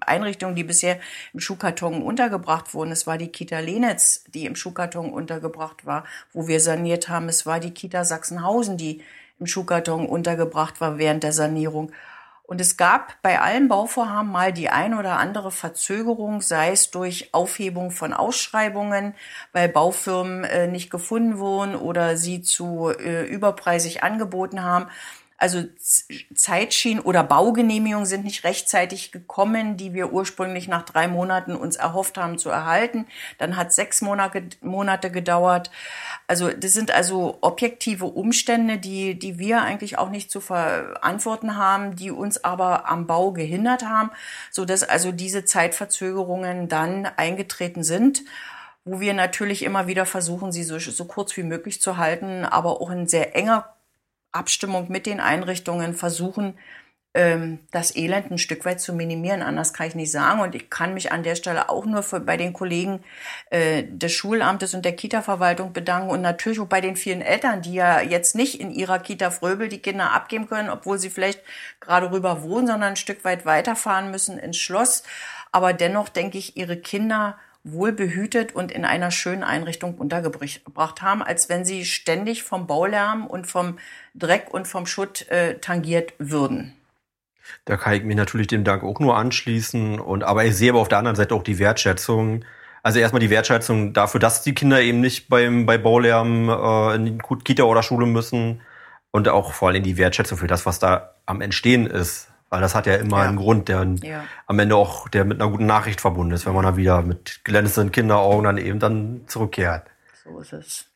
Einrichtungen, 0.01 0.57
die 0.57 0.64
bisher 0.64 0.99
im 1.32 1.38
Schuhkarton 1.38 2.03
untergebracht 2.03 2.74
wurden, 2.74 2.91
es 2.91 3.07
war 3.07 3.16
die 3.16 3.28
Kita 3.28 3.61
Lenetz, 3.61 4.24
die 4.34 4.47
im 4.47 4.57
Schuhkarton 4.57 5.12
untergebracht 5.12 5.86
war, 5.86 6.03
wo 6.32 6.49
wir 6.49 6.59
saniert 6.59 7.09
haben. 7.09 7.28
Es 7.28 7.47
war 7.47 7.61
die 7.61 7.70
Kita 7.70 8.03
Sachsenhausen, 8.03 8.78
die 8.78 9.01
im 9.38 9.47
Schuhkarton 9.47 10.07
untergebracht 10.07 10.80
war 10.80 10.99
während 10.99 11.22
der 11.22 11.32
Sanierung. 11.32 11.93
Und 12.47 12.61
es 12.61 12.76
gab 12.76 13.22
bei 13.22 13.40
allen 13.40 13.68
Bauvorhaben 13.68 14.30
mal 14.30 14.53
die 14.53 14.68
ein 14.68 14.92
oder 14.92 15.16
andere 15.16 15.51
Verzögerung, 15.51 16.42
sei 16.42 16.72
es 16.72 16.90
durch 16.90 17.32
Aufhebung 17.32 17.90
von 17.90 18.12
Ausschreibungen, 18.12 19.14
weil 19.53 19.70
Baufirmen 19.70 20.45
äh, 20.45 20.66
nicht 20.66 20.90
gefunden 20.90 21.38
wurden 21.38 21.74
oder 21.74 22.18
sie 22.18 22.42
zu 22.42 22.90
äh, 22.90 23.24
überpreisig 23.24 24.03
angeboten 24.03 24.62
haben. 24.62 24.88
Also 25.37 25.64
Zeitschienen 26.35 27.03
oder 27.03 27.24
Baugenehmigungen 27.24 28.07
sind 28.07 28.24
nicht 28.24 28.45
rechtzeitig 28.45 29.11
gekommen, 29.11 29.76
die 29.76 29.93
wir 29.93 30.12
ursprünglich 30.12 30.68
nach 30.68 30.85
drei 30.85 31.09
Monaten 31.09 31.57
uns 31.57 31.74
erhofft 31.74 32.16
haben 32.16 32.39
zu 32.39 32.51
erhalten. 32.51 33.07
Dann 33.39 33.57
hat 33.57 33.72
sechs 33.72 34.01
Monate, 34.01 35.11
gedauert. 35.11 35.70
Also 36.28 36.51
das 36.51 36.72
sind 36.72 36.93
also 36.93 37.39
objektive 37.41 38.07
Umstände, 38.07 38.78
die, 38.78 39.18
die 39.18 39.39
wir 39.39 39.62
eigentlich 39.62 39.99
auch 39.99 40.11
nicht 40.11 40.30
zu 40.30 40.41
verantworten 40.41 41.57
haben, 41.57 41.97
die 41.97 42.11
uns 42.11 42.45
aber 42.45 42.89
am 42.89 43.07
Bau 43.07 43.32
gehindert 43.32 43.85
haben, 43.85 44.11
so 44.51 44.64
dass 44.64 44.85
also 44.85 45.11
diese 45.11 45.45
Zeitverzögerungen 45.45 46.68
dann 46.68 47.07
eingetreten 47.07 47.82
sind 47.82 48.22
wo 48.85 49.01
wir 49.01 49.14
natürlich 49.14 49.62
immer 49.62 49.87
wieder 49.87 50.05
versuchen, 50.05 50.53
sie 50.53 50.62
so, 50.62 50.78
so 50.78 51.05
kurz 51.07 51.37
wie 51.37 51.43
möglich 51.43 51.80
zu 51.80 51.97
halten, 51.97 52.45
aber 52.45 52.82
auch 52.82 52.91
in 52.91 53.09
sehr 53.09 53.35
enger 53.35 53.74
Abstimmung 54.35 54.91
mit 54.91 55.07
den 55.07 55.20
Einrichtungen 55.20 55.95
versuchen, 55.95 56.59
ähm, 57.14 57.61
das 57.70 57.95
Elend 57.95 58.30
ein 58.32 58.39
Stück 58.39 58.64
weit 58.64 58.80
zu 58.80 58.93
minimieren. 58.93 59.43
Anders 59.43 59.72
kann 59.72 59.87
ich 59.87 59.95
nicht 59.95 60.11
sagen. 60.11 60.41
Und 60.41 60.55
ich 60.57 60.68
kann 60.68 60.95
mich 60.95 61.12
an 61.12 61.22
der 61.22 61.37
Stelle 61.37 61.68
auch 61.68 61.87
nur 61.87 62.03
für, 62.03 62.18
bei 62.20 62.37
den 62.37 62.53
Kollegen 62.53 63.05
äh, 63.51 63.85
des 63.85 64.12
Schulamtes 64.12 64.74
und 64.74 64.85
der 64.85 64.97
Kita-Verwaltung 64.97 65.72
bedanken 65.72 66.11
und 66.11 66.20
natürlich 66.22 66.59
auch 66.59 66.66
bei 66.66 66.80
den 66.80 66.97
vielen 66.97 67.22
Eltern, 67.22 67.62
die 67.62 67.74
ja 67.74 68.01
jetzt 68.01 68.35
nicht 68.35 68.61
in 68.61 68.72
ihrer 68.72 68.99
Kita 68.99 69.30
Fröbel 69.30 69.68
die 69.68 69.78
Kinder 69.78 70.12
abgeben 70.12 70.49
können, 70.49 70.70
obwohl 70.70 70.99
sie 70.99 71.11
vielleicht 71.11 71.41
gerade 71.80 72.11
rüber 72.11 72.43
wohnen, 72.43 72.66
sondern 72.66 72.91
ein 72.91 72.97
Stück 72.97 73.24
weit 73.24 73.47
weiterfahren 73.47 74.11
müssen 74.11 74.39
ins 74.39 74.57
Schloss. 74.57 75.05
Aber 75.53 75.72
dennoch 75.72 76.09
denke 76.09 76.37
ich, 76.37 76.57
ihre 76.57 76.76
Kinder 76.76 77.39
wohl 77.64 77.92
behütet 77.92 78.54
und 78.54 78.70
in 78.70 78.84
einer 78.84 79.10
schönen 79.10 79.42
Einrichtung 79.42 79.94
untergebracht 79.96 81.00
haben, 81.00 81.22
als 81.22 81.48
wenn 81.48 81.64
sie 81.64 81.86
ständig 81.86 82.42
vom 82.42 82.66
Baulärm 82.66 83.26
und 83.26 83.46
vom 83.46 83.78
Dreck 84.14 84.52
und 84.52 84.68
vom 84.68 84.86
Schutt 84.86 85.28
äh, 85.30 85.58
tangiert 85.58 86.12
würden. 86.18 86.74
Da 87.64 87.76
kann 87.76 87.94
ich 87.94 88.04
mir 88.04 88.14
natürlich 88.14 88.46
dem 88.46 88.64
Dank 88.64 88.82
auch 88.84 89.00
nur 89.00 89.16
anschließen. 89.16 89.98
Und 89.98 90.24
aber 90.24 90.44
ich 90.44 90.56
sehe 90.56 90.70
aber 90.70 90.80
auf 90.80 90.88
der 90.88 90.98
anderen 90.98 91.16
Seite 91.16 91.34
auch 91.34 91.42
die 91.42 91.58
Wertschätzung. 91.58 92.44
Also 92.82 92.98
erstmal 92.98 93.20
die 93.20 93.30
Wertschätzung 93.30 93.94
dafür, 93.94 94.20
dass 94.20 94.42
die 94.42 94.54
Kinder 94.54 94.80
eben 94.82 95.00
nicht 95.00 95.28
beim 95.30 95.64
bei 95.64 95.78
Baulärm 95.78 96.50
äh, 96.50 96.94
in 96.96 97.18
Kita 97.44 97.64
oder 97.64 97.82
Schule 97.82 98.06
müssen 98.06 98.60
und 99.10 99.28
auch 99.28 99.54
vor 99.54 99.68
allem 99.68 99.82
die 99.82 99.96
Wertschätzung 99.96 100.36
für 100.36 100.46
das, 100.46 100.66
was 100.66 100.78
da 100.80 101.14
am 101.24 101.40
Entstehen 101.40 101.86
ist. 101.86 102.28
Weil 102.55 102.61
das 102.61 102.76
hat 102.76 102.86
ja 102.86 102.94
immer 102.94 103.18
ja. 103.18 103.24
einen 103.24 103.36
Grund, 103.36 103.68
der 103.68 103.84
ja. 104.02 104.24
am 104.46 104.59
Ende 104.61 104.76
auch 104.76 105.09
der 105.09 105.24
mit 105.24 105.40
einer 105.40 105.50
guten 105.50 105.66
Nachricht 105.66 106.00
verbunden 106.00 106.32
ist, 106.32 106.46
wenn 106.46 106.55
man 106.55 106.64
dann 106.64 106.76
wieder 106.76 107.02
mit 107.02 107.40
glänzenden 107.42 107.90
Kinderaugen 107.90 108.44
dann 108.44 108.59
eben 108.59 108.78
dann 108.78 109.22
zurückkehrt. 109.26 109.88
So 110.22 110.38
ist 110.38 110.52
es. 110.52 110.86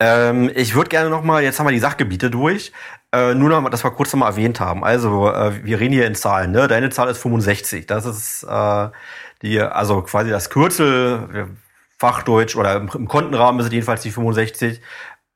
Ähm, 0.00 0.50
ich 0.52 0.74
würde 0.74 0.88
gerne 0.88 1.08
noch 1.08 1.22
mal, 1.22 1.44
jetzt 1.44 1.60
haben 1.60 1.66
wir 1.66 1.72
die 1.72 1.78
Sachgebiete 1.78 2.28
durch, 2.28 2.72
äh, 3.12 3.34
nur 3.34 3.50
noch 3.50 3.60
mal, 3.60 3.70
dass 3.70 3.84
wir 3.84 3.92
kurz 3.92 4.12
noch 4.12 4.18
mal 4.18 4.30
erwähnt 4.30 4.58
haben. 4.58 4.82
Also 4.82 5.30
äh, 5.30 5.64
wir 5.64 5.78
reden 5.78 5.92
hier 5.92 6.08
in 6.08 6.16
Zahlen. 6.16 6.50
Ne? 6.50 6.66
Deine 6.66 6.90
Zahl 6.90 7.08
ist 7.08 7.18
65. 7.18 7.86
Das 7.86 8.04
ist 8.04 8.42
äh, 8.42 8.88
die, 9.42 9.60
also 9.60 10.02
quasi 10.02 10.30
das 10.30 10.50
Kürzel 10.50 11.50
Fachdeutsch 11.98 12.56
oder 12.56 12.74
im, 12.74 12.90
im 12.92 13.06
Kontenrahmen 13.06 13.60
ist 13.60 13.66
es 13.66 13.72
jedenfalls 13.72 14.02
die 14.02 14.10
65 14.10 14.80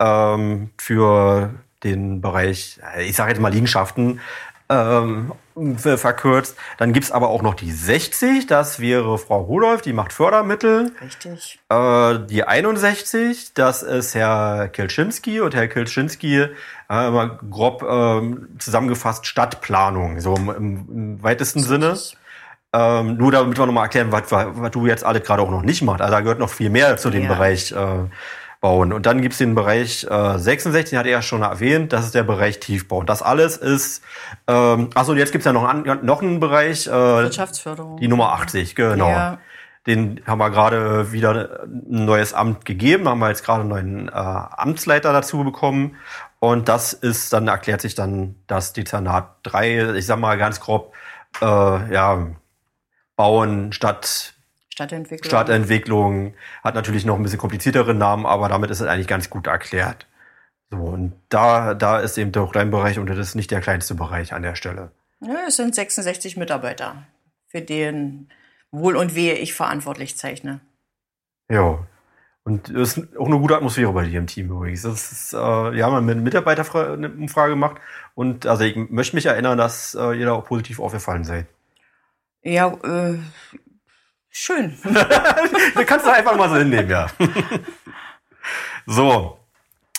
ähm, 0.01 0.71
für 0.79 1.55
den 1.85 2.21
Bereich, 2.21 2.81
ich 2.99 3.15
sage 3.15 3.31
jetzt 3.31 3.41
mal 3.41 3.53
Liegenschaften 3.53 4.21
ähm, 4.69 5.33
verkürzt. 5.77 6.57
Dann 6.79 6.93
gibt's 6.93 7.13
aber 7.13 7.29
auch 7.29 7.43
noch 7.43 7.55
die 7.55 7.71
60, 7.71 8.47
das 8.47 8.81
wäre 8.81 9.19
Frau 9.19 9.41
Rudolph, 9.43 9.83
die 9.83 9.93
macht 9.93 10.13
Fördermittel. 10.13 10.93
Richtig. 11.01 11.61
Äh, 11.69 12.19
die 12.29 12.45
61, 12.45 13.55
das 13.55 13.83
ist 13.83 14.15
Herr 14.15 14.69
Kelczynski 14.69 15.41
und 15.41 15.55
Herr 15.55 15.69
Kelczynski, 15.69 16.37
äh, 16.43 16.49
mal 16.89 17.39
grob 17.51 17.83
äh, 17.83 18.59
zusammengefasst 18.59 19.27
Stadtplanung, 19.27 20.21
so 20.21 20.35
im, 20.35 20.49
im 20.49 21.23
weitesten 21.23 21.61
Sinne. 21.61 21.97
Ähm, 22.73 23.17
nur 23.19 23.31
damit 23.31 23.57
wir 23.57 23.67
nochmal 23.67 23.85
erklären, 23.85 24.11
was, 24.11 24.33
was 24.33 24.71
du 24.73 24.87
jetzt 24.87 25.05
alle 25.05 25.21
gerade 25.21 25.43
auch 25.43 25.51
noch 25.51 25.63
nicht 25.63 25.83
machst. 25.83 26.01
Also 26.01 26.13
da 26.13 26.21
gehört 26.23 26.41
noch 26.41 26.51
viel 26.51 26.71
mehr 26.71 26.97
zu 26.97 27.11
dem 27.11 27.23
ja. 27.23 27.29
Bereich 27.29 27.71
äh, 27.71 28.09
bauen. 28.65 28.95
Und 28.95 29.05
dann 29.05 29.21
gibt's 29.21 29.37
den 29.37 29.55
Bereich 29.55 30.07
äh, 30.11 30.39
66, 30.39 30.89
den 30.89 30.99
hatte 30.99 31.11
er 31.11 31.17
ja 31.19 31.23
schon 31.23 31.43
erwähnt, 31.43 31.93
das 31.93 32.07
ist 32.07 32.15
der 32.15 32.23
Bereich 32.23 32.61
Tiefbau. 32.61 33.01
Und 33.01 33.11
das 33.11 33.21
alles 33.21 33.59
ist, 33.59 34.03
ähm, 34.49 34.89
achso, 34.95 35.13
jetzt 35.13 35.33
gibt's 35.33 35.45
ja 35.45 35.53
noch, 35.53 35.69
einen, 35.69 36.07
noch 36.07 36.23
einen 36.23 36.41
Bereich. 36.41 36.87
Äh, 36.87 36.91
Wirtschaftsförderung. 36.91 37.99
Die 37.99 38.09
Nummer 38.09 38.33
80, 38.33 38.75
genau. 38.75 39.11
Ja. 39.11 39.39
Den 39.87 40.23
haben 40.27 40.39
wir 40.39 40.49
gerade 40.49 41.13
wieder 41.13 41.65
ein 41.67 42.07
neues 42.07 42.33
Amt 42.33 42.65
gegeben, 42.65 43.07
haben 43.07 43.19
wir 43.19 43.29
jetzt 43.29 43.45
gerade 43.45 43.61
einen 43.61 43.69
neuen 43.69 44.09
äh, 44.09 44.13
Amtsleiter 44.13 45.13
dazu 45.13 45.45
bekommen. 45.45 45.97
Und 46.41 46.71
das 46.71 46.95
ist, 46.95 47.35
dann 47.35 47.49
erklärt 47.49 47.83
sich 47.83 47.95
dann 47.95 48.37
das 48.47 48.73
Dezernat 48.73 49.29
3, 49.43 49.93
ich 49.95 50.07
sag 50.07 50.19
mal 50.19 50.39
ganz 50.39 50.61
grob, 50.61 50.95
äh, 51.43 51.45
ja, 51.45 52.29
Bauen 53.15 53.75
statt 53.75 54.34
Stadtentwicklung. 54.75 55.29
Stadtentwicklung 55.29 56.35
hat 56.65 56.75
natürlich 56.75 57.05
noch 57.05 57.15
ein 57.15 57.23
bisschen 57.23 57.39
kompliziertere 57.39 57.95
Namen, 57.95 58.27
aber 58.27 58.49
damit 58.49 58.71
ist 58.71 58.81
es 58.81 58.89
eigentlich 58.89 59.07
ganz 59.07 59.31
gut 59.31 59.47
erklärt. 59.47 60.09
So, 60.69 60.79
und 60.79 61.13
da, 61.29 61.75
da 61.75 62.01
ist 62.01 62.19
eben 62.19 62.33
doch 62.33 62.51
dein 62.51 62.73
Bereich 62.73 62.99
und 62.99 63.07
das 63.07 63.19
ist 63.19 63.37
nicht 63.37 63.53
der 63.53 63.61
kleinste 63.61 63.95
Bereich 63.95 64.33
an 64.33 64.43
der 64.43 64.57
Stelle. 64.57 64.91
Ja, 65.21 65.45
es 65.47 65.57
sind 65.57 65.77
66 65.77 66.37
Mitarbeiter, 66.37 67.07
für 67.47 67.61
den 67.61 68.29
Wohl 68.73 68.97
und 68.97 69.15
Wehe 69.15 69.35
ich 69.35 69.55
verantwortlich 69.55 70.17
zeichne. 70.17 70.59
Ja. 71.49 71.87
Und 72.43 72.69
es 72.69 72.99
ist 72.99 73.17
auch 73.17 73.27
eine 73.27 73.39
gute 73.39 73.57
Atmosphäre 73.57 73.93
bei 73.93 74.07
dir 74.07 74.19
im 74.19 74.27
Team 74.27 74.51
übrigens. 74.51 74.83
Das 74.83 75.13
ist, 75.13 75.35
äh, 75.35 75.37
wir 75.37 75.87
haben 75.87 75.95
eine 75.95 76.21
Mitarbeiterumfrage 76.21 77.53
gemacht 77.53 77.77
und 78.17 78.47
also 78.47 78.65
ich 78.65 78.75
möchte 78.75 79.15
mich 79.15 79.27
erinnern, 79.27 79.57
dass 79.57 79.95
äh, 79.95 80.19
ihr 80.19 80.27
da 80.27 80.33
auch 80.33 80.45
positiv 80.45 80.81
aufgefallen 80.81 81.23
seid. 81.23 81.47
Ja, 82.43 82.77
äh, 82.85 83.19
Schön. 84.37 84.77
du 84.83 85.85
kannst 85.87 86.05
doch 86.05 86.13
einfach 86.13 86.37
mal 86.37 86.49
so 86.49 86.57
hinnehmen, 86.57 86.91
ja. 86.91 87.07
so. 88.87 89.39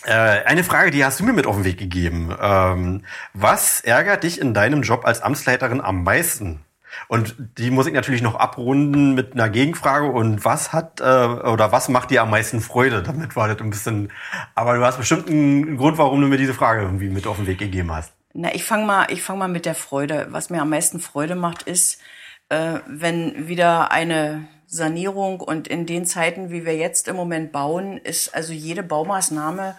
Äh, 0.04 0.44
eine 0.44 0.66
Frage, 0.66 0.92
die 0.92 1.06
hast 1.06 1.22
du 1.22 1.24
mir 1.24 1.32
mit 1.32 1.48
auf 1.48 1.56
den 1.56 1.64
Weg 1.64 1.78
gegeben. 1.78 2.36
Ähm, 2.40 3.06
was 3.34 3.80
ärgert 3.80 4.24
dich 4.24 4.42
in 4.42 4.54
deinem 4.54 4.82
Job 4.82 5.06
als 5.06 5.22
Amtsleiterin 5.22 5.80
am 5.80 6.04
meisten? 6.04 6.66
Und 7.08 7.36
die 7.58 7.72
muss 7.72 7.88
ich 7.88 7.94
natürlich 7.94 8.22
noch 8.22 8.36
abrunden 8.36 9.16
mit 9.16 9.34
einer 9.34 9.50
Gegenfrage. 9.50 10.08
Und 10.08 10.44
was 10.44 10.74
hat 10.74 11.00
äh, 11.00 11.04
oder 11.04 11.72
was 11.72 11.88
macht 11.88 12.12
dir 12.12 12.22
am 12.22 12.30
meisten 12.30 12.60
Freude? 12.60 13.04
Damit 13.04 13.38
war 13.38 13.48
das 13.48 13.62
ein 13.62 13.70
bisschen. 13.70 14.12
Aber 14.54 14.76
du 14.76 14.84
hast 14.84 14.98
bestimmt 14.98 15.30
einen 15.30 15.78
Grund, 15.78 15.98
warum 15.98 16.20
du 16.20 16.28
mir 16.28 16.38
diese 16.38 16.54
Frage 16.54 16.82
irgendwie 16.82 17.10
mit 17.10 17.26
auf 17.26 17.38
den 17.38 17.48
Weg 17.48 17.60
gegeben 17.60 17.94
hast. 17.94 18.12
Na, 18.34 18.54
ich 18.54 18.66
fange 18.66 18.86
mal, 18.86 19.08
ich 19.10 19.24
fange 19.24 19.40
mal 19.40 19.48
mit 19.48 19.66
der 19.66 19.76
Freude. 19.76 20.28
Was 20.30 20.50
mir 20.50 20.62
am 20.62 20.70
meisten 20.70 21.00
Freude 21.00 21.36
macht, 21.36 21.64
ist, 21.64 22.02
äh, 22.50 22.80
wenn 22.88 23.48
wieder 23.48 23.92
eine 23.92 24.48
Sanierung 24.68 25.40
und 25.40 25.68
in 25.68 25.86
den 25.86 26.06
Zeiten, 26.06 26.52
wie 26.52 26.66
wir 26.66 26.76
jetzt 26.76 27.08
im 27.08 27.16
Moment 27.16 27.52
bauen, 27.52 27.98
ist 27.98 28.36
also 28.36 28.54
jede 28.54 28.84
Baumaßnahme 28.84 29.76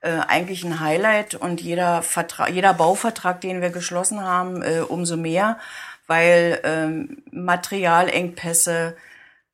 äh, 0.00 0.20
eigentlich 0.28 0.64
ein 0.64 0.80
Highlight 0.80 1.34
und 1.34 1.60
jeder 1.60 2.02
Vertrag, 2.02 2.50
jeder 2.50 2.74
Bauvertrag, 2.74 3.40
den 3.40 3.60
wir 3.60 3.70
geschlossen 3.70 4.22
haben, 4.22 4.62
äh, 4.62 4.80
umso 4.80 5.16
mehr, 5.16 5.58
weil 6.06 6.60
ähm, 6.64 7.22
Materialengpässe, 7.30 8.96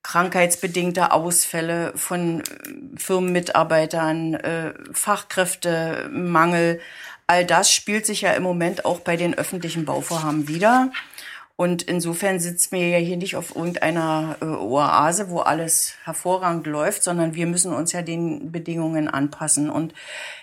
krankheitsbedingte 0.03 1.12
Ausfälle 1.12 1.93
von 1.97 2.43
Firmenmitarbeitern, 2.97 4.35
äh, 4.35 4.75
Fachkräftemangel, 4.93 6.81
all 7.27 7.47
das 7.47 7.73
spielt 7.73 8.05
sich 8.05 8.21
ja 8.21 8.33
im 8.33 8.43
Moment 8.43 8.85
auch 8.85 9.01
bei 9.01 9.17
den 9.17 9.35
öffentlichen 9.35 9.87
Bauvorhaben 9.87 10.47
wieder. 10.47 10.91
Und 11.57 11.85
insofern 11.85 12.41
sitzt 12.41 12.73
mir 12.73 12.89
ja 12.89 12.99
hier 12.99 13.17
nicht 13.17 13.37
auf 13.37 13.55
irgendeiner 13.55 14.37
äh, 14.41 14.45
Oase, 14.45 15.31
wo 15.31 15.39
alles 15.39 15.95
hervorragend 16.03 16.67
läuft, 16.67 17.05
sondern 17.05 17.37
wir 17.37 17.47
müssen 17.47 17.73
uns 17.73 17.93
ja 17.93 18.03
den 18.03 18.51
Bedingungen 18.51 19.07
anpassen. 19.07 19.71
Und 19.71 19.95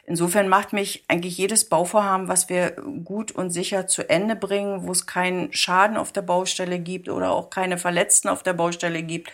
insofern 0.06 0.48
macht 0.48 0.72
mich 0.72 1.04
eigentlich 1.10 1.38
jedes 1.38 1.68
Bauvorhaben, 1.68 2.30
was 2.30 2.48
wir 2.48 2.72
gut 3.04 3.34
und 3.34 3.50
sicher 3.50 3.88
zu 3.88 4.10
Ende 4.10 4.38
bringen, 4.38 4.88
wo 4.88 4.92
es 4.94 5.06
keinen 5.06 5.52
Schaden 5.52 5.98
auf 5.98 6.14
der 6.14 6.22
Baustelle 6.22 6.80
gibt 6.80 7.10
oder 7.10 7.32
auch 7.32 7.50
keine 7.50 7.78
Verletzten 7.78 8.30
auf 8.30 8.42
der 8.42 8.54
Baustelle 8.54 9.04
gibt, 9.04 9.30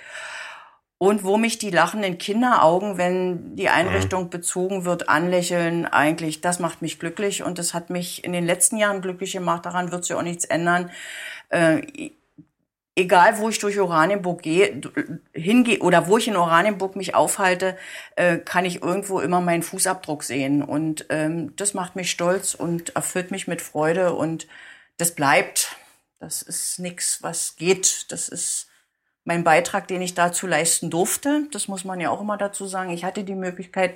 und 1.00 1.24
wo 1.24 1.38
mich 1.38 1.60
die 1.60 1.70
lachenden 1.70 2.18
Kinderaugen, 2.18 2.98
wenn 2.98 3.56
die 3.56 3.70
Einrichtung 3.70 4.26
mhm. 4.26 4.30
bezogen 4.32 4.84
wird, 4.84 5.10
anlächeln, 5.10 5.86
eigentlich, 5.86 6.42
das 6.42 6.58
macht 6.60 6.82
mich 6.82 6.98
glücklich 7.00 7.44
und 7.44 7.60
das 7.60 7.76
hat 7.76 7.92
mich 7.92 8.24
in 8.24 8.34
den 8.34 8.46
letzten 8.48 8.78
Jahren 8.78 9.02
glücklich 9.02 9.34
gemacht. 9.34 9.66
Daran 9.66 9.92
wird 9.92 10.06
sich 10.06 10.16
auch 10.16 10.24
nichts 10.24 10.46
ändern. 10.46 10.90
Äh, 11.50 12.12
egal, 12.96 13.38
wo 13.38 13.50
ich 13.50 13.60
durch 13.60 13.80
Oranienburg 13.80 14.42
gehe, 14.42 14.82
hingehe 15.34 15.80
oder 15.80 16.08
wo 16.08 16.18
ich 16.18 16.28
in 16.28 16.36
Oranienburg 16.36 16.96
mich 16.96 17.16
aufhalte, 17.16 17.78
äh, 18.16 18.38
kann 18.38 18.66
ich 18.66 18.82
irgendwo 18.82 19.20
immer 19.20 19.40
meinen 19.40 19.64
Fußabdruck 19.64 20.24
sehen 20.24 20.64
und 20.64 21.06
ähm, 21.10 21.56
das 21.56 21.74
macht 21.74 21.96
mich 21.96 22.10
stolz 22.10 22.56
und 22.56 22.96
erfüllt 22.96 23.32
mich 23.32 23.48
mit 23.48 23.62
Freude 23.62 24.14
und 24.14 24.48
das 24.98 25.14
bleibt. 25.14 25.76
Das 26.20 26.42
ist 26.42 26.80
nichts, 26.80 27.22
was 27.22 27.56
geht. 27.56 28.12
Das 28.12 28.28
ist 28.28 28.68
mein 29.24 29.44
Beitrag, 29.44 29.88
den 29.88 30.02
ich 30.02 30.16
dazu 30.16 30.48
leisten 30.48 30.90
durfte. 30.90 31.44
Das 31.52 31.68
muss 31.68 31.84
man 31.84 32.00
ja 32.00 32.10
auch 32.10 32.22
immer 32.22 32.38
dazu 32.38 32.66
sagen. 32.66 32.90
Ich 32.90 33.04
hatte 33.04 33.24
die 33.24 33.36
Möglichkeit, 33.36 33.96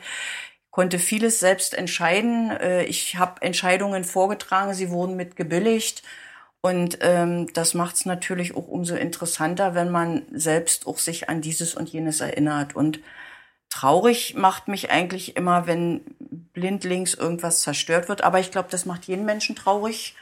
konnte 0.70 1.00
vieles 1.00 1.40
selbst 1.40 1.74
entscheiden. 1.74 2.52
Äh, 2.52 2.84
ich 2.84 3.18
habe 3.18 3.42
Entscheidungen 3.42 4.04
vorgetragen, 4.04 4.76
sie 4.76 4.92
wurden 4.92 5.16
mit 5.16 5.36
gebilligt. 5.36 6.04
Und 6.62 7.00
ähm, 7.02 7.52
das 7.54 7.74
macht 7.74 7.96
es 7.96 8.06
natürlich 8.06 8.56
auch 8.56 8.68
umso 8.68 8.96
interessanter, 8.96 9.74
wenn 9.74 9.90
man 9.90 10.24
selbst 10.32 10.86
auch 10.86 11.00
sich 11.00 11.28
an 11.28 11.42
dieses 11.42 11.74
und 11.74 11.90
jenes 11.90 12.22
erinnert. 12.22 12.76
Und 12.76 13.00
traurig 13.70 14.36
macht 14.36 14.68
mich 14.68 14.92
eigentlich 14.92 15.36
immer, 15.36 15.66
wenn 15.66 16.02
blindlings 16.54 17.16
irgendwas 17.16 17.62
zerstört 17.62 18.10
wird. 18.10 18.24
Aber 18.24 18.40
ich 18.40 18.52
glaube, 18.52 18.70
das 18.70 18.86
macht 18.86 19.06
jeden 19.06 19.26
Menschen 19.26 19.56
traurig 19.56 20.16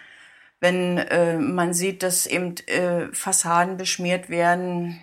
wenn 0.59 0.97
äh, 0.97 1.37
man 1.37 1.73
sieht, 1.73 2.03
dass 2.03 2.25
eben 2.25 2.55
äh, 2.67 3.07
Fassaden 3.13 3.77
beschmiert 3.77 4.29
werden, 4.29 4.99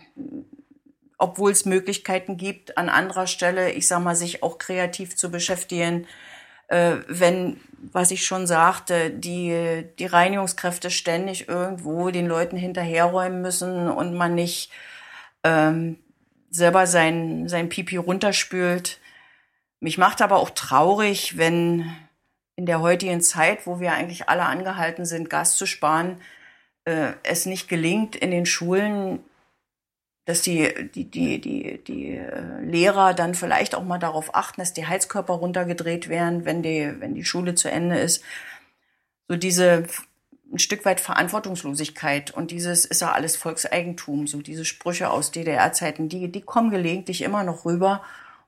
obwohl 1.18 1.50
es 1.50 1.64
Möglichkeiten 1.64 2.36
gibt, 2.36 2.76
an 2.76 2.88
anderer 2.88 3.26
Stelle, 3.26 3.72
ich 3.72 3.88
sag 3.88 4.02
mal, 4.02 4.16
sich 4.16 4.42
auch 4.42 4.58
kreativ 4.58 5.16
zu 5.16 5.30
beschäftigen. 5.30 6.06
Äh, 6.68 6.96
wenn, 7.08 7.60
was 7.92 8.10
ich 8.10 8.26
schon 8.26 8.46
sagte, 8.46 9.10
die, 9.10 9.84
die 9.98 10.06
Reinigungskräfte 10.06 10.90
ständig 10.90 11.48
irgendwo 11.48 12.10
den 12.10 12.26
Leuten 12.26 12.56
hinterherräumen 12.56 13.40
müssen 13.42 13.88
und 13.88 14.14
man 14.14 14.34
nicht 14.34 14.70
ähm, 15.44 15.98
selber 16.50 16.86
sein, 16.86 17.48
sein 17.48 17.68
Pipi 17.68 17.96
runterspült. 17.96 19.00
Mich 19.80 19.98
macht 19.98 20.22
aber 20.22 20.36
auch 20.36 20.50
traurig, 20.50 21.36
wenn 21.36 21.90
in 22.56 22.66
der 22.66 22.80
heutigen 22.80 23.20
Zeit, 23.20 23.66
wo 23.66 23.80
wir 23.80 23.92
eigentlich 23.92 24.28
alle 24.28 24.44
angehalten 24.44 25.04
sind, 25.04 25.30
Gas 25.30 25.56
zu 25.56 25.66
sparen, 25.66 26.20
äh, 26.84 27.12
es 27.22 27.46
nicht 27.46 27.68
gelingt, 27.68 28.16
in 28.16 28.30
den 28.30 28.46
Schulen, 28.46 29.20
dass 30.26 30.42
die, 30.42 30.90
die, 30.94 31.10
die, 31.10 31.40
die, 31.40 31.82
die 31.82 32.16
äh, 32.16 32.60
Lehrer 32.60 33.14
dann 33.14 33.34
vielleicht 33.34 33.74
auch 33.74 33.84
mal 33.84 33.98
darauf 33.98 34.34
achten, 34.34 34.60
dass 34.60 34.74
die 34.74 34.86
Heizkörper 34.86 35.34
runtergedreht 35.34 36.08
werden, 36.08 36.44
wenn 36.44 36.62
die, 36.62 36.92
wenn 36.98 37.14
die 37.14 37.24
Schule 37.24 37.54
zu 37.54 37.70
Ende 37.70 37.98
ist. 37.98 38.22
So 39.28 39.36
diese 39.36 39.86
ein 40.52 40.58
Stück 40.58 40.84
weit 40.84 41.00
Verantwortungslosigkeit 41.00 42.30
und 42.30 42.50
dieses 42.50 42.84
ist 42.84 43.00
ja 43.00 43.12
alles 43.12 43.36
Volkseigentum, 43.36 44.26
so 44.26 44.42
diese 44.42 44.64
Sprüche 44.64 45.10
aus 45.10 45.32
DDR-Zeiten, 45.32 46.08
die, 46.08 46.30
die 46.30 46.42
kommen 46.42 46.70
gelegentlich 46.70 47.22
immer 47.22 47.42
noch 47.42 47.64
rüber 47.64 48.02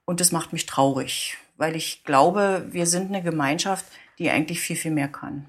und 0.04 0.20
das 0.20 0.30
macht 0.30 0.52
mich 0.52 0.66
traurig 0.66 1.38
weil 1.58 1.76
ich 1.76 2.04
glaube, 2.04 2.66
wir 2.70 2.86
sind 2.86 3.08
eine 3.08 3.22
Gemeinschaft, 3.22 3.84
die 4.18 4.30
eigentlich 4.30 4.60
viel, 4.60 4.76
viel 4.76 4.92
mehr 4.92 5.08
kann. 5.08 5.46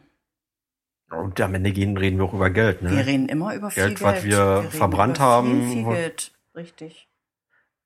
Und 1.11 1.41
am 1.41 1.55
Ende 1.55 1.71
gehen, 1.71 1.97
reden 1.97 2.17
wir 2.17 2.25
auch 2.25 2.33
über 2.33 2.49
Geld. 2.49 2.81
Ne? 2.81 2.91
Wir 2.91 3.05
reden 3.05 3.29
immer 3.29 3.55
über 3.55 3.69
Geld, 3.69 3.97
viel 3.97 4.07
Geld. 4.07 4.17
was 4.17 4.23
wir, 4.23 4.63
wir 4.63 4.71
verbrannt 4.71 5.19
haben. 5.19 5.63
Viel, 5.63 5.83
viel 5.83 5.93
Geld, 5.93 6.31
richtig. 6.55 7.07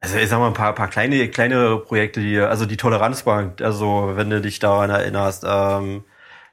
Also 0.01 0.17
ich 0.17 0.27
sag 0.27 0.39
mal 0.39 0.47
ein 0.47 0.53
paar, 0.53 0.73
paar 0.75 0.89
kleine, 0.89 1.29
kleine 1.29 1.77
Projekte, 1.77 2.19
die, 2.19 2.37
also 2.37 2.65
die 2.65 2.75
Toleranzbank, 2.75 3.61
also 3.61 4.11
wenn 4.15 4.29
du 4.29 4.41
dich 4.41 4.59
daran 4.59 4.89
erinnerst, 4.89 5.45
ähm, 5.47 6.03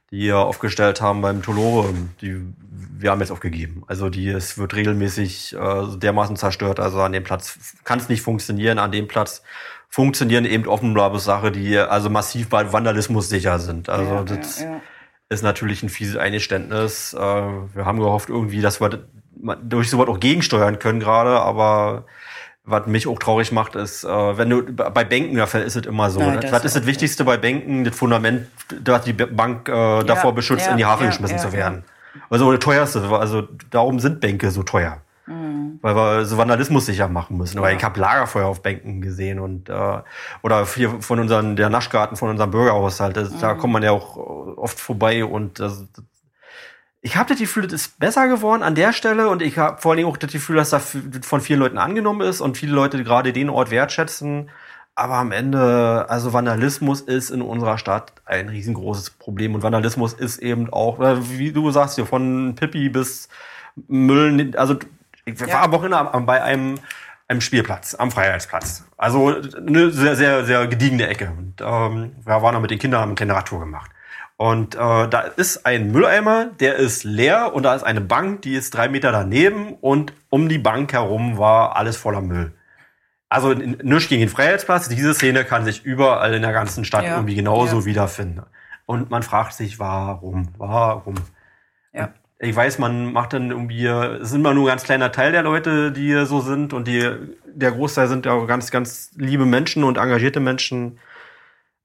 die 0.09 0.27
wir 0.27 0.37
aufgestellt 0.37 1.01
haben 1.01 1.21
beim 1.21 1.41
Tolore, 1.41 1.93
die 2.21 2.53
wir 3.01 3.11
haben 3.11 3.19
jetzt 3.19 3.31
aufgegeben. 3.31 3.83
Also 3.87 4.09
die, 4.09 4.29
es 4.29 4.57
wird 4.57 4.75
regelmäßig 4.75 5.55
äh, 5.55 5.97
dermaßen 5.97 6.35
zerstört. 6.35 6.79
Also 6.79 7.01
an 7.01 7.11
dem 7.11 7.23
Platz 7.23 7.75
kann 7.83 7.99
es 7.99 8.09
nicht 8.09 8.21
funktionieren, 8.21 8.79
an 8.79 8.91
dem 8.91 9.07
Platz 9.07 9.43
funktionieren 9.89 10.45
eben 10.45 10.67
offenbar 10.67 11.17
Sache, 11.19 11.51
die 11.51 11.77
also 11.77 12.09
massiv 12.09 12.49
bei 12.49 12.71
Vandalismus 12.71 13.27
sicher 13.27 13.59
sind. 13.59 13.89
Also 13.89 14.13
ja, 14.13 14.23
das 14.23 14.61
ja, 14.61 14.71
ja. 14.71 14.81
Ist 15.31 15.43
natürlich 15.43 15.81
ein 15.81 15.89
fieses 15.89 16.17
Eingeständnis. 16.17 17.13
Äh, 17.13 17.19
wir 17.19 17.85
haben 17.85 17.99
gehofft 17.99 18.29
irgendwie, 18.29 18.61
dass 18.61 18.81
wir 18.81 19.05
durch 19.63 19.89
sowas 19.89 20.07
auch 20.09 20.19
gegensteuern 20.19 20.77
können 20.77 20.99
gerade, 20.99 21.39
aber 21.39 22.05
was 22.63 22.85
mich 22.85 23.07
auch 23.07 23.17
traurig 23.17 23.51
macht, 23.51 23.75
ist, 23.75 24.03
äh, 24.03 24.37
wenn 24.37 24.49
du 24.49 24.61
bei 24.63 25.03
Banken, 25.03 25.35
da 25.35 25.45
ist 25.45 25.75
es 25.75 25.85
immer 25.85 26.11
so. 26.11 26.19
Nein, 26.19 26.39
ne? 26.39 26.51
Was 26.51 26.65
ist 26.65 26.75
das 26.75 26.85
Wichtigste 26.85 27.23
bei 27.23 27.37
Banken? 27.37 27.85
Das 27.85 27.95
Fundament, 27.95 28.47
das 28.83 29.03
die 29.05 29.13
Bank 29.13 29.67
äh, 29.69 30.03
davor 30.03 30.35
beschützt, 30.35 30.67
in 30.67 30.77
die 30.77 30.85
Haare 30.85 31.07
geschmissen 31.07 31.39
zu 31.39 31.53
werden. 31.53 31.85
Also 32.29 32.51
das 32.51 32.59
teuerste, 32.59 33.01
also 33.09 33.47
darum 33.69 33.99
sind 33.99 34.19
Bänke 34.19 34.51
so 34.51 34.63
teuer. 34.63 35.01
Mhm. 35.25 35.79
Weil 35.81 35.95
wir 35.95 36.25
so 36.25 36.37
Vandalismus 36.37 36.85
sicher 36.85 37.07
machen 37.07 37.37
müssen. 37.37 37.61
Ja. 37.61 37.69
ich 37.69 37.83
habe 37.83 37.99
Lagerfeuer 37.99 38.47
auf 38.47 38.61
Bänken 38.61 39.01
gesehen 39.01 39.39
und 39.39 39.69
äh, 39.69 39.99
oder 40.41 40.65
hier 40.65 41.01
von 41.01 41.19
unseren 41.19 41.55
der 41.55 41.69
Naschgarten 41.69 42.17
von 42.17 42.29
unserem 42.29 42.51
Bürgerhaushalt. 42.51 43.15
Das, 43.15 43.31
mhm. 43.31 43.39
Da 43.39 43.53
kommt 43.53 43.73
man 43.73 43.83
ja 43.83 43.91
auch 43.91 44.17
oft 44.17 44.79
vorbei 44.79 45.23
und 45.23 45.59
das, 45.59 45.85
ich 47.01 47.15
habe 47.15 47.29
das 47.29 47.39
Gefühl, 47.39 47.63
das 47.63 47.73
ist 47.73 47.99
besser 47.99 48.27
geworden 48.27 48.63
an 48.63 48.75
der 48.75 48.93
Stelle 48.93 49.29
und 49.29 49.41
ich 49.41 49.57
habe 49.57 49.81
vor 49.81 49.93
allem 49.93 50.07
auch 50.07 50.17
das 50.17 50.31
Gefühl, 50.31 50.57
dass 50.57 50.69
das 50.71 50.97
von 51.21 51.41
vielen 51.41 51.59
Leuten 51.59 51.77
angenommen 51.77 52.21
ist 52.21 52.41
und 52.41 52.57
viele 52.57 52.73
Leute 52.73 53.03
gerade 53.03 53.33
den 53.33 53.49
Ort 53.49 53.71
wertschätzen. 53.71 54.49
Aber 54.93 55.15
am 55.15 55.31
Ende, 55.31 56.05
also 56.09 56.33
Vandalismus 56.33 57.01
ist 57.01 57.31
in 57.31 57.41
unserer 57.41 57.77
Stadt 57.77 58.13
ein 58.25 58.49
riesengroßes 58.49 59.11
Problem 59.11 59.55
und 59.55 59.63
Vandalismus 59.63 60.13
ist 60.13 60.39
eben 60.39 60.71
auch, 60.71 60.99
wie 60.99 61.51
du 61.51 61.71
sagst, 61.71 61.95
hier 61.95 62.05
von 62.05 62.55
Pippi 62.55 62.89
bis 62.89 63.29
Müll, 63.87 64.55
also 64.57 64.75
ich 65.25 65.39
ja. 65.39 65.47
war 65.47 65.63
am 65.63 65.71
Wochenende 65.71 66.21
bei 66.21 66.41
einem, 66.43 66.79
einem 67.27 67.41
Spielplatz, 67.41 67.95
am 67.95 68.11
Freiheitsplatz. 68.11 68.85
Also 68.97 69.35
eine 69.55 69.91
sehr, 69.91 70.15
sehr, 70.15 70.45
sehr 70.45 70.67
gediegene 70.67 71.07
Ecke. 71.07 71.31
Und 71.37 71.61
ähm, 71.61 72.15
wir 72.23 72.41
waren 72.41 72.53
da 72.53 72.59
mit 72.59 72.71
den 72.71 72.79
Kindern, 72.79 73.01
haben 73.01 73.09
eine 73.09 73.15
kleine 73.15 73.35
Radtour 73.35 73.59
gemacht. 73.59 73.91
Und 74.37 74.73
äh, 74.73 74.77
da 74.77 75.21
ist 75.21 75.67
ein 75.67 75.91
Mülleimer, 75.91 76.47
der 76.59 76.75
ist 76.75 77.03
leer 77.03 77.53
und 77.53 77.63
da 77.63 77.75
ist 77.75 77.83
eine 77.83 78.01
Bank, 78.01 78.41
die 78.41 78.55
ist 78.55 78.71
drei 78.71 78.89
Meter 78.89 79.11
daneben 79.11 79.75
und 79.75 80.13
um 80.31 80.49
die 80.49 80.57
Bank 80.57 80.93
herum 80.93 81.37
war 81.37 81.75
alles 81.75 81.95
voller 81.95 82.21
Müll. 82.21 82.51
Also 83.29 83.53
nichts 83.53 84.09
gegen 84.09 84.21
den 84.21 84.29
Freiheitsplatz, 84.29 84.89
diese 84.89 85.13
Szene 85.13 85.45
kann 85.45 85.63
sich 85.63 85.85
überall 85.85 86.33
in 86.33 86.41
der 86.41 86.53
ganzen 86.53 86.85
Stadt 86.85 87.03
ja. 87.03 87.15
irgendwie 87.15 87.35
genauso 87.35 87.81
ja. 87.81 87.85
wiederfinden. 87.85 88.41
Und 88.87 89.11
man 89.11 89.21
fragt 89.21 89.53
sich, 89.53 89.77
warum, 89.77 90.49
warum? 90.57 91.15
Ja 91.93 92.09
ich 92.43 92.55
weiß, 92.55 92.79
man 92.79 93.13
macht 93.13 93.33
dann 93.33 93.51
irgendwie, 93.51 93.85
es 93.85 94.29
ist 94.29 94.33
immer 94.33 94.55
nur 94.55 94.65
ein 94.65 94.73
ganz 94.73 94.83
kleiner 94.83 95.11
Teil 95.11 95.31
der 95.31 95.43
Leute, 95.43 95.91
die 95.91 96.07
hier 96.07 96.25
so 96.25 96.41
sind 96.41 96.73
und 96.73 96.87
die, 96.87 97.07
der 97.45 97.71
Großteil 97.71 98.07
sind 98.07 98.25
ja 98.25 98.35
ganz, 98.45 98.71
ganz 98.71 99.11
liebe 99.15 99.45
Menschen 99.45 99.83
und 99.83 99.97
engagierte 99.97 100.39
Menschen. 100.39 100.99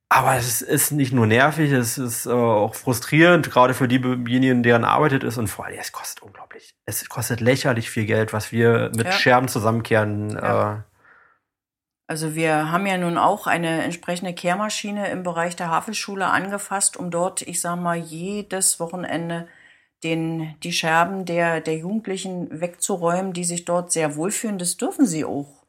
Aber 0.09 0.37
es 0.37 0.63
ist 0.63 0.93
nicht 0.93 1.13
nur 1.13 1.27
nervig, 1.27 1.73
es 1.73 1.99
ist 1.99 2.25
äh, 2.25 2.31
auch 2.31 2.75
frustrierend, 2.75 3.51
gerade 3.51 3.75
für 3.75 3.87
diejenigen, 3.87 4.63
deren 4.63 4.85
arbeitet 4.85 5.25
ist 5.25 5.37
und 5.37 5.49
vor 5.49 5.67
allem, 5.67 5.79
es 5.79 5.93
kostet 5.93 6.23
unglaublich. 6.23 6.75
Es 6.87 7.07
kostet 7.07 7.41
lächerlich 7.43 7.91
viel 7.91 8.07
Geld, 8.07 8.33
was 8.33 8.51
wir 8.51 8.91
mit 8.97 9.07
ja. 9.07 9.13
Scherben 9.13 9.49
zusammenkehren. 9.49 10.31
Ja. 10.31 10.73
Äh, 10.73 10.77
also 12.07 12.35
wir 12.35 12.71
haben 12.71 12.87
ja 12.87 12.97
nun 12.97 13.19
auch 13.19 13.47
eine 13.47 13.83
entsprechende 13.83 14.33
Kehrmaschine 14.33 15.11
im 15.11 15.23
Bereich 15.23 15.55
der 15.55 15.71
Havelschule 15.71 16.27
angefasst, 16.27 16.97
um 16.97 17.11
dort, 17.11 17.43
ich 17.43 17.61
sag 17.61 17.77
mal, 17.77 17.97
jedes 17.97 18.81
Wochenende 18.81 19.49
den, 20.05 20.55
die 20.63 20.73
Scherben 20.73 21.25
der, 21.25 21.61
der 21.61 21.77
Jugendlichen 21.77 22.61
wegzuräumen, 22.61 23.33
die 23.33 23.45
sich 23.45 23.65
dort 23.65 23.93
sehr 23.93 24.17
wohlfühlen. 24.17 24.59
Das 24.59 24.77
dürfen 24.77 25.07
sie 25.07 25.25
auch. 25.25 25.67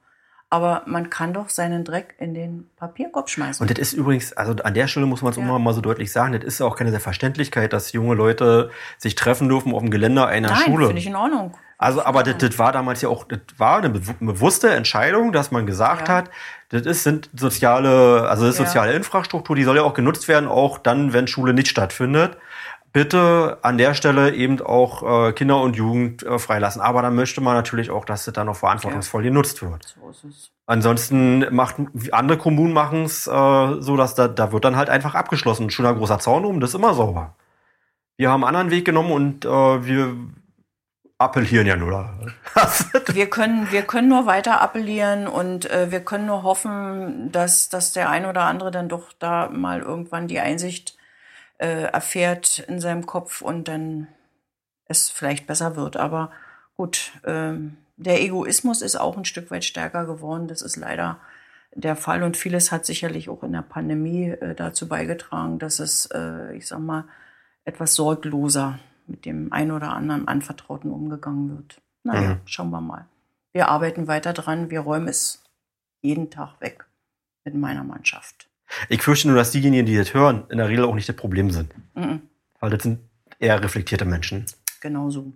Aber 0.49 0.83
man 0.85 1.09
kann 1.09 1.33
doch 1.33 1.49
seinen 1.49 1.83
Dreck 1.83 2.15
in 2.19 2.33
den 2.33 2.69
Papierkorb 2.77 3.29
schmeißen. 3.29 3.61
Und 3.61 3.69
das 3.69 3.79
ist 3.79 3.93
übrigens, 3.93 4.31
also 4.31 4.53
an 4.63 4.73
der 4.73 4.87
Stelle 4.87 5.05
muss 5.05 5.21
man 5.21 5.31
es 5.31 5.37
ja. 5.37 5.43
immer 5.43 5.59
mal 5.59 5.73
so 5.73 5.81
deutlich 5.81 6.11
sagen, 6.11 6.31
das 6.31 6.43
ist 6.43 6.61
auch 6.61 6.77
keine 6.77 6.91
Selbstverständlichkeit, 6.91 7.73
dass 7.73 7.91
junge 7.91 8.15
Leute 8.15 8.71
sich 8.97 9.15
treffen 9.15 9.49
dürfen 9.49 9.73
auf 9.73 9.81
dem 9.81 9.91
Geländer 9.91 10.27
einer 10.27 10.49
Nein, 10.49 10.63
Schule. 10.65 10.85
finde 10.85 11.01
ich 11.01 11.07
in 11.07 11.17
Ordnung. 11.17 11.53
Also, 11.77 12.01
aber 12.03 12.23
das, 12.23 12.37
das 12.37 12.57
war 12.57 12.71
damals 12.71 13.01
ja 13.01 13.09
auch, 13.09 13.25
das 13.25 13.39
war 13.57 13.77
eine 13.77 13.89
bewusste 13.89 14.69
Entscheidung, 14.69 15.31
dass 15.31 15.51
man 15.51 15.65
gesagt 15.65 16.07
ja. 16.07 16.15
hat, 16.15 16.31
das 16.69 16.83
ist, 16.83 17.03
sind 17.03 17.29
soziale, 17.35 18.27
also 18.27 18.45
das 18.45 18.57
ist 18.57 18.65
soziale 18.65 18.91
ja. 18.91 18.97
Infrastruktur, 18.97 19.55
die 19.55 19.63
soll 19.63 19.75
ja 19.75 19.83
auch 19.83 19.93
genutzt 19.93 20.27
werden, 20.27 20.47
auch 20.47 20.79
dann, 20.79 21.13
wenn 21.13 21.27
Schule 21.27 21.53
nicht 21.53 21.67
stattfindet. 21.67 22.37
Bitte 22.93 23.59
an 23.61 23.77
der 23.77 23.93
Stelle 23.93 24.33
eben 24.33 24.61
auch 24.61 25.27
äh, 25.27 25.33
Kinder 25.33 25.61
und 25.61 25.75
Jugend 25.75 26.23
äh, 26.23 26.39
freilassen. 26.39 26.81
Aber 26.81 27.01
dann 27.01 27.15
möchte 27.15 27.41
man 27.41 27.55
natürlich 27.55 27.91
auch, 27.91 28.05
dass 28.05 28.25
das 28.25 28.33
dann 28.33 28.49
auch 28.49 28.55
verantwortungsvoll 28.55 29.23
ja. 29.23 29.29
genutzt 29.29 29.61
wird. 29.61 29.95
So 29.99 30.09
ist 30.09 30.23
es. 30.23 30.51
Ansonsten 30.65 31.45
macht 31.55 31.75
andere 32.11 32.37
Kommunen 32.37 32.73
machen 32.73 33.05
es 33.05 33.25
äh, 33.25 33.81
so, 33.81 33.95
dass 33.95 34.15
da, 34.15 34.27
da 34.27 34.51
wird 34.51 34.65
dann 34.65 34.75
halt 34.75 34.89
einfach 34.89 35.15
abgeschlossen. 35.15 35.67
Ein 35.67 35.69
schöner 35.69 35.93
großer 35.93 36.19
Zaun 36.19 36.43
um, 36.43 36.59
das 36.59 36.71
ist 36.71 36.75
immer 36.75 36.93
sauber. 36.93 37.35
Wir 38.17 38.31
haben 38.31 38.43
einen 38.43 38.55
anderen 38.55 38.71
Weg 38.71 38.83
genommen 38.83 39.11
und 39.11 39.45
äh, 39.45 39.49
wir 39.49 40.15
appellieren 41.19 41.67
ja 41.67 41.75
nur. 41.75 42.09
wir 43.07 43.29
können, 43.29 43.71
wir 43.71 43.83
können 43.83 44.09
nur 44.09 44.25
weiter 44.25 44.61
appellieren 44.61 45.27
und 45.27 45.69
äh, 45.69 45.91
wir 45.91 46.01
können 46.01 46.25
nur 46.25 46.43
hoffen, 46.43 47.31
dass, 47.31 47.69
dass 47.69 47.93
der 47.93 48.09
ein 48.09 48.25
oder 48.25 48.43
andere 48.43 48.71
dann 48.71 48.89
doch 48.89 49.13
da 49.19 49.49
mal 49.49 49.81
irgendwann 49.81 50.27
die 50.27 50.39
Einsicht 50.39 50.96
äh, 51.57 51.83
erfährt 51.83 52.59
in 52.59 52.79
seinem 52.79 53.05
Kopf 53.05 53.41
und 53.41 53.67
dann 53.67 54.07
es 54.85 55.09
vielleicht 55.09 55.47
besser 55.47 55.75
wird. 55.75 55.97
Aber 55.97 56.31
gut, 56.75 57.11
äh, 57.23 57.53
der 57.97 58.21
Egoismus 58.21 58.81
ist 58.81 58.95
auch 58.95 59.17
ein 59.17 59.25
Stück 59.25 59.51
weit 59.51 59.65
stärker 59.65 60.05
geworden. 60.05 60.47
Das 60.47 60.61
ist 60.61 60.75
leider 60.75 61.19
der 61.73 61.95
Fall 61.95 62.23
und 62.23 62.37
vieles 62.37 62.71
hat 62.71 62.85
sicherlich 62.85 63.29
auch 63.29 63.43
in 63.43 63.51
der 63.51 63.61
Pandemie 63.61 64.29
äh, 64.29 64.55
dazu 64.55 64.87
beigetragen, 64.87 65.59
dass 65.59 65.79
es, 65.79 66.07
äh, 66.07 66.55
ich 66.55 66.67
sag 66.67 66.79
mal, 66.79 67.05
etwas 67.65 67.95
sorgloser 67.95 68.79
mit 69.05 69.25
dem 69.25 69.51
ein 69.51 69.71
oder 69.71 69.93
anderen 69.93 70.27
Anvertrauten 70.27 70.91
umgegangen 70.91 71.49
wird. 71.49 71.81
Naja, 72.03 72.35
mhm. 72.35 72.41
schauen 72.45 72.69
wir 72.71 72.81
mal. 72.81 73.05
Wir 73.53 73.67
arbeiten 73.69 74.07
weiter 74.07 74.33
dran, 74.33 74.69
wir 74.69 74.81
räumen 74.81 75.07
es 75.07 75.43
jeden 76.01 76.29
Tag 76.29 76.59
weg 76.61 76.85
mit 77.43 77.55
meiner 77.55 77.83
Mannschaft. 77.83 78.47
Ich 78.89 79.01
fürchte 79.01 79.27
nur, 79.27 79.37
dass 79.37 79.51
diejenigen, 79.51 79.85
die 79.85 79.97
das 79.97 80.13
hören, 80.13 80.43
in 80.49 80.57
der 80.57 80.69
Regel 80.69 80.85
auch 80.85 80.95
nicht 80.95 81.07
das 81.07 81.15
Problem 81.15 81.51
sind. 81.51 81.73
Mhm. 81.95 82.21
Weil 82.59 82.69
das 82.69 82.83
sind 82.83 82.99
eher 83.39 83.61
reflektierte 83.63 84.05
Menschen. 84.05 84.45
Genau 84.81 85.09
so. 85.09 85.33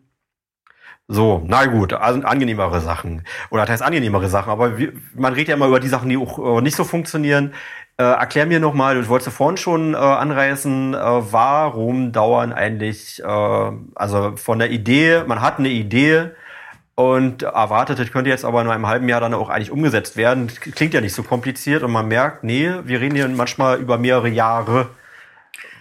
So, 1.08 1.44
na 1.46 1.66
gut, 1.66 1.94
also 1.94 2.22
angenehmere 2.22 2.80
Sachen. 2.80 3.24
Oder 3.50 3.64
das 3.64 3.72
heißt 3.72 3.84
angenehmere 3.84 4.30
Sachen, 4.30 4.50
aber 4.50 4.78
wie, 4.78 4.94
man 5.14 5.34
redet 5.34 5.50
ja 5.50 5.56
immer 5.56 5.68
über 5.68 5.80
die 5.80 5.90
Sachen, 5.90 6.08
die 6.08 6.18
auch 6.18 6.58
äh, 6.58 6.62
nicht 6.62 6.76
so 6.76 6.86
funktionieren. 6.86 7.54
Äh, 7.98 8.04
erklär 8.04 8.46
mir 8.46 8.62
nochmal, 8.62 8.96
du 8.96 9.08
wolltest 9.10 9.36
vorhin 9.36 9.58
schon 9.58 9.94
äh, 9.94 9.98
anreißen, 9.98 10.94
äh, 10.94 10.98
warum 10.98 12.14
dauern 12.14 12.54
eigentlich, 12.54 13.22
äh, 13.22 13.72
also 13.96 14.38
von 14.38 14.60
der 14.60 14.72
Idee, 14.72 15.24
man 15.28 15.42
hat 15.42 15.60
eine 15.60 15.70
Idee 15.70 16.32
und 16.96 17.44
erwartet, 17.44 18.00
das 18.00 18.12
könnte 18.12 18.30
jetzt 18.30 18.46
aber 18.46 18.62
in 18.62 18.70
einem 18.70 18.88
halben 18.88 19.08
Jahr 19.10 19.22
dann 19.22 19.34
auch 19.34 19.50
eigentlich 19.50 19.72
umgesetzt 19.72 20.18
werden. 20.18 20.48
Klingt 20.48 20.94
ja 20.94 21.02
nicht 21.02 21.14
so 21.14 21.24
kompliziert 21.24 21.84
und 21.84 21.92
man 21.92 22.08
merkt, 22.08 22.44
nee, 22.44 22.70
wir 22.84 23.00
reden 23.00 23.16
hier 23.16 23.28
manchmal 23.30 23.80
über 23.80 23.98
mehrere 23.98 24.30
Jahre. 24.30 24.90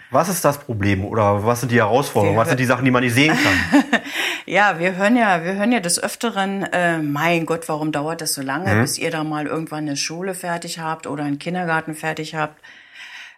Was 0.09 0.27
ist 0.27 0.43
das 0.43 0.57
Problem 0.57 1.05
oder 1.05 1.45
was 1.45 1.61
sind 1.61 1.71
die 1.71 1.77
Herausforderungen? 1.77 2.37
Was 2.37 2.49
sind 2.49 2.59
die 2.59 2.65
Sachen, 2.65 2.83
die 2.83 2.91
man 2.91 3.01
nicht 3.01 3.13
sehen 3.13 3.33
kann? 3.33 4.01
ja, 4.45 4.77
wir 4.77 4.97
hören 4.97 5.15
ja, 5.15 5.45
wir 5.45 5.53
hören 5.53 5.71
ja 5.71 5.79
des 5.79 6.03
Öfteren, 6.03 6.63
äh, 6.63 6.97
mein 6.97 7.45
Gott, 7.45 7.69
warum 7.69 7.93
dauert 7.93 8.19
das 8.19 8.33
so 8.33 8.41
lange, 8.41 8.75
mhm. 8.75 8.81
bis 8.81 8.97
ihr 8.97 9.09
da 9.09 9.23
mal 9.23 9.47
irgendwann 9.47 9.87
eine 9.87 9.95
Schule 9.95 10.33
fertig 10.33 10.79
habt 10.79 11.07
oder 11.07 11.23
einen 11.23 11.39
Kindergarten 11.39 11.95
fertig 11.95 12.35
habt? 12.35 12.61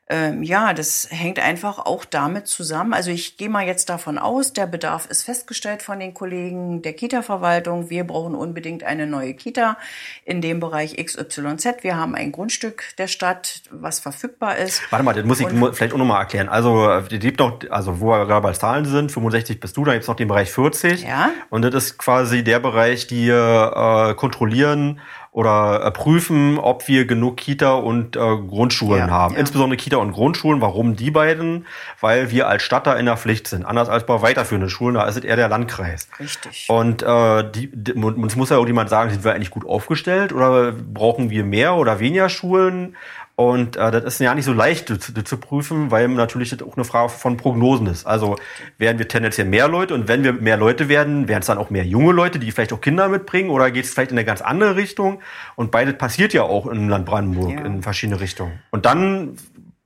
Ähm, 0.10 0.44
ja, 0.44 0.74
das 0.74 1.08
hängt 1.12 1.40
einfach 1.40 1.80
auch 1.80 2.04
damit 2.04 2.48
zusammen. 2.48 2.94
Also 2.94 3.10
ich 3.10 3.38
gehe 3.38 3.48
mal 3.48 3.66
jetzt 3.66 3.90
davon 3.90 4.18
aus, 4.18 4.52
der 4.52 4.68
Bedarf 4.68 5.06
ist 5.06 5.24
festgestellt 5.24 5.82
von 5.82 5.98
den 5.98 6.14
Kollegen 6.14 6.82
der 6.82 6.92
Kita-Verwaltung. 6.92 7.90
Wir 7.90 8.04
brauchen 8.04 8.36
unbedingt 8.36 8.84
eine 8.84 9.08
neue 9.08 9.34
Kita 9.34 9.78
in 10.26 10.42
dem 10.42 10.60
Bereich 10.60 10.98
XYZ. 10.98 11.84
Wir 11.84 11.96
haben 11.96 12.16
ein 12.16 12.34
Grundstück 12.34 12.84
der 12.98 13.08
Stadt, 13.08 13.62
was 13.72 14.02
verfügbar 14.02 14.58
ist. 14.58 14.82
Warte 14.92 15.06
mal, 15.06 15.14
das 15.14 15.24
muss 15.24 15.40
ich 15.40 15.48
Und, 15.48 15.74
vielleicht 15.74 15.94
auch 15.94 15.98
nochmal 15.98 16.20
erklären. 16.20 16.50
Also 16.50 16.90
es 16.92 17.08
gibt 17.08 17.40
noch, 17.40 17.60
also 17.70 18.02
wo 18.02 18.08
wir 18.08 18.26
gerade 18.26 18.42
bei 18.42 18.52
Zahlen 18.52 18.84
sind, 18.84 19.10
65 19.10 19.62
bist 19.62 19.78
du, 19.78 19.86
da 19.86 19.94
gibt 19.94 20.04
es 20.04 20.10
noch 20.10 20.18
den 20.18 20.28
Bereich 20.28 20.52
40. 20.52 21.04
Ja. 21.04 21.32
Und 21.50 21.62
das 21.62 21.74
ist 21.76 21.98
quasi 21.98 22.44
der 22.44 22.60
Bereich, 22.60 23.08
die 23.08 23.30
äh, 23.30 24.14
kontrollieren, 24.16 25.00
oder 25.34 25.84
äh, 25.84 25.92
prüfen, 25.92 26.60
ob 26.60 26.88
wir 26.88 27.06
genug 27.06 27.38
Kita 27.38 27.74
und 27.74 28.16
äh, 28.16 28.20
Grundschulen 28.20 29.08
ja, 29.08 29.10
haben. 29.10 29.34
Ja. 29.34 29.40
Insbesondere 29.40 29.78
Kita 29.78 29.98
und 29.98 30.12
Grundschulen. 30.12 30.62
Warum 30.62 30.96
die 30.96 31.10
beiden? 31.10 31.66
Weil 32.00 32.30
wir 32.30 32.48
als 32.48 32.62
Stadt 32.62 32.86
da 32.86 32.94
in 32.94 33.08
der 33.08 33.18
Pflicht 33.18 33.48
sind. 33.48 33.66
Anders 33.66 33.90
als 33.90 34.06
bei 34.06 34.22
weiterführenden 34.22 34.70
Schulen, 34.70 34.94
da 34.94 35.06
ist 35.06 35.18
es 35.18 35.24
eher 35.24 35.36
der 35.36 35.50
Landkreis. 35.50 36.08
Richtig. 36.20 36.68
Und 36.70 37.02
äh, 37.02 37.52
die, 37.52 37.72
die, 37.74 37.94
uns 37.94 38.36
muss 38.36 38.52
ja 38.52 38.58
irgendjemand 38.58 38.92
sagen, 38.92 39.10
sind 39.10 39.24
wir 39.24 39.34
eigentlich 39.34 39.50
gut 39.50 39.66
aufgestellt 39.66 40.34
oder 40.34 40.72
brauchen 40.72 41.32
wir 41.32 41.44
mehr 41.44 41.74
oder 41.76 42.00
weniger 42.00 42.30
Schulen? 42.30 42.96
Und 43.36 43.78
äh, 43.78 43.90
das 43.90 44.04
ist 44.04 44.20
ja 44.20 44.36
nicht 44.36 44.46
so 44.46 44.54
leicht 44.54 44.88
zu, 44.88 44.98
zu 44.98 45.38
prüfen, 45.38 45.90
weil 45.90 46.08
natürlich 46.08 46.52
das 46.52 46.62
auch 46.62 46.76
eine 46.76 46.86
Frage 46.86 47.10
von 47.10 47.36
Prognosen 47.36 47.88
ist. 47.88 48.06
Also 48.06 48.36
werden 48.78 49.00
wir 49.00 49.08
tendenziell 49.08 49.48
mehr 49.48 49.68
Leute 49.68 49.96
und 49.96 50.08
wenn 50.08 50.24
wir 50.24 50.34
mehr 50.34 50.56
Leute 50.56 50.88
werden, 50.88 51.28
werden 51.28 51.42
es 51.42 51.48
dann 51.48 51.58
auch 51.58 51.72
mehr 51.72 51.84
junge 51.84 52.14
Leute, 52.14 52.38
die 52.38 52.52
vielleicht 52.52 52.74
auch 52.74 52.82
Kinder 52.82 53.10
mitbringen 53.10 53.50
oder 53.50 53.72
geht 53.72 53.86
es 53.86 53.94
vielleicht 53.94 54.12
in 54.12 54.20
eine 54.20 54.26
ganz 54.26 54.42
andere 54.42 54.76
Richtung? 54.76 55.20
Und 55.56 55.72
beides 55.72 55.98
passiert 55.98 56.34
ja 56.34 56.44
auch 56.44 56.68
im 56.68 56.90
Land 56.90 57.08
Brandenburg 57.08 57.54
ja. 57.54 57.66
in 57.66 57.82
verschiedene 57.82 58.20
Richtungen. 58.20 58.60
Und 58.70 58.86
dann, 58.86 59.38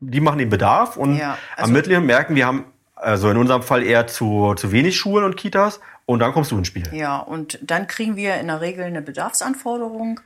die 0.02 0.20
machen 0.20 0.40
den 0.40 0.50
Bedarf 0.50 0.98
und 0.98 1.16
ja, 1.16 1.38
also 1.56 1.74
am 1.74 2.06
merken, 2.06 2.36
wir 2.36 2.46
haben 2.46 2.66
also 2.96 3.30
in 3.30 3.38
unserem 3.38 3.64
Fall 3.64 3.84
eher 3.84 4.08
zu, 4.08 4.56
zu 4.56 4.72
wenig 4.74 4.98
Schulen 4.98 5.24
und 5.24 5.38
Kitas 5.38 5.80
und 6.08 6.20
dann 6.20 6.32
kommst 6.32 6.52
du 6.52 6.58
ins 6.58 6.68
Spiel. 6.68 6.88
Ja, 6.94 7.18
und 7.18 7.60
dann 7.62 7.86
kriegen 7.86 8.16
wir 8.16 8.36
in 8.36 8.48
der 8.48 8.62
Regel 8.62 8.86
eine 8.86 9.02
Bedarfsanforderung. 9.02 10.22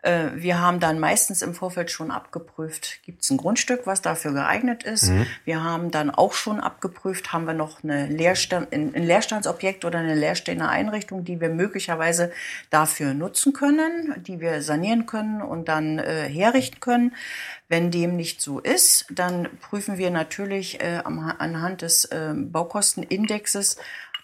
Äh, 0.00 0.28
wir 0.34 0.62
haben 0.62 0.80
dann 0.80 0.98
meistens 0.98 1.42
im 1.42 1.52
Vorfeld 1.52 1.90
schon 1.90 2.10
abgeprüft, 2.10 3.00
gibt 3.04 3.22
es 3.22 3.28
ein 3.28 3.36
Grundstück, 3.36 3.82
was 3.84 4.00
dafür 4.00 4.32
geeignet 4.32 4.82
ist. 4.84 5.10
Mhm. 5.10 5.26
Wir 5.44 5.62
haben 5.62 5.90
dann 5.90 6.08
auch 6.08 6.32
schon 6.32 6.58
abgeprüft, 6.58 7.34
haben 7.34 7.46
wir 7.46 7.52
noch 7.52 7.84
eine 7.84 8.06
Leerstand, 8.06 8.72
ein 8.72 8.94
Leerstandsobjekt 8.94 9.84
oder 9.84 9.98
eine 9.98 10.14
leerstehende 10.14 10.68
Einrichtung, 10.68 11.22
die 11.22 11.38
wir 11.38 11.50
möglicherweise 11.50 12.32
dafür 12.70 13.12
nutzen 13.12 13.52
können, 13.52 14.14
die 14.26 14.40
wir 14.40 14.62
sanieren 14.62 15.04
können 15.04 15.42
und 15.42 15.68
dann 15.68 15.98
äh, 15.98 16.30
herrichten 16.30 16.80
können. 16.80 17.12
Wenn 17.68 17.90
dem 17.90 18.14
nicht 18.14 18.40
so 18.40 18.60
ist, 18.60 19.06
dann 19.10 19.48
prüfen 19.60 19.98
wir 19.98 20.10
natürlich 20.10 20.80
äh, 20.80 21.02
anhand 21.04 21.82
des 21.82 22.04
äh, 22.06 22.32
Baukostenindexes, 22.32 23.76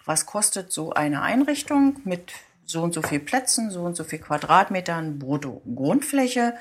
was 0.05 0.25
kostet 0.25 0.71
so 0.71 0.93
eine 0.93 1.21
Einrichtung 1.21 2.01
mit 2.03 2.33
so 2.65 2.81
und 2.81 2.93
so 2.93 3.01
viel 3.01 3.19
Plätzen, 3.19 3.71
so 3.71 3.81
und 3.81 3.95
so 3.95 4.03
viel 4.03 4.19
Quadratmetern 4.19 5.19
brutto 5.19 5.61
Grundfläche, 5.75 6.55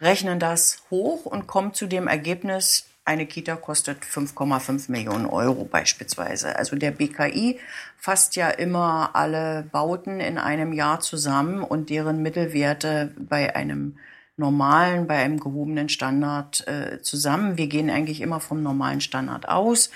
rechnen 0.00 0.38
das 0.38 0.82
hoch 0.90 1.26
und 1.26 1.46
kommen 1.46 1.74
zu 1.74 1.86
dem 1.86 2.08
Ergebnis, 2.08 2.86
eine 3.04 3.26
Kita 3.26 3.56
kostet 3.56 4.04
5,5 4.04 4.90
Millionen 4.90 5.26
Euro 5.26 5.64
beispielsweise. 5.64 6.56
Also 6.56 6.76
der 6.76 6.92
BKI 6.92 7.58
fasst 7.96 8.36
ja 8.36 8.50
immer 8.50 9.10
alle 9.14 9.64
Bauten 9.72 10.20
in 10.20 10.38
einem 10.38 10.72
Jahr 10.72 11.00
zusammen 11.00 11.62
und 11.64 11.90
deren 11.90 12.22
Mittelwerte 12.22 13.14
bei 13.18 13.56
einem 13.56 13.98
normalen, 14.36 15.06
bei 15.06 15.16
einem 15.16 15.40
gehobenen 15.40 15.88
Standard 15.88 16.66
äh, 16.68 17.02
zusammen. 17.02 17.58
Wir 17.58 17.66
gehen 17.66 17.90
eigentlich 17.90 18.20
immer 18.20 18.40
vom 18.40 18.62
normalen 18.62 19.00
Standard 19.00 19.48
aus 19.48 19.90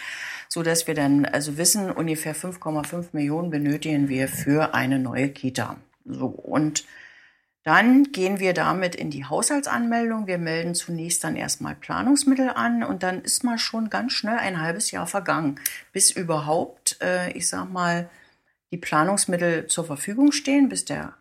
so 0.54 0.62
dass 0.62 0.86
wir 0.86 0.94
dann 0.94 1.24
also 1.24 1.58
wissen, 1.58 1.90
ungefähr 1.90 2.36
5,5 2.36 3.06
Millionen 3.10 3.50
benötigen 3.50 4.08
wir 4.08 4.28
für 4.28 4.72
eine 4.72 5.00
neue 5.00 5.30
Kita. 5.30 5.78
So 6.04 6.26
und 6.26 6.84
dann 7.64 8.12
gehen 8.12 8.38
wir 8.38 8.52
damit 8.52 8.94
in 8.94 9.10
die 9.10 9.24
Haushaltsanmeldung. 9.24 10.28
Wir 10.28 10.38
melden 10.38 10.76
zunächst 10.76 11.24
dann 11.24 11.34
erstmal 11.34 11.74
Planungsmittel 11.74 12.50
an 12.50 12.84
und 12.84 13.02
dann 13.02 13.22
ist 13.22 13.42
mal 13.42 13.58
schon 13.58 13.90
ganz 13.90 14.12
schnell 14.12 14.36
ein 14.36 14.60
halbes 14.60 14.92
Jahr 14.92 15.08
vergangen, 15.08 15.58
bis 15.92 16.12
überhaupt, 16.12 16.98
äh, 17.02 17.32
ich 17.32 17.48
sag 17.48 17.72
mal, 17.72 18.08
die 18.70 18.76
Planungsmittel 18.76 19.66
zur 19.66 19.84
Verfügung 19.84 20.30
stehen, 20.30 20.68
bis 20.68 20.84
der 20.84 21.14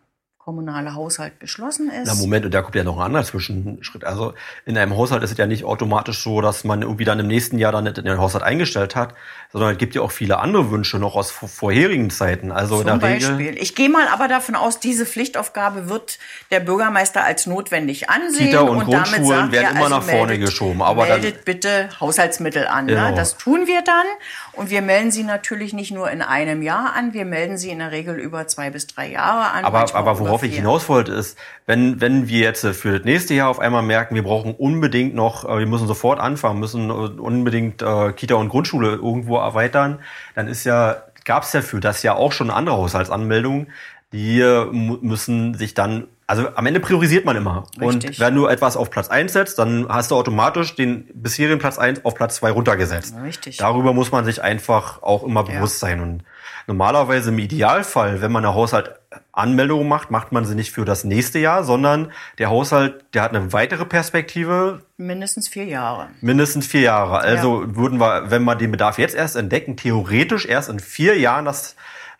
kommunale 0.44 0.94
Haushalt 0.94 1.38
beschlossen 1.38 1.88
ist. 1.88 2.06
Na 2.06 2.14
Moment, 2.16 2.44
und 2.44 2.52
da 2.52 2.60
kommt 2.60 2.74
ja 2.74 2.84
noch 2.84 2.98
ein 2.98 3.06
anderer 3.06 3.24
Zwischenschritt. 3.24 4.04
Also 4.04 4.34
in 4.66 4.76
einem 4.76 4.94
Haushalt 4.94 5.22
ist 5.22 5.30
es 5.30 5.38
ja 5.38 5.46
nicht 5.46 5.64
automatisch 5.64 6.22
so, 6.22 6.42
dass 6.42 6.64
man 6.64 6.82
irgendwie 6.82 7.06
dann 7.06 7.18
im 7.18 7.28
nächsten 7.28 7.58
Jahr 7.58 7.72
dann 7.72 7.86
in 7.86 7.94
den 7.94 8.18
Haushalt 8.18 8.44
eingestellt 8.44 8.94
hat, 8.94 9.14
sondern 9.54 9.72
es 9.72 9.78
gibt 9.78 9.94
ja 9.94 10.02
auch 10.02 10.12
viele 10.12 10.40
andere 10.40 10.70
Wünsche 10.70 10.98
noch 10.98 11.14
aus 11.14 11.30
vorherigen 11.30 12.10
Zeiten. 12.10 12.52
Also 12.52 12.76
Zum 12.76 12.80
in 12.82 12.86
der 13.00 13.08
Beispiel. 13.08 13.36
Regel. 13.36 13.62
Ich 13.62 13.74
gehe 13.74 13.88
mal 13.88 14.06
aber 14.08 14.28
davon 14.28 14.54
aus, 14.54 14.80
diese 14.80 15.06
Pflichtaufgabe 15.06 15.88
wird 15.88 16.18
der 16.50 16.60
Bürgermeister 16.60 17.24
als 17.24 17.46
notwendig 17.46 18.10
ansehen. 18.10 18.50
Kita 18.50 18.60
und, 18.60 18.76
und 18.76 18.84
Grundschulen 18.84 19.26
sagt, 19.26 19.52
werden 19.52 19.64
ja, 19.64 19.70
immer 19.70 19.84
also 19.84 19.96
nach 19.96 20.02
vorne 20.02 20.32
meldet, 20.32 20.46
geschoben. 20.46 20.82
Aber 20.82 21.06
meldet 21.06 21.36
dann, 21.36 21.44
bitte 21.46 21.88
Haushaltsmittel 22.00 22.66
an. 22.66 22.84
Ne? 22.84 22.92
Genau. 22.92 23.10
Ne? 23.10 23.14
Das 23.16 23.38
tun 23.38 23.66
wir 23.66 23.80
dann. 23.80 24.06
Und 24.52 24.70
wir 24.70 24.82
melden 24.82 25.10
sie 25.10 25.22
natürlich 25.22 25.72
nicht 25.72 25.90
nur 25.90 26.10
in 26.10 26.20
einem 26.20 26.62
Jahr 26.62 26.92
an, 26.94 27.12
wir 27.12 27.24
melden 27.24 27.56
sie 27.56 27.70
in 27.70 27.78
der 27.78 27.92
Regel 27.92 28.16
über 28.16 28.46
zwei 28.46 28.70
bis 28.70 28.86
drei 28.86 29.08
Jahre 29.08 29.50
an. 29.50 29.64
Aber, 29.64 29.94
aber 29.94 30.18
worauf 30.18 30.33
ich 30.42 30.56
hinaus 30.56 30.88
wollte, 30.88 31.12
ist, 31.12 31.38
wenn, 31.66 32.00
wenn 32.00 32.28
wir 32.28 32.40
jetzt 32.40 32.66
für 32.66 32.98
das 32.98 33.04
nächste 33.04 33.34
Jahr 33.34 33.48
auf 33.48 33.58
einmal 33.58 33.82
merken, 33.82 34.14
wir 34.14 34.22
brauchen 34.22 34.54
unbedingt 34.54 35.14
noch, 35.14 35.44
äh, 35.44 35.58
wir 35.58 35.66
müssen 35.66 35.86
sofort 35.86 36.20
anfangen, 36.20 36.60
müssen 36.60 36.90
unbedingt 36.90 37.82
äh, 37.82 38.12
Kita 38.12 38.34
und 38.34 38.48
Grundschule 38.48 38.92
irgendwo 38.92 39.38
erweitern, 39.38 40.00
dann 40.34 40.48
ist 40.48 40.64
ja, 40.64 41.02
gab 41.24 41.44
es 41.44 41.52
ja 41.52 41.62
für 41.62 41.80
das 41.80 42.02
ja 42.02 42.14
auch 42.14 42.32
schon 42.32 42.50
andere 42.50 42.76
Haushaltsanmeldungen, 42.76 43.68
die 44.12 44.42
müssen 44.72 45.54
sich 45.54 45.74
dann 45.74 46.06
also 46.26 46.48
am 46.54 46.66
Ende 46.66 46.80
priorisiert 46.80 47.24
man 47.24 47.36
immer. 47.36 47.66
Richtig. 47.78 48.10
Und 48.10 48.20
wenn 48.20 48.34
du 48.34 48.46
etwas 48.46 48.76
auf 48.76 48.90
Platz 48.90 49.08
1 49.08 49.32
setzt, 49.32 49.58
dann 49.58 49.86
hast 49.88 50.10
du 50.10 50.16
automatisch 50.16 50.74
den 50.74 51.06
bisherigen 51.12 51.58
Platz 51.58 51.78
1 51.78 52.04
auf 52.04 52.14
Platz 52.14 52.36
2 52.36 52.50
runtergesetzt. 52.52 53.14
Richtig. 53.22 53.58
Darüber 53.58 53.92
muss 53.92 54.10
man 54.10 54.24
sich 54.24 54.42
einfach 54.42 55.02
auch 55.02 55.22
immer 55.22 55.44
bewusst 55.44 55.80
sein. 55.80 56.00
Und 56.00 56.22
normalerweise 56.66 57.30
im 57.30 57.38
Idealfall, 57.38 58.20
wenn 58.22 58.32
man 58.32 58.44
eine 58.44 58.54
Haushaltanmeldung 58.54 59.86
macht, 59.88 60.10
macht 60.10 60.32
man 60.32 60.44
sie 60.44 60.54
nicht 60.54 60.72
für 60.72 60.84
das 60.84 61.04
nächste 61.04 61.38
Jahr, 61.38 61.64
sondern 61.64 62.12
der 62.38 62.50
Haushalt, 62.50 63.04
der 63.14 63.22
hat 63.22 63.34
eine 63.34 63.52
weitere 63.52 63.84
Perspektive, 63.84 64.82
Mindestens 64.96 65.48
vier 65.48 65.64
Jahre. 65.64 66.08
mindestens 66.20 66.66
vier 66.66 66.82
Jahre. 66.82 67.18
Also 67.18 67.64
würden 67.76 67.98
wir, 68.00 68.30
wenn 68.30 68.44
wir 68.44 68.54
den 68.56 68.70
Bedarf 68.70 68.98
jetzt 68.98 69.14
erst 69.14 69.36
entdecken, 69.36 69.76
theoretisch 69.76 70.46
erst 70.46 70.68
in 70.68 70.80
vier 70.80 71.18
Jahren 71.18 71.44
das 71.44 71.76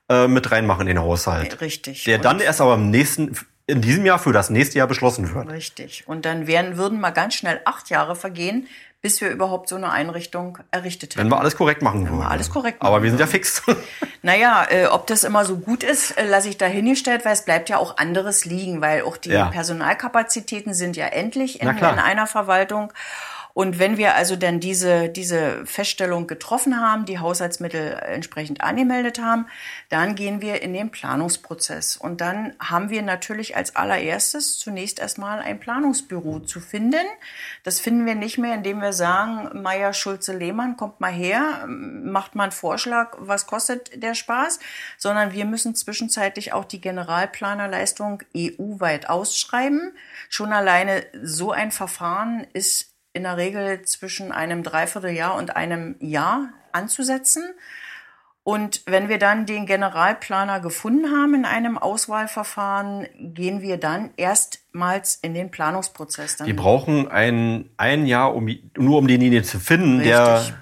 äh, 0.08 0.26
mit 0.28 0.50
reinmachen 0.50 0.82
in 0.82 0.96
den 0.96 0.98
Haushalt. 1.00 1.60
Richtig. 1.60 2.04
Der 2.04 2.16
Und- 2.16 2.24
dann 2.24 2.40
erst 2.40 2.60
aber 2.60 2.74
im 2.74 2.90
nächsten, 2.90 3.34
in 3.66 3.80
diesem 3.80 4.04
Jahr 4.04 4.18
für 4.18 4.32
das 4.32 4.50
nächste 4.50 4.76
Jahr 4.78 4.86
beschlossen 4.86 5.34
wird. 5.34 5.48
Richtig. 5.48 6.04
Und 6.06 6.26
dann 6.26 6.46
wären, 6.46 6.76
würden 6.76 7.00
mal 7.00 7.10
ganz 7.12 7.34
schnell 7.34 7.60
acht 7.64 7.88
Jahre 7.90 8.14
vergehen, 8.16 8.66
bis 9.04 9.20
wir 9.20 9.28
überhaupt 9.28 9.68
so 9.68 9.76
eine 9.76 9.90
Einrichtung 9.90 10.56
errichtet 10.70 11.10
hätten. 11.10 11.20
Wenn 11.20 11.30
wir 11.30 11.38
alles 11.38 11.58
korrekt 11.58 11.82
machen 11.82 12.08
würden. 12.08 12.22
alles 12.22 12.48
korrekt 12.48 12.78
Aber 12.80 12.92
machen 12.92 13.02
wir 13.02 13.10
sind 13.10 13.20
ja 13.20 13.26
fix. 13.26 13.62
Naja, 14.22 14.66
äh, 14.70 14.86
ob 14.86 15.06
das 15.06 15.24
immer 15.24 15.44
so 15.44 15.58
gut 15.58 15.82
ist, 15.84 16.12
äh, 16.12 16.26
lasse 16.26 16.48
ich 16.48 16.56
dahingestellt, 16.56 17.26
weil 17.26 17.34
es 17.34 17.44
bleibt 17.44 17.68
ja 17.68 17.76
auch 17.76 17.98
anderes 17.98 18.46
liegen, 18.46 18.80
weil 18.80 19.02
auch 19.02 19.18
die 19.18 19.28
Ja. 19.28 19.50
Personalkapazitäten 19.50 20.72
sind 20.72 20.96
ja 20.96 21.04
endlich 21.04 21.60
in, 21.60 21.68
in 21.68 21.84
einer 21.84 22.26
Verwaltung. 22.26 22.90
Und 23.54 23.78
wenn 23.78 23.96
wir 23.96 24.16
also 24.16 24.34
dann 24.34 24.58
diese, 24.58 25.08
diese 25.08 25.64
Feststellung 25.64 26.26
getroffen 26.26 26.80
haben, 26.80 27.04
die 27.04 27.20
Haushaltsmittel 27.20 27.92
entsprechend 28.02 28.60
angemeldet 28.62 29.20
haben, 29.20 29.46
dann 29.88 30.16
gehen 30.16 30.42
wir 30.42 30.60
in 30.60 30.72
den 30.74 30.90
Planungsprozess. 30.90 31.96
Und 31.96 32.20
dann 32.20 32.54
haben 32.58 32.90
wir 32.90 33.02
natürlich 33.02 33.56
als 33.56 33.76
allererstes 33.76 34.58
zunächst 34.58 34.98
erstmal 34.98 35.38
ein 35.38 35.60
Planungsbüro 35.60 36.40
zu 36.40 36.58
finden. 36.58 37.06
Das 37.62 37.78
finden 37.78 38.06
wir 38.06 38.16
nicht 38.16 38.38
mehr, 38.38 38.54
indem 38.54 38.82
wir 38.82 38.92
sagen, 38.92 39.62
Meier, 39.62 39.92
Schulze, 39.92 40.36
Lehmann, 40.36 40.76
kommt 40.76 40.98
mal 40.98 41.12
her, 41.12 41.68
macht 41.68 42.34
mal 42.34 42.44
einen 42.44 42.52
Vorschlag, 42.52 43.14
was 43.20 43.46
kostet 43.46 44.02
der 44.02 44.16
Spaß, 44.16 44.58
sondern 44.98 45.32
wir 45.32 45.44
müssen 45.44 45.76
zwischenzeitlich 45.76 46.52
auch 46.52 46.64
die 46.64 46.80
Generalplanerleistung 46.80 48.24
EU-weit 48.36 49.08
ausschreiben. 49.08 49.92
Schon 50.28 50.52
alleine 50.52 51.06
so 51.22 51.52
ein 51.52 51.70
Verfahren 51.70 52.48
ist 52.52 52.93
in 53.14 53.22
der 53.22 53.38
Regel 53.38 53.80
zwischen 53.82 54.32
einem 54.32 54.62
Dreivierteljahr 54.62 55.34
und 55.36 55.56
einem 55.56 55.96
Jahr 56.00 56.50
anzusetzen. 56.72 57.44
Und 58.42 58.82
wenn 58.84 59.08
wir 59.08 59.18
dann 59.18 59.46
den 59.46 59.64
Generalplaner 59.64 60.60
gefunden 60.60 61.10
haben 61.10 61.34
in 61.34 61.44
einem 61.46 61.78
Auswahlverfahren, 61.78 63.06
gehen 63.18 63.62
wir 63.62 63.78
dann 63.78 64.10
erstmals 64.18 65.18
in 65.22 65.32
den 65.32 65.50
Planungsprozess. 65.50 66.36
Dann 66.36 66.46
Wir 66.46 66.56
brauchen 66.56 67.08
ein, 67.08 67.70
ein 67.78 68.04
Jahr, 68.04 68.34
um, 68.34 68.46
nur 68.76 68.98
um 68.98 69.06
denjenigen 69.06 69.44
zu 69.44 69.58
finden, 69.58 70.02
der, 70.02 70.40
Richtig. 70.40 70.54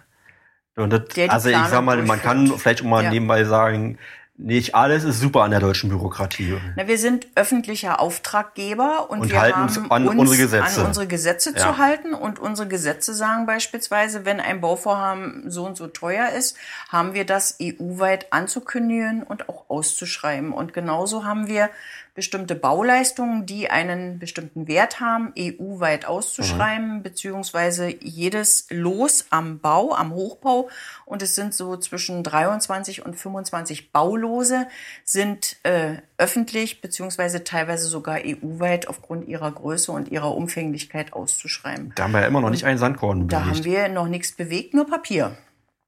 und 0.76 0.90
das, 0.92 1.08
Der 1.08 1.26
die 1.26 1.30
also 1.30 1.48
ich 1.48 1.56
sag 1.56 1.82
mal, 1.82 2.00
man 2.02 2.22
kann 2.22 2.46
vielleicht 2.56 2.82
auch 2.82 2.86
mal 2.86 3.02
Ja. 3.02 3.10
nebenbei 3.10 3.42
sagen, 3.42 3.98
nicht 4.38 4.74
alles 4.74 5.04
ist 5.04 5.20
super 5.20 5.42
an 5.42 5.50
der 5.50 5.60
deutschen 5.60 5.90
Bürokratie. 5.90 6.56
Na, 6.76 6.88
wir 6.88 6.98
sind 6.98 7.26
öffentlicher 7.34 8.00
Auftraggeber 8.00 9.08
und, 9.10 9.20
Und 9.20 9.30
wir 9.30 9.40
halten 9.40 9.56
haben 9.56 9.62
uns 9.64 9.90
an 9.90 10.08
uns 10.08 10.18
unsere 10.20 10.36
Gesetze. 10.38 10.80
an 10.80 10.86
unsere 10.86 11.06
Gesetze 11.06 11.50
Ja. 11.50 11.56
zu 11.58 11.78
halten. 11.78 12.14
Und 12.14 12.38
unsere 12.38 12.66
Gesetze 12.66 13.14
sagen 13.14 13.46
beispielsweise, 13.46 14.24
wenn 14.24 14.40
ein 14.40 14.60
Bauvorhaben 14.60 15.50
so 15.50 15.64
und 15.66 15.76
so 15.76 15.86
teuer 15.86 16.30
ist, 16.30 16.56
haben 16.88 17.14
wir 17.14 17.24
das 17.26 17.56
EU-weit 17.60 18.32
anzukündigen 18.32 19.22
und 19.22 19.48
auch 19.48 19.64
auszuschreiben. 19.68 20.52
Und 20.52 20.72
genauso 20.72 21.24
haben 21.24 21.46
wir 21.46 21.68
bestimmte 22.14 22.54
Bauleistungen, 22.54 23.46
die 23.46 23.70
einen 23.70 24.18
bestimmten 24.18 24.68
Wert 24.68 25.00
haben, 25.00 25.32
EU-weit 25.38 26.04
auszuschreiben, 26.04 26.96
Mhm. 26.98 27.02
beziehungsweise 27.02 27.94
jedes 28.02 28.66
Los 28.70 29.26
am 29.30 29.60
Bau, 29.60 29.94
am 29.94 30.12
Hochbau, 30.12 30.68
und 31.06 31.22
es 31.22 31.34
sind 31.34 31.54
so 31.54 31.76
zwischen 31.78 32.22
23 32.22 33.04
und 33.06 33.14
25 33.16 33.92
Baulose, 33.92 34.66
sind 35.04 35.56
äh, 35.62 35.96
öffentlich, 36.18 36.80
beziehungsweise 36.82 37.44
teilweise 37.44 37.86
sogar 37.86 38.18
EU-weit 38.24 38.88
aufgrund 38.88 39.26
ihrer 39.26 39.50
Größe 39.50 39.90
und 39.90 40.08
ihrer 40.08 40.34
Umfänglichkeit 40.34 41.14
auszuschreiben. 41.14 41.92
Da 41.94 42.04
haben 42.04 42.12
wir 42.12 42.20
ja 42.20 42.26
immer 42.26 42.42
noch 42.42 42.50
nicht 42.50 42.66
einen 42.66 42.78
Sandkorn 42.78 43.28
Da 43.28 43.38
bewegt. 43.40 43.56
haben 43.56 43.64
wir 43.64 43.88
noch 43.88 44.08
nichts 44.08 44.32
bewegt, 44.32 44.74
nur 44.74 44.86
Papier. 44.86 45.36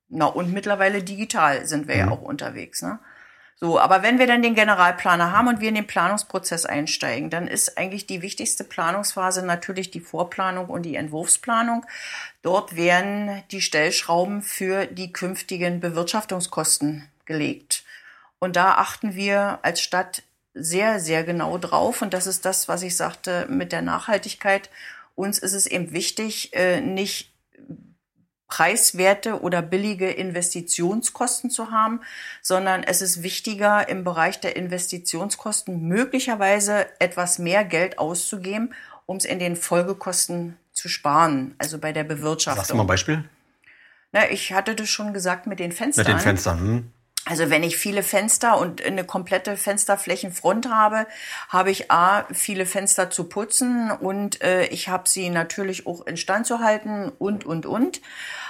Na, 0.08 0.26
und 0.26 0.52
mittlerweile 0.52 1.02
digital 1.02 1.66
sind 1.66 1.88
wir 1.88 1.96
ja 1.96 2.10
auch 2.10 2.22
unterwegs. 2.22 2.82
Ne? 2.82 2.98
So, 3.56 3.78
aber 3.78 4.02
wenn 4.02 4.18
wir 4.18 4.26
dann 4.26 4.42
den 4.42 4.54
Generalplaner 4.54 5.30
haben 5.30 5.48
und 5.48 5.60
wir 5.60 5.68
in 5.68 5.76
den 5.76 5.86
Planungsprozess 5.86 6.66
einsteigen, 6.66 7.30
dann 7.30 7.46
ist 7.46 7.78
eigentlich 7.78 8.06
die 8.06 8.20
wichtigste 8.20 8.64
Planungsphase 8.64 9.44
natürlich 9.46 9.90
die 9.90 10.00
Vorplanung 10.00 10.66
und 10.66 10.82
die 10.82 10.96
Entwurfsplanung. 10.96 11.86
Dort 12.42 12.74
werden 12.76 13.42
die 13.52 13.60
Stellschrauben 13.60 14.42
für 14.42 14.86
die 14.86 15.12
künftigen 15.12 15.80
Bewirtschaftungskosten 15.80 17.08
gelegt. 17.26 17.84
Und 18.40 18.56
da 18.56 18.74
achten 18.74 19.14
wir 19.14 19.60
als 19.62 19.80
Stadt 19.80 20.22
sehr, 20.52 21.00
sehr 21.00 21.24
genau 21.24 21.56
drauf. 21.58 22.02
Und 22.02 22.12
das 22.12 22.26
ist 22.26 22.44
das, 22.44 22.68
was 22.68 22.82
ich 22.82 22.96
sagte 22.96 23.46
mit 23.48 23.72
der 23.72 23.82
Nachhaltigkeit. 23.82 24.68
Uns 25.14 25.38
ist 25.38 25.52
es 25.52 25.66
eben 25.66 25.92
wichtig, 25.92 26.54
äh, 26.54 26.80
nicht 26.80 27.32
preiswerte 28.54 29.40
oder 29.40 29.62
billige 29.62 30.08
Investitionskosten 30.08 31.50
zu 31.50 31.72
haben, 31.72 32.02
sondern 32.40 32.84
es 32.84 33.02
ist 33.02 33.24
wichtiger, 33.24 33.88
im 33.88 34.04
Bereich 34.04 34.38
der 34.38 34.54
Investitionskosten 34.54 35.88
möglicherweise 35.88 36.86
etwas 37.00 37.40
mehr 37.40 37.64
Geld 37.64 37.98
auszugeben, 37.98 38.72
um 39.06 39.16
es 39.16 39.24
in 39.24 39.40
den 39.40 39.56
Folgekosten 39.56 40.56
zu 40.72 40.88
sparen, 40.88 41.56
also 41.58 41.78
bei 41.78 41.90
der 41.90 42.04
Sagst 42.04 42.10
du 42.10 42.14
mal 42.14 42.22
Bewirtschaftung. 42.22 42.80
ein 42.80 42.86
Beispiel? 42.86 43.24
Na, 44.12 44.30
ich 44.30 44.52
hatte 44.52 44.76
das 44.76 44.88
schon 44.88 45.12
gesagt 45.12 45.48
mit 45.48 45.58
den 45.58 45.72
Fenstern. 45.72 46.04
Mit 46.06 46.14
den 46.14 46.20
Fenstern. 46.20 46.60
Hm? 46.60 46.90
Also 47.26 47.48
wenn 47.48 47.62
ich 47.62 47.78
viele 47.78 48.02
Fenster 48.02 48.58
und 48.58 48.84
eine 48.84 49.04
komplette 49.04 49.56
Fensterflächenfront 49.56 50.68
habe, 50.68 51.06
habe 51.48 51.70
ich 51.70 51.90
A, 51.90 52.26
viele 52.32 52.66
Fenster 52.66 53.08
zu 53.08 53.24
putzen 53.24 53.90
und 53.90 54.42
äh, 54.42 54.66
ich 54.66 54.90
habe 54.90 55.08
sie 55.08 55.30
natürlich 55.30 55.86
auch 55.86 56.06
instand 56.06 56.46
zu 56.46 56.58
halten 56.58 57.10
und, 57.18 57.46
und, 57.46 57.64
und. 57.64 58.02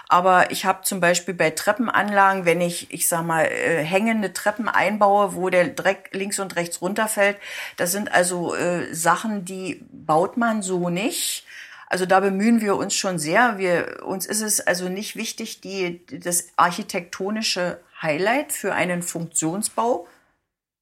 Aber 0.09 0.51
ich 0.51 0.65
habe 0.65 0.83
zum 0.83 0.99
Beispiel 0.99 1.35
bei 1.35 1.51
Treppenanlagen, 1.51 2.45
wenn 2.45 2.61
ich, 2.61 2.93
ich 2.93 3.07
sag 3.09 3.25
mal, 3.25 3.45
äh, 3.45 3.85
hängende 3.85 4.33
Treppen 4.33 4.69
einbaue, 4.69 5.37
wo 5.37 5.51
der 5.51 5.69
Dreck 5.69 6.11
links 6.13 6.41
und 6.41 6.57
rechts 6.57 6.83
runterfällt, 6.83 7.37
das 7.77 7.93
sind 7.93 8.13
also 8.13 8.57
äh, 8.57 8.93
Sachen, 8.93 9.45
die 9.45 9.85
baut 9.93 10.37
man 10.37 10.63
so 10.63 10.91
nicht. 10.91 11.47
Also 11.87 12.07
da 12.07 12.19
bemühen 12.19 12.61
wir 12.61 12.75
uns 12.75 12.97
schon 12.97 13.21
sehr. 13.21 13.57
Wir, 13.57 14.03
uns 14.05 14.27
ist 14.27 14.41
es 14.41 14.61
also 14.61 14.89
nicht 14.89 15.15
wichtig, 15.15 15.61
die, 15.61 16.05
das 16.07 16.49
architektonische 16.57 17.79
Highlight 18.05 18.53
für 18.53 18.75
einen 18.75 19.03
Funktionsbau 19.03 20.07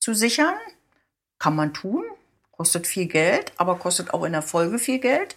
zu 0.01 0.13
sichern. 0.13 0.55
Kann 1.39 1.57
man 1.57 1.73
tun, 1.73 2.05
kostet 2.51 2.87
viel 2.87 3.07
Geld, 3.07 3.53
aber 3.57 3.77
kostet 3.77 4.13
auch 4.13 4.25
in 4.25 4.33
der 4.33 4.43
Folge 4.43 4.79
viel 4.79 4.99
Geld. 4.99 5.37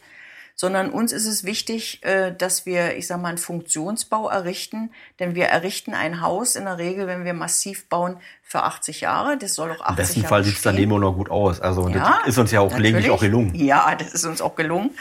Sondern 0.57 0.89
uns 0.89 1.11
ist 1.11 1.25
es 1.25 1.43
wichtig, 1.43 2.01
äh, 2.03 2.33
dass 2.33 2.65
wir, 2.65 2.95
ich 2.95 3.07
sag 3.07 3.21
mal, 3.21 3.27
einen 3.27 3.37
Funktionsbau 3.37 4.29
errichten. 4.29 4.89
Denn 5.19 5.35
wir 5.35 5.47
errichten 5.47 5.93
ein 5.93 6.21
Haus 6.21 6.55
in 6.55 6.63
der 6.63 6.77
Regel, 6.77 7.07
wenn 7.07 7.25
wir 7.25 7.33
massiv 7.33 7.89
bauen, 7.89 8.17
für 8.41 8.63
80 8.63 9.01
Jahre. 9.01 9.37
Das 9.37 9.53
soll 9.53 9.71
auch 9.71 9.81
80 9.81 9.89
Im 9.89 9.95
besten 9.95 10.19
Jahre 10.21 10.29
Fall 10.29 10.43
sieht 10.45 10.55
es 10.55 10.61
daneben 10.61 10.93
auch 10.93 10.99
noch 10.99 11.13
gut 11.13 11.29
aus. 11.29 11.59
Also 11.59 11.89
Ja, 11.89 12.19
das 12.19 12.29
ist 12.29 12.37
uns 12.37 12.51
ja 12.51 12.61
auch 12.61 12.73
gelegentlich 12.73 13.11
auch 13.11 13.19
gelungen. 13.19 13.53
Ja, 13.53 13.95
das 13.95 14.13
ist 14.13 14.23
uns 14.23 14.41
auch 14.41 14.55
gelungen. 14.55 14.91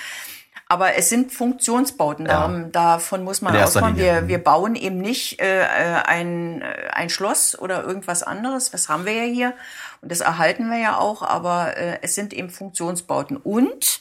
Aber 0.68 0.94
es 0.94 1.08
sind 1.08 1.32
Funktionsbauten. 1.32 2.26
Ja. 2.26 2.32
Darum, 2.32 2.72
davon 2.72 3.24
muss 3.24 3.42
man. 3.42 3.52
Linie. 3.96 4.22
Wir, 4.22 4.28
wir 4.28 4.38
bauen 4.42 4.74
eben 4.76 4.98
nicht 4.98 5.40
äh, 5.40 5.62
äh, 5.62 6.02
ein, 6.04 6.62
äh, 6.62 6.88
ein 6.92 7.10
Schloss 7.10 7.58
oder 7.58 7.84
irgendwas 7.84 8.22
anderes. 8.22 8.70
Das 8.70 8.88
haben 8.88 9.04
wir 9.04 9.12
ja 9.12 9.24
hier. 9.24 9.54
Und 10.00 10.10
das 10.10 10.20
erhalten 10.20 10.70
wir 10.70 10.78
ja 10.78 10.98
auch. 10.98 11.22
Aber 11.22 11.76
äh, 11.76 11.98
es 12.02 12.14
sind 12.14 12.32
eben 12.32 12.50
Funktionsbauten. 12.50 13.36
Und 13.36 14.00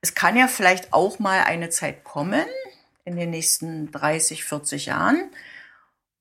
es 0.00 0.14
kann 0.14 0.36
ja 0.36 0.46
vielleicht 0.46 0.92
auch 0.92 1.18
mal 1.18 1.40
eine 1.40 1.70
Zeit 1.70 2.04
kommen, 2.04 2.46
in 3.04 3.16
den 3.16 3.30
nächsten 3.30 3.90
30, 3.90 4.44
40 4.44 4.86
Jahren, 4.86 5.30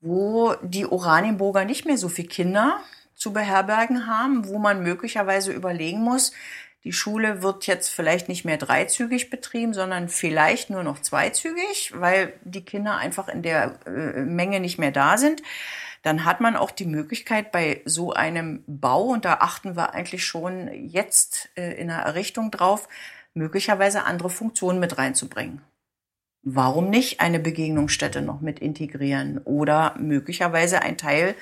wo 0.01 0.55
die 0.63 0.86
Oranienburger 0.86 1.65
nicht 1.65 1.86
mehr 1.86 1.97
so 1.97 2.09
viele 2.09 2.30
Kinder 2.30 2.80
zu 3.13 3.34
beherbergen 3.34 4.07
haben, 4.07 4.47
wo 4.47 4.57
man 4.57 4.84
möglicherweise 4.84 5.51
überlegen 5.51 6.01
muss, 6.01 6.32
die 6.84 6.93
Schule 6.93 7.41
wird 7.41 7.67
jetzt 7.67 7.89
vielleicht 7.89 8.30
nicht 8.30 8.45
mehr 8.45 8.57
dreizügig 8.57 9.30
betrieben, 9.30 9.73
sondern 9.73 10.09
vielleicht 10.09 10.69
nur 10.69 10.84
noch 10.84 10.99
zweizügig, 10.99 11.93
weil 11.95 12.34
die 12.43 12.63
Kinder 12.63 12.97
einfach 12.97 13.28
in 13.28 13.41
der 13.41 13.80
äh, 13.86 14.21
Menge 14.21 14.59
nicht 14.59 14.78
mehr 14.78 14.91
da 14.91 15.17
sind. 15.17 15.41
Dann 16.03 16.23
hat 16.23 16.39
man 16.39 16.55
auch 16.55 16.71
die 16.71 16.86
Möglichkeit 16.86 17.51
bei 17.51 17.82
so 17.86 18.13
einem 18.13 18.63
Bau, 18.67 19.07
und 19.07 19.25
da 19.25 19.36
achten 19.41 19.75
wir 19.75 19.93
eigentlich 19.93 20.25
schon 20.25 20.69
jetzt 20.71 21.49
äh, 21.55 21.73
in 21.73 21.88
der 21.88 21.97
Errichtung 21.97 22.51
drauf, 22.51 22.88
möglicherweise 23.34 24.05
andere 24.05 24.30
Funktionen 24.30 24.80
mit 24.80 24.97
reinzubringen. 24.97 25.61
Warum 26.43 26.89
nicht 26.89 27.19
eine 27.19 27.39
Begegnungsstätte 27.39 28.21
noch 28.21 28.39
mit 28.39 28.59
integrieren 28.59 29.39
oder 29.39 29.95
möglicherweise 29.99 30.82
ein 30.82 30.97
Teil 30.97 31.36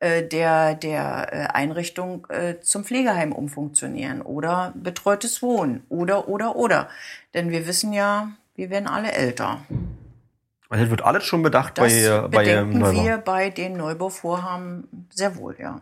äh, 0.00 0.26
der, 0.26 0.74
der 0.74 1.28
äh, 1.30 1.46
Einrichtung 1.52 2.26
äh, 2.30 2.58
zum 2.60 2.84
Pflegeheim 2.84 3.32
umfunktionieren 3.32 4.22
oder 4.22 4.72
betreutes 4.74 5.42
Wohnen 5.42 5.84
oder, 5.90 6.26
oder, 6.26 6.56
oder. 6.56 6.88
Denn 7.34 7.50
wir 7.50 7.66
wissen 7.66 7.92
ja, 7.92 8.30
wir 8.54 8.70
werden 8.70 8.86
alle 8.86 9.12
älter. 9.12 9.60
Also 10.70 10.84
das 10.84 10.90
wird 10.90 11.04
alles 11.04 11.24
schon 11.24 11.42
bedacht 11.42 11.76
Das 11.78 11.92
bei, 11.92 12.28
bei 12.28 12.62
Neubau. 12.62 13.04
wir 13.04 13.18
bei 13.18 13.50
den 13.50 13.76
Neubauvorhaben 13.76 15.06
sehr 15.10 15.36
wohl, 15.36 15.56
ja. 15.58 15.80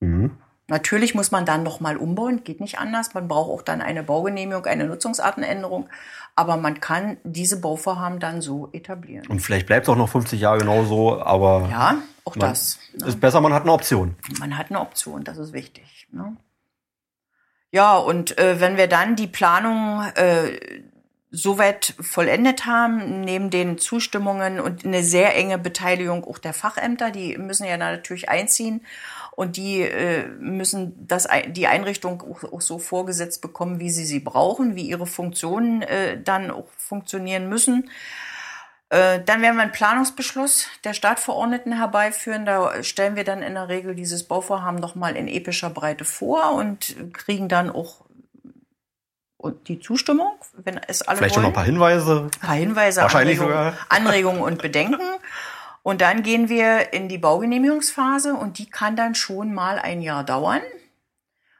Mhm. 0.00 0.36
Natürlich 0.68 1.14
muss 1.14 1.30
man 1.30 1.46
dann 1.46 1.62
noch 1.62 1.78
mal 1.78 1.96
umbauen, 1.96 2.42
geht 2.42 2.60
nicht 2.60 2.78
anders. 2.78 3.14
Man 3.14 3.28
braucht 3.28 3.50
auch 3.50 3.62
dann 3.62 3.80
eine 3.80 4.02
Baugenehmigung, 4.02 4.64
eine 4.64 4.84
Nutzungsartenänderung. 4.86 5.88
Aber 6.34 6.56
man 6.56 6.80
kann 6.80 7.18
diese 7.22 7.60
Bauvorhaben 7.60 8.18
dann 8.18 8.42
so 8.42 8.68
etablieren. 8.72 9.26
Und 9.28 9.40
vielleicht 9.40 9.66
bleibt 9.66 9.86
es 9.86 9.88
auch 9.88 9.96
noch 9.96 10.08
50 10.08 10.40
Jahre 10.40 10.58
genauso, 10.58 11.22
aber 11.22 11.68
Ja, 11.70 11.98
auch 12.24 12.34
das. 12.36 12.78
ne? 12.94 13.06
ist 13.06 13.20
besser, 13.20 13.40
man 13.40 13.54
hat 13.54 13.62
eine 13.62 13.72
Option. 13.72 14.16
Man 14.40 14.58
hat 14.58 14.70
eine 14.70 14.80
Option, 14.80 15.22
das 15.22 15.38
ist 15.38 15.52
wichtig. 15.52 16.08
Ne? 16.10 16.36
Ja, 17.70 17.96
und 17.96 18.36
äh, 18.38 18.60
wenn 18.60 18.76
wir 18.76 18.88
dann 18.88 19.14
die 19.16 19.28
Planung 19.28 20.02
äh, 20.16 20.58
soweit 21.30 21.94
vollendet 22.00 22.66
haben, 22.66 23.20
neben 23.20 23.50
den 23.50 23.78
Zustimmungen 23.78 24.60
und 24.60 24.84
eine 24.84 25.02
sehr 25.02 25.36
enge 25.36 25.58
Beteiligung 25.58 26.24
auch 26.24 26.38
der 26.38 26.54
Fachämter, 26.54 27.10
die 27.10 27.36
müssen 27.38 27.64
ja 27.66 27.76
dann 27.76 27.94
natürlich 27.96 28.28
einziehen 28.28 28.82
und 29.36 29.56
die 29.58 29.82
äh, 29.82 30.26
müssen 30.40 31.06
das, 31.06 31.28
die 31.48 31.68
Einrichtung 31.68 32.22
auch, 32.22 32.42
auch 32.52 32.60
so 32.60 32.78
vorgesetzt 32.80 33.42
bekommen, 33.42 33.78
wie 33.78 33.90
sie 33.90 34.04
sie 34.06 34.18
brauchen, 34.18 34.74
wie 34.74 34.88
ihre 34.88 35.06
Funktionen 35.06 35.82
äh, 35.82 36.20
dann 36.20 36.50
auch 36.50 36.66
funktionieren 36.76 37.48
müssen. 37.48 37.90
Äh, 38.88 39.20
Dann 39.24 39.42
werden 39.42 39.56
wir 39.56 39.62
einen 39.62 39.72
Planungsbeschluss 39.72 40.68
der 40.84 40.94
Stadtverordneten 40.94 41.76
herbeiführen. 41.76 42.46
Da 42.46 42.82
stellen 42.82 43.14
wir 43.14 43.24
dann 43.24 43.42
in 43.42 43.54
der 43.54 43.68
Regel 43.68 43.94
dieses 43.94 44.24
Bauvorhaben 44.24 44.80
nochmal 44.80 45.16
in 45.16 45.28
epischer 45.28 45.70
Breite 45.70 46.04
vor 46.04 46.52
und 46.54 46.96
kriegen 47.12 47.48
dann 47.48 47.68
auch 47.68 48.06
die 49.68 49.80
Zustimmung, 49.80 50.32
wenn 50.56 50.78
es 50.88 51.02
alle 51.02 51.18
Vielleicht 51.18 51.34
schon 51.34 51.42
noch 51.42 51.48
wollen. 51.50 51.52
ein 51.52 51.56
paar 51.56 51.64
Hinweise. 51.64 52.30
Ein 52.32 52.40
paar 52.40 52.54
Hinweise, 52.56 53.02
Wahrscheinlich 53.02 53.38
Anregungen, 53.38 53.72
sogar. 53.72 53.86
Anregungen 53.90 54.40
und 54.42 54.62
Bedenken. 54.62 55.00
Und 55.86 56.00
dann 56.00 56.24
gehen 56.24 56.48
wir 56.48 56.92
in 56.92 57.08
die 57.08 57.16
Baugenehmigungsphase 57.16 58.34
und 58.34 58.58
die 58.58 58.68
kann 58.68 58.96
dann 58.96 59.14
schon 59.14 59.54
mal 59.54 59.78
ein 59.78 60.02
Jahr 60.02 60.24
dauern, 60.24 60.60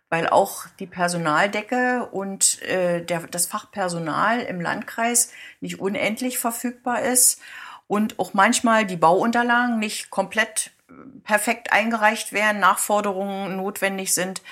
weil 0.08 0.28
auch 0.28 0.66
die 0.80 0.88
Personaldecke 0.88 2.08
und 2.10 2.60
äh, 2.62 3.04
der, 3.04 3.28
das 3.28 3.46
Fachpersonal 3.46 4.40
im 4.40 4.60
Landkreis 4.60 5.30
nicht 5.60 5.78
unendlich 5.78 6.38
verfügbar 6.38 7.02
ist 7.02 7.40
und 7.86 8.18
auch 8.18 8.34
manchmal 8.34 8.84
die 8.84 8.96
Bauunterlagen 8.96 9.78
nicht 9.78 10.10
komplett 10.10 10.72
äh, 10.88 10.94
perfekt 11.22 11.72
eingereicht 11.72 12.32
werden, 12.32 12.58
Nachforderungen 12.58 13.56
notwendig 13.56 14.12
sind. 14.12 14.42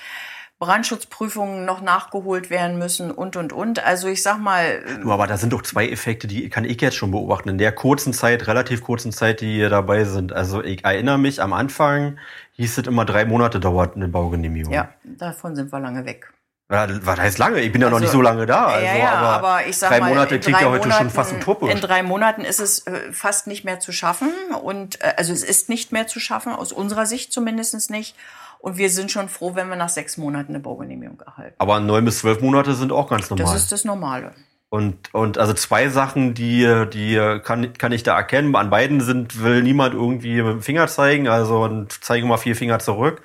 Brandschutzprüfungen 0.59 1.65
noch 1.65 1.81
nachgeholt 1.81 2.49
werden 2.49 2.77
müssen 2.77 3.11
und, 3.11 3.35
und, 3.35 3.51
und. 3.51 3.83
Also 3.83 4.07
ich 4.07 4.23
sag 4.23 4.39
mal, 4.39 4.81
Du, 5.01 5.11
aber 5.11 5.27
da 5.27 5.37
sind 5.37 5.51
doch 5.51 5.61
zwei 5.63 5.89
Effekte, 5.89 6.27
die 6.27 6.49
kann 6.49 6.63
ich 6.63 6.79
jetzt 6.81 6.95
schon 6.95 7.11
beobachten. 7.11 7.49
In 7.49 7.57
der 7.57 7.73
kurzen 7.73 8.13
Zeit, 8.13 8.47
relativ 8.47 8.81
kurzen 8.81 9.11
Zeit, 9.11 9.41
die 9.41 9.53
hier 9.53 9.69
dabei 9.69 10.05
sind. 10.05 10.31
Also 10.31 10.63
ich 10.63 10.85
erinnere 10.85 11.17
mich, 11.17 11.41
am 11.41 11.51
Anfang 11.53 12.17
hieß 12.53 12.77
es 12.77 12.87
immer 12.87 13.03
drei 13.05 13.25
Monate 13.25 13.59
dauert 13.59 13.95
eine 13.95 14.07
Baugenehmigung. 14.07 14.73
ja, 14.73 14.89
davon 15.03 15.55
sind 15.55 15.71
wir 15.73 15.79
lange 15.79 16.05
weg. 16.05 16.31
Was 16.67 17.19
heißt 17.19 17.37
lange? 17.37 17.59
Ich 17.61 17.71
bin 17.71 17.79
ja 17.81 17.89
noch 17.89 17.97
Also, 17.97 18.05
nicht 18.05 18.11
so 18.11 18.21
lange 18.23 18.47
da. 18.47 18.65
Also, 18.65 18.85
ja, 18.87 18.95
ja, 18.95 19.11
aber, 19.13 19.67
ich 19.67 19.77
sag 19.77 19.89
drei 19.89 19.99
mal, 19.99 20.09
Monate 20.09 20.35
in 20.35 20.41
klingt 20.41 20.61
ja 20.61 20.69
heute 20.69 20.91
schon 20.91 21.11
fast 21.11 21.33
utopisch. 21.33 21.69
In 21.69 21.79
drei 21.79 22.01
Monaten 22.01 22.41
ist 22.41 22.59
es 22.59 22.87
äh, 22.87 23.11
fast 23.11 23.45
nicht 23.45 23.65
mehr 23.65 23.79
zu 23.79 23.91
schaffen 23.91 24.31
und 24.63 24.99
äh, 25.01 25.13
also 25.15 25.31
es 25.31 25.43
ist 25.43 25.69
nicht 25.69 25.91
mehr 25.91 26.07
zu 26.07 26.19
schaffen, 26.19 26.53
aus 26.53 26.71
unserer 26.71 27.05
Sicht 27.05 27.31
zumindest 27.31 27.91
nicht. 27.91 28.15
Und 28.59 28.77
wir 28.77 28.89
sind 28.89 29.11
schon 29.11 29.29
froh, 29.29 29.55
wenn 29.55 29.69
wir 29.69 29.75
nach 29.75 29.89
sechs 29.89 30.17
Monaten 30.17 30.53
eine 30.53 30.59
Baugenehmigung 30.59 31.19
erhalten. 31.21 31.55
aber 31.59 31.79
neun 31.79 32.05
bis 32.05 32.19
zwölf 32.19 32.41
Monate 32.41 32.73
sind 32.73 32.91
auch 32.91 33.09
ganz 33.09 33.29
normal. 33.29 33.45
Das 33.45 33.61
ist 33.61 33.71
das 33.71 33.85
Normale. 33.85 34.31
Und, 34.69 35.13
und 35.13 35.37
also 35.37 35.53
zwei 35.53 35.89
Sachen, 35.89 36.33
die, 36.33 36.85
die 36.91 37.39
kann, 37.43 37.73
kann 37.73 37.91
ich 37.91 38.03
da 38.03 38.15
erkennen. 38.17 38.55
An 38.55 38.69
beiden 38.69 38.99
sind, 38.99 39.41
will 39.41 39.61
niemand 39.61 39.93
irgendwie 39.93 40.41
mit 40.41 40.53
dem 40.53 40.61
Finger 40.61 40.87
zeigen, 40.87 41.27
also 41.27 41.63
und 41.63 42.03
zeige 42.03 42.25
mal 42.25 42.37
vier 42.37 42.55
Finger 42.55 42.79
zurück. 42.79 43.21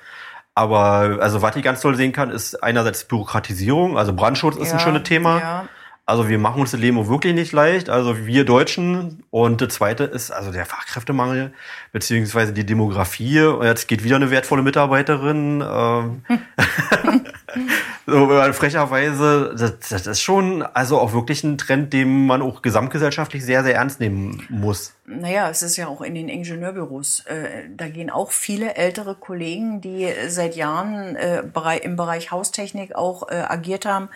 Aber 0.53 1.17
also 1.21 1.41
was 1.41 1.55
ich 1.55 1.63
ganz 1.63 1.81
toll 1.81 1.95
sehen 1.95 2.11
kann, 2.11 2.29
ist 2.29 2.61
einerseits 2.61 3.05
Bürokratisierung, 3.05 3.97
also 3.97 4.13
Brandschutz 4.13 4.57
ist 4.57 4.71
ein 4.71 4.77
Ja, 4.77 4.79
schönes 4.79 5.03
Thema. 5.03 5.39
Ja. 5.39 5.65
Also 6.05 6.27
wir 6.27 6.39
machen 6.39 6.61
uns 6.61 6.71
das 6.71 6.79
Leben 6.79 6.97
auch 6.97 7.07
wirklich 7.07 7.33
nicht 7.33 7.51
leicht, 7.51 7.89
also 7.89 8.25
wir 8.25 8.43
Deutschen. 8.43 9.23
Und 9.29 9.61
das 9.61 9.75
zweite 9.75 10.03
ist 10.03 10.31
also 10.31 10.51
der 10.51 10.65
Fachkräftemangel, 10.65 11.53
beziehungsweise 11.91 12.53
die 12.53 12.65
Demografie. 12.65 13.41
Und 13.41 13.65
jetzt 13.65 13.87
geht 13.87 14.03
wieder 14.03 14.17
eine 14.17 14.31
wertvolle 14.31 14.63
Mitarbeiterin. 14.63 15.63
Ähm, 15.65 16.23
so 18.05 18.27
frecherweise, 18.53 19.55
das, 19.57 19.89
das 19.89 20.07
ist 20.07 20.21
schon 20.21 20.63
also 20.63 20.99
auch 20.99 21.13
wirklich 21.13 21.43
ein 21.43 21.57
Trend, 21.57 21.93
den 21.93 22.25
man 22.25 22.41
auch 22.41 22.61
gesamtgesellschaftlich 22.61 23.43
sehr, 23.45 23.63
sehr 23.63 23.75
ernst 23.75 23.99
nehmen 23.99 24.45
muss. 24.49 24.93
Naja, 25.05 25.49
es 25.49 25.61
ist 25.61 25.75
ja 25.77 25.87
auch 25.87 26.01
in 26.01 26.15
den 26.15 26.29
Ingenieurbüros. 26.29 27.25
Äh, 27.25 27.69
da 27.75 27.89
gehen 27.89 28.09
auch 28.09 28.31
viele 28.31 28.75
ältere 28.75 29.15
Kollegen, 29.15 29.81
die 29.81 30.07
seit 30.27 30.55
Jahren 30.55 31.15
äh, 31.15 31.43
im 31.83 31.95
Bereich 31.95 32.31
Haustechnik 32.31 32.95
auch 32.95 33.29
äh, 33.29 33.35
agiert 33.35 33.85
haben. 33.85 34.09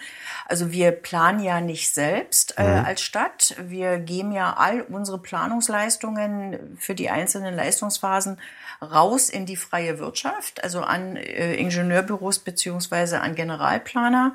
Also 0.48 0.72
wir 0.72 0.92
planen 0.92 1.42
ja 1.42 1.60
nicht 1.60 1.94
selbst 1.94 2.56
äh, 2.58 2.62
als 2.62 3.02
Stadt. 3.02 3.56
Wir 3.68 3.98
geben 3.98 4.32
ja 4.32 4.54
all 4.58 4.82
unsere 4.82 5.18
Planungsleistungen 5.18 6.78
für 6.78 6.96
die 6.96 7.10
einzelnen 7.10 7.56
Leistungsphasen 7.56 8.38
raus 8.82 9.30
in 9.30 9.46
die 9.46 9.56
freie 9.56 10.00
Wirtschaft, 10.00 10.64
also 10.64 10.82
an 10.82 11.16
äh, 11.16 11.56
Ingenieurbüros 11.56 12.40
beziehungsweise 12.40 13.22
an 13.22 13.36
Generalplaner 13.36 14.34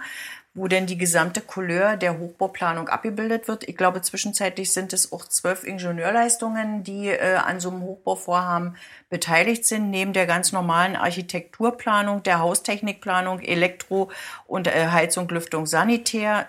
wo 0.52 0.66
denn 0.66 0.86
die 0.86 0.98
gesamte 0.98 1.40
Couleur 1.40 1.96
der 1.96 2.18
Hochbauplanung 2.18 2.88
abgebildet 2.88 3.46
wird. 3.46 3.68
Ich 3.68 3.76
glaube, 3.76 4.02
zwischenzeitlich 4.02 4.72
sind 4.72 4.92
es 4.92 5.12
auch 5.12 5.24
zwölf 5.24 5.62
Ingenieurleistungen, 5.62 6.82
die 6.82 7.08
äh, 7.08 7.36
an 7.36 7.60
so 7.60 7.70
einem 7.70 7.82
Hochbauvorhaben 7.82 8.76
beteiligt 9.10 9.66
sind, 9.66 9.90
neben 9.90 10.12
der 10.12 10.26
ganz 10.26 10.52
normalen 10.52 10.94
Architekturplanung, 10.94 12.22
der 12.22 12.38
Haustechnikplanung, 12.38 13.40
Elektro- 13.40 14.10
und 14.46 14.68
äh, 14.68 14.86
Heizung, 14.86 15.28
Lüftung, 15.28 15.66
Sanitär, 15.66 16.46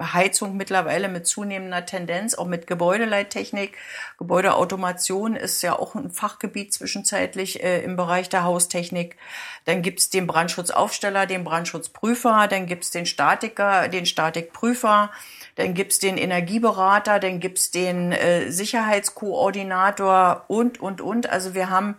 Heizung 0.00 0.56
mittlerweile 0.56 1.08
mit 1.08 1.26
zunehmender 1.26 1.86
Tendenz, 1.86 2.34
auch 2.34 2.46
mit 2.46 2.66
Gebäudeleittechnik. 2.66 3.76
Gebäudeautomation 4.18 5.36
ist 5.36 5.62
ja 5.62 5.78
auch 5.78 5.94
ein 5.94 6.10
Fachgebiet 6.10 6.72
zwischenzeitlich 6.72 7.62
äh, 7.62 7.82
im 7.82 7.96
Bereich 7.96 8.28
der 8.28 8.44
Haustechnik. 8.44 9.16
Dann 9.64 9.80
gibt's 9.80 10.10
den 10.10 10.26
Brandschutzaufsteller, 10.26 11.24
den 11.26 11.44
Brandschutzprüfer, 11.44 12.46
dann 12.46 12.66
gibt's 12.66 12.90
den 12.90 13.06
Statiker, 13.06 13.88
den 13.88 14.04
Statikprüfer, 14.04 15.10
dann 15.56 15.74
gibt's 15.74 15.98
den 15.98 16.16
Energieberater, 16.16 17.18
dann 17.18 17.40
gibt's 17.40 17.70
den 17.70 18.12
äh, 18.12 18.50
Sicherheitskoordinator 18.50 20.44
und, 20.48 20.80
und, 20.80 21.00
und. 21.00 21.28
Also 21.28 21.54
wir 21.54 21.70
haben 21.70 21.96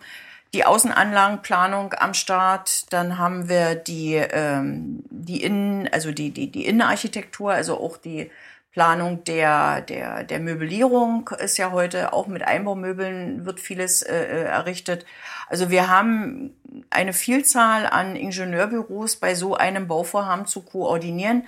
die 0.54 0.66
Außenanlagenplanung 0.66 1.94
am 1.94 2.14
Start, 2.14 2.92
dann 2.92 3.18
haben 3.18 3.48
wir 3.48 3.76
die, 3.76 4.16
ähm, 4.16 5.04
die 5.10 5.44
Innen, 5.44 5.90
also 5.92 6.12
die, 6.12 6.32
die, 6.32 6.52
die 6.52 6.66
Innenarchitektur, 6.66 7.52
also 7.52 7.80
auch 7.80 7.98
die 7.98 8.30
Planung 8.72 9.24
der, 9.26 9.82
der, 9.82 10.24
der 10.24 10.40
Möblierung 10.40 11.30
ist 11.40 11.58
ja 11.58 11.72
heute 11.72 12.14
auch 12.14 12.28
mit 12.28 12.44
Einbaumöbeln 12.44 13.46
wird 13.46 13.60
vieles 13.60 14.02
äh, 14.02 14.16
äh, 14.16 14.44
errichtet. 14.44 15.06
Also 15.48 15.70
wir 15.70 15.90
haben 15.90 16.56
eine 16.90 17.12
Vielzahl 17.12 17.86
an 17.86 18.16
Ingenieurbüros 18.16 19.18
bei 19.18 19.36
so 19.36 19.56
einem 19.56 19.88
Bauvorhaben 19.88 20.46
zu 20.46 20.62
koordinieren, 20.62 21.46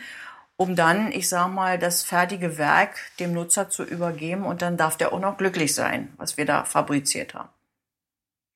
um 0.64 0.78
dann, 0.78 1.12
ich 1.12 1.28
sag 1.28 1.50
mal, 1.50 1.78
das 1.78 2.04
fertige 2.04 2.58
Werk 2.58 2.96
dem 3.20 3.34
Nutzer 3.34 3.70
zu 3.70 3.84
übergeben 3.84 4.46
und 4.46 4.62
dann 4.62 4.78
darf 4.78 4.96
der 4.96 5.12
auch 5.12 5.20
noch 5.20 5.38
glücklich 5.38 5.76
sein, 5.76 6.14
was 6.16 6.38
wir 6.38 6.46
da 6.46 6.64
fabriziert 6.64 7.34
haben. 7.34 7.50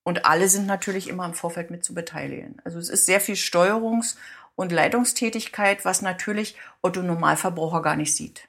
Und 0.03 0.25
alle 0.25 0.47
sind 0.47 0.67
natürlich 0.67 1.09
immer 1.09 1.25
im 1.25 1.33
Vorfeld 1.33 1.69
mit 1.69 1.83
zu 1.83 1.93
beteiligen. 1.93 2.61
Also 2.63 2.79
es 2.79 2.87
ist 2.87 3.05
sehr 3.05 3.19
viel 3.19 3.35
Steuerungs- 3.35 4.15
und 4.55 4.71
Leitungstätigkeit, 4.71 5.83
was 5.83 6.01
natürlich 6.01 6.55
Otto 6.81 7.01
Normalverbraucher 7.01 7.81
gar 7.81 7.97
nicht 7.97 8.15
sieht. 8.15 8.47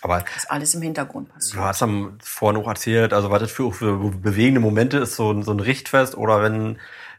Aber 0.00 0.24
Das 0.32 0.48
alles 0.48 0.76
im 0.76 0.82
Hintergrund 0.82 1.30
du 1.30 1.32
passiert. 1.32 1.60
hast 1.64 1.82
am 1.82 2.18
vorhin 2.22 2.62
auch 2.62 2.68
erzählt, 2.68 3.12
also 3.12 3.32
was 3.32 3.40
das 3.40 3.50
für, 3.50 3.72
für 3.72 3.96
bewegende 4.12 4.60
Momente 4.60 4.98
ist, 4.98 5.16
so, 5.16 5.42
so 5.42 5.50
ein 5.50 5.58
Richtfest 5.58 6.16
oder 6.16 6.40
wenn 6.40 6.78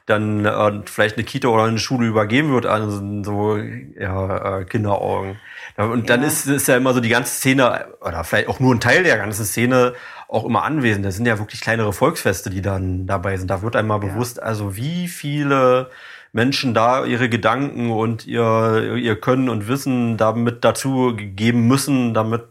dann 0.10 0.45
äh, 0.45 0.82
vielleicht 0.86 1.18
eine 1.18 1.24
Kita 1.24 1.47
oder 1.47 1.64
eine 1.64 1.80
Schule 1.80 2.07
übergeben 2.07 2.51
wird 2.51 2.66
an 2.66 3.24
so 3.24 3.57
ja, 3.57 4.60
äh, 4.60 4.66
Kinderaugen. 4.66 5.38
Ja, 5.78 5.86
Und 5.86 6.10
dann 6.10 6.22
Ja. 6.22 6.28
ist, 6.28 6.47
ist 6.47 6.68
ja 6.68 6.78
immer 6.78 6.93
so 6.93 6.99
die 6.99 7.10
ganze 7.10 7.34
Szene, 7.34 7.88
oder 8.01 8.24
vielleicht 8.24 8.47
auch 8.47 8.60
nur 8.60 8.74
ein 8.74 8.80
Teil 8.80 9.03
der 9.03 9.18
ganzen 9.18 9.45
Szene 9.45 9.93
auch 10.28 10.45
immer 10.45 10.64
anwesend. 10.64 11.05
Das 11.05 11.16
sind 11.16 11.26
ja 11.26 11.39
wirklich 11.39 11.62
kleinere 11.62 11.93
Volksfeste, 11.93 12.49
die 12.49 12.62
dann 12.62 13.07
dabei 13.07 13.38
sind. 13.38 13.49
Da 13.49 13.62
wird 13.62 13.76
einmal 13.76 13.99
bewusst, 13.99 14.41
also 14.41 14.76
wie 14.76 15.07
viele 15.07 15.89
Menschen 16.32 16.74
da 16.74 17.05
ihre 17.05 17.30
Gedanken 17.30 17.89
und 17.91 18.28
ihr, 18.28 18.95
ihr 18.95 19.20
Können 19.20 19.49
und 19.49 19.68
Wissen 19.68 20.18
damit 20.18 20.64
dazu 20.64 21.16
geben 21.16 21.68
müssen, 21.68 22.14
damit 22.14 22.43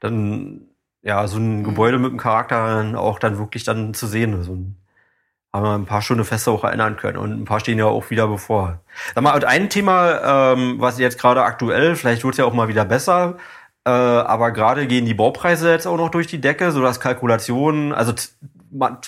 dann 0.00 0.62
ja 1.02 1.26
so 1.26 1.38
ein 1.38 1.64
Gebäude 1.64 1.98
mit 1.98 2.10
dem 2.10 2.18
Charakter 2.18 2.66
dann 2.76 2.96
auch 2.96 3.18
dann 3.18 3.38
wirklich 3.38 3.64
dann 3.64 3.94
zu 3.94 4.06
sehen 4.06 4.38
ist. 4.38 4.48
Und 4.48 4.76
haben 5.56 5.64
wir 5.64 5.74
ein 5.74 5.86
paar 5.86 6.02
schöne 6.02 6.24
Feste 6.24 6.50
auch 6.50 6.64
erinnern 6.64 6.96
können 6.96 7.18
und 7.18 7.32
ein 7.32 7.44
paar 7.44 7.60
stehen 7.60 7.78
ja 7.78 7.86
auch 7.86 8.10
wieder 8.10 8.28
bevor. 8.28 8.80
Sag 9.14 9.24
mal, 9.24 9.44
ein 9.44 9.70
Thema, 9.70 10.52
ähm, 10.52 10.76
was 10.78 10.98
jetzt 10.98 11.18
gerade 11.18 11.42
aktuell, 11.42 11.96
vielleicht 11.96 12.24
wird 12.24 12.36
ja 12.36 12.44
auch 12.44 12.54
mal 12.54 12.68
wieder 12.68 12.84
besser, 12.84 13.36
äh, 13.84 13.90
aber 13.90 14.50
gerade 14.52 14.86
gehen 14.86 15.06
die 15.06 15.14
Baupreise 15.14 15.70
jetzt 15.70 15.86
auch 15.86 15.96
noch 15.96 16.10
durch 16.10 16.26
die 16.26 16.40
Decke, 16.40 16.72
so 16.72 16.82
dass 16.82 17.00
Kalkulationen, 17.00 17.92
also 17.92 18.12
man, 18.70 18.98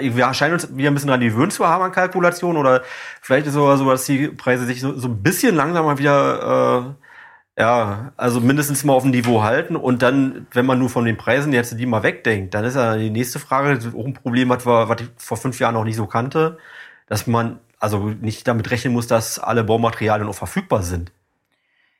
wir 0.00 0.34
scheinen 0.34 0.54
uns 0.54 0.76
wieder 0.76 0.90
ein 0.90 0.94
bisschen 0.94 1.10
an 1.10 1.20
die 1.20 1.28
Gewöhnt 1.28 1.52
zu 1.52 1.66
haben 1.66 1.84
an 1.84 1.92
Kalkulationen 1.92 2.58
oder 2.58 2.82
vielleicht 3.20 3.46
ist 3.46 3.52
es 3.52 3.54
sogar 3.54 3.76
so, 3.76 3.88
dass 3.90 4.06
die 4.06 4.28
Preise 4.28 4.64
sich 4.66 4.80
so, 4.80 4.98
so 4.98 5.08
ein 5.08 5.22
bisschen 5.22 5.54
langsamer 5.54 5.98
wieder 5.98 6.86
äh, 6.98 7.03
ja, 7.58 8.12
also 8.16 8.40
mindestens 8.40 8.82
mal 8.84 8.94
auf 8.94 9.02
dem 9.02 9.12
Niveau 9.12 9.42
halten 9.42 9.76
und 9.76 10.02
dann, 10.02 10.46
wenn 10.52 10.66
man 10.66 10.78
nur 10.78 10.90
von 10.90 11.04
den 11.04 11.16
Preisen 11.16 11.52
jetzt 11.52 11.78
die 11.78 11.86
mal 11.86 12.02
wegdenkt, 12.02 12.54
dann 12.54 12.64
ist 12.64 12.74
ja 12.74 12.96
die 12.96 13.10
nächste 13.10 13.38
Frage 13.38 13.78
auch 13.96 14.04
ein 14.04 14.14
Problem, 14.14 14.48
was, 14.48 14.66
wir, 14.66 14.88
was 14.88 15.00
ich 15.00 15.08
vor 15.16 15.36
fünf 15.36 15.60
Jahren 15.60 15.74
noch 15.74 15.84
nicht 15.84 15.96
so 15.96 16.06
kannte, 16.06 16.58
dass 17.06 17.26
man 17.26 17.60
also 17.78 17.98
nicht 18.08 18.48
damit 18.48 18.70
rechnen 18.70 18.92
muss, 18.92 19.06
dass 19.06 19.38
alle 19.38 19.62
Baumaterialien 19.62 20.28
auch 20.28 20.34
verfügbar 20.34 20.82
sind. 20.82 21.12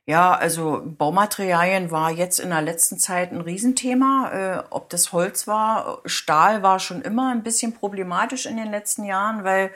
Ja, 0.07 0.35
also 0.35 0.83
Baumaterialien 0.85 1.91
war 1.91 2.11
jetzt 2.11 2.39
in 2.39 2.51
der 2.51 2.61
letzten 2.61 2.99
Zeit 2.99 3.33
ein 3.33 3.41
Riesenthema. 3.41 4.31
Äh, 4.33 4.63
ob 4.71 4.91
das 4.91 5.13
Holz 5.13 5.47
war, 5.47 6.01
Stahl 6.05 6.63
war 6.63 6.79
schon 6.79 7.01
immer 7.01 7.31
ein 7.31 7.43
bisschen 7.43 7.73
problematisch 7.73 8.45
in 8.45 8.57
den 8.57 8.71
letzten 8.71 9.05
Jahren, 9.05 9.45
weil 9.45 9.71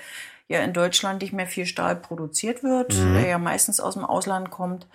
ja 0.49 0.61
in 0.61 0.75
Deutschland 0.75 1.23
nicht 1.23 1.33
mehr 1.33 1.47
viel 1.47 1.67
Stahl 1.67 1.97
produziert 1.97 2.63
wird, 2.63 2.95
mhm. 2.95 3.15
der 3.15 3.27
ja 3.27 3.39
meistens 3.39 3.81
aus 3.81 3.95
dem 3.95 4.05
Ausland 4.05 4.51
kommt. 4.51 4.87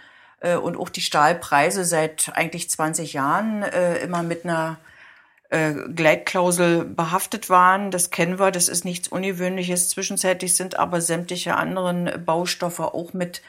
Äh, 0.44 0.58
und 0.58 0.78
auch 0.78 0.90
die 0.90 1.02
Stahlpreise 1.02 1.84
seit 1.84 2.32
eigentlich 2.36 2.70
20 2.70 3.14
Jahren 3.14 3.64
äh, 3.64 3.98
immer 3.98 4.22
mit 4.22 4.44
einer 4.46 4.78
äh, 5.50 5.74
Gleitklausel 5.96 6.84
behaftet 6.84 7.50
waren. 7.50 7.90
Das 7.90 8.12
kennen 8.12 8.38
wir, 8.40 8.52
das 8.52 8.70
ist 8.70 8.86
nichts 8.86 9.08
Ungewöhnliches. 9.08 9.90
Zwischenzeitlich 9.90 10.56
sind 10.56 10.78
aber 10.78 11.02
sämtliche 11.02 11.56
anderen 11.56 12.26
Baustoffe 12.26 12.82
auch 12.82 13.14
mit 13.14 13.42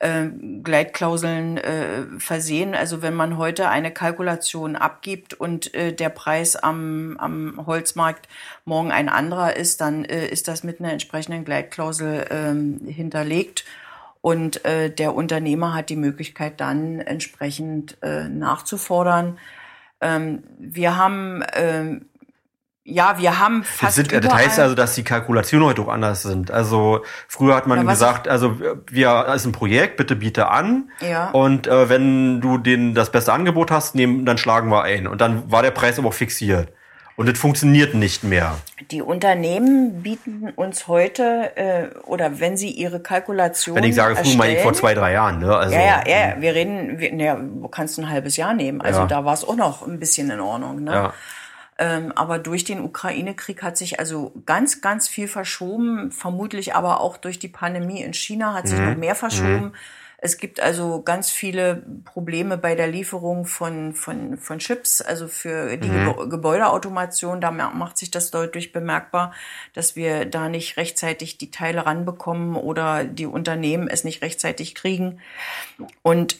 äh, 0.00 0.26
Gleitklauseln 0.62 1.56
äh, 1.58 2.02
versehen. 2.18 2.74
Also 2.74 3.00
wenn 3.00 3.14
man 3.14 3.38
heute 3.38 3.68
eine 3.68 3.92
Kalkulation 3.92 4.76
abgibt 4.76 5.34
und 5.34 5.72
äh, 5.74 5.92
der 5.92 6.08
Preis 6.10 6.56
am, 6.56 7.16
am 7.18 7.66
Holzmarkt 7.66 8.28
morgen 8.64 8.90
ein 8.90 9.08
anderer 9.08 9.56
ist, 9.56 9.80
dann 9.80 10.04
äh, 10.04 10.26
ist 10.26 10.48
das 10.48 10.64
mit 10.64 10.80
einer 10.80 10.92
entsprechenden 10.92 11.44
Gleitklausel 11.44 12.26
äh, 12.28 12.92
hinterlegt. 12.92 13.64
Und 14.22 14.64
äh, 14.64 14.88
der 14.88 15.14
Unternehmer 15.14 15.74
hat 15.74 15.90
die 15.90 15.96
Möglichkeit 15.96 16.60
dann 16.60 17.00
entsprechend 17.00 17.98
äh, 18.02 18.28
nachzufordern. 18.28 19.38
Ähm, 20.00 20.44
wir 20.58 20.96
haben 20.96 21.42
ähm, 21.54 22.06
ja, 22.84 23.16
wir 23.18 23.38
haben 23.38 23.62
fast. 23.62 23.94
Sind, 23.94 24.12
das 24.12 24.34
heißt 24.34 24.58
also, 24.58 24.74
dass 24.74 24.96
die 24.96 25.04
Kalkulationen 25.04 25.68
heute 25.68 25.82
auch 25.82 25.88
anders 25.88 26.22
sind. 26.22 26.50
Also 26.50 27.04
früher 27.28 27.54
hat 27.54 27.68
man 27.68 27.84
ja, 27.84 27.90
gesagt, 27.90 28.26
also 28.26 28.58
wir 28.90 29.26
ist 29.34 29.44
ein 29.44 29.52
Projekt, 29.52 29.96
bitte 29.96 30.16
biete 30.16 30.48
an. 30.48 30.90
Ja. 31.00 31.30
Und 31.30 31.68
äh, 31.68 31.88
wenn 31.88 32.40
du 32.40 32.58
den 32.58 32.94
das 32.94 33.12
beste 33.12 33.32
Angebot 33.32 33.70
hast, 33.70 33.94
nehmen, 33.94 34.26
dann 34.26 34.36
schlagen 34.36 34.68
wir 34.70 34.82
ein. 34.82 35.06
Und 35.06 35.20
dann 35.20 35.50
war 35.50 35.62
der 35.62 35.70
Preis 35.70 35.98
aber 35.98 36.08
auch 36.08 36.14
fixiert. 36.14 36.72
Und 37.22 37.28
das 37.28 37.38
funktioniert 37.38 37.94
nicht 37.94 38.24
mehr. 38.24 38.58
Die 38.90 39.00
Unternehmen 39.00 40.02
bieten 40.02 40.50
uns 40.56 40.88
heute, 40.88 41.56
äh, 41.56 41.96
oder 42.04 42.40
wenn 42.40 42.56
sie 42.56 42.70
ihre 42.70 42.98
Kalkulation. 42.98 43.76
Wenn 43.76 43.84
ich 43.84 43.94
sage, 43.94 44.16
früher 44.16 44.36
meine 44.36 44.56
ich 44.56 44.60
vor 44.60 44.72
zwei, 44.72 44.92
drei 44.92 45.12
Jahren, 45.12 45.38
ne? 45.38 45.56
Also, 45.56 45.72
ja, 45.72 46.02
ja, 46.04 46.30
ja, 46.30 46.40
wir 46.40 46.52
reden, 46.52 46.98
wir, 46.98 47.14
ja, 47.14 47.40
kannst 47.70 47.96
du 47.96 48.02
ein 48.02 48.10
halbes 48.10 48.36
Jahr 48.36 48.54
nehmen. 48.54 48.80
Also 48.80 49.02
ja. 49.02 49.06
da 49.06 49.24
war 49.24 49.34
es 49.34 49.44
auch 49.44 49.54
noch 49.54 49.86
ein 49.86 50.00
bisschen 50.00 50.32
in 50.32 50.40
Ordnung, 50.40 50.82
ne? 50.82 50.92
Ja. 50.92 51.14
Ähm, 51.78 52.10
aber 52.16 52.40
durch 52.40 52.64
den 52.64 52.80
Ukraine-Krieg 52.80 53.62
hat 53.62 53.76
sich 53.76 54.00
also 54.00 54.32
ganz, 54.44 54.80
ganz 54.80 55.06
viel 55.06 55.28
verschoben. 55.28 56.10
Vermutlich 56.10 56.74
aber 56.74 57.00
auch 57.00 57.18
durch 57.18 57.38
die 57.38 57.46
Pandemie 57.46 58.02
in 58.02 58.14
China 58.14 58.52
hat 58.52 58.66
sich 58.66 58.80
mhm. 58.80 58.90
noch 58.90 58.96
mehr 58.96 59.14
verschoben. 59.14 59.66
Mhm 59.66 59.72
es 60.24 60.38
gibt 60.38 60.60
also 60.60 61.02
ganz 61.02 61.32
viele 61.32 61.82
Probleme 62.04 62.56
bei 62.56 62.76
der 62.76 62.86
Lieferung 62.86 63.44
von, 63.44 63.92
von, 63.92 64.38
von 64.38 64.60
Chips, 64.60 65.02
also 65.02 65.26
für 65.26 65.76
die 65.76 65.88
mhm. 65.88 66.30
Gebäudeautomation. 66.30 67.40
Da 67.40 67.50
macht 67.50 67.98
sich 67.98 68.12
das 68.12 68.30
deutlich 68.30 68.72
bemerkbar, 68.72 69.34
dass 69.74 69.96
wir 69.96 70.24
da 70.24 70.48
nicht 70.48 70.76
rechtzeitig 70.76 71.38
die 71.38 71.50
Teile 71.50 71.86
ranbekommen 71.86 72.54
oder 72.54 73.02
die 73.02 73.26
Unternehmen 73.26 73.88
es 73.88 74.04
nicht 74.04 74.22
rechtzeitig 74.22 74.76
kriegen. 74.76 75.18
Und 76.02 76.38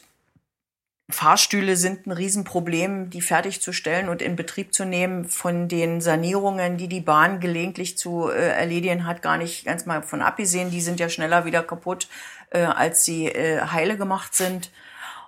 Fahrstühle 1.12 1.76
sind 1.76 2.06
ein 2.06 2.12
Riesenproblem, 2.12 3.10
die 3.10 3.20
fertigzustellen 3.20 4.08
und 4.08 4.22
in 4.22 4.36
Betrieb 4.36 4.74
zu 4.74 4.84
nehmen. 4.84 5.24
Von 5.26 5.68
den 5.68 6.00
Sanierungen, 6.00 6.76
die 6.76 6.88
die 6.88 7.00
Bahn 7.00 7.40
gelegentlich 7.40 7.96
zu 7.96 8.28
äh, 8.28 8.48
erledigen 8.48 9.06
hat, 9.06 9.22
gar 9.22 9.36
nicht 9.36 9.64
ganz 9.64 9.86
mal 9.86 10.02
von 10.02 10.22
abgesehen. 10.22 10.70
Die 10.70 10.80
sind 10.80 11.00
ja 11.00 11.08
schneller 11.08 11.44
wieder 11.44 11.62
kaputt, 11.62 12.08
äh, 12.50 12.60
als 12.60 13.04
sie 13.04 13.26
äh, 13.26 13.60
heile 13.60 13.96
gemacht 13.96 14.34
sind. 14.34 14.70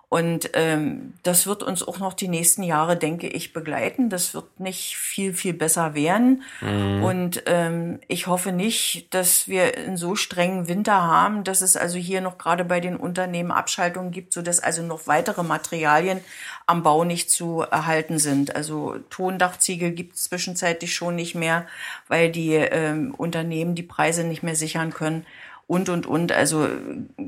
Und 0.09 0.51
ähm, 0.53 1.15
das 1.23 1.47
wird 1.47 1.63
uns 1.63 1.87
auch 1.87 1.99
noch 1.99 2.13
die 2.13 2.29
nächsten 2.29 2.63
Jahre, 2.63 2.97
denke 2.97 3.27
ich, 3.27 3.53
begleiten. 3.53 4.11
Das 4.11 4.33
wird 4.33 4.61
nicht 4.61 4.97
viel, 4.97 5.35
viel 5.35 5.55
besser 5.55 5.95
werden. 5.95 6.43
Mhm. 6.61 7.03
Und 7.03 7.43
ähm, 7.47 7.99
ich 8.07 8.27
hoffe 8.27 8.53
nicht, 8.53 9.13
dass 9.13 9.49
wir 9.49 9.77
einen 9.77 9.97
so 9.97 10.15
strengen 10.15 10.69
Winter 10.69 11.03
haben, 11.03 11.43
dass 11.43 11.63
es 11.63 11.77
also 11.77 11.99
hier 11.99 12.21
noch 12.21 12.39
gerade 12.39 12.65
bei 12.65 12.81
den 12.81 12.97
Unternehmen 12.97 13.51
Abschaltungen 13.51 14.13
gibt, 14.13 14.33
so 14.33 14.43
dass 14.43 14.61
also 14.61 14.83
noch 14.83 15.07
weitere 15.07 15.43
Materialien 15.43 16.21
am 16.67 16.83
Bau 16.83 17.05
nicht 17.05 17.31
zu 17.31 17.61
erhalten 17.63 18.19
sind. 18.19 18.55
Also 18.55 18.97
Tondachziegel 19.11 19.91
gibt 19.91 20.15
es 20.15 20.25
zwischenzeitlich 20.25 20.95
schon 20.95 21.17
nicht 21.17 21.35
mehr, 21.35 21.67
weil 22.09 22.31
die 22.31 22.55
ähm, 22.55 23.15
Unternehmen 23.15 23.75
die 23.75 23.83
Preise 23.83 24.25
nicht 24.25 24.43
mehr 24.43 24.57
sichern 24.57 24.93
können 24.93 25.27
und, 25.67 25.89
und, 25.89 26.07
und. 26.07 26.33
Also 26.33 26.69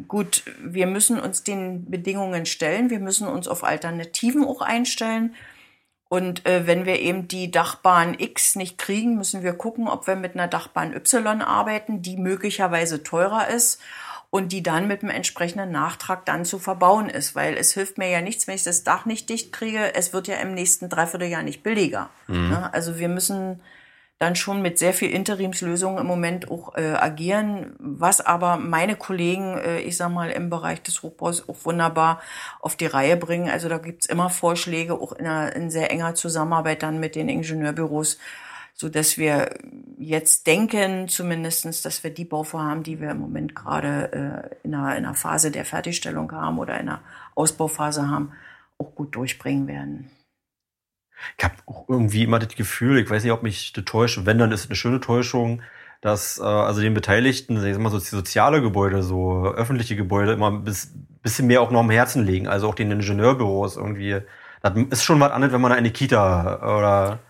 gut, 0.09 0.43
wir 0.62 0.87
müssen 0.87 1.18
uns 1.18 1.43
den 1.43 1.91
Bedingungen 1.91 2.47
stellen, 2.47 2.91
wir 2.91 3.01
müssen 3.01 3.26
uns 3.28 3.49
auf 3.49 3.64
Alternativen 3.64 4.45
auch 4.45 4.61
einstellen. 4.61 5.34
Und 6.09 6.47
äh, 6.47 6.66
wenn 6.66 6.87
wir 6.87 7.01
eben 7.01 7.26
die 7.26 7.51
Dachbahn 7.51 8.14
X 8.18 8.55
nicht 8.55 8.78
kriegen, 8.78 9.16
müssen 9.16 9.43
wir 9.43 9.55
gucken, 9.55 9.89
ob 9.89 10.07
wir 10.07 10.14
mit 10.14 10.34
einer 10.34 10.47
Dachbahn 10.47 10.95
Y 10.95 11.43
arbeiten, 11.43 12.01
die 12.01 12.16
möglicherweise 12.16 13.03
teurer 13.03 13.49
ist 13.49 13.80
und 14.30 14.53
die 14.53 14.62
dann 14.62 14.87
mit 14.87 15.03
einem 15.03 15.11
entsprechenden 15.11 15.72
Nachtrag 15.72 16.24
dann 16.24 16.45
zu 16.45 16.61
verbauen 16.61 17.09
ist. 17.09 17.34
Weil 17.34 17.57
es 17.57 17.72
hilft 17.72 17.99
mir 17.99 18.09
ja 18.09 18.20
nichts, 18.20 18.47
wenn 18.47 18.55
ich 18.55 18.62
das 18.62 18.84
Dach 18.84 19.05
nicht 19.05 19.28
dicht 19.28 19.53
kriege. 19.53 19.95
Es 19.95 20.12
wird 20.12 20.28
ja 20.28 20.37
im 20.37 20.55
nächsten 20.55 20.89
Dreivierteljahr 20.89 21.43
nicht 21.43 21.64
billiger. 21.64 22.09
Mhm. 22.28 22.51
Ne? 22.51 22.72
Also 22.72 22.99
wir 22.99 23.09
müssen 23.09 23.61
dann 24.18 24.34
schon 24.34 24.62
mit 24.62 24.78
sehr 24.78 24.94
viel 24.94 25.10
Interimslösungen 25.10 25.98
im 25.98 26.06
Moment 26.06 26.50
auch 26.50 26.74
äh, 26.74 26.94
agieren, 26.94 27.74
was 27.78 28.22
aber 28.22 28.56
meine 28.56 28.96
Kollegen, 28.96 29.58
äh, 29.58 29.80
ich 29.80 29.98
sag 29.98 30.10
mal, 30.10 30.30
im 30.30 30.48
Bereich 30.48 30.82
des 30.82 31.02
Hochbaus 31.02 31.46
auch 31.48 31.64
wunderbar 31.64 32.22
auf 32.60 32.76
die 32.76 32.86
Reihe 32.86 33.18
bringen. 33.18 33.50
Also 33.50 33.68
da 33.68 33.76
gibt's 33.76 34.06
immer 34.06 34.30
Vorschläge, 34.30 34.94
auch 34.94 35.12
in, 35.12 35.26
einer, 35.26 35.54
in 35.54 35.70
sehr 35.70 35.90
enger 35.90 36.14
Zusammenarbeit 36.14 36.82
dann 36.82 36.98
mit 36.98 37.14
den 37.14 37.28
Ingenieurbüros, 37.28 38.18
so 38.72 38.88
dass 38.88 39.18
wir 39.18 39.50
jetzt 39.98 40.46
denken 40.46 41.08
zumindestens, 41.08 41.82
dass 41.82 42.02
wir 42.02 42.10
die 42.10 42.24
Bauvorhaben, 42.24 42.84
die 42.84 43.00
wir 43.00 43.10
im 43.10 43.20
Moment 43.20 43.54
gerade 43.54 44.12
äh, 44.12 44.66
in, 44.66 44.74
einer, 44.74 44.96
in 44.96 45.04
einer 45.04 45.14
Phase 45.14 45.50
der 45.50 45.66
Fertigstellung 45.66 46.32
haben 46.32 46.58
oder 46.58 46.74
in 46.80 46.88
einer 46.88 47.02
Ausbauphase 47.34 48.08
haben, 48.08 48.32
auch 48.78 48.94
gut 48.94 49.14
durchbringen 49.14 49.66
werden. 49.66 50.10
Ich 51.38 51.44
habe 51.44 51.54
auch 51.66 51.88
irgendwie 51.88 52.24
immer 52.24 52.38
das 52.38 52.54
Gefühl, 52.54 52.98
ich 52.98 53.10
weiß 53.10 53.22
nicht, 53.22 53.32
ob 53.32 53.42
mich 53.42 53.72
das 53.72 53.84
täuscht, 53.84 54.20
wenn, 54.24 54.38
dann 54.38 54.52
ist 54.52 54.64
es 54.64 54.66
eine 54.66 54.76
schöne 54.76 55.00
Täuschung, 55.00 55.62
dass 56.00 56.38
äh, 56.38 56.42
also 56.42 56.80
den 56.80 56.94
Beteiligten, 56.94 57.60
sag 57.60 57.68
ich 57.68 57.78
mal, 57.78 57.90
so 57.90 57.98
soziale 57.98 58.60
Gebäude, 58.60 59.02
so 59.02 59.46
öffentliche 59.46 59.96
Gebäude 59.96 60.32
immer 60.32 60.50
ein 60.50 60.64
bisschen 60.64 61.46
mehr 61.46 61.62
auch 61.62 61.70
noch 61.70 61.80
am 61.80 61.90
Herzen 61.90 62.24
legen, 62.24 62.48
also 62.48 62.68
auch 62.68 62.74
den 62.74 62.90
Ingenieurbüros 62.90 63.76
irgendwie. 63.76 64.20
Das 64.62 64.72
ist 64.90 65.04
schon 65.04 65.20
was 65.20 65.32
anderes, 65.32 65.52
wenn 65.52 65.60
man 65.60 65.72
eine 65.72 65.90
Kita 65.90 66.76
oder 66.76 67.20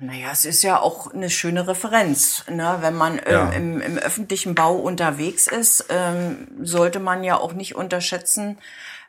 naja, 0.00 0.28
es 0.30 0.44
ist 0.44 0.62
ja 0.62 0.78
auch 0.78 1.12
eine 1.12 1.28
schöne 1.28 1.66
Referenz. 1.66 2.44
Ne? 2.48 2.78
Wenn 2.80 2.94
man 2.94 3.14
ähm, 3.14 3.32
ja. 3.32 3.50
im, 3.50 3.80
im, 3.80 3.98
öffentlichen 3.98 4.54
Bau 4.54 4.76
unterwegs 4.76 5.48
ist, 5.48 5.86
ähm, 5.88 6.46
sollte 6.62 7.00
man 7.00 7.24
ja 7.24 7.36
auch 7.36 7.52
nicht 7.52 7.74
unterschätzen, 7.74 8.58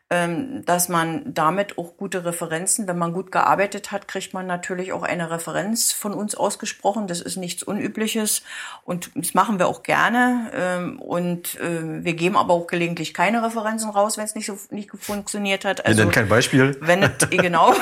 dass 0.10 0.90
man 0.90 1.36
damit 1.36 1.78
auch 1.78 1.96
gute 1.96 2.26
Referenzen, 2.26 2.88
wenn 2.88 2.98
man 2.98 3.14
gut 3.14 3.32
gearbeitet 3.32 3.92
hat, 3.92 4.08
kriegt 4.08 4.34
man 4.34 4.48
natürlich 4.48 4.92
auch 4.92 5.04
eine 5.04 5.30
Referenz 5.30 5.92
von 5.92 6.16
uns 6.16 6.34
ausgesprochen. 6.34 7.06
Das 7.06 7.22
ist 7.22 7.38
nichts 7.38 7.62
Unübliches 7.62 8.42
und 8.86 9.12
das 9.14 9.36
machen 9.36 9.60
wir 9.60 9.68
auch 9.68 9.84
gerne. 9.84 10.50
Ähm, 10.56 11.00
und 11.00 11.60
äh, 11.60 12.04
wir 12.04 12.14
geben 12.16 12.38
aber 12.38 12.56
auch 12.56 12.66
gelegentlich 12.66 13.14
keine 13.14 13.44
Referenzen 13.44 13.92
raus, 13.92 14.18
wenn 14.18 14.26
es 14.26 14.34
nicht 14.34 14.48
so 14.48 14.58
nicht 14.72 14.90
funktioniert 15.00 15.64
hat. 15.64 15.86
Also, 15.86 16.02
ja, 16.02 16.10
kein 16.10 16.28
Beispiel. 16.28 16.76
Wenn 16.82 17.04
es, 17.04 17.12
genau. 17.30 17.76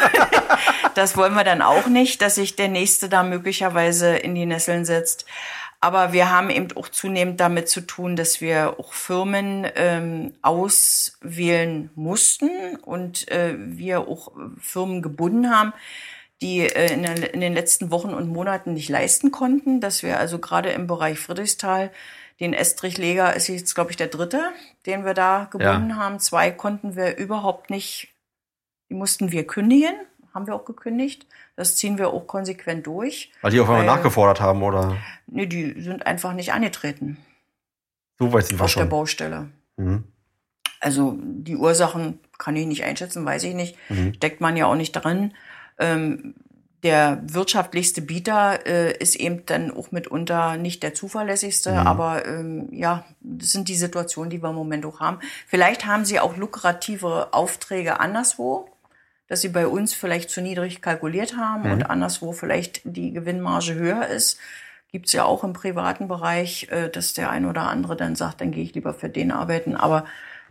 das 0.95 1.15
wollen 1.15 1.33
wir 1.33 1.45
dann 1.45 1.61
auch 1.61 1.87
nicht, 1.87 2.21
dass 2.21 2.35
sich 2.35 2.57
der 2.57 2.67
Nächste 2.67 3.07
da 3.07 3.23
möglicherweise 3.23 4.17
in 4.17 4.35
die 4.35 4.45
Nesseln 4.45 4.83
setzt. 4.83 5.25
Aber 5.79 6.11
wir 6.11 6.31
haben 6.31 6.49
eben 6.49 6.75
auch 6.75 6.89
zunehmend 6.89 7.39
damit 7.39 7.69
zu 7.69 7.81
tun, 7.81 8.15
dass 8.15 8.41
wir 8.41 8.79
auch 8.79 8.93
Firmen 8.93 9.67
ähm, 9.75 10.33
auswählen 10.41 11.91
mussten 11.93 12.75
und 12.77 13.29
äh, 13.31 13.55
wir 13.57 14.07
auch 14.07 14.31
Firmen 14.59 15.03
gebunden 15.03 15.51
haben, 15.51 15.73
die 16.41 16.61
äh, 16.61 16.93
in, 16.93 17.03
in 17.03 17.41
den 17.41 17.53
letzten 17.53 17.91
Wochen 17.91 18.13
und 18.13 18.27
Monaten 18.27 18.73
nicht 18.73 18.89
leisten 18.89 19.31
konnten, 19.31 19.79
dass 19.79 20.01
wir 20.01 20.19
also 20.19 20.39
gerade 20.39 20.69
im 20.69 20.87
Bereich 20.87 21.19
Friedrichsthal 21.19 21.91
den 22.39 22.53
Estrichleger 22.53 23.35
ist 23.35 23.47
jetzt, 23.47 23.73
glaube 23.73 23.91
ich, 23.91 23.97
der 23.97 24.07
dritte, 24.07 24.51
den 24.85 25.05
wir 25.05 25.13
da 25.13 25.47
gebunden 25.49 25.89
ja. 25.89 25.95
haben. 25.95 26.19
Zwei 26.19 26.51
konnten 26.51 26.95
wir 26.95 27.17
überhaupt 27.17 27.69
nicht, 27.69 28.13
die 28.89 28.93
mussten 28.93 29.31
wir 29.31 29.47
kündigen, 29.47 29.95
haben 30.37 30.47
wir 30.47 30.55
auch 30.55 30.65
gekündigt. 30.65 31.25
Das 31.55 31.75
ziehen 31.75 31.97
wir 31.97 32.09
auch 32.09 32.27
konsequent 32.27 32.85
durch. 32.85 33.31
Weil 33.41 33.51
die 33.51 33.59
auf 33.59 33.67
einmal 33.69 33.85
nachgefordert 33.85 34.39
haben, 34.39 34.61
oder? 34.61 34.95
Nee, 35.25 35.47
die 35.47 35.81
sind 35.81 36.05
einfach 36.05 36.33
nicht 36.33 36.53
angetreten. 36.53 37.17
So 38.19 38.31
weit 38.31 38.45
sind 38.45 38.59
wir 38.59 38.65
auf 38.65 38.71
schon. 38.71 38.83
Auf 38.83 38.89
der 38.89 38.95
Baustelle. 38.95 39.49
Mhm. 39.77 40.03
Also 40.79 41.17
die 41.19 41.55
Ursachen 41.55 42.19
kann 42.37 42.55
ich 42.55 42.67
nicht 42.67 42.83
einschätzen, 42.83 43.25
weiß 43.25 43.43
ich 43.43 43.55
nicht. 43.55 43.75
Mhm. 43.89 44.13
Steckt 44.13 44.41
man 44.41 44.55
ja 44.55 44.67
auch 44.67 44.75
nicht 44.75 44.91
drin. 44.91 45.33
Ähm, 45.79 46.35
der 46.83 47.23
wirtschaftlichste 47.23 48.03
Bieter 48.03 48.67
äh, 48.67 48.95
ist 48.95 49.15
eben 49.15 49.47
dann 49.47 49.71
auch 49.71 49.91
mitunter 49.91 50.57
nicht 50.57 50.83
der 50.83 50.93
zuverlässigste, 50.93 51.71
mhm. 51.71 51.77
aber 51.79 52.27
ähm, 52.27 52.69
ja, 52.71 53.03
das 53.21 53.51
sind 53.51 53.67
die 53.67 53.75
Situationen, 53.75 54.29
die 54.29 54.43
wir 54.43 54.51
im 54.51 54.55
Moment 54.55 54.85
auch 54.85 54.99
haben. 54.99 55.17
Vielleicht 55.47 55.87
haben 55.87 56.05
sie 56.05 56.19
auch 56.19 56.37
lukrative 56.37 57.33
Aufträge 57.33 57.99
anderswo, 57.99 58.69
dass 59.27 59.41
sie 59.41 59.49
bei 59.49 59.67
uns 59.67 59.93
vielleicht 59.93 60.29
zu 60.29 60.41
niedrig 60.41 60.81
kalkuliert 60.81 61.35
haben 61.35 61.63
mhm. 61.63 61.71
und 61.71 61.83
anderswo 61.89 62.31
vielleicht 62.31 62.81
die 62.83 63.11
Gewinnmarge 63.11 63.73
höher 63.73 64.07
ist. 64.07 64.39
Gibt's 64.91 65.11
ja 65.11 65.25
auch 65.25 65.43
im 65.43 65.53
privaten 65.53 66.07
Bereich, 66.07 66.69
äh, 66.71 66.89
dass 66.89 67.13
der 67.13 67.29
ein 67.29 67.45
oder 67.45 67.63
andere 67.63 67.95
dann 67.95 68.15
sagt, 68.15 68.41
dann 68.41 68.51
gehe 68.51 68.63
ich 68.63 68.73
lieber 68.73 68.93
für 68.93 69.09
den 69.09 69.31
arbeiten. 69.31 69.75
Aber 69.75 70.05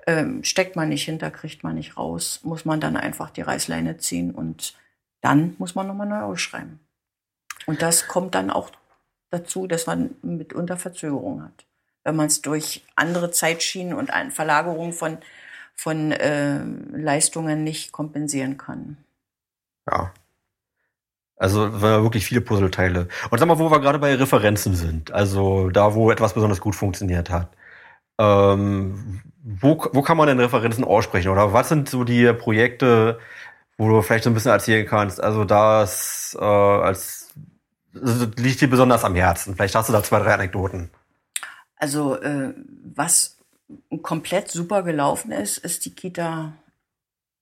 ähm, 0.07 0.45
steckt 0.45 0.77
man 0.77 0.91
nicht 0.91 1.05
hinter, 1.05 1.31
kriegt 1.31 1.64
man 1.64 1.74
nicht 1.74 1.97
raus, 1.97 2.41
muss 2.45 2.64
man 2.64 2.81
dann 2.81 2.97
einfach 2.97 3.31
die 3.31 3.43
Reißleine 3.43 3.97
ziehen 3.97 4.31
und 4.31 4.74
dann 5.20 5.57
muss 5.59 5.74
man 5.74 5.87
nochmal 5.87 6.07
neu 6.07 6.20
ausschreiben. 6.20 6.79
Und 7.66 7.83
das 7.83 8.07
kommt 8.07 8.35
dann 8.35 8.51
auch 8.51 8.70
dazu, 9.31 9.66
dass 9.66 9.87
man 9.87 10.14
mitunter 10.22 10.77
Verzögerung 10.77 11.43
hat. 11.43 11.66
Wenn 12.05 12.14
man 12.14 12.27
es 12.27 12.41
durch 12.41 12.85
andere 12.95 13.33
Zeitschienen 13.33 13.95
und 13.95 14.11
eine 14.11 14.31
Verlagerung 14.31 14.93
von, 14.93 15.18
von 15.77 16.11
äh, 16.11 16.64
Leistungen 16.93 17.62
nicht 17.62 17.93
kompensieren 17.93 18.57
kann. 18.57 18.97
Ja. 19.89 20.12
Also 21.39 21.81
wirklich 21.83 22.24
viele 22.24 22.41
Puzzleteile. 22.41 23.09
Und 23.31 23.39
sag 23.39 23.47
mal, 23.47 23.59
wo 23.59 23.70
wir 23.70 23.81
gerade 23.81 23.99
bei 23.99 24.14
Referenzen 24.14 24.74
sind, 24.74 25.12
also 25.12 25.68
da, 25.68 25.95
wo 25.95 26.11
etwas 26.11 26.33
besonders 26.33 26.61
gut 26.61 26.74
funktioniert 26.74 27.29
hat. 27.29 27.51
Ähm, 28.18 29.20
wo, 29.43 29.87
wo 29.93 30.01
kann 30.01 30.16
man 30.16 30.29
denn 30.29 30.41
Referenzen 30.41 30.83
aussprechen? 30.83 31.29
Oder 31.29 31.53
was 31.53 31.68
sind 31.68 31.91
so 31.91 32.05
die 32.05 32.33
Projekte, 32.33 33.18
wo 33.77 33.89
du 33.89 34.01
vielleicht 34.01 34.24
so 34.24 34.31
ein 34.31 34.35
bisschen 34.35 34.53
erzählen 34.53 34.87
kannst? 34.87 35.22
Also 35.22 35.45
das 35.45 36.37
äh, 36.41 36.45
als 36.45 37.35
also 37.95 38.27
liegt 38.37 38.61
dir 38.61 38.70
besonders 38.70 39.05
am 39.05 39.14
Herzen. 39.14 39.55
Vielleicht 39.55 39.74
hast 39.74 39.89
du 39.89 39.93
da 39.93 40.03
zwei, 40.03 40.20
drei 40.20 40.35
Anekdoten. 40.35 40.91
Also 41.77 42.16
äh, 42.20 42.55
was 42.95 43.36
komplett 44.03 44.49
super 44.51 44.83
gelaufen 44.83 45.33
ist, 45.33 45.59
ist 45.59 45.85
die 45.85 45.95
Kita 45.95 46.53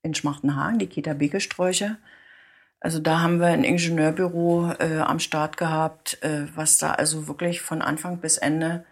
in 0.03 0.15
Schmachtenhagen, 0.15 0.79
die 0.79 0.87
Kita 0.87 1.15
Begesträuche. 1.15 1.99
Also 2.81 2.99
da 2.99 3.21
haben 3.21 3.41
wir 3.41 3.47
ein 3.47 3.65
Ingenieurbüro 3.65 4.73
äh, 4.79 4.99
am 4.99 5.19
Start 5.19 5.57
gehabt, 5.57 6.23
äh, 6.23 6.47
was 6.55 6.79
da 6.79 6.93
also 6.93 7.29
wirklich 7.29 7.63
von 7.63 7.81
Anfang 7.81 8.19
bis 8.19 8.37
Ende 8.37 8.85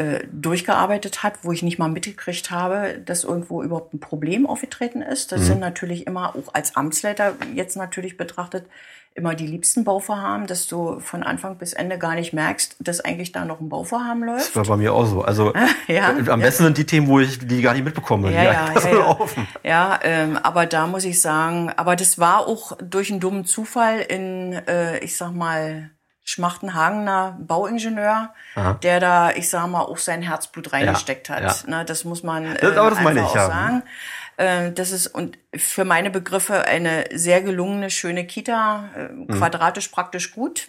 äh, 0.00 0.26
durchgearbeitet 0.32 1.22
hat, 1.22 1.34
wo 1.42 1.52
ich 1.52 1.62
nicht 1.62 1.78
mal 1.78 1.90
mitgekriegt 1.90 2.50
habe, 2.50 2.98
dass 3.04 3.22
irgendwo 3.22 3.62
überhaupt 3.62 3.92
ein 3.92 4.00
Problem 4.00 4.46
aufgetreten 4.46 5.02
ist. 5.02 5.30
Das 5.30 5.42
mhm. 5.42 5.44
sind 5.44 5.60
natürlich 5.60 6.06
immer 6.06 6.34
auch 6.34 6.54
als 6.54 6.74
Amtsleiter 6.74 7.34
jetzt 7.54 7.76
natürlich 7.76 8.16
betrachtet 8.16 8.64
immer 9.14 9.34
die 9.34 9.46
liebsten 9.46 9.84
Bauvorhaben, 9.84 10.46
dass 10.46 10.68
du 10.68 11.00
von 11.00 11.22
Anfang 11.22 11.58
bis 11.58 11.74
Ende 11.74 11.98
gar 11.98 12.14
nicht 12.14 12.32
merkst, 12.32 12.76
dass 12.78 13.02
eigentlich 13.02 13.32
da 13.32 13.44
noch 13.44 13.60
ein 13.60 13.68
Bauvorhaben 13.68 14.24
läuft. 14.24 14.48
Das 14.48 14.56
war 14.56 14.64
bei 14.64 14.76
mir 14.78 14.94
auch 14.94 15.04
so. 15.04 15.20
Also 15.20 15.52
ja, 15.86 16.08
am 16.08 16.40
besten 16.40 16.62
ja. 16.62 16.68
sind 16.68 16.78
die 16.78 16.86
Themen, 16.86 17.06
wo 17.06 17.20
ich 17.20 17.38
die 17.38 17.60
gar 17.60 17.74
nicht 17.74 17.84
mitbekomme. 17.84 18.32
Ja, 18.32 18.42
ja, 18.42 18.72
ja, 18.72 18.90
ja. 18.90 19.18
ja 19.62 20.00
ähm, 20.02 20.38
aber 20.38 20.64
da 20.64 20.86
muss 20.86 21.04
ich 21.04 21.20
sagen, 21.20 21.70
aber 21.76 21.94
das 21.94 22.18
war 22.18 22.46
auch 22.46 22.78
durch 22.82 23.10
einen 23.10 23.20
dummen 23.20 23.44
Zufall 23.44 24.00
in, 24.00 24.54
äh, 24.66 24.98
ich 25.00 25.14
sag 25.14 25.34
mal, 25.34 25.90
Schmachtenhagener 26.30 27.36
Bauingenieur, 27.40 28.32
Aha. 28.54 28.74
der 28.74 29.00
da, 29.00 29.30
ich 29.32 29.50
sag 29.50 29.66
mal, 29.66 29.80
auch 29.80 29.98
sein 29.98 30.22
Herzblut 30.22 30.72
reingesteckt 30.72 31.28
ja, 31.28 31.36
hat. 31.36 31.64
Ja. 31.64 31.70
Ne, 31.78 31.84
das 31.84 32.04
muss 32.04 32.22
man 32.22 32.54
äh, 32.54 32.60
das, 32.60 32.74
das 32.74 32.98
einfach 32.98 33.24
auch 33.24 33.34
ja. 33.34 33.46
sagen. 33.46 33.82
Äh, 34.36 34.70
das 34.70 34.92
ist 34.92 35.08
und 35.08 35.38
für 35.56 35.84
meine 35.84 36.10
Begriffe 36.10 36.64
eine 36.66 37.06
sehr 37.12 37.42
gelungene, 37.42 37.90
schöne 37.90 38.26
Kita, 38.26 38.90
äh, 38.96 39.08
mhm. 39.12 39.26
quadratisch 39.26 39.88
praktisch 39.88 40.32
gut. 40.32 40.68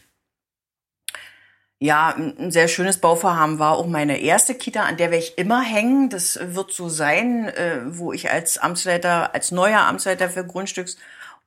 Ja, 1.77 2.15
ein 2.15 2.51
sehr 2.51 2.67
schönes 2.67 2.99
Bauvorhaben 2.99 3.59
war 3.59 3.73
auch 3.73 3.87
meine 3.87 4.19
erste 4.19 4.55
Kita, 4.55 4.83
an 4.83 4.97
der 4.97 5.11
werde 5.11 5.23
ich 5.23 5.37
immer 5.37 5.61
hängen. 5.61 6.09
Das 6.09 6.39
wird 6.41 6.71
so 6.73 6.89
sein, 6.89 7.49
äh, 7.49 7.81
wo 7.85 8.13
ich 8.13 8.31
als 8.31 8.57
Amtsleiter, 8.57 9.35
als 9.35 9.51
neuer 9.51 9.81
Amtsleiter 9.81 10.29
für 10.29 10.41
Grundstücks- 10.41 10.97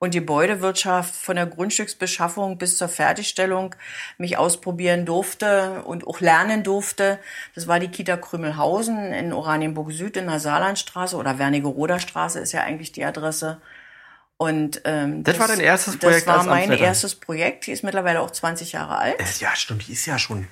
und 0.05 0.13
Gebäudewirtschaft 0.13 1.15
von 1.15 1.37
der 1.37 1.47
Grundstücksbeschaffung 1.47 2.59
bis 2.59 2.77
zur 2.77 2.89
Fertigstellung 2.89 3.75
mich 4.19 4.39
ausprobieren 4.39 5.05
durfte 5.05 5.83
und 5.85 6.07
auch 6.07 6.21
lernen 6.21 6.63
durfte. 6.63 7.19
Das 7.55 7.67
war 7.67 7.81
die 7.81 7.89
Kita 7.89 8.17
Krümelhausen 8.17 9.13
in 9.13 9.33
Oranienburg 9.33 9.93
Süd 9.93 10.17
in 10.17 10.27
der 10.27 10.41
Saarlandstraße 10.41 11.17
oder 11.17 11.39
Wernigeroder 11.39 11.99
Straße 11.99 12.39
ist 12.39 12.53
ja 12.53 12.63
eigentlich 12.63 12.93
die 12.93 13.05
Adresse. 13.05 13.61
Und 14.37 14.83
ähm, 14.85 15.25
das, 15.25 15.37
das 15.37 15.41
war 15.41 15.49
dein 15.49 15.65
erstes 15.65 15.97
Projekt? 15.97 16.27
Das 16.27 16.37
war 16.37 16.45
mein 16.45 16.73
erstes 16.73 17.15
Projekt. 17.15 17.67
Die 17.67 17.73
ist 17.73 17.83
mittlerweile 17.83 18.21
auch 18.21 18.31
20 18.31 18.73
Jahre 18.73 18.99
alt. 18.99 19.41
Ja, 19.41 19.55
stimmt. 19.55 19.87
Die 19.87 19.93
ist 19.93 20.07
ja 20.07 20.19
schon. 20.19 20.49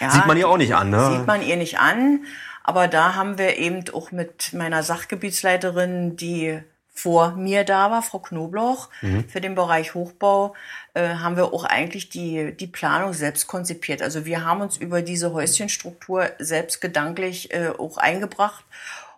Ja, 0.00 0.10
sieht 0.10 0.26
man 0.26 0.36
ihr 0.36 0.48
auch 0.48 0.56
nicht 0.56 0.74
an, 0.74 0.90
ne? 0.90 1.16
Sieht 1.16 1.26
man 1.26 1.42
ihr 1.42 1.56
nicht 1.56 1.78
an. 1.78 2.24
Aber 2.62 2.88
da 2.88 3.14
haben 3.14 3.36
wir 3.36 3.58
eben 3.58 3.84
auch 3.92 4.10
mit 4.10 4.52
meiner 4.54 4.82
Sachgebietsleiterin, 4.82 6.16
die 6.16 6.62
vor 6.94 7.32
mir 7.32 7.64
da 7.64 7.90
war, 7.90 8.02
Frau 8.02 8.20
Knobloch, 8.20 8.88
mhm. 9.02 9.28
für 9.28 9.40
den 9.40 9.56
Bereich 9.56 9.94
Hochbau, 9.94 10.54
äh, 10.94 11.08
haben 11.16 11.36
wir 11.36 11.52
auch 11.52 11.64
eigentlich 11.64 12.08
die, 12.08 12.56
die 12.56 12.68
Planung 12.68 13.12
selbst 13.12 13.48
konzipiert. 13.48 14.00
Also 14.00 14.24
wir 14.24 14.44
haben 14.44 14.60
uns 14.60 14.76
über 14.76 15.02
diese 15.02 15.32
Häuschenstruktur 15.32 16.30
selbst 16.38 16.80
gedanklich 16.80 17.52
äh, 17.52 17.72
auch 17.76 17.96
eingebracht. 17.98 18.64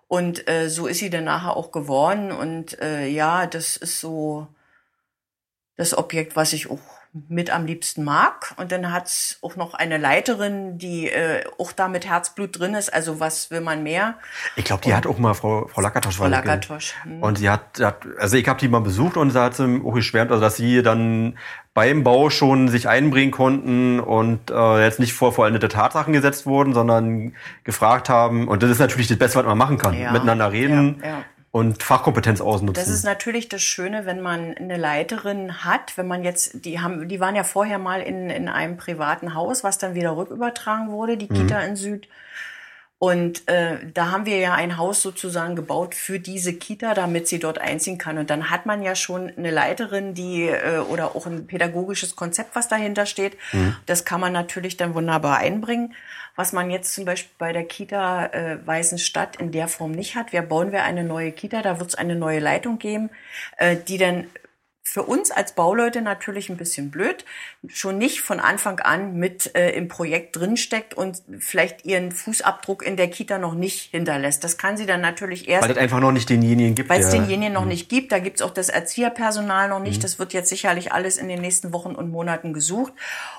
Und 0.09 0.49
äh, 0.49 0.71
so 0.71 0.87
ist 0.87 0.99
sie 0.99 1.11
dann 1.11 1.25
nachher 1.25 1.57
auch 1.57 1.71
geworden. 1.71 2.33
Und 2.33 2.81
äh, 2.81 3.07
ja, 3.09 3.47
das 3.47 3.77
ist 3.77 4.01
so 4.01 4.47
das 5.77 5.97
Objekt, 5.97 6.35
was 6.35 6.55
ich 6.55 6.71
auch 6.71 6.96
mit 7.29 7.51
am 7.51 7.67
liebsten 7.67 8.05
mag. 8.05 8.55
Und 8.57 8.73
dann 8.73 8.93
hat's 8.93 9.39
auch 9.43 9.57
noch 9.57 9.75
eine 9.75 9.99
Leiterin, 9.99 10.79
die 10.79 11.09
äh, 11.09 11.45
auch 11.59 11.73
da 11.73 11.89
mit 11.89 12.07
Herzblut 12.07 12.59
drin 12.59 12.75
ist. 12.75 12.93
Also 12.93 13.21
was 13.21 13.51
will 13.51 13.61
man 13.61 13.83
mehr? 13.83 14.15
Ich 14.57 14.65
glaube, 14.65 14.83
die 14.83 14.91
und, 14.91 14.97
hat 14.97 15.07
auch 15.07 15.19
mal 15.19 15.35
Frau, 15.35 15.67
Frau 15.69 15.81
Lakatosch. 15.81 16.17
Frau 16.17 16.27
Lakatosch. 16.27 16.95
Hm. 17.03 17.23
Und 17.23 17.39
sie 17.39 17.51
hat, 17.51 17.81
hat 17.81 18.07
also 18.19 18.37
ich 18.37 18.49
habe 18.49 18.59
die 18.61 18.69
mal 18.69 18.81
besucht 18.81 19.17
und 19.17 19.31
sie 19.31 19.41
hat 19.41 19.59
auch 19.61 19.95
geschwärmt, 19.95 20.31
also 20.31 20.43
dass 20.43 20.57
sie 20.57 20.83
dann 20.83 21.39
beim 21.75 22.05
Bau 22.05 22.31
schon 22.31 22.69
sich 22.69 22.89
einbringen 22.89 23.33
konnten 23.33 24.01
und 24.01 24.51
äh, 24.51 24.83
jetzt 24.83 24.99
nicht 24.99 25.13
vor 25.13 25.33
vollendete 25.33 25.69
Tatsachen 25.69 26.13
gesetzt 26.15 26.47
wurden, 26.47 26.73
sondern 26.73 27.35
gefragt 27.65 28.09
haben. 28.09 28.49
Und 28.49 28.63
das 28.63 28.71
ist 28.71 28.79
natürlich 28.79 29.09
das 29.09 29.19
Beste, 29.19 29.39
was 29.39 29.45
man 29.45 29.59
machen 29.59 29.77
kann. 29.77 29.93
Ja, 29.93 30.11
Miteinander 30.11 30.53
reden. 30.53 31.01
Ja, 31.03 31.09
ja 31.09 31.25
und 31.57 31.83
Fachkompetenz 31.83 32.43
ausnutzen. 32.43 32.75
Das 32.75 32.93
ist 32.93 33.03
natürlich 33.03 33.49
das 33.49 33.63
Schöne, 33.63 34.05
wenn 34.05 34.21
man 34.21 34.55
eine 34.59 34.77
Leiterin 34.77 35.65
hat, 35.65 35.97
wenn 35.97 36.07
man 36.07 36.23
jetzt, 36.23 36.67
die 36.67 36.81
haben, 36.81 37.09
die 37.09 37.19
waren 37.19 37.35
ja 37.35 37.45
vorher 37.45 37.79
mal 37.79 38.03
in, 38.03 38.29
in 38.29 38.51
einem 38.51 38.77
privaten 38.77 39.33
Haus, 39.33 39.65
was 39.65 39.79
dann 39.79 39.95
wieder 39.95 40.19
rückübertragen 40.19 40.91
wurde, 40.91 41.17
die 41.17 41.29
Kita 41.29 41.61
mhm. 41.61 41.69
in 41.69 41.77
Süd. 41.77 42.09
Und 42.99 43.47
äh, 43.47 43.77
da 43.93 44.11
haben 44.11 44.25
wir 44.25 44.39
ja 44.39 44.55
ein 44.55 44.79
Haus 44.79 45.03
sozusagen 45.03 45.55
gebaut 45.55 45.95
für 45.95 46.19
diese 46.19 46.55
Kita, 46.55 46.95
damit 46.95 47.29
sie 47.29 47.39
dort 47.39 47.59
einziehen 47.59 47.99
kann. 47.99 48.17
Und 48.17 48.31
dann 48.31 48.49
hat 48.49 48.65
man 48.65 48.83
ja 48.83 48.95
schon 48.95 49.31
eine 49.37 49.51
Leiterin, 49.51 50.15
die 50.15 50.49
äh, 50.49 50.79
oder 50.79 51.15
auch 51.15 51.27
ein 51.27 51.47
pädagogisches 51.47 52.17
Konzept, 52.17 52.57
was 52.57 52.69
dahinter 52.69 53.05
steht. 53.05 53.37
Mhm. 53.53 53.77
Das 53.85 54.07
kann 54.07 54.21
man 54.21 54.33
natürlich 54.33 54.79
dann 54.79 54.95
wunderbar 54.95 55.39
einbringen 55.39 55.95
was 56.37 56.53
man 56.53 56.71
jetzt 56.71 56.93
zum 56.93 57.07
Beispiel 57.07 57.35
bei 57.39 57.53
der 57.53 57.65
Kita 57.65 58.27
äh, 58.27 58.59
Weißenstadt 58.65 59.37
in 59.37 59.51
der 59.53 59.69
Form 59.69 59.93
nicht 59.93 60.15
hat. 60.15 60.33
Wir 60.33 60.43
bauen 60.43 60.71
wir 60.71 60.85
eine 60.85 61.03
neue 61.03 61.33
Kita, 61.33 61.63
da 61.63 61.81
wird 61.81 61.89
es 61.89 61.95
eine 61.95 62.15
neue 62.15 62.41
Leitung 62.41 62.79
geben, 62.79 63.11
äh, 63.57 63.77
die 63.77 63.99
dann 63.99 64.27
für 64.83 65.03
uns 65.03 65.33
als 65.33 65.53
Bauleute 65.53 66.01
natürlich 66.01 66.49
ein 66.49 66.57
bisschen 66.57 66.91
blöd, 66.93 67.25
schon 67.69 67.99
nicht 67.99 68.21
von 68.21 68.41
Anfang 68.41 68.81
an 68.81 69.15
mit 69.15 69.55
äh, 69.55 69.71
im 69.71 69.89
Projekt 69.89 70.37
drinsteckt 70.37 70.95
und 70.95 71.23
vielleicht 71.39 71.85
ihren 71.85 72.13
Fußabdruck 72.13 72.85
in 72.85 72.97
der 72.97 73.09
Kita 73.09 73.39
noch 73.39 73.55
nicht 73.55 73.91
hinterlässt. 73.91 74.45
Das 74.45 74.59
kann 74.59 74.77
sie 74.77 74.87
dann 74.87 75.01
natürlich 75.01 75.49
erst. 75.49 75.65
Weil 75.65 75.73
es 75.73 75.79
einfach 75.79 76.01
noch 76.01 76.13
nicht 76.13 76.29
denjenigen 76.29 76.75
gibt. 76.75 76.89
Weil 76.89 77.01
es 77.01 77.11
denjenigen 77.11 77.53
noch 77.53 77.63
mhm. 77.63 77.69
nicht 77.69 77.89
gibt. 77.89 78.13
Da 78.13 78.19
gibt 78.19 78.37
es 78.37 78.43
auch 78.43 78.53
das 78.53 78.69
Erzieherpersonal 78.69 79.69
noch 79.69 79.81
nicht. 79.81 79.99
Mhm. 79.99 80.03
Das 80.03 80.19
wird 80.19 80.33
jetzt 80.33 80.49
sicherlich 80.49 80.93
alles 80.93 81.19
in 81.19 81.29
den 81.29 81.41
nächsten 81.41 81.73
Wochen 81.73 81.95
und 81.95 82.11
Monaten 82.11 82.53
gesucht. 82.53 82.93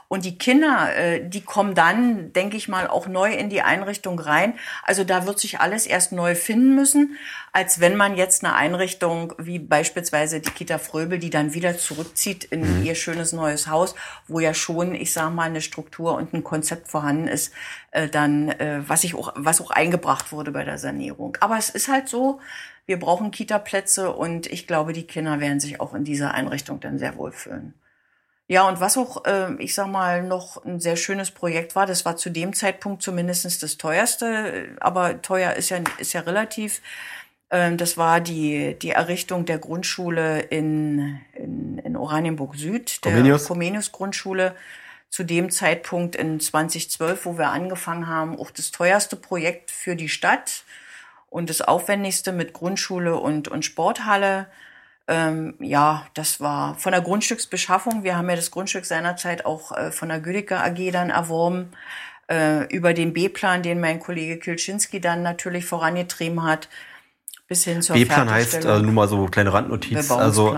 Und 0.08 0.24
die 0.24 0.38
Kinder, 0.38 0.96
äh, 0.96 1.28
die 1.28 1.42
kommen 1.42 1.76
dann, 1.76 2.32
denke 2.34 2.56
ich 2.58 2.68
mal, 2.68 2.88
auch 2.88 3.08
neu 3.08 3.34
in 3.34 3.50
die 3.50 3.62
Einrichtung 3.62 4.20
rein. 4.20 4.54
Also 4.84 5.04
da 5.04 5.26
wird 5.26 5.40
sich 5.40 5.60
alles 5.60 5.86
erst 5.86 6.12
neu 6.12 6.36
finden 6.36 6.76
müssen, 6.76 7.18
als 7.52 7.80
wenn 7.80 7.96
man 7.96 8.16
jetzt 8.16 8.44
eine 8.44 8.56
Einrichtung 8.56 9.34
wie 9.38 9.60
beispielsweise 9.60 10.40
die 10.40 10.52
Kita 10.52 10.78
Fröbel, 10.78 11.20
die 11.20 11.30
dann 11.30 11.54
wieder 11.54 11.78
zurückzieht 11.78 12.46
in 12.46 12.80
mhm. 12.80 12.86
ihr 12.86 12.96
schönes 12.96 13.34
neues 13.34 13.68
Haus, 13.68 13.96
wo 14.28 14.40
ja 14.40 14.54
schon, 14.54 14.96
ich 14.96 15.14
sage 15.14 15.34
mal, 15.34 15.44
eine 15.44 15.62
Struktur 15.62 16.16
und 16.16 16.34
ein 16.34 16.44
Konzept 16.44 16.88
vorhanden 16.88 17.28
ist, 17.28 17.54
äh, 17.92 18.10
dann 18.10 18.50
äh, 18.50 18.82
was 18.88 19.04
ich 19.04 19.16
auch 19.16 19.34
was 19.36 19.62
auch 19.62 19.72
eingebracht 19.72 20.32
wurde 20.32 20.52
bei 20.52 20.64
der 20.64 20.78
Sanierung. 20.78 21.38
Aber 21.42 21.58
es 21.58 21.70
ist 21.70 21.88
halt 21.88 22.10
so, 22.10 22.40
wir 22.86 23.00
brauchen 23.00 23.32
Kita-Plätze 23.32 24.12
und 24.14 24.48
ich 24.48 24.68
glaube, 24.68 24.94
die 24.94 25.08
Kinder 25.08 25.40
werden 25.40 25.60
sich 25.60 25.80
auch 25.80 25.94
in 25.94 26.04
dieser 26.04 26.34
Einrichtung 26.34 26.80
dann 26.80 27.00
sehr 27.00 27.18
wohl 27.18 27.32
fühlen. 27.32 27.74
Ja, 28.50 28.66
und 28.68 28.80
was 28.80 28.98
auch, 28.98 29.26
äh, 29.26 29.54
ich 29.60 29.76
sag 29.76 29.88
mal, 29.88 30.24
noch 30.24 30.64
ein 30.64 30.80
sehr 30.80 30.96
schönes 30.96 31.32
Projekt 31.32 31.76
war, 31.76 31.86
das 31.86 32.06
war 32.06 32.16
zu 32.16 32.30
dem 32.30 32.54
Zeitpunkt 32.54 33.02
zumindestens 33.04 33.60
das 33.60 33.78
teuerste, 33.78 34.70
aber 34.80 35.22
teuer 35.22 35.54
ist 35.54 35.70
ja, 35.70 35.80
ist 35.98 36.14
ja 36.14 36.22
relativ. 36.22 36.82
Ähm, 37.50 37.78
das 37.78 37.98
war 37.98 38.20
die, 38.20 38.78
die 38.80 38.92
Errichtung 38.92 39.46
der 39.46 39.58
Grundschule 39.58 40.42
in, 40.42 41.20
in, 41.34 41.78
in 41.80 41.96
Oranienburg 41.96 42.56
Süd, 42.56 43.04
der 43.06 43.14
Comenius. 43.14 43.48
Comenius 43.48 43.92
Grundschule. 43.92 44.56
Zu 45.10 45.24
dem 45.24 45.50
Zeitpunkt 45.52 46.18
in 46.18 46.42
2012, 46.42 47.26
wo 47.26 47.38
wir 47.38 47.50
angefangen 47.50 48.08
haben, 48.08 48.38
auch 48.38 48.52
das 48.52 48.72
teuerste 48.72 49.16
Projekt 49.16 49.72
für 49.72 49.96
die 49.96 50.10
Stadt 50.10 50.66
und 51.30 51.50
das 51.50 51.62
aufwendigste 51.62 52.34
mit 52.34 52.52
Grundschule 52.52 53.16
und, 53.16 53.48
und 53.48 53.64
Sporthalle. 53.64 54.48
Ähm, 55.08 55.56
ja, 55.60 56.06
das 56.14 56.42
war 56.42 56.76
von 56.76 56.92
der 56.92 57.02
Grundstücksbeschaffung. 57.02 58.04
Wir 58.04 58.18
haben 58.18 58.30
ja 58.30 58.36
das 58.36 58.52
Grundstück 58.52 58.86
seinerzeit 58.86 59.46
auch 59.46 59.72
äh, 59.72 59.92
von 59.92 60.10
der 60.10 60.20
Güdiker 60.20 60.62
AG 60.62 60.92
dann 60.92 61.10
erworben. 61.10 61.72
Äh, 62.30 62.66
über 62.76 62.94
den 62.94 63.14
B-Plan, 63.14 63.64
den 63.64 63.80
mein 63.80 64.02
Kollege 64.02 64.38
Kilczynski 64.38 65.00
dann 65.00 65.24
natürlich 65.24 65.66
vorangetrieben 65.66 66.44
hat, 66.44 66.68
bis 67.48 67.64
hin 67.64 67.82
zur 67.82 67.96
B-Plan 67.96 68.30
heißt, 68.30 68.66
äh, 68.66 68.80
nur 68.82 68.92
mal 68.92 69.08
so 69.08 69.26
kleine 69.28 69.54
Randnotiz, 69.54 70.12
also, 70.12 70.56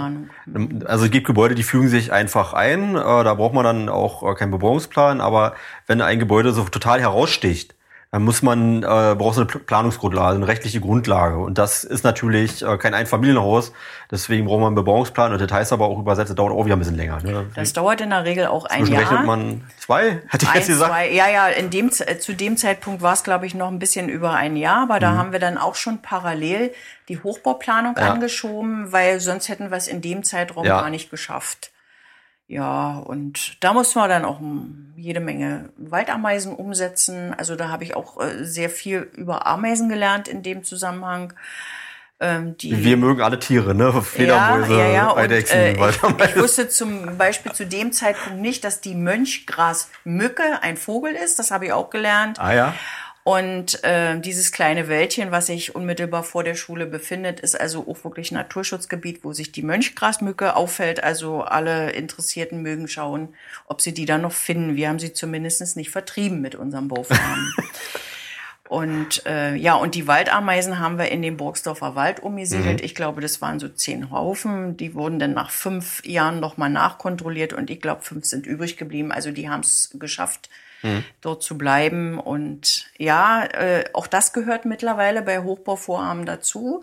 also 0.86 1.06
es 1.06 1.12
gibt 1.12 1.28
Gebäude, 1.28 1.54
die 1.54 1.64
fügen 1.64 1.88
sich 1.88 2.12
einfach 2.12 2.54
ein, 2.54 2.96
äh, 2.96 3.00
da 3.00 3.34
braucht 3.36 3.54
man 3.54 3.64
dann 3.64 3.90
auch 3.90 4.24
äh, 4.24 4.34
keinen 4.36 4.52
Bebauungsplan, 4.52 5.22
aber 5.22 5.54
wenn 5.86 6.02
ein 6.02 6.20
Gebäude 6.20 6.52
so 6.52 6.64
total 6.64 7.00
heraussticht, 7.00 7.76
dann 8.12 8.24
muss 8.24 8.42
man, 8.42 8.82
äh, 8.82 9.16
braucht 9.16 9.36
so 9.36 9.42
eine 9.42 9.46
Planungsgrundlage, 9.46 10.36
eine 10.36 10.48
rechtliche 10.48 10.82
Grundlage. 10.82 11.38
Und 11.38 11.60
das 11.60 11.84
ist 11.84 12.04
natürlich 12.04 12.64
äh, 12.64 12.78
kein 12.78 12.96
Einfamilienhaus. 12.96 13.72
Deswegen 14.10 14.48
braucht 14.48 14.62
man 14.62 14.68
einen 14.68 14.76
Bebauungsplan. 14.76 15.32
Und 15.32 15.40
das 15.40 15.52
heißt 15.52 15.72
aber 15.74 15.86
auch 15.86 16.00
übersetzt, 16.00 16.32
das 16.32 16.36
dauert 16.36 16.52
auch 16.52 16.66
wieder 16.66 16.76
ein 16.76 16.80
bisschen 16.80 16.96
länger. 16.96 17.22
Ne? 17.22 17.46
Das 17.54 17.72
dauert 17.74 18.02
in 18.02 18.10
der 18.10 18.26
Regel 18.26 18.48
auch 18.48 18.66
ein 18.66 18.88
Jahr. 18.88 19.02
rechnet 19.02 19.26
man 19.28 19.64
zwei, 19.78 20.24
hat 20.28 20.42
ich 20.42 20.52
jetzt 20.56 20.68
gesagt? 20.68 20.92
Zwei. 20.92 21.12
Ja, 21.12 21.30
ja, 21.30 21.50
in 21.50 21.70
dem, 21.70 21.92
zu 21.92 22.34
dem 22.34 22.58
Zeitpunkt 22.58 23.04
war 23.04 23.14
es, 23.14 23.24
glaube 23.24 23.46
ich, 23.46 23.54
noch 23.54 23.68
ein 23.68 23.78
bisschen 23.78 24.10
über 24.10 24.34
ein 24.34 24.56
Jahr. 24.56 24.82
Aber 24.84 25.00
da 25.00 25.12
mhm. 25.12 25.18
haben 25.18 25.32
wir 25.32 25.40
dann 25.40 25.60
auch 25.60 25.76
schon 25.76 26.02
parallel 26.02 26.74
die 27.10 27.22
Hochbauplanung 27.22 27.96
ja. 27.96 28.12
angeschoben, 28.12 28.92
weil 28.92 29.20
sonst 29.20 29.50
hätten 29.50 29.70
wir 29.70 29.78
es 29.78 29.88
in 29.88 30.02
dem 30.02 30.24
Zeitraum 30.24 30.66
ja. 30.66 30.82
gar 30.82 30.90
nicht 30.90 31.12
geschafft. 31.12 31.70
Ja, 32.50 32.98
und 32.98 33.64
da 33.64 33.74
muss 33.74 33.94
man 33.94 34.10
dann 34.10 34.26
auch 34.26 34.40
jede 34.96 35.20
Menge 35.20 35.70
Waldameisen 35.78 36.56
umsetzen. 36.56 37.32
Also 37.38 37.56
da 37.56 37.70
habe 37.70 37.84
ich 37.84 37.96
auch 37.96 38.20
äh, 38.20 38.44
sehr 38.44 38.72
viel 38.72 39.08
über 39.16 39.46
Ameisen 39.46 39.88
gelernt 39.88 40.28
in 40.28 40.42
dem 40.42 40.64
Zusammenhang. 40.64 41.34
Ähm, 42.20 42.58
die, 42.58 42.84
Wir 42.84 42.98
mögen 42.98 43.22
alle 43.22 43.38
Tiere, 43.38 43.76
ne? 43.76 44.02
Fledermäuse, 44.02 44.74
ja, 44.74 44.80
ja, 44.80 44.92
ja. 44.92 45.16
Eidechsen, 45.16 45.58
äh, 45.58 45.90
ich, 45.90 46.26
ich 46.26 46.36
wusste 46.38 46.68
zum 46.70 47.20
Beispiel 47.20 47.52
zu 47.52 47.68
dem 47.68 47.92
Zeitpunkt 47.92 48.42
nicht, 48.42 48.64
dass 48.64 48.82
die 48.82 48.96
Mönchgrasmücke 48.96 50.64
ein 50.64 50.76
Vogel 50.76 51.14
ist. 51.14 51.38
Das 51.38 51.52
habe 51.52 51.68
ich 51.68 51.72
auch 51.72 51.92
gelernt. 51.92 52.40
Ah 52.40 52.54
ja. 52.54 52.74
Und 53.24 53.84
äh, 53.84 54.20
dieses 54.20 54.52
kleine 54.52 54.88
Wäldchen, 54.88 55.32
was 55.32 55.48
sich 55.48 55.76
unmittelbar 55.76 56.24
vor 56.24 56.44
der 56.44 56.56
Schule 56.56 56.86
befindet, 56.86 57.40
ist 57.40 57.60
also 57.60 57.86
auch 57.88 58.04
wirklich 58.04 58.32
Naturschutzgebiet, 58.32 59.24
wo 59.24 59.34
sich 59.34 59.52
die 59.52 59.62
Mönchgrasmücke 59.62 60.56
auffällt. 60.56 61.04
Also 61.04 61.42
alle 61.42 61.92
Interessierten 61.92 62.62
mögen 62.62 62.88
schauen, 62.88 63.36
ob 63.68 63.82
sie 63.82 63.94
die 63.94 64.06
da 64.06 64.18
noch 64.18 64.32
finden. 64.32 64.76
Wir 64.76 64.90
haben 64.90 65.00
sie 65.00 65.14
zumindest 65.14 65.76
nicht 65.76 65.92
vertrieben 65.92 66.42
mit 66.42 66.56
unserem 66.56 66.88
Bauvorhaben. 66.88 67.54
Und 68.70 69.26
äh, 69.26 69.56
ja, 69.56 69.74
und 69.74 69.96
die 69.96 70.06
Waldameisen 70.06 70.78
haben 70.78 71.00
wir 71.00 71.10
in 71.10 71.24
den 71.24 71.38
Burgsdorfer 71.38 71.96
Wald 71.96 72.20
umgesiedelt. 72.20 72.82
Mhm. 72.82 72.86
Ich 72.86 72.94
glaube, 72.94 73.20
das 73.20 73.42
waren 73.42 73.60
so 73.60 73.68
zehn 73.68 74.12
Haufen. 74.12 74.78
Die 74.78 74.94
wurden 74.94 75.18
dann 75.18 75.34
nach 75.34 75.50
fünf 75.50 76.06
Jahren 76.06 76.40
nochmal 76.40 76.70
nachkontrolliert 76.70 77.52
und 77.52 77.72
ich 77.72 77.82
glaube, 77.82 78.04
fünf 78.04 78.26
sind 78.26 78.46
übrig 78.46 78.78
geblieben. 78.78 79.12
Also 79.12 79.32
die 79.32 79.50
haben 79.50 79.62
es 79.62 79.90
geschafft, 79.96 80.52
mhm. 80.82 81.04
dort 81.22 81.44
zu 81.44 81.58
bleiben. 81.58 82.20
Und 82.20 82.90
ja, 82.98 83.46
äh, 83.46 83.86
auch 83.94 84.08
das 84.08 84.34
gehört 84.34 84.66
mittlerweile 84.66 85.22
bei 85.22 85.40
Hochbauvorhaben 85.40 86.26
dazu. 86.26 86.82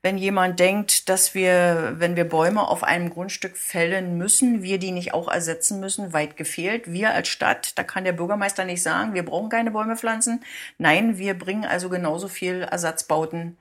Wenn 0.00 0.16
jemand 0.16 0.60
denkt, 0.60 1.08
dass 1.08 1.34
wir, 1.34 1.94
wenn 1.96 2.14
wir 2.14 2.24
Bäume 2.24 2.68
auf 2.68 2.84
einem 2.84 3.10
Grundstück 3.10 3.56
fällen 3.56 4.16
müssen, 4.16 4.62
wir 4.62 4.78
die 4.78 4.92
nicht 4.92 5.12
auch 5.12 5.26
ersetzen 5.26 5.80
müssen, 5.80 6.12
weit 6.12 6.36
gefehlt. 6.36 6.92
Wir 6.92 7.12
als 7.14 7.26
Stadt, 7.26 7.76
da 7.76 7.82
kann 7.82 8.04
der 8.04 8.12
Bürgermeister 8.12 8.64
nicht 8.64 8.82
sagen, 8.82 9.14
wir 9.14 9.24
brauchen 9.24 9.48
keine 9.48 9.72
Bäume 9.72 9.96
pflanzen. 9.96 10.40
Nein, 10.78 11.18
wir 11.18 11.34
bringen 11.34 11.64
also 11.64 11.88
genauso 11.88 12.28
viel 12.28 12.62
Ersatzbauten 12.62 13.56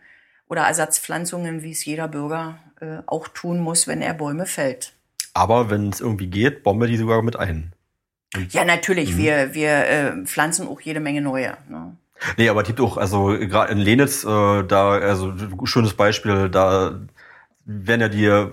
oder 0.48 0.62
Ersatzpflanzungen, 0.62 1.64
wie 1.64 1.72
es 1.72 1.84
jeder 1.86 2.08
Bürger 2.08 2.60
äh, 2.82 3.00
auch 3.08 3.28
tun 3.28 3.60
muss, 3.60 3.88
wenn 3.88 4.04
er 4.04 4.14
Bäume 4.14 4.46
fällt. 4.46 4.94
Aber 5.34 5.72
wenn 5.72 5.90
es 5.90 6.02
irgendwie 6.02 6.28
geht, 6.28 6.64
bauen 6.64 6.80
wir 6.80 6.88
die 6.88 6.98
sogar 6.98 7.24
mit 7.24 7.36
ein. 7.36 7.74
Ja, 8.50 8.66
natürlich. 8.66 9.14
Mhm. 9.14 9.18
Wir, 9.18 9.54
wir 9.54 9.70
äh, 9.70 10.26
pflanzen 10.26 10.68
auch 10.68 10.82
jede 10.82 11.00
Menge 11.00 11.22
neue. 11.22 11.58
Ne? 11.70 11.96
Nee, 12.38 12.50
aber 12.50 12.62
es 12.62 12.68
gibt 12.68 12.82
auch, 12.82 12.98
also 12.98 13.28
gerade 13.28 13.72
in 13.72 13.78
Lenitz, 13.78 14.24
äh, 14.24 14.64
da, 14.64 14.92
also 14.92 15.34
schönes 15.66 15.94
Beispiel, 15.94 16.50
da 16.50 17.00
werden 17.66 18.02
ja 18.02 18.10
die 18.10 18.26
äh, 18.26 18.48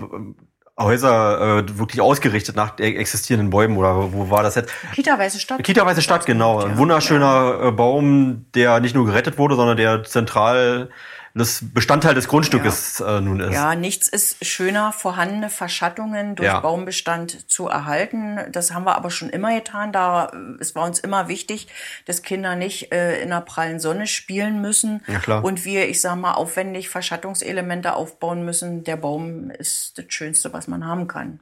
Häuser 0.79 1.59
äh, 1.59 1.79
wirklich 1.79 2.01
ausgerichtet 2.01 2.57
nach 2.57 2.79
existierenden 2.79 3.51
Bäumen 3.51 3.77
oder 3.77 4.13
wo 4.13 4.29
war 4.29 4.43
das 4.43 4.57
jetzt? 4.57 4.73
Kita-Weiße 4.95 5.39
Stadt. 5.39 5.63
Kita-Weiße 5.63 6.03
Stadt, 6.03 6.27
genau. 6.27 6.61
Ein 6.61 6.77
wunderschöner. 6.77 7.61
Äh, 7.63 7.71
Baum, 7.71 8.47
der 8.55 8.81
nicht 8.81 8.95
nur 8.95 9.07
gerettet 9.07 9.39
wurde, 9.39 9.55
sondern 9.55 9.77
der 9.77 10.03
zentral 10.03 10.91
das 11.37 11.65
Bestandteil 11.75 12.15
des 12.15 12.29
Grundstückes 12.29 13.01
ja. 13.01 13.19
äh, 13.19 13.21
nun 13.21 13.41
ist. 13.41 13.53
Ja, 13.53 13.75
nichts 13.75 14.07
ist 14.07 14.45
schöner, 14.47 14.93
vorhandene 14.93 15.51
Verschattungen 15.51 16.37
durch 16.37 16.47
ja. 16.47 16.61
Baumbestand 16.61 17.51
zu 17.51 17.67
erhalten. 17.67 18.39
Das 18.53 18.73
haben 18.73 18.85
wir 18.85 18.95
aber 18.95 19.11
schon 19.11 19.31
immer 19.31 19.53
getan. 19.53 19.93
Da 19.93 20.31
es 20.61 20.77
war 20.77 20.87
uns 20.87 21.01
immer 21.01 21.27
wichtig, 21.27 21.67
dass 22.07 22.23
Kinder 22.23 22.55
nicht 22.55 22.93
äh, 22.93 23.21
in 23.21 23.31
der 23.31 23.41
prallen 23.41 23.81
Sonne 23.81 24.07
spielen 24.07 24.61
müssen 24.61 25.03
ja, 25.09 25.19
klar. 25.19 25.45
und 25.45 25.65
wir, 25.65 25.89
ich 25.89 26.01
sag 26.01 26.15
mal, 26.17 26.35
aufwendig 26.35 26.89
Verschattungselemente 26.89 27.95
aufbauen 27.95 28.45
müssen. 28.45 28.85
Der 28.85 28.97
Baum 28.97 29.51
ist 29.51 29.99
das 29.99 30.05
Schönste, 30.09 30.53
was 30.53 30.69
man 30.69 30.87
haben 30.87 31.09
kann, 31.09 31.41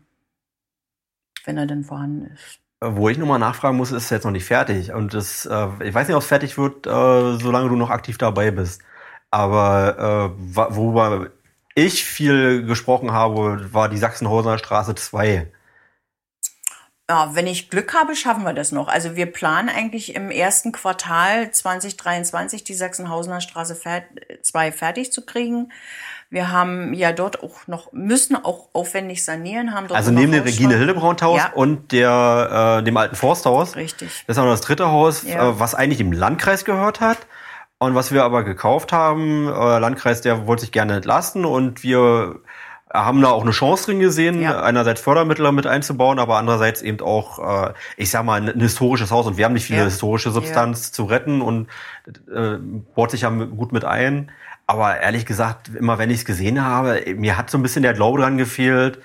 wenn 1.45 1.59
er 1.59 1.67
denn 1.67 1.85
vorhanden 1.85 2.31
ist. 2.33 2.61
Wo 2.81 3.11
ich 3.11 3.19
nochmal 3.19 3.39
nachfragen 3.39 3.77
muss, 3.77 3.93
ist 3.93 4.11
jetzt 4.11 4.25
noch 4.25 4.33
nicht 4.33 4.47
fertig. 4.47 4.93
Und 4.93 5.13
das, 5.13 5.45
äh, 5.45 5.69
ich 5.85 5.93
weiß 5.93 6.09
nicht, 6.09 6.17
ob 6.17 6.23
es 6.23 6.29
fertig 6.29 6.57
wird, 6.57 6.87
äh, 6.87 7.39
solange 7.39 7.69
du 7.69 7.77
noch 7.77 7.91
aktiv 7.91 8.17
dabei 8.17 8.51
bist. 8.51 8.81
Aber 9.33 10.35
äh, 10.37 10.55
worüber 10.55 11.31
ich 11.75 12.05
viel 12.05 12.65
gesprochen 12.65 13.13
habe, 13.13 13.73
war 13.73 13.89
die 13.89 13.97
Sachsenhausener 13.97 14.59
Straße 14.59 14.95
2. 14.95 15.51
Ja, 17.09 17.35
wenn 17.35 17.47
ich 17.47 17.71
Glück 17.71 17.95
habe, 17.95 18.15
schaffen 18.15 18.45
wir 18.45 18.53
das 18.53 18.73
noch. 18.73 18.89
Also 18.89 19.17
wir 19.17 19.27
planen 19.27 19.69
eigentlich 19.69 20.15
im 20.15 20.31
ersten 20.31 20.71
Quartal 20.71 21.51
2023 21.51 22.63
die 22.63 22.75
Sachsenhausener 22.75 23.41
Straße 23.41 23.77
2 24.43 24.73
fertig 24.73 25.13
zu 25.13 25.25
kriegen. 25.25 25.73
Wir 26.29 26.51
haben 26.51 26.95
ja 26.95 27.13
dort 27.13 27.43
auch 27.43 27.67
noch, 27.67 27.93
müssen 27.93 28.37
auch 28.37 28.69
aufwendig 28.73 29.25
sanieren, 29.25 29.75
haben 29.75 29.89
dort 29.89 29.99
Also 29.99 30.11
neben 30.11 30.33
dem 30.33 30.43
Regine 30.43 30.77
Hildebrand 30.77 31.21
Haus 31.23 31.39
ja. 31.39 31.53
und 31.53 31.93
der, 31.93 32.79
äh, 32.81 32.85
dem 32.85 32.97
alten 32.97 33.17
Forsthaus. 33.17 33.77
Richtig. 33.77 34.25
Das 34.27 34.37
ist 34.37 34.41
auch 34.41 34.47
noch 34.47 34.53
das 34.53 34.63
dritte 34.63 34.89
Haus, 34.89 35.25
ja. 35.25 35.51
äh, 35.51 35.61
was 35.61 35.75
eigentlich 35.75 36.01
im 36.01 36.13
Landkreis 36.13 36.65
gehört 36.65 37.01
hat. 37.01 37.19
Und 37.83 37.97
was 37.97 38.13
wir 38.13 38.23
aber 38.23 38.45
gekauft 38.45 38.93
haben, 38.93 39.49
äh, 39.49 39.79
Landkreis, 39.81 40.21
der 40.21 40.47
wollte 40.47 40.61
sich 40.61 40.71
gerne 40.71 40.95
entlasten 40.95 41.45
und 41.45 41.83
wir 41.83 42.37
haben 42.95 43.21
da 43.21 43.31
auch 43.31 43.43
eine 43.43 43.51
Chance 43.51 43.87
drin 43.87 43.99
gesehen, 43.99 44.41
ja. 44.41 44.63
einerseits 44.63 45.01
Fördermittel 45.01 45.51
mit 45.51 45.67
einzubauen, 45.67 46.21
aber 46.21 46.37
andererseits 46.37 46.81
eben 46.81 47.01
auch, 47.01 47.71
äh, 47.71 47.73
ich 47.97 48.11
sag 48.11 48.25
mal, 48.25 48.41
ein 48.41 48.61
historisches 48.61 49.11
Haus 49.11 49.27
und 49.27 49.37
wir 49.37 49.47
haben 49.47 49.55
nicht 49.55 49.67
viel 49.67 49.79
ja. 49.79 49.83
historische 49.83 50.31
Substanz 50.31 50.91
ja. 50.91 50.93
zu 50.93 51.05
retten 51.07 51.43
und 51.43 51.67
äh, 52.33 52.59
baut 52.95 53.11
sich 53.11 53.23
ja 53.23 53.31
gut 53.31 53.73
mit 53.73 53.85
ein. 53.85 54.31
Aber 54.69 55.01
ehrlich 55.01 55.27
gesagt, 55.27 55.71
immer 55.75 55.99
wenn 55.99 56.11
ich 56.11 56.19
es 56.19 56.25
gesehen 56.25 56.65
habe, 56.65 57.03
mir 57.17 57.37
hat 57.37 57.51
so 57.51 57.59
ein 57.59 57.63
bisschen 57.63 57.83
der 57.83 57.95
Glaube 57.95 58.21
dran 58.21 58.39
gefehlt, 58.39 58.99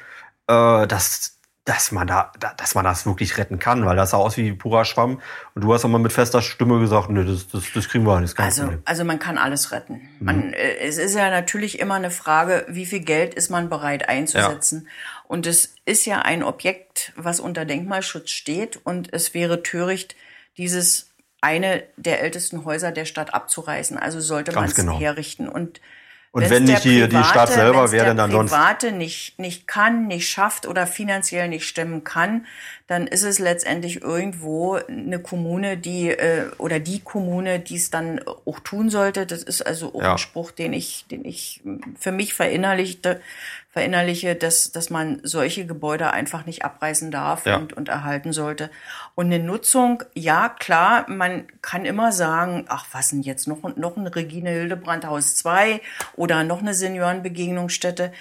äh, 0.45 0.85
dass 0.85 1.36
dass 1.67 1.91
man 1.91 2.07
da, 2.07 2.31
dass 2.55 2.75
man 2.75 2.85
das 2.85 3.05
wirklich 3.05 3.37
retten 3.37 3.59
kann, 3.59 3.85
weil 3.85 3.97
das 3.97 4.11
sah 4.11 4.17
aus 4.17 4.37
wie 4.37 4.53
purer 4.53 4.85
Schwamm. 4.85 5.19
Und 5.53 5.65
du 5.65 5.73
hast 5.73 5.83
aber 5.83 5.99
mit 5.99 6.13
fester 6.13 6.41
Stimme 6.41 6.79
gesagt, 6.79 7.09
nee, 7.09 7.25
das, 7.25 7.49
das, 7.49 7.65
das 7.73 7.89
kriegen 7.89 8.05
wir 8.05 8.21
nicht. 8.21 8.39
Also, 8.39 8.61
Problem. 8.61 8.81
also 8.85 9.03
man 9.03 9.19
kann 9.19 9.37
alles 9.37 9.73
retten. 9.73 9.95
Mhm. 10.19 10.25
Man, 10.25 10.53
äh, 10.53 10.77
es 10.77 10.97
ist 10.97 11.13
ja 11.13 11.29
natürlich 11.29 11.79
immer 11.79 11.95
eine 11.95 12.09
Frage, 12.09 12.65
wie 12.69 12.85
viel 12.85 13.01
Geld 13.01 13.33
ist 13.33 13.49
man 13.49 13.67
bereit 13.67 14.07
einzusetzen. 14.07 14.83
Ja. 14.85 14.91
Und 15.27 15.45
es 15.45 15.75
ist 15.83 16.05
ja 16.05 16.21
ein 16.21 16.41
Objekt, 16.41 17.11
was 17.17 17.41
unter 17.41 17.65
Denkmalschutz 17.65 18.29
steht. 18.29 18.79
Und 18.85 19.11
es 19.11 19.33
wäre 19.33 19.61
töricht, 19.61 20.15
dieses 20.57 21.11
eine 21.41 21.83
der 21.97 22.21
ältesten 22.21 22.63
Häuser 22.63 22.93
der 22.93 23.03
Stadt 23.03 23.33
abzureißen. 23.33 23.97
Also 23.97 24.21
sollte 24.21 24.53
man 24.53 24.63
es 24.63 24.75
genau. 24.75 24.97
herrichten. 24.97 25.49
Und 25.49 25.81
Und 26.37 26.49
wenn 26.49 26.63
nicht 26.65 26.83
die, 26.83 27.07
die 27.07 27.23
Stadt 27.23 27.49
selber, 27.49 27.91
wer 27.91 28.05
denn 28.05 28.17
dann 28.17 28.31
sonst? 28.31 28.51
Wenn 28.51 28.59
der 28.59 28.65
Private 28.65 28.91
nicht, 28.91 29.39
nicht 29.39 29.67
kann, 29.67 30.07
nicht 30.07 30.29
schafft 30.29 30.67
oder 30.67 30.85
finanziell 30.85 31.47
nicht 31.47 31.67
stemmen 31.67 32.03
kann, 32.03 32.45
dann 32.85 33.07
ist 33.07 33.23
es 33.23 33.39
letztendlich 33.39 34.01
irgendwo 34.01 34.75
eine 34.75 35.19
Kommune, 35.19 35.77
die 35.77 36.09
äh, 36.09 36.51
oder 36.57 36.79
die 36.79 36.99
Kommune, 36.99 37.59
die 37.59 37.75
es 37.75 37.89
dann 37.89 38.21
auch 38.45 38.59
tun 38.59 38.89
sollte. 38.89 39.25
Das 39.25 39.41
ist 39.41 39.61
also 39.61 39.95
auch 39.95 40.01
ja. 40.01 40.11
ein 40.11 40.17
Spruch, 40.17 40.51
den 40.51 40.73
ich, 40.73 41.05
den 41.09 41.25
ich 41.25 41.61
für 41.99 42.11
mich 42.11 42.33
verinnerlichte, 42.33 43.19
verinnerliche, 43.77 44.33
dass, 44.33 44.71
dass 44.71 44.89
man 44.89 45.19
solche 45.21 45.67
Gebäude 45.67 46.09
einfach 46.09 46.47
nicht 46.47 46.65
abreißen 46.65 47.11
darf 47.11 47.45
ja. 47.45 47.57
und, 47.57 47.73
und 47.73 47.89
erhalten 47.89 48.33
sollte. 48.33 48.71
Und 49.13 49.27
eine 49.27 49.37
Nutzung, 49.37 50.01
ja, 50.15 50.49
klar, 50.49 51.05
man 51.07 51.45
kann 51.61 51.85
immer 51.85 52.11
sagen, 52.11 52.65
ach, 52.69 52.87
was 52.91 53.09
denn 53.09 53.21
jetzt 53.21 53.47
noch, 53.47 53.61
noch 53.75 53.95
ein 53.95 54.07
Regine 54.07 54.49
Hildebrand 54.49 55.05
Haus 55.05 55.35
2 55.35 55.79
oder 56.15 56.43
noch 56.43 56.59
eine 56.59 56.73
Seniorenbegegnungsstätte. 56.73 58.11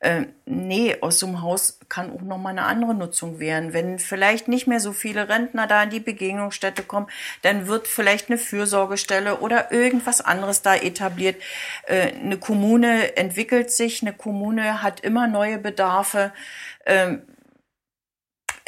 Äh, 0.00 0.26
nee, 0.44 0.96
aus 1.00 1.18
so 1.18 1.26
einem 1.26 1.42
Haus 1.42 1.78
kann 1.88 2.12
auch 2.12 2.20
noch 2.20 2.38
mal 2.38 2.50
eine 2.50 2.64
andere 2.64 2.94
Nutzung 2.94 3.38
werden. 3.38 3.72
Wenn 3.72 3.98
vielleicht 3.98 4.46
nicht 4.48 4.66
mehr 4.66 4.80
so 4.80 4.92
viele 4.92 5.28
Rentner 5.28 5.66
da 5.66 5.82
in 5.82 5.90
die 5.90 6.00
Begegnungsstätte 6.00 6.82
kommen, 6.82 7.06
dann 7.42 7.66
wird 7.66 7.88
vielleicht 7.88 8.28
eine 8.28 8.38
Fürsorgestelle 8.38 9.38
oder 9.40 9.72
irgendwas 9.72 10.20
anderes 10.20 10.62
da 10.62 10.74
etabliert. 10.74 11.40
Äh, 11.86 12.12
eine 12.12 12.36
Kommune 12.36 13.16
entwickelt 13.16 13.70
sich, 13.70 14.02
eine 14.02 14.12
Kommune 14.12 14.82
hat 14.82 15.00
immer 15.00 15.26
neue 15.26 15.58
Bedarfe. 15.58 16.32
Ähm, 16.84 17.22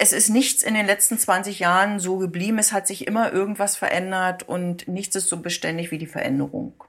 es 0.01 0.13
ist 0.13 0.31
nichts 0.31 0.63
in 0.63 0.75
den 0.75 0.87
letzten 0.87 1.19
20 1.19 1.59
Jahren 1.59 1.99
so 1.99 2.19
geblieben. 2.19 2.59
Es 2.59 2.73
hat 2.73 2.87
sich 2.87 3.07
immer 3.07 3.33
irgendwas 3.33 3.77
verändert 3.77 4.45
und 4.45 4.87
nichts 4.87 5.17
ist 5.17 5.29
so 5.29 5.39
beständig 5.39 5.91
wie 5.91 5.99
die 5.99 6.07
Veränderung. 6.07 6.85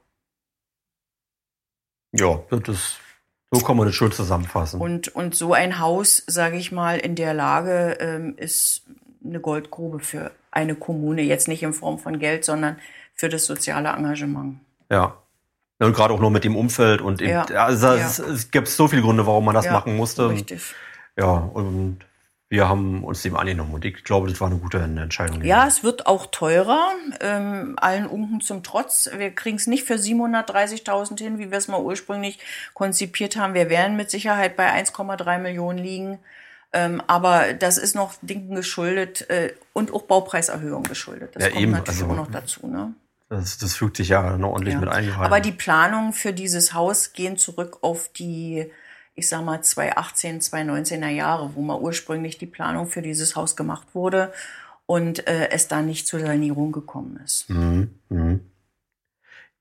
Ja, 2.11 2.43
das 2.49 2.99
so 3.51 3.65
kann 3.65 3.77
man 3.77 3.87
das 3.87 3.95
schon 3.95 4.11
zusammenfassen. 4.11 4.79
Und, 4.79 5.15
und 5.15 5.35
so 5.35 5.53
ein 5.53 5.79
Haus, 5.79 6.23
sage 6.27 6.57
ich 6.57 6.71
mal, 6.71 6.99
in 6.99 7.15
der 7.15 7.33
Lage 7.33 7.97
ähm, 7.99 8.35
ist 8.37 8.83
eine 9.25 9.39
Goldgrube 9.39 9.99
für 9.99 10.31
eine 10.51 10.75
Kommune. 10.75 11.21
Jetzt 11.23 11.47
nicht 11.47 11.63
in 11.63 11.73
Form 11.73 11.97
von 11.99 12.19
Geld, 12.19 12.45
sondern 12.45 12.77
für 13.15 13.29
das 13.29 13.45
soziale 13.45 13.89
Engagement. 13.89 14.59
Ja. 14.91 15.15
Und 15.79 15.95
gerade 15.95 16.13
auch 16.13 16.19
nur 16.19 16.31
mit 16.31 16.43
dem 16.43 16.57
Umfeld 16.57 17.01
und 17.01 17.21
eben, 17.21 17.31
ja. 17.31 17.43
also 17.45 17.87
es, 17.93 18.17
ja. 18.17 18.25
es 18.25 18.51
gibt 18.51 18.67
so 18.67 18.89
viele 18.89 19.01
Gründe, 19.01 19.25
warum 19.25 19.45
man 19.45 19.55
das 19.55 19.65
ja, 19.65 19.71
machen 19.71 19.95
musste. 19.95 20.29
Richtig. 20.29 20.75
Ja, 21.17 21.31
und 21.31 21.99
wir 22.49 22.67
haben 22.67 23.03
uns 23.03 23.21
dem 23.21 23.35
angenommen 23.35 23.75
und 23.75 23.85
ich 23.85 24.03
glaube, 24.03 24.27
das 24.27 24.41
war 24.41 24.49
eine 24.49 24.57
gute 24.57 24.79
Entscheidung. 24.79 25.43
Ja, 25.43 25.67
es 25.67 25.83
wird 25.83 26.07
auch 26.07 26.25
teurer, 26.25 26.93
ähm, 27.21 27.75
allen 27.77 28.07
Unken 28.07 28.41
zum 28.41 28.63
Trotz. 28.63 29.07
Wir 29.15 29.29
kriegen 29.29 29.57
es 29.57 29.67
nicht 29.67 29.83
für 29.83 29.95
730.000 29.95 31.19
hin, 31.19 31.37
wie 31.37 31.51
wir 31.51 31.57
es 31.59 31.67
mal 31.67 31.79
ursprünglich 31.79 32.39
konzipiert 32.73 33.37
haben. 33.37 33.53
Wir 33.53 33.69
werden 33.69 33.95
mit 33.95 34.09
Sicherheit 34.09 34.55
bei 34.55 34.67
1,3 34.71 35.37
Millionen 35.37 35.77
liegen. 35.77 36.19
Ähm, 36.73 37.01
aber 37.05 37.53
das 37.53 37.77
ist 37.77 37.95
noch 37.95 38.13
Dingen 38.21 38.55
geschuldet 38.55 39.29
äh, 39.29 39.53
und 39.73 39.93
auch 39.93 40.03
Baupreiserhöhung 40.03 40.83
geschuldet. 40.83 41.35
Das 41.35 41.43
ja, 41.43 41.49
kommt 41.49 41.61
eben, 41.61 41.71
natürlich 41.71 42.01
also, 42.01 42.11
auch 42.11 42.17
noch 42.17 42.31
dazu. 42.31 42.67
Ne? 42.67 42.93
Das, 43.29 43.59
das 43.59 43.75
fügt 43.75 43.97
sich 43.97 44.09
ja 44.09 44.37
noch 44.37 44.49
ordentlich 44.49 44.73
ja. 44.73 44.79
mit 44.79 44.89
ein. 44.89 45.11
Aber 45.13 45.39
die 45.39 45.51
Planungen 45.51 46.13
für 46.13 46.33
dieses 46.33 46.73
Haus 46.73 47.13
gehen 47.13 47.37
zurück 47.37 47.79
auf 47.81 48.09
die 48.09 48.71
ich 49.19 49.27
sag 49.27 49.43
mal 49.43 49.61
2018, 49.61 50.39
2019er 50.41 51.09
Jahre, 51.09 51.53
wo 51.53 51.61
mal 51.61 51.77
ursprünglich 51.77 52.37
die 52.37 52.45
Planung 52.45 52.87
für 52.87 53.01
dieses 53.01 53.35
Haus 53.35 53.55
gemacht 53.55 53.87
wurde 53.93 54.33
und 54.85 55.27
äh, 55.27 55.49
es 55.51 55.67
da 55.67 55.81
nicht 55.81 56.07
zur 56.07 56.21
Sanierung 56.21 56.71
gekommen 56.71 57.19
ist. 57.23 57.49
Mhm. 57.49 57.99
Mhm. 58.09 58.39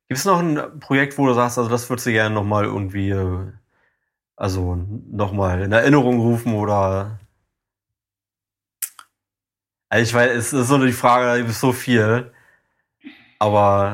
Gibt 0.08 0.18
es 0.18 0.24
noch 0.24 0.38
ein 0.38 0.80
Projekt, 0.80 1.18
wo 1.18 1.26
du 1.26 1.34
sagst, 1.34 1.58
also 1.58 1.68
das 1.68 1.90
würdest 1.90 2.06
du 2.06 2.12
gerne 2.12 2.34
nochmal 2.34 2.64
irgendwie, 2.64 3.10
äh, 3.10 3.52
also 4.36 4.76
nochmal 5.10 5.60
in 5.62 5.72
Erinnerung 5.72 6.20
rufen 6.20 6.54
oder? 6.54 7.18
Also 9.90 10.02
ich 10.04 10.14
weiß, 10.14 10.30
es 10.36 10.52
ist 10.52 10.68
so 10.68 10.78
die 10.78 10.92
Frage, 10.92 11.26
da 11.26 11.36
gibt 11.36 11.50
es 11.50 11.60
so 11.60 11.72
viel, 11.72 12.32
aber 13.38 13.92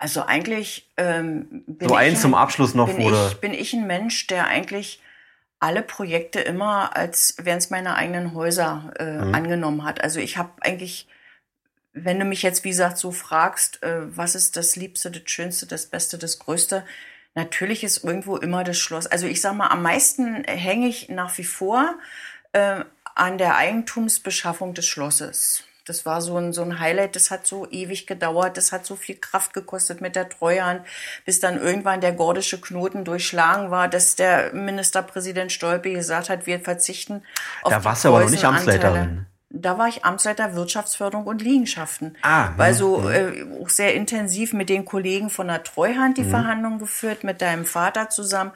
also 0.00 0.24
eigentlich 0.24 0.90
ähm, 0.96 1.62
bin 1.66 1.88
so 1.88 1.94
ein 1.94 2.16
zum 2.16 2.34
Abschluss 2.34 2.74
noch 2.74 2.88
bin 2.88 3.04
wurde. 3.04 3.28
Ich, 3.32 3.40
bin 3.40 3.52
ich 3.52 3.74
ein 3.74 3.86
Mensch, 3.86 4.26
der 4.28 4.46
eigentlich 4.46 5.02
alle 5.58 5.82
Projekte 5.82 6.40
immer 6.40 6.96
als 6.96 7.34
wären 7.38 7.58
es 7.58 7.68
meine 7.68 7.94
eigenen 7.96 8.32
Häuser 8.32 8.94
äh, 8.98 9.18
mhm. 9.18 9.34
angenommen 9.34 9.84
hat. 9.84 10.02
Also 10.02 10.18
ich 10.18 10.38
habe 10.38 10.50
eigentlich, 10.62 11.06
wenn 11.92 12.18
du 12.18 12.24
mich 12.24 12.42
jetzt 12.42 12.64
wie 12.64 12.70
gesagt 12.70 12.96
so 12.96 13.12
fragst, 13.12 13.82
äh, 13.82 14.16
was 14.16 14.34
ist 14.34 14.56
das 14.56 14.74
Liebste, 14.74 15.10
das 15.10 15.22
Schönste, 15.26 15.66
das 15.66 15.84
Beste, 15.84 16.16
das 16.16 16.38
Größte, 16.38 16.82
natürlich 17.34 17.84
ist 17.84 18.02
irgendwo 18.02 18.38
immer 18.38 18.64
das 18.64 18.78
Schloss. 18.78 19.06
Also 19.06 19.26
ich 19.26 19.42
sag 19.42 19.54
mal, 19.54 19.68
am 19.68 19.82
meisten 19.82 20.44
hänge 20.44 20.88
ich 20.88 21.10
nach 21.10 21.36
wie 21.36 21.44
vor 21.44 21.94
äh, 22.52 22.84
an 23.14 23.36
der 23.36 23.56
Eigentumsbeschaffung 23.56 24.72
des 24.72 24.86
Schlosses. 24.86 25.64
Das 25.86 26.06
war 26.06 26.20
so 26.20 26.36
ein, 26.36 26.52
so 26.52 26.62
ein 26.62 26.78
Highlight, 26.78 27.16
das 27.16 27.30
hat 27.30 27.46
so 27.46 27.68
ewig 27.70 28.06
gedauert, 28.06 28.56
das 28.56 28.72
hat 28.72 28.86
so 28.86 28.96
viel 28.96 29.16
Kraft 29.16 29.52
gekostet 29.52 30.00
mit 30.00 30.16
der 30.16 30.28
Treuhand, 30.28 30.86
bis 31.24 31.40
dann 31.40 31.60
irgendwann 31.60 32.00
der 32.00 32.12
gordische 32.12 32.60
Knoten 32.60 33.04
durchschlagen 33.04 33.70
war, 33.70 33.88
dass 33.88 34.16
der 34.16 34.52
Ministerpräsident 34.52 35.52
Stolpe 35.52 35.92
gesagt 35.92 36.28
hat, 36.28 36.46
wir 36.46 36.60
verzichten 36.60 37.22
auf 37.62 37.72
Da 37.72 37.84
warst 37.84 38.04
du 38.04 38.08
aber 38.08 38.20
noch 38.20 38.30
nicht 38.30 38.44
Amtsleiterin 38.44 39.26
da 39.52 39.78
war 39.78 39.88
ich 39.88 40.04
Amtsleiter 40.04 40.54
Wirtschaftsförderung 40.54 41.26
und 41.26 41.42
Liegenschaften. 41.42 42.16
Ah, 42.22 42.50
weil 42.56 42.72
so 42.72 42.98
mhm. 42.98 43.10
äh, 43.10 43.62
auch 43.62 43.68
sehr 43.68 43.94
intensiv 43.94 44.52
mit 44.52 44.68
den 44.68 44.84
Kollegen 44.84 45.28
von 45.28 45.48
der 45.48 45.64
Treuhand 45.64 46.18
die 46.18 46.22
mhm. 46.22 46.30
Verhandlungen 46.30 46.78
geführt, 46.78 47.24
mit 47.24 47.42
deinem 47.42 47.64
Vater 47.64 48.10
zusammen. 48.10 48.52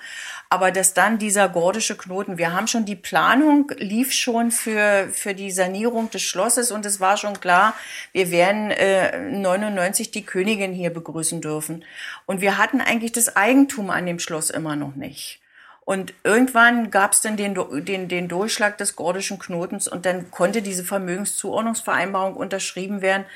Aber 0.50 0.70
dass 0.70 0.94
dann 0.94 1.18
dieser 1.18 1.48
gordische 1.48 1.96
Knoten, 1.96 2.38
wir 2.38 2.52
haben 2.52 2.68
schon 2.68 2.84
die 2.84 2.94
Planung, 2.94 3.72
lief 3.76 4.12
schon 4.12 4.52
für, 4.52 5.08
für 5.12 5.34
die 5.34 5.50
Sanierung 5.50 6.10
des 6.10 6.22
Schlosses 6.22 6.70
und 6.70 6.86
es 6.86 7.00
war 7.00 7.16
schon 7.16 7.40
klar, 7.40 7.74
wir 8.12 8.30
werden 8.30 8.70
äh, 8.70 9.30
99 9.30 10.12
die 10.12 10.24
Königin 10.24 10.72
hier 10.72 10.90
begrüßen 10.90 11.40
dürfen. 11.40 11.84
Und 12.24 12.40
wir 12.40 12.56
hatten 12.56 12.80
eigentlich 12.80 13.12
das 13.12 13.34
Eigentum 13.34 13.90
an 13.90 14.06
dem 14.06 14.20
Schloss 14.20 14.48
immer 14.48 14.76
noch 14.76 14.94
nicht. 14.94 15.40
Und 15.84 16.14
irgendwann 16.24 16.90
gab 16.90 17.12
es 17.12 17.20
dann 17.20 17.36
den, 17.36 17.54
den, 17.84 18.08
den 18.08 18.28
Durchschlag 18.28 18.78
des 18.78 18.96
gordischen 18.96 19.38
Knotens 19.38 19.86
und 19.86 20.06
dann 20.06 20.30
konnte 20.30 20.62
diese 20.62 20.84
Vermögenszuordnungsvereinbarung 20.84 22.36
unterschrieben 22.36 23.02
werden. 23.02 23.26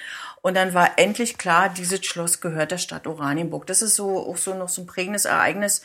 Und 0.40 0.56
dann 0.56 0.72
war 0.72 0.98
endlich 0.98 1.36
klar, 1.36 1.68
dieses 1.68 2.04
Schloss 2.06 2.40
gehört 2.40 2.70
der 2.70 2.78
Stadt 2.78 3.06
Oranienburg. 3.06 3.66
Das 3.66 3.82
ist 3.82 3.96
so 3.96 4.26
auch 4.26 4.38
so 4.38 4.54
noch 4.54 4.70
so 4.70 4.82
ein 4.82 4.86
prägendes 4.86 5.26
Ereignis, 5.26 5.82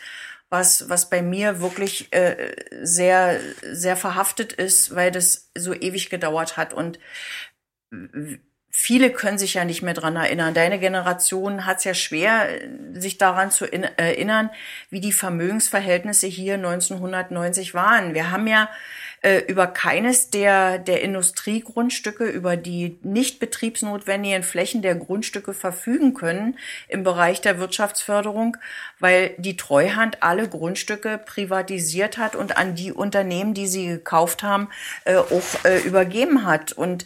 was, 0.49 0.87
was 0.89 1.09
bei 1.09 1.21
mir 1.21 1.59
wirklich 1.59 2.13
äh, 2.13 2.55
sehr, 2.81 3.41
sehr 3.71 3.97
verhaftet 3.97 4.53
ist, 4.53 4.95
weil 4.95 5.11
das 5.11 5.49
so 5.57 5.73
ewig 5.73 6.09
gedauert 6.09 6.55
hat. 6.55 6.73
Und 6.73 6.99
viele 8.75 9.11
können 9.11 9.37
sich 9.37 9.53
ja 9.53 9.65
nicht 9.65 9.83
mehr 9.83 9.93
dran 9.93 10.15
erinnern. 10.15 10.55
Deine 10.55 10.79
Generation 10.79 11.67
hat 11.67 11.77
es 11.77 11.83
ja 11.83 11.93
schwer, 11.93 12.49
sich 12.93 13.19
daran 13.19 13.51
zu 13.51 13.71
erinnern, 13.71 14.49
wie 14.89 14.99
die 14.99 15.13
Vermögensverhältnisse 15.13 16.25
hier 16.25 16.55
1990 16.55 17.75
waren. 17.75 18.15
Wir 18.15 18.31
haben 18.31 18.47
ja 18.47 18.67
äh, 19.21 19.37
über 19.47 19.67
keines 19.67 20.31
der, 20.31 20.79
der 20.79 21.01
Industriegrundstücke, 21.01 22.25
über 22.25 22.57
die 22.57 22.97
nicht 23.03 23.39
betriebsnotwendigen 23.39 24.41
Flächen 24.41 24.81
der 24.81 24.95
Grundstücke 24.95 25.53
verfügen 25.53 26.15
können 26.15 26.57
im 26.87 27.03
Bereich 27.03 27.41
der 27.41 27.59
Wirtschaftsförderung, 27.59 28.57
weil 28.99 29.35
die 29.37 29.55
Treuhand 29.55 30.23
alle 30.23 30.49
Grundstücke 30.49 31.19
privatisiert 31.19 32.17
hat 32.17 32.35
und 32.35 32.57
an 32.57 32.73
die 32.73 32.91
Unternehmen, 32.91 33.53
die 33.53 33.67
sie 33.67 33.85
gekauft 33.85 34.41
haben, 34.41 34.67
äh, 35.05 35.15
auch 35.15 35.63
äh, 35.63 35.79
übergeben 35.81 36.43
hat. 36.45 36.73
Und 36.73 37.05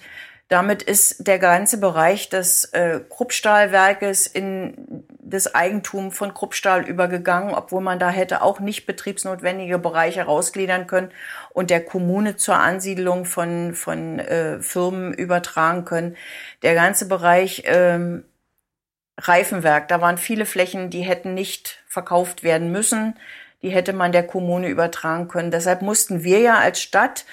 damit 0.50 0.82
ist 0.82 1.28
der 1.28 1.40
ganze 1.40 1.78
Bereich 1.78 2.30
des 2.30 2.66
äh, 2.66 3.02
Kruppstahlwerkes 3.10 4.28
in 4.28 5.04
das 5.20 5.54
Eigentum 5.54 6.12
von 6.12 6.34
Kruppstahl 6.34 6.86
übergegangen, 6.86 7.54
obwohl 7.54 7.82
man 7.82 8.00
da 8.00 8.10
hätte 8.10 8.42
auch 8.42 8.62
nicht 8.62 8.86
betriebsnotwendige 8.86 9.78
Bereiche 9.78 10.24
rausgliedern 10.24 10.88
können 10.88 11.12
und 11.50 11.70
der 11.70 11.84
Kommune 11.84 12.38
zur 12.38 12.56
Ansiedlung 12.56 13.26
von, 13.26 13.74
von 13.74 14.20
äh, 14.20 14.62
Firmen 14.62 15.14
übertragen 15.14 15.84
können. 15.84 16.16
Der 16.62 16.76
ganze 16.76 17.10
Bereich 17.10 17.64
ähm, 17.66 18.24
Reifenwerk, 19.18 19.90
da 19.90 20.00
waren 20.00 20.18
viele 20.18 20.46
Flächen, 20.46 20.90
die 20.90 21.02
hätten 21.02 21.34
nicht 21.34 21.84
verkauft 21.88 22.44
werden 22.44 22.72
müssen. 22.72 23.16
Die 23.64 23.70
hätte 23.70 23.92
man 23.92 24.12
der 24.12 24.26
Kommune 24.26 24.70
übertragen 24.70 25.28
können. 25.28 25.50
Deshalb 25.50 25.82
mussten 25.82 26.24
wir 26.24 26.40
ja 26.40 26.60
als 26.60 26.80
Stadt 26.80 27.26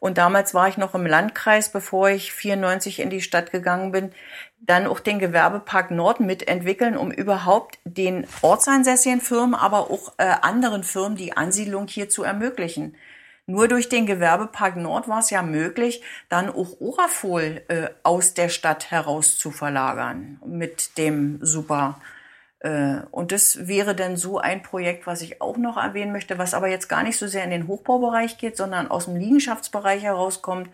und 0.00 0.18
damals 0.18 0.54
war 0.54 0.68
ich 0.68 0.76
noch 0.76 0.94
im 0.94 1.06
Landkreis, 1.06 1.70
bevor 1.70 2.10
ich 2.10 2.32
94 2.32 3.00
in 3.00 3.10
die 3.10 3.20
Stadt 3.20 3.50
gegangen 3.50 3.92
bin, 3.92 4.12
dann 4.60 4.86
auch 4.86 5.00
den 5.00 5.18
Gewerbepark 5.18 5.90
Nord 5.90 6.20
mitentwickeln, 6.20 6.96
um 6.96 7.10
überhaupt 7.10 7.78
den 7.84 8.26
ortsansässigen 8.42 9.20
Firmen, 9.20 9.54
aber 9.54 9.90
auch 9.90 10.12
äh, 10.18 10.24
anderen 10.42 10.84
Firmen 10.84 11.16
die 11.16 11.36
Ansiedlung 11.36 11.88
hier 11.88 12.08
zu 12.08 12.22
ermöglichen. 12.22 12.94
Nur 13.46 13.66
durch 13.66 13.88
den 13.88 14.06
Gewerbepark 14.06 14.76
Nord 14.76 15.08
war 15.08 15.20
es 15.20 15.30
ja 15.30 15.42
möglich, 15.42 16.02
dann 16.28 16.50
auch 16.50 16.80
Orafol 16.80 17.62
äh, 17.68 17.88
aus 18.02 18.34
der 18.34 18.50
Stadt 18.50 18.90
heraus 18.90 19.38
zu 19.38 19.50
verlagern 19.50 20.38
mit 20.44 20.98
dem 20.98 21.38
super 21.40 21.98
und 22.60 23.30
das 23.30 23.68
wäre 23.68 23.94
dann 23.94 24.16
so 24.16 24.38
ein 24.38 24.62
Projekt, 24.62 25.06
was 25.06 25.22
ich 25.22 25.40
auch 25.40 25.56
noch 25.56 25.76
erwähnen 25.76 26.12
möchte, 26.12 26.38
was 26.38 26.54
aber 26.54 26.68
jetzt 26.68 26.88
gar 26.88 27.04
nicht 27.04 27.16
so 27.16 27.28
sehr 27.28 27.44
in 27.44 27.50
den 27.50 27.68
Hochbaubereich 27.68 28.36
geht, 28.36 28.56
sondern 28.56 28.88
aus 28.88 29.04
dem 29.04 29.14
Liegenschaftsbereich 29.14 30.02
herauskommt. 30.02 30.68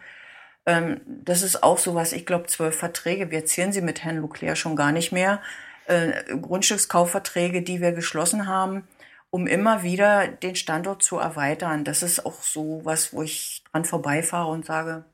Ähm, 0.66 1.00
das 1.06 1.42
ist 1.42 1.62
auch 1.62 1.78
so 1.78 1.94
was, 1.94 2.12
ich 2.12 2.24
glaube, 2.24 2.46
zwölf 2.46 2.76
Verträge, 2.78 3.30
wir 3.30 3.44
zählen 3.44 3.72
sie 3.72 3.82
mit 3.82 4.02
Herrn 4.02 4.22
Leclerc 4.22 4.56
schon 4.56 4.76
gar 4.76 4.92
nicht 4.92 5.12
mehr, 5.12 5.42
äh, 5.86 6.36
Grundstückskaufverträge, 6.36 7.62
die 7.62 7.80
wir 7.82 7.92
geschlossen 7.92 8.46
haben, 8.46 8.88
um 9.30 9.46
immer 9.46 9.82
wieder 9.82 10.28
den 10.28 10.56
Standort 10.56 11.02
zu 11.02 11.18
erweitern. 11.18 11.84
Das 11.84 12.02
ist 12.02 12.24
auch 12.24 12.42
so 12.42 12.80
was, 12.84 13.12
wo 13.12 13.22
ich 13.22 13.62
dran 13.72 13.84
vorbeifahre 13.84 14.50
und 14.50 14.64
sage, 14.64 15.04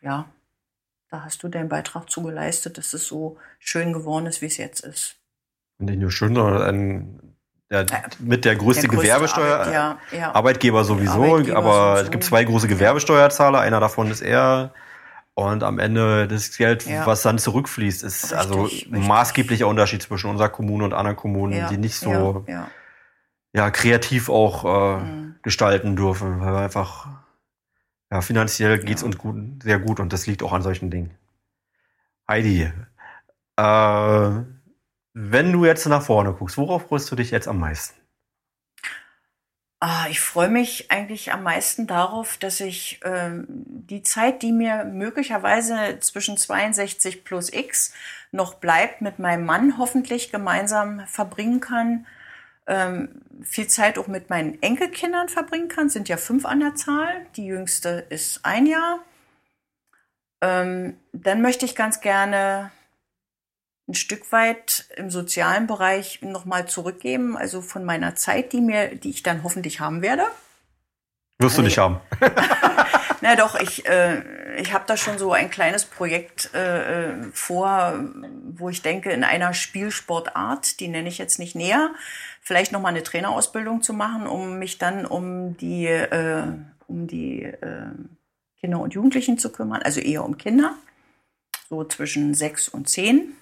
ja, 0.00 0.28
da 1.12 1.24
hast 1.24 1.42
du 1.42 1.48
deinen 1.48 1.68
Beitrag 1.68 2.08
zu 2.08 2.22
geleistet, 2.22 2.78
dass 2.78 2.94
es 2.94 3.06
so 3.06 3.36
schön 3.58 3.92
geworden 3.92 4.24
ist, 4.24 4.40
wie 4.40 4.46
es 4.46 4.56
jetzt 4.56 4.80
ist. 4.80 5.16
Nicht 5.78 5.98
nur 5.98 6.10
schön, 6.10 6.34
sondern 6.34 6.62
ein, 6.62 7.36
der, 7.70 7.84
mit 8.18 8.46
der 8.46 8.56
größte, 8.56 8.82
der 8.82 8.90
größte 8.90 9.02
Gewerbesteuer 9.02 9.58
Arbeit, 9.58 9.74
ja, 9.74 9.98
ja. 10.10 10.34
Arbeitgeber 10.34 10.84
sowieso, 10.84 11.22
Arbeitgeber 11.22 11.58
aber 11.58 11.72
sowieso. 11.90 12.04
es 12.04 12.10
gibt 12.10 12.24
zwei 12.24 12.44
große 12.44 12.66
Gewerbesteuerzahler, 12.66 13.60
einer 13.60 13.78
davon 13.78 14.10
ist 14.10 14.22
er. 14.22 14.72
Und 15.34 15.62
am 15.62 15.78
Ende 15.78 16.28
das 16.28 16.56
Geld, 16.56 16.86
was 17.06 17.22
dann 17.22 17.38
zurückfließt, 17.38 18.02
ist 18.02 18.24
richtig, 18.24 18.38
also 18.38 18.62
richtig. 18.64 18.90
maßgeblicher 18.90 19.66
Unterschied 19.66 20.02
zwischen 20.02 20.30
unserer 20.30 20.50
Kommune 20.50 20.84
und 20.84 20.94
anderen 20.94 21.16
Kommunen, 21.16 21.66
die 21.70 21.76
nicht 21.76 21.96
so 21.96 22.44
ja, 23.54 23.70
kreativ 23.70 24.30
auch 24.30 24.64
äh, 24.64 25.02
mhm. 25.02 25.34
gestalten 25.42 25.94
dürfen, 25.94 26.40
weil 26.40 26.52
wir 26.52 26.60
einfach 26.60 27.21
ja, 28.12 28.20
finanziell 28.20 28.78
geht's 28.78 29.00
ja. 29.00 29.06
uns 29.06 29.16
gut, 29.16 29.62
sehr 29.62 29.78
gut 29.78 29.98
und 29.98 30.12
das 30.12 30.26
liegt 30.26 30.42
auch 30.42 30.52
an 30.52 30.60
solchen 30.60 30.90
Dingen. 30.90 31.16
Heidi, 32.28 32.70
äh, 33.56 34.30
wenn 35.14 35.52
du 35.52 35.64
jetzt 35.64 35.86
nach 35.86 36.02
vorne 36.02 36.34
guckst, 36.34 36.58
worauf 36.58 36.88
freust 36.88 37.10
du 37.10 37.16
dich 37.16 37.30
jetzt 37.30 37.48
am 37.48 37.58
meisten? 37.58 37.98
Ah, 39.80 40.06
ich 40.10 40.20
freue 40.20 40.50
mich 40.50 40.90
eigentlich 40.90 41.32
am 41.32 41.42
meisten 41.42 41.86
darauf, 41.86 42.36
dass 42.36 42.60
ich 42.60 43.00
ähm, 43.02 43.46
die 43.48 44.02
Zeit, 44.02 44.42
die 44.42 44.52
mir 44.52 44.84
möglicherweise 44.84 45.98
zwischen 46.00 46.36
62 46.36 47.24
plus 47.24 47.50
X 47.50 47.94
noch 48.30 48.54
bleibt, 48.54 49.00
mit 49.00 49.18
meinem 49.18 49.46
Mann 49.46 49.78
hoffentlich 49.78 50.30
gemeinsam 50.30 51.00
verbringen 51.06 51.60
kann 51.60 52.06
ähm, 52.66 53.22
viel 53.42 53.66
Zeit 53.66 53.98
auch 53.98 54.06
mit 54.06 54.30
meinen 54.30 54.62
Enkelkindern 54.62 55.28
verbringen 55.28 55.68
kann. 55.68 55.88
Sind 55.88 56.08
ja 56.08 56.16
fünf 56.16 56.46
an 56.46 56.60
der 56.60 56.74
Zahl. 56.74 57.26
Die 57.36 57.46
jüngste 57.46 58.06
ist 58.08 58.44
ein 58.44 58.66
Jahr. 58.66 59.00
Ähm, 60.40 60.96
dann 61.12 61.42
möchte 61.42 61.64
ich 61.64 61.74
ganz 61.74 62.00
gerne 62.00 62.70
ein 63.88 63.94
Stück 63.94 64.30
weit 64.32 64.86
im 64.96 65.10
sozialen 65.10 65.66
Bereich 65.66 66.22
nochmal 66.22 66.66
zurückgeben, 66.66 67.36
also 67.36 67.60
von 67.60 67.84
meiner 67.84 68.14
Zeit, 68.14 68.52
die 68.52 68.60
mir, 68.60 68.94
die 68.94 69.10
ich 69.10 69.22
dann 69.22 69.42
hoffentlich 69.42 69.80
haben 69.80 70.02
werde. 70.02 70.24
Wirst 71.38 71.58
du 71.58 71.62
nicht 71.62 71.78
haben. 71.78 72.00
Na 73.22 73.36
doch, 73.36 73.54
ich, 73.54 73.86
äh, 73.86 74.60
ich 74.60 74.72
habe 74.72 74.82
da 74.88 74.96
schon 74.96 75.16
so 75.16 75.32
ein 75.32 75.48
kleines 75.48 75.84
Projekt 75.84 76.50
äh, 76.54 77.10
äh, 77.10 77.22
vor, 77.32 78.04
wo 78.50 78.68
ich 78.68 78.82
denke, 78.82 79.12
in 79.12 79.22
einer 79.22 79.54
Spielsportart, 79.54 80.80
die 80.80 80.88
nenne 80.88 81.08
ich 81.08 81.18
jetzt 81.18 81.38
nicht 81.38 81.54
näher, 81.54 81.94
vielleicht 82.40 82.72
nochmal 82.72 82.90
eine 82.90 83.04
Trainerausbildung 83.04 83.80
zu 83.80 83.92
machen, 83.92 84.26
um 84.26 84.58
mich 84.58 84.78
dann 84.78 85.06
um 85.06 85.56
die, 85.56 85.86
äh, 85.86 86.42
um 86.88 87.06
die 87.06 87.44
äh, 87.44 87.92
Kinder 88.58 88.80
und 88.80 88.92
Jugendlichen 88.92 89.38
zu 89.38 89.52
kümmern, 89.52 89.82
also 89.82 90.00
eher 90.00 90.24
um 90.24 90.36
Kinder, 90.36 90.74
so 91.68 91.84
zwischen 91.84 92.34
sechs 92.34 92.68
und 92.68 92.88
zehn. 92.88 93.34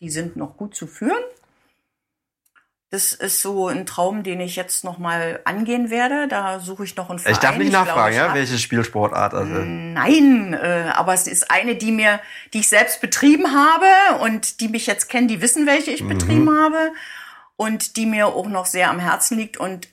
Die 0.00 0.08
sind 0.08 0.36
noch 0.36 0.56
gut 0.56 0.74
zu 0.74 0.86
führen. 0.86 1.22
Das 2.90 3.12
ist 3.12 3.42
so 3.42 3.66
ein 3.66 3.84
Traum, 3.84 4.22
den 4.22 4.40
ich 4.40 4.54
jetzt 4.54 4.84
noch 4.84 4.98
mal 4.98 5.40
angehen 5.44 5.90
werde. 5.90 6.28
Da 6.28 6.60
suche 6.60 6.84
ich 6.84 6.94
noch 6.94 7.10
einen 7.10 7.18
Verein. 7.18 7.34
Ich 7.34 7.40
darf 7.40 7.56
nicht 7.56 7.66
ich 7.68 7.72
nachfragen, 7.72 8.14
glaube, 8.14 8.28
ja, 8.28 8.34
welche 8.34 8.58
Spielsportart. 8.58 9.34
Also. 9.34 9.54
Nein, 9.54 10.54
äh, 10.54 10.92
aber 10.94 11.12
es 11.12 11.26
ist 11.26 11.50
eine, 11.50 11.74
die 11.74 11.90
mir, 11.90 12.20
die 12.52 12.60
ich 12.60 12.68
selbst 12.68 13.00
betrieben 13.00 13.52
habe 13.52 14.22
und 14.22 14.60
die 14.60 14.68
mich 14.68 14.86
jetzt 14.86 15.08
kennen, 15.08 15.26
die 15.26 15.42
wissen, 15.42 15.66
welche 15.66 15.90
ich 15.90 16.02
mhm. 16.02 16.08
betrieben 16.08 16.50
habe 16.56 16.92
und 17.56 17.96
die 17.96 18.06
mir 18.06 18.28
auch 18.28 18.46
noch 18.46 18.66
sehr 18.66 18.88
am 18.90 19.00
Herzen 19.00 19.36
liegt 19.36 19.56
und 19.56 19.88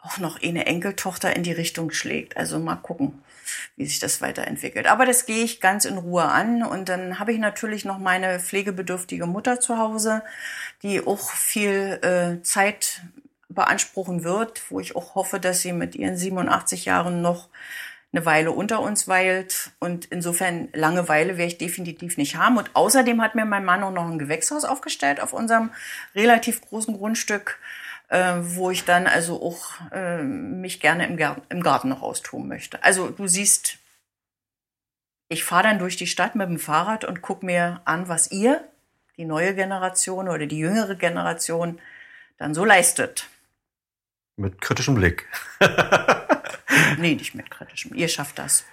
auch 0.00 0.18
noch 0.18 0.40
eine 0.40 0.66
Enkeltochter 0.66 1.34
in 1.34 1.42
die 1.42 1.52
Richtung 1.52 1.90
schlägt. 1.90 2.36
Also 2.36 2.60
mal 2.60 2.76
gucken, 2.76 3.22
wie 3.76 3.86
sich 3.86 3.98
das 3.98 4.20
weiterentwickelt. 4.20 4.86
Aber 4.86 5.06
das 5.06 5.26
gehe 5.26 5.44
ich 5.44 5.60
ganz 5.60 5.84
in 5.84 5.98
Ruhe 5.98 6.24
an. 6.24 6.62
Und 6.62 6.88
dann 6.88 7.18
habe 7.18 7.32
ich 7.32 7.38
natürlich 7.38 7.84
noch 7.84 7.98
meine 7.98 8.40
pflegebedürftige 8.40 9.26
Mutter 9.26 9.60
zu 9.60 9.78
Hause, 9.78 10.22
die 10.82 11.06
auch 11.06 11.30
viel 11.30 11.98
äh, 12.02 12.42
Zeit 12.42 13.02
beanspruchen 13.48 14.24
wird, 14.24 14.70
wo 14.70 14.80
ich 14.80 14.96
auch 14.96 15.14
hoffe, 15.14 15.40
dass 15.40 15.62
sie 15.62 15.72
mit 15.72 15.94
ihren 15.94 16.16
87 16.16 16.84
Jahren 16.84 17.22
noch 17.22 17.48
eine 18.12 18.24
Weile 18.24 18.52
unter 18.52 18.80
uns 18.80 19.08
weilt. 19.08 19.70
Und 19.78 20.06
insofern 20.06 20.68
Langeweile 20.72 21.36
werde 21.36 21.52
ich 21.52 21.58
definitiv 21.58 22.16
nicht 22.16 22.36
haben. 22.36 22.56
Und 22.56 22.70
außerdem 22.74 23.20
hat 23.20 23.34
mir 23.34 23.44
mein 23.44 23.64
Mann 23.64 23.82
auch 23.82 23.90
noch 23.92 24.06
ein 24.06 24.18
Gewächshaus 24.18 24.64
aufgestellt 24.64 25.20
auf 25.20 25.32
unserem 25.32 25.70
relativ 26.14 26.60
großen 26.62 26.96
Grundstück, 26.96 27.58
äh, 28.08 28.34
wo 28.40 28.70
ich 28.70 28.84
dann 28.84 29.06
also 29.06 29.42
auch 29.42 29.80
äh, 29.92 30.22
mich 30.22 30.80
gerne 30.80 31.06
im, 31.06 31.16
Garten, 31.16 31.42
im 31.48 31.62
Garten 31.62 31.88
noch 31.88 32.02
austoben 32.02 32.48
möchte. 32.48 32.82
Also 32.82 33.10
du 33.10 33.26
siehst, 33.26 33.78
ich 35.28 35.44
fahre 35.44 35.64
dann 35.64 35.78
durch 35.78 35.96
die 35.96 36.06
Stadt 36.06 36.34
mit 36.34 36.48
dem 36.48 36.58
Fahrrad 36.58 37.04
und 37.04 37.22
guck 37.22 37.42
mir 37.42 37.80
an, 37.84 38.08
was 38.08 38.30
ihr, 38.30 38.62
die 39.16 39.24
neue 39.24 39.54
Generation 39.54 40.28
oder 40.28 40.46
die 40.46 40.58
jüngere 40.58 40.94
Generation, 40.94 41.80
dann 42.38 42.54
so 42.54 42.64
leistet. 42.64 43.28
Mit 44.36 44.60
kritischem 44.60 44.94
Blick. 44.94 45.26
nee, 46.98 47.14
nicht 47.14 47.34
mit 47.34 47.50
kritischem. 47.50 47.94
Ihr 47.94 48.08
schafft 48.08 48.38
das. 48.38 48.66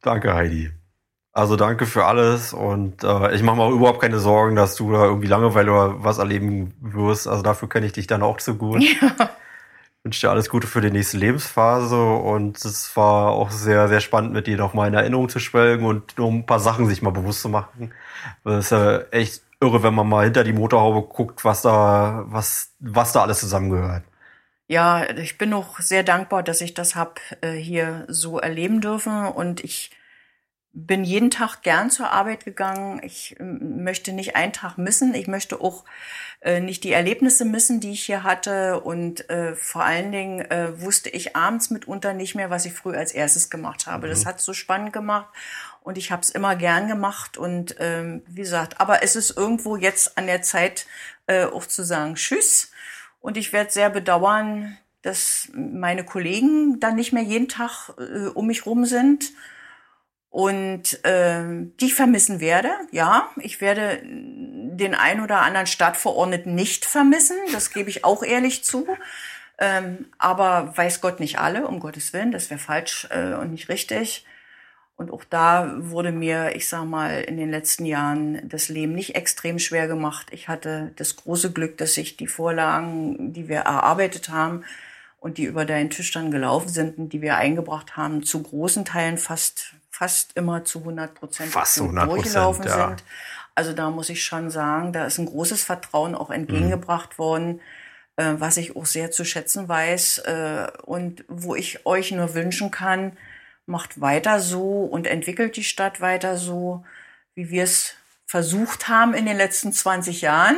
Danke, 0.00 0.32
Heidi. 0.32 0.70
Also 1.40 1.56
danke 1.56 1.86
für 1.86 2.04
alles 2.04 2.52
und 2.52 3.02
äh, 3.02 3.34
ich 3.34 3.42
mache 3.42 3.56
mir 3.56 3.62
auch 3.62 3.70
überhaupt 3.70 4.02
keine 4.02 4.18
Sorgen, 4.18 4.56
dass 4.56 4.74
du 4.74 4.92
da 4.92 5.06
irgendwie 5.06 5.26
Langeweile 5.26 5.72
oder 5.72 6.04
was 6.04 6.18
erleben 6.18 6.74
wirst. 6.82 7.26
Also 7.26 7.42
dafür 7.42 7.66
kenne 7.66 7.86
ich 7.86 7.92
dich 7.92 8.06
dann 8.06 8.22
auch 8.22 8.36
zu 8.36 8.56
gut. 8.56 8.84
Ja. 9.00 9.30
Ich 10.02 10.04
wünsche 10.04 10.20
dir 10.26 10.30
alles 10.30 10.50
Gute 10.50 10.66
für 10.66 10.82
die 10.82 10.90
nächste 10.90 11.16
Lebensphase 11.16 11.98
und 12.02 12.62
es 12.62 12.94
war 12.96 13.30
auch 13.30 13.50
sehr, 13.50 13.88
sehr 13.88 14.00
spannend 14.00 14.32
mit 14.32 14.46
dir 14.46 14.58
noch 14.58 14.74
mal 14.74 14.88
in 14.88 14.94
Erinnerung 14.94 15.30
zu 15.30 15.40
schwelgen 15.40 15.86
und 15.86 16.16
nur 16.18 16.30
ein 16.30 16.44
paar 16.44 16.60
Sachen 16.60 16.86
sich 16.86 17.00
mal 17.00 17.10
bewusst 17.10 17.40
zu 17.40 17.48
machen. 17.48 17.92
Das 18.44 18.66
ist 18.66 18.72
ja 18.72 19.00
echt 19.10 19.42
irre, 19.60 19.82
wenn 19.82 19.94
man 19.94 20.08
mal 20.08 20.24
hinter 20.24 20.44
die 20.44 20.52
Motorhaube 20.52 21.06
guckt, 21.08 21.44
was 21.44 21.62
da, 21.62 22.24
was, 22.26 22.72
was 22.80 23.12
da 23.12 23.22
alles 23.22 23.40
zusammengehört 23.40 24.02
ja, 24.68 25.10
ich 25.18 25.36
bin 25.36 25.52
auch 25.52 25.80
sehr 25.80 26.04
dankbar, 26.04 26.44
dass 26.44 26.60
ich 26.60 26.74
das 26.74 26.94
hab 26.94 27.18
äh, 27.40 27.54
hier 27.54 28.04
so 28.06 28.38
erleben 28.38 28.80
dürfen 28.80 29.26
und 29.26 29.64
ich 29.64 29.90
bin 30.72 31.02
jeden 31.02 31.30
Tag 31.30 31.62
gern 31.62 31.90
zur 31.90 32.10
Arbeit 32.10 32.44
gegangen. 32.44 33.00
Ich 33.02 33.36
ähm, 33.40 33.82
möchte 33.82 34.12
nicht 34.12 34.36
einen 34.36 34.52
Tag 34.52 34.78
missen. 34.78 35.14
Ich 35.14 35.26
möchte 35.26 35.60
auch 35.60 35.84
äh, 36.40 36.60
nicht 36.60 36.84
die 36.84 36.92
Erlebnisse 36.92 37.44
missen, 37.44 37.80
die 37.80 37.92
ich 37.92 38.04
hier 38.04 38.22
hatte. 38.22 38.80
Und 38.80 39.28
äh, 39.30 39.56
vor 39.56 39.84
allen 39.84 40.12
Dingen 40.12 40.40
äh, 40.50 40.80
wusste 40.80 41.10
ich 41.10 41.34
abends 41.34 41.70
mitunter 41.70 42.14
nicht 42.14 42.34
mehr, 42.34 42.50
was 42.50 42.66
ich 42.66 42.72
früher 42.72 42.98
als 42.98 43.12
erstes 43.12 43.50
gemacht 43.50 43.86
habe. 43.86 44.06
Mhm. 44.06 44.10
Das 44.10 44.26
hat 44.26 44.40
so 44.40 44.52
spannend 44.52 44.92
gemacht 44.92 45.28
und 45.82 45.98
ich 45.98 46.12
habe 46.12 46.22
es 46.22 46.30
immer 46.30 46.54
gern 46.54 46.86
gemacht. 46.86 47.36
Und 47.36 47.76
ähm, 47.80 48.22
wie 48.26 48.42
gesagt, 48.42 48.80
aber 48.80 49.02
es 49.02 49.16
ist 49.16 49.36
irgendwo 49.36 49.76
jetzt 49.76 50.16
an 50.18 50.26
der 50.26 50.42
Zeit, 50.42 50.86
äh, 51.26 51.44
auch 51.44 51.66
zu 51.66 51.82
sagen 51.82 52.14
Tschüss 52.14 52.70
und 53.20 53.36
ich 53.36 53.52
werde 53.52 53.70
sehr 53.70 53.90
bedauern, 53.90 54.78
dass 55.02 55.48
meine 55.54 56.04
Kollegen 56.04 56.78
dann 56.78 56.94
nicht 56.94 57.12
mehr 57.12 57.22
jeden 57.22 57.48
Tag 57.48 57.92
äh, 57.98 58.26
um 58.28 58.46
mich 58.46 58.66
rum 58.66 58.84
sind 58.84 59.32
und 60.30 61.04
äh, 61.04 61.42
die 61.80 61.86
ich 61.86 61.94
vermissen 61.94 62.40
werde. 62.40 62.70
Ja, 62.92 63.28
ich 63.36 63.60
werde 63.60 64.00
den 64.04 64.94
ein 64.94 65.20
oder 65.20 65.40
anderen 65.40 65.66
Stadtverordneten 65.66 66.54
nicht 66.54 66.84
vermissen, 66.86 67.36
das 67.52 67.72
gebe 67.72 67.90
ich 67.90 68.04
auch 68.04 68.22
ehrlich 68.22 68.64
zu. 68.64 68.86
Ähm, 69.58 70.06
aber 70.16 70.72
weiß 70.76 71.02
Gott 71.02 71.20
nicht 71.20 71.38
alle, 71.38 71.66
um 71.66 71.80
Gottes 71.80 72.14
Willen, 72.14 72.32
das 72.32 72.48
wäre 72.48 72.60
falsch 72.60 73.06
äh, 73.10 73.34
und 73.34 73.50
nicht 73.50 73.68
richtig. 73.68 74.24
Und 74.96 75.12
auch 75.12 75.24
da 75.24 75.76
wurde 75.78 76.12
mir, 76.12 76.54
ich 76.56 76.68
sag 76.68 76.84
mal, 76.84 77.22
in 77.22 77.38
den 77.38 77.50
letzten 77.50 77.86
Jahren 77.86 78.46
das 78.48 78.68
Leben 78.68 78.94
nicht 78.94 79.16
extrem 79.16 79.58
schwer 79.58 79.88
gemacht. 79.88 80.26
Ich 80.30 80.48
hatte 80.48 80.92
das 80.96 81.16
große 81.16 81.52
Glück, 81.52 81.78
dass 81.78 81.96
ich 81.96 82.18
die 82.18 82.26
Vorlagen, 82.26 83.32
die 83.32 83.48
wir 83.48 83.60
erarbeitet 83.60 84.28
haben 84.28 84.62
und 85.18 85.38
die 85.38 85.44
über 85.44 85.64
deinen 85.64 85.88
Tisch 85.88 86.12
dann 86.12 86.30
gelaufen 86.30 86.68
sind 86.68 86.98
und 86.98 87.14
die 87.14 87.22
wir 87.22 87.36
eingebracht 87.36 87.96
haben, 87.96 88.22
zu 88.22 88.42
großen 88.42 88.84
Teilen 88.84 89.16
fast, 89.16 89.72
fast 90.00 90.34
immer 90.34 90.64
zu 90.64 90.78
100 90.78 91.12
Prozent 91.12 91.54
durchgelaufen 91.54 92.64
ja. 92.64 92.88
sind. 92.88 93.04
Also 93.54 93.74
da 93.74 93.90
muss 93.90 94.08
ich 94.08 94.24
schon 94.24 94.48
sagen, 94.48 94.94
da 94.94 95.04
ist 95.04 95.18
ein 95.18 95.26
großes 95.26 95.62
Vertrauen 95.62 96.14
auch 96.14 96.30
entgegengebracht 96.30 97.10
mhm. 97.12 97.18
worden, 97.18 97.60
äh, 98.16 98.32
was 98.38 98.56
ich 98.56 98.76
auch 98.76 98.86
sehr 98.86 99.10
zu 99.10 99.26
schätzen 99.26 99.68
weiß 99.68 100.18
äh, 100.20 100.68
und 100.86 101.26
wo 101.28 101.54
ich 101.54 101.84
euch 101.84 102.12
nur 102.12 102.32
wünschen 102.32 102.70
kann, 102.70 103.18
macht 103.66 104.00
weiter 104.00 104.40
so 104.40 104.84
und 104.84 105.06
entwickelt 105.06 105.56
die 105.56 105.64
Stadt 105.64 106.00
weiter 106.00 106.38
so, 106.38 106.82
wie 107.34 107.50
wir 107.50 107.64
es 107.64 107.92
versucht 108.24 108.88
haben 108.88 109.12
in 109.12 109.26
den 109.26 109.36
letzten 109.36 109.70
20 109.70 110.22
Jahren. 110.22 110.56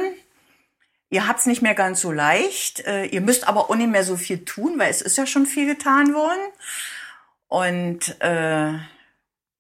Ihr 1.10 1.27
habt's 1.27 1.47
nicht 1.47 1.62
mehr 1.62 1.74
ganz 1.74 2.01
so 2.01 2.12
leicht. 2.12 2.86
Äh, 2.86 3.06
ihr 3.06 3.20
müsst 3.20 3.48
aber 3.48 3.69
auch 3.69 3.74
nicht 3.74 3.90
mehr 3.90 4.05
so 4.05 4.16
viel 4.16 4.44
tun, 4.44 4.78
weil 4.78 4.90
es 4.90 5.02
ist 5.02 5.19
ja 5.19 5.27
schon 5.27 5.47
viel 5.47 5.66
getan 5.66 6.14
worden. 6.14 6.40
Und 7.48 8.20
äh, 8.20 8.74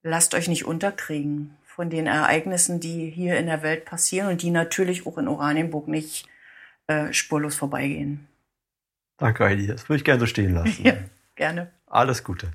lasst 0.02 0.34
euch 0.34 0.48
nicht 0.48 0.64
unterkriegen 0.64 1.56
von 1.64 1.90
den 1.90 2.06
Ereignissen, 2.06 2.80
die 2.80 3.10
hier 3.10 3.38
in 3.38 3.46
der 3.46 3.62
Welt 3.62 3.84
passieren 3.84 4.28
und 4.28 4.42
die 4.42 4.50
natürlich 4.50 5.06
auch 5.06 5.18
in 5.18 5.28
Oranienburg 5.28 5.88
nicht 5.88 6.28
äh, 6.86 7.12
spurlos 7.12 7.56
vorbeigehen. 7.56 8.28
Danke, 9.16 9.44
Heidi. 9.44 9.66
Das 9.66 9.88
würde 9.88 9.98
ich 9.98 10.04
gerne 10.04 10.20
so 10.20 10.26
stehen 10.26 10.54
lassen. 10.54 10.82
Ja, 10.84 10.94
gerne. 11.34 11.70
Alles 11.86 12.24
Gute. 12.24 12.52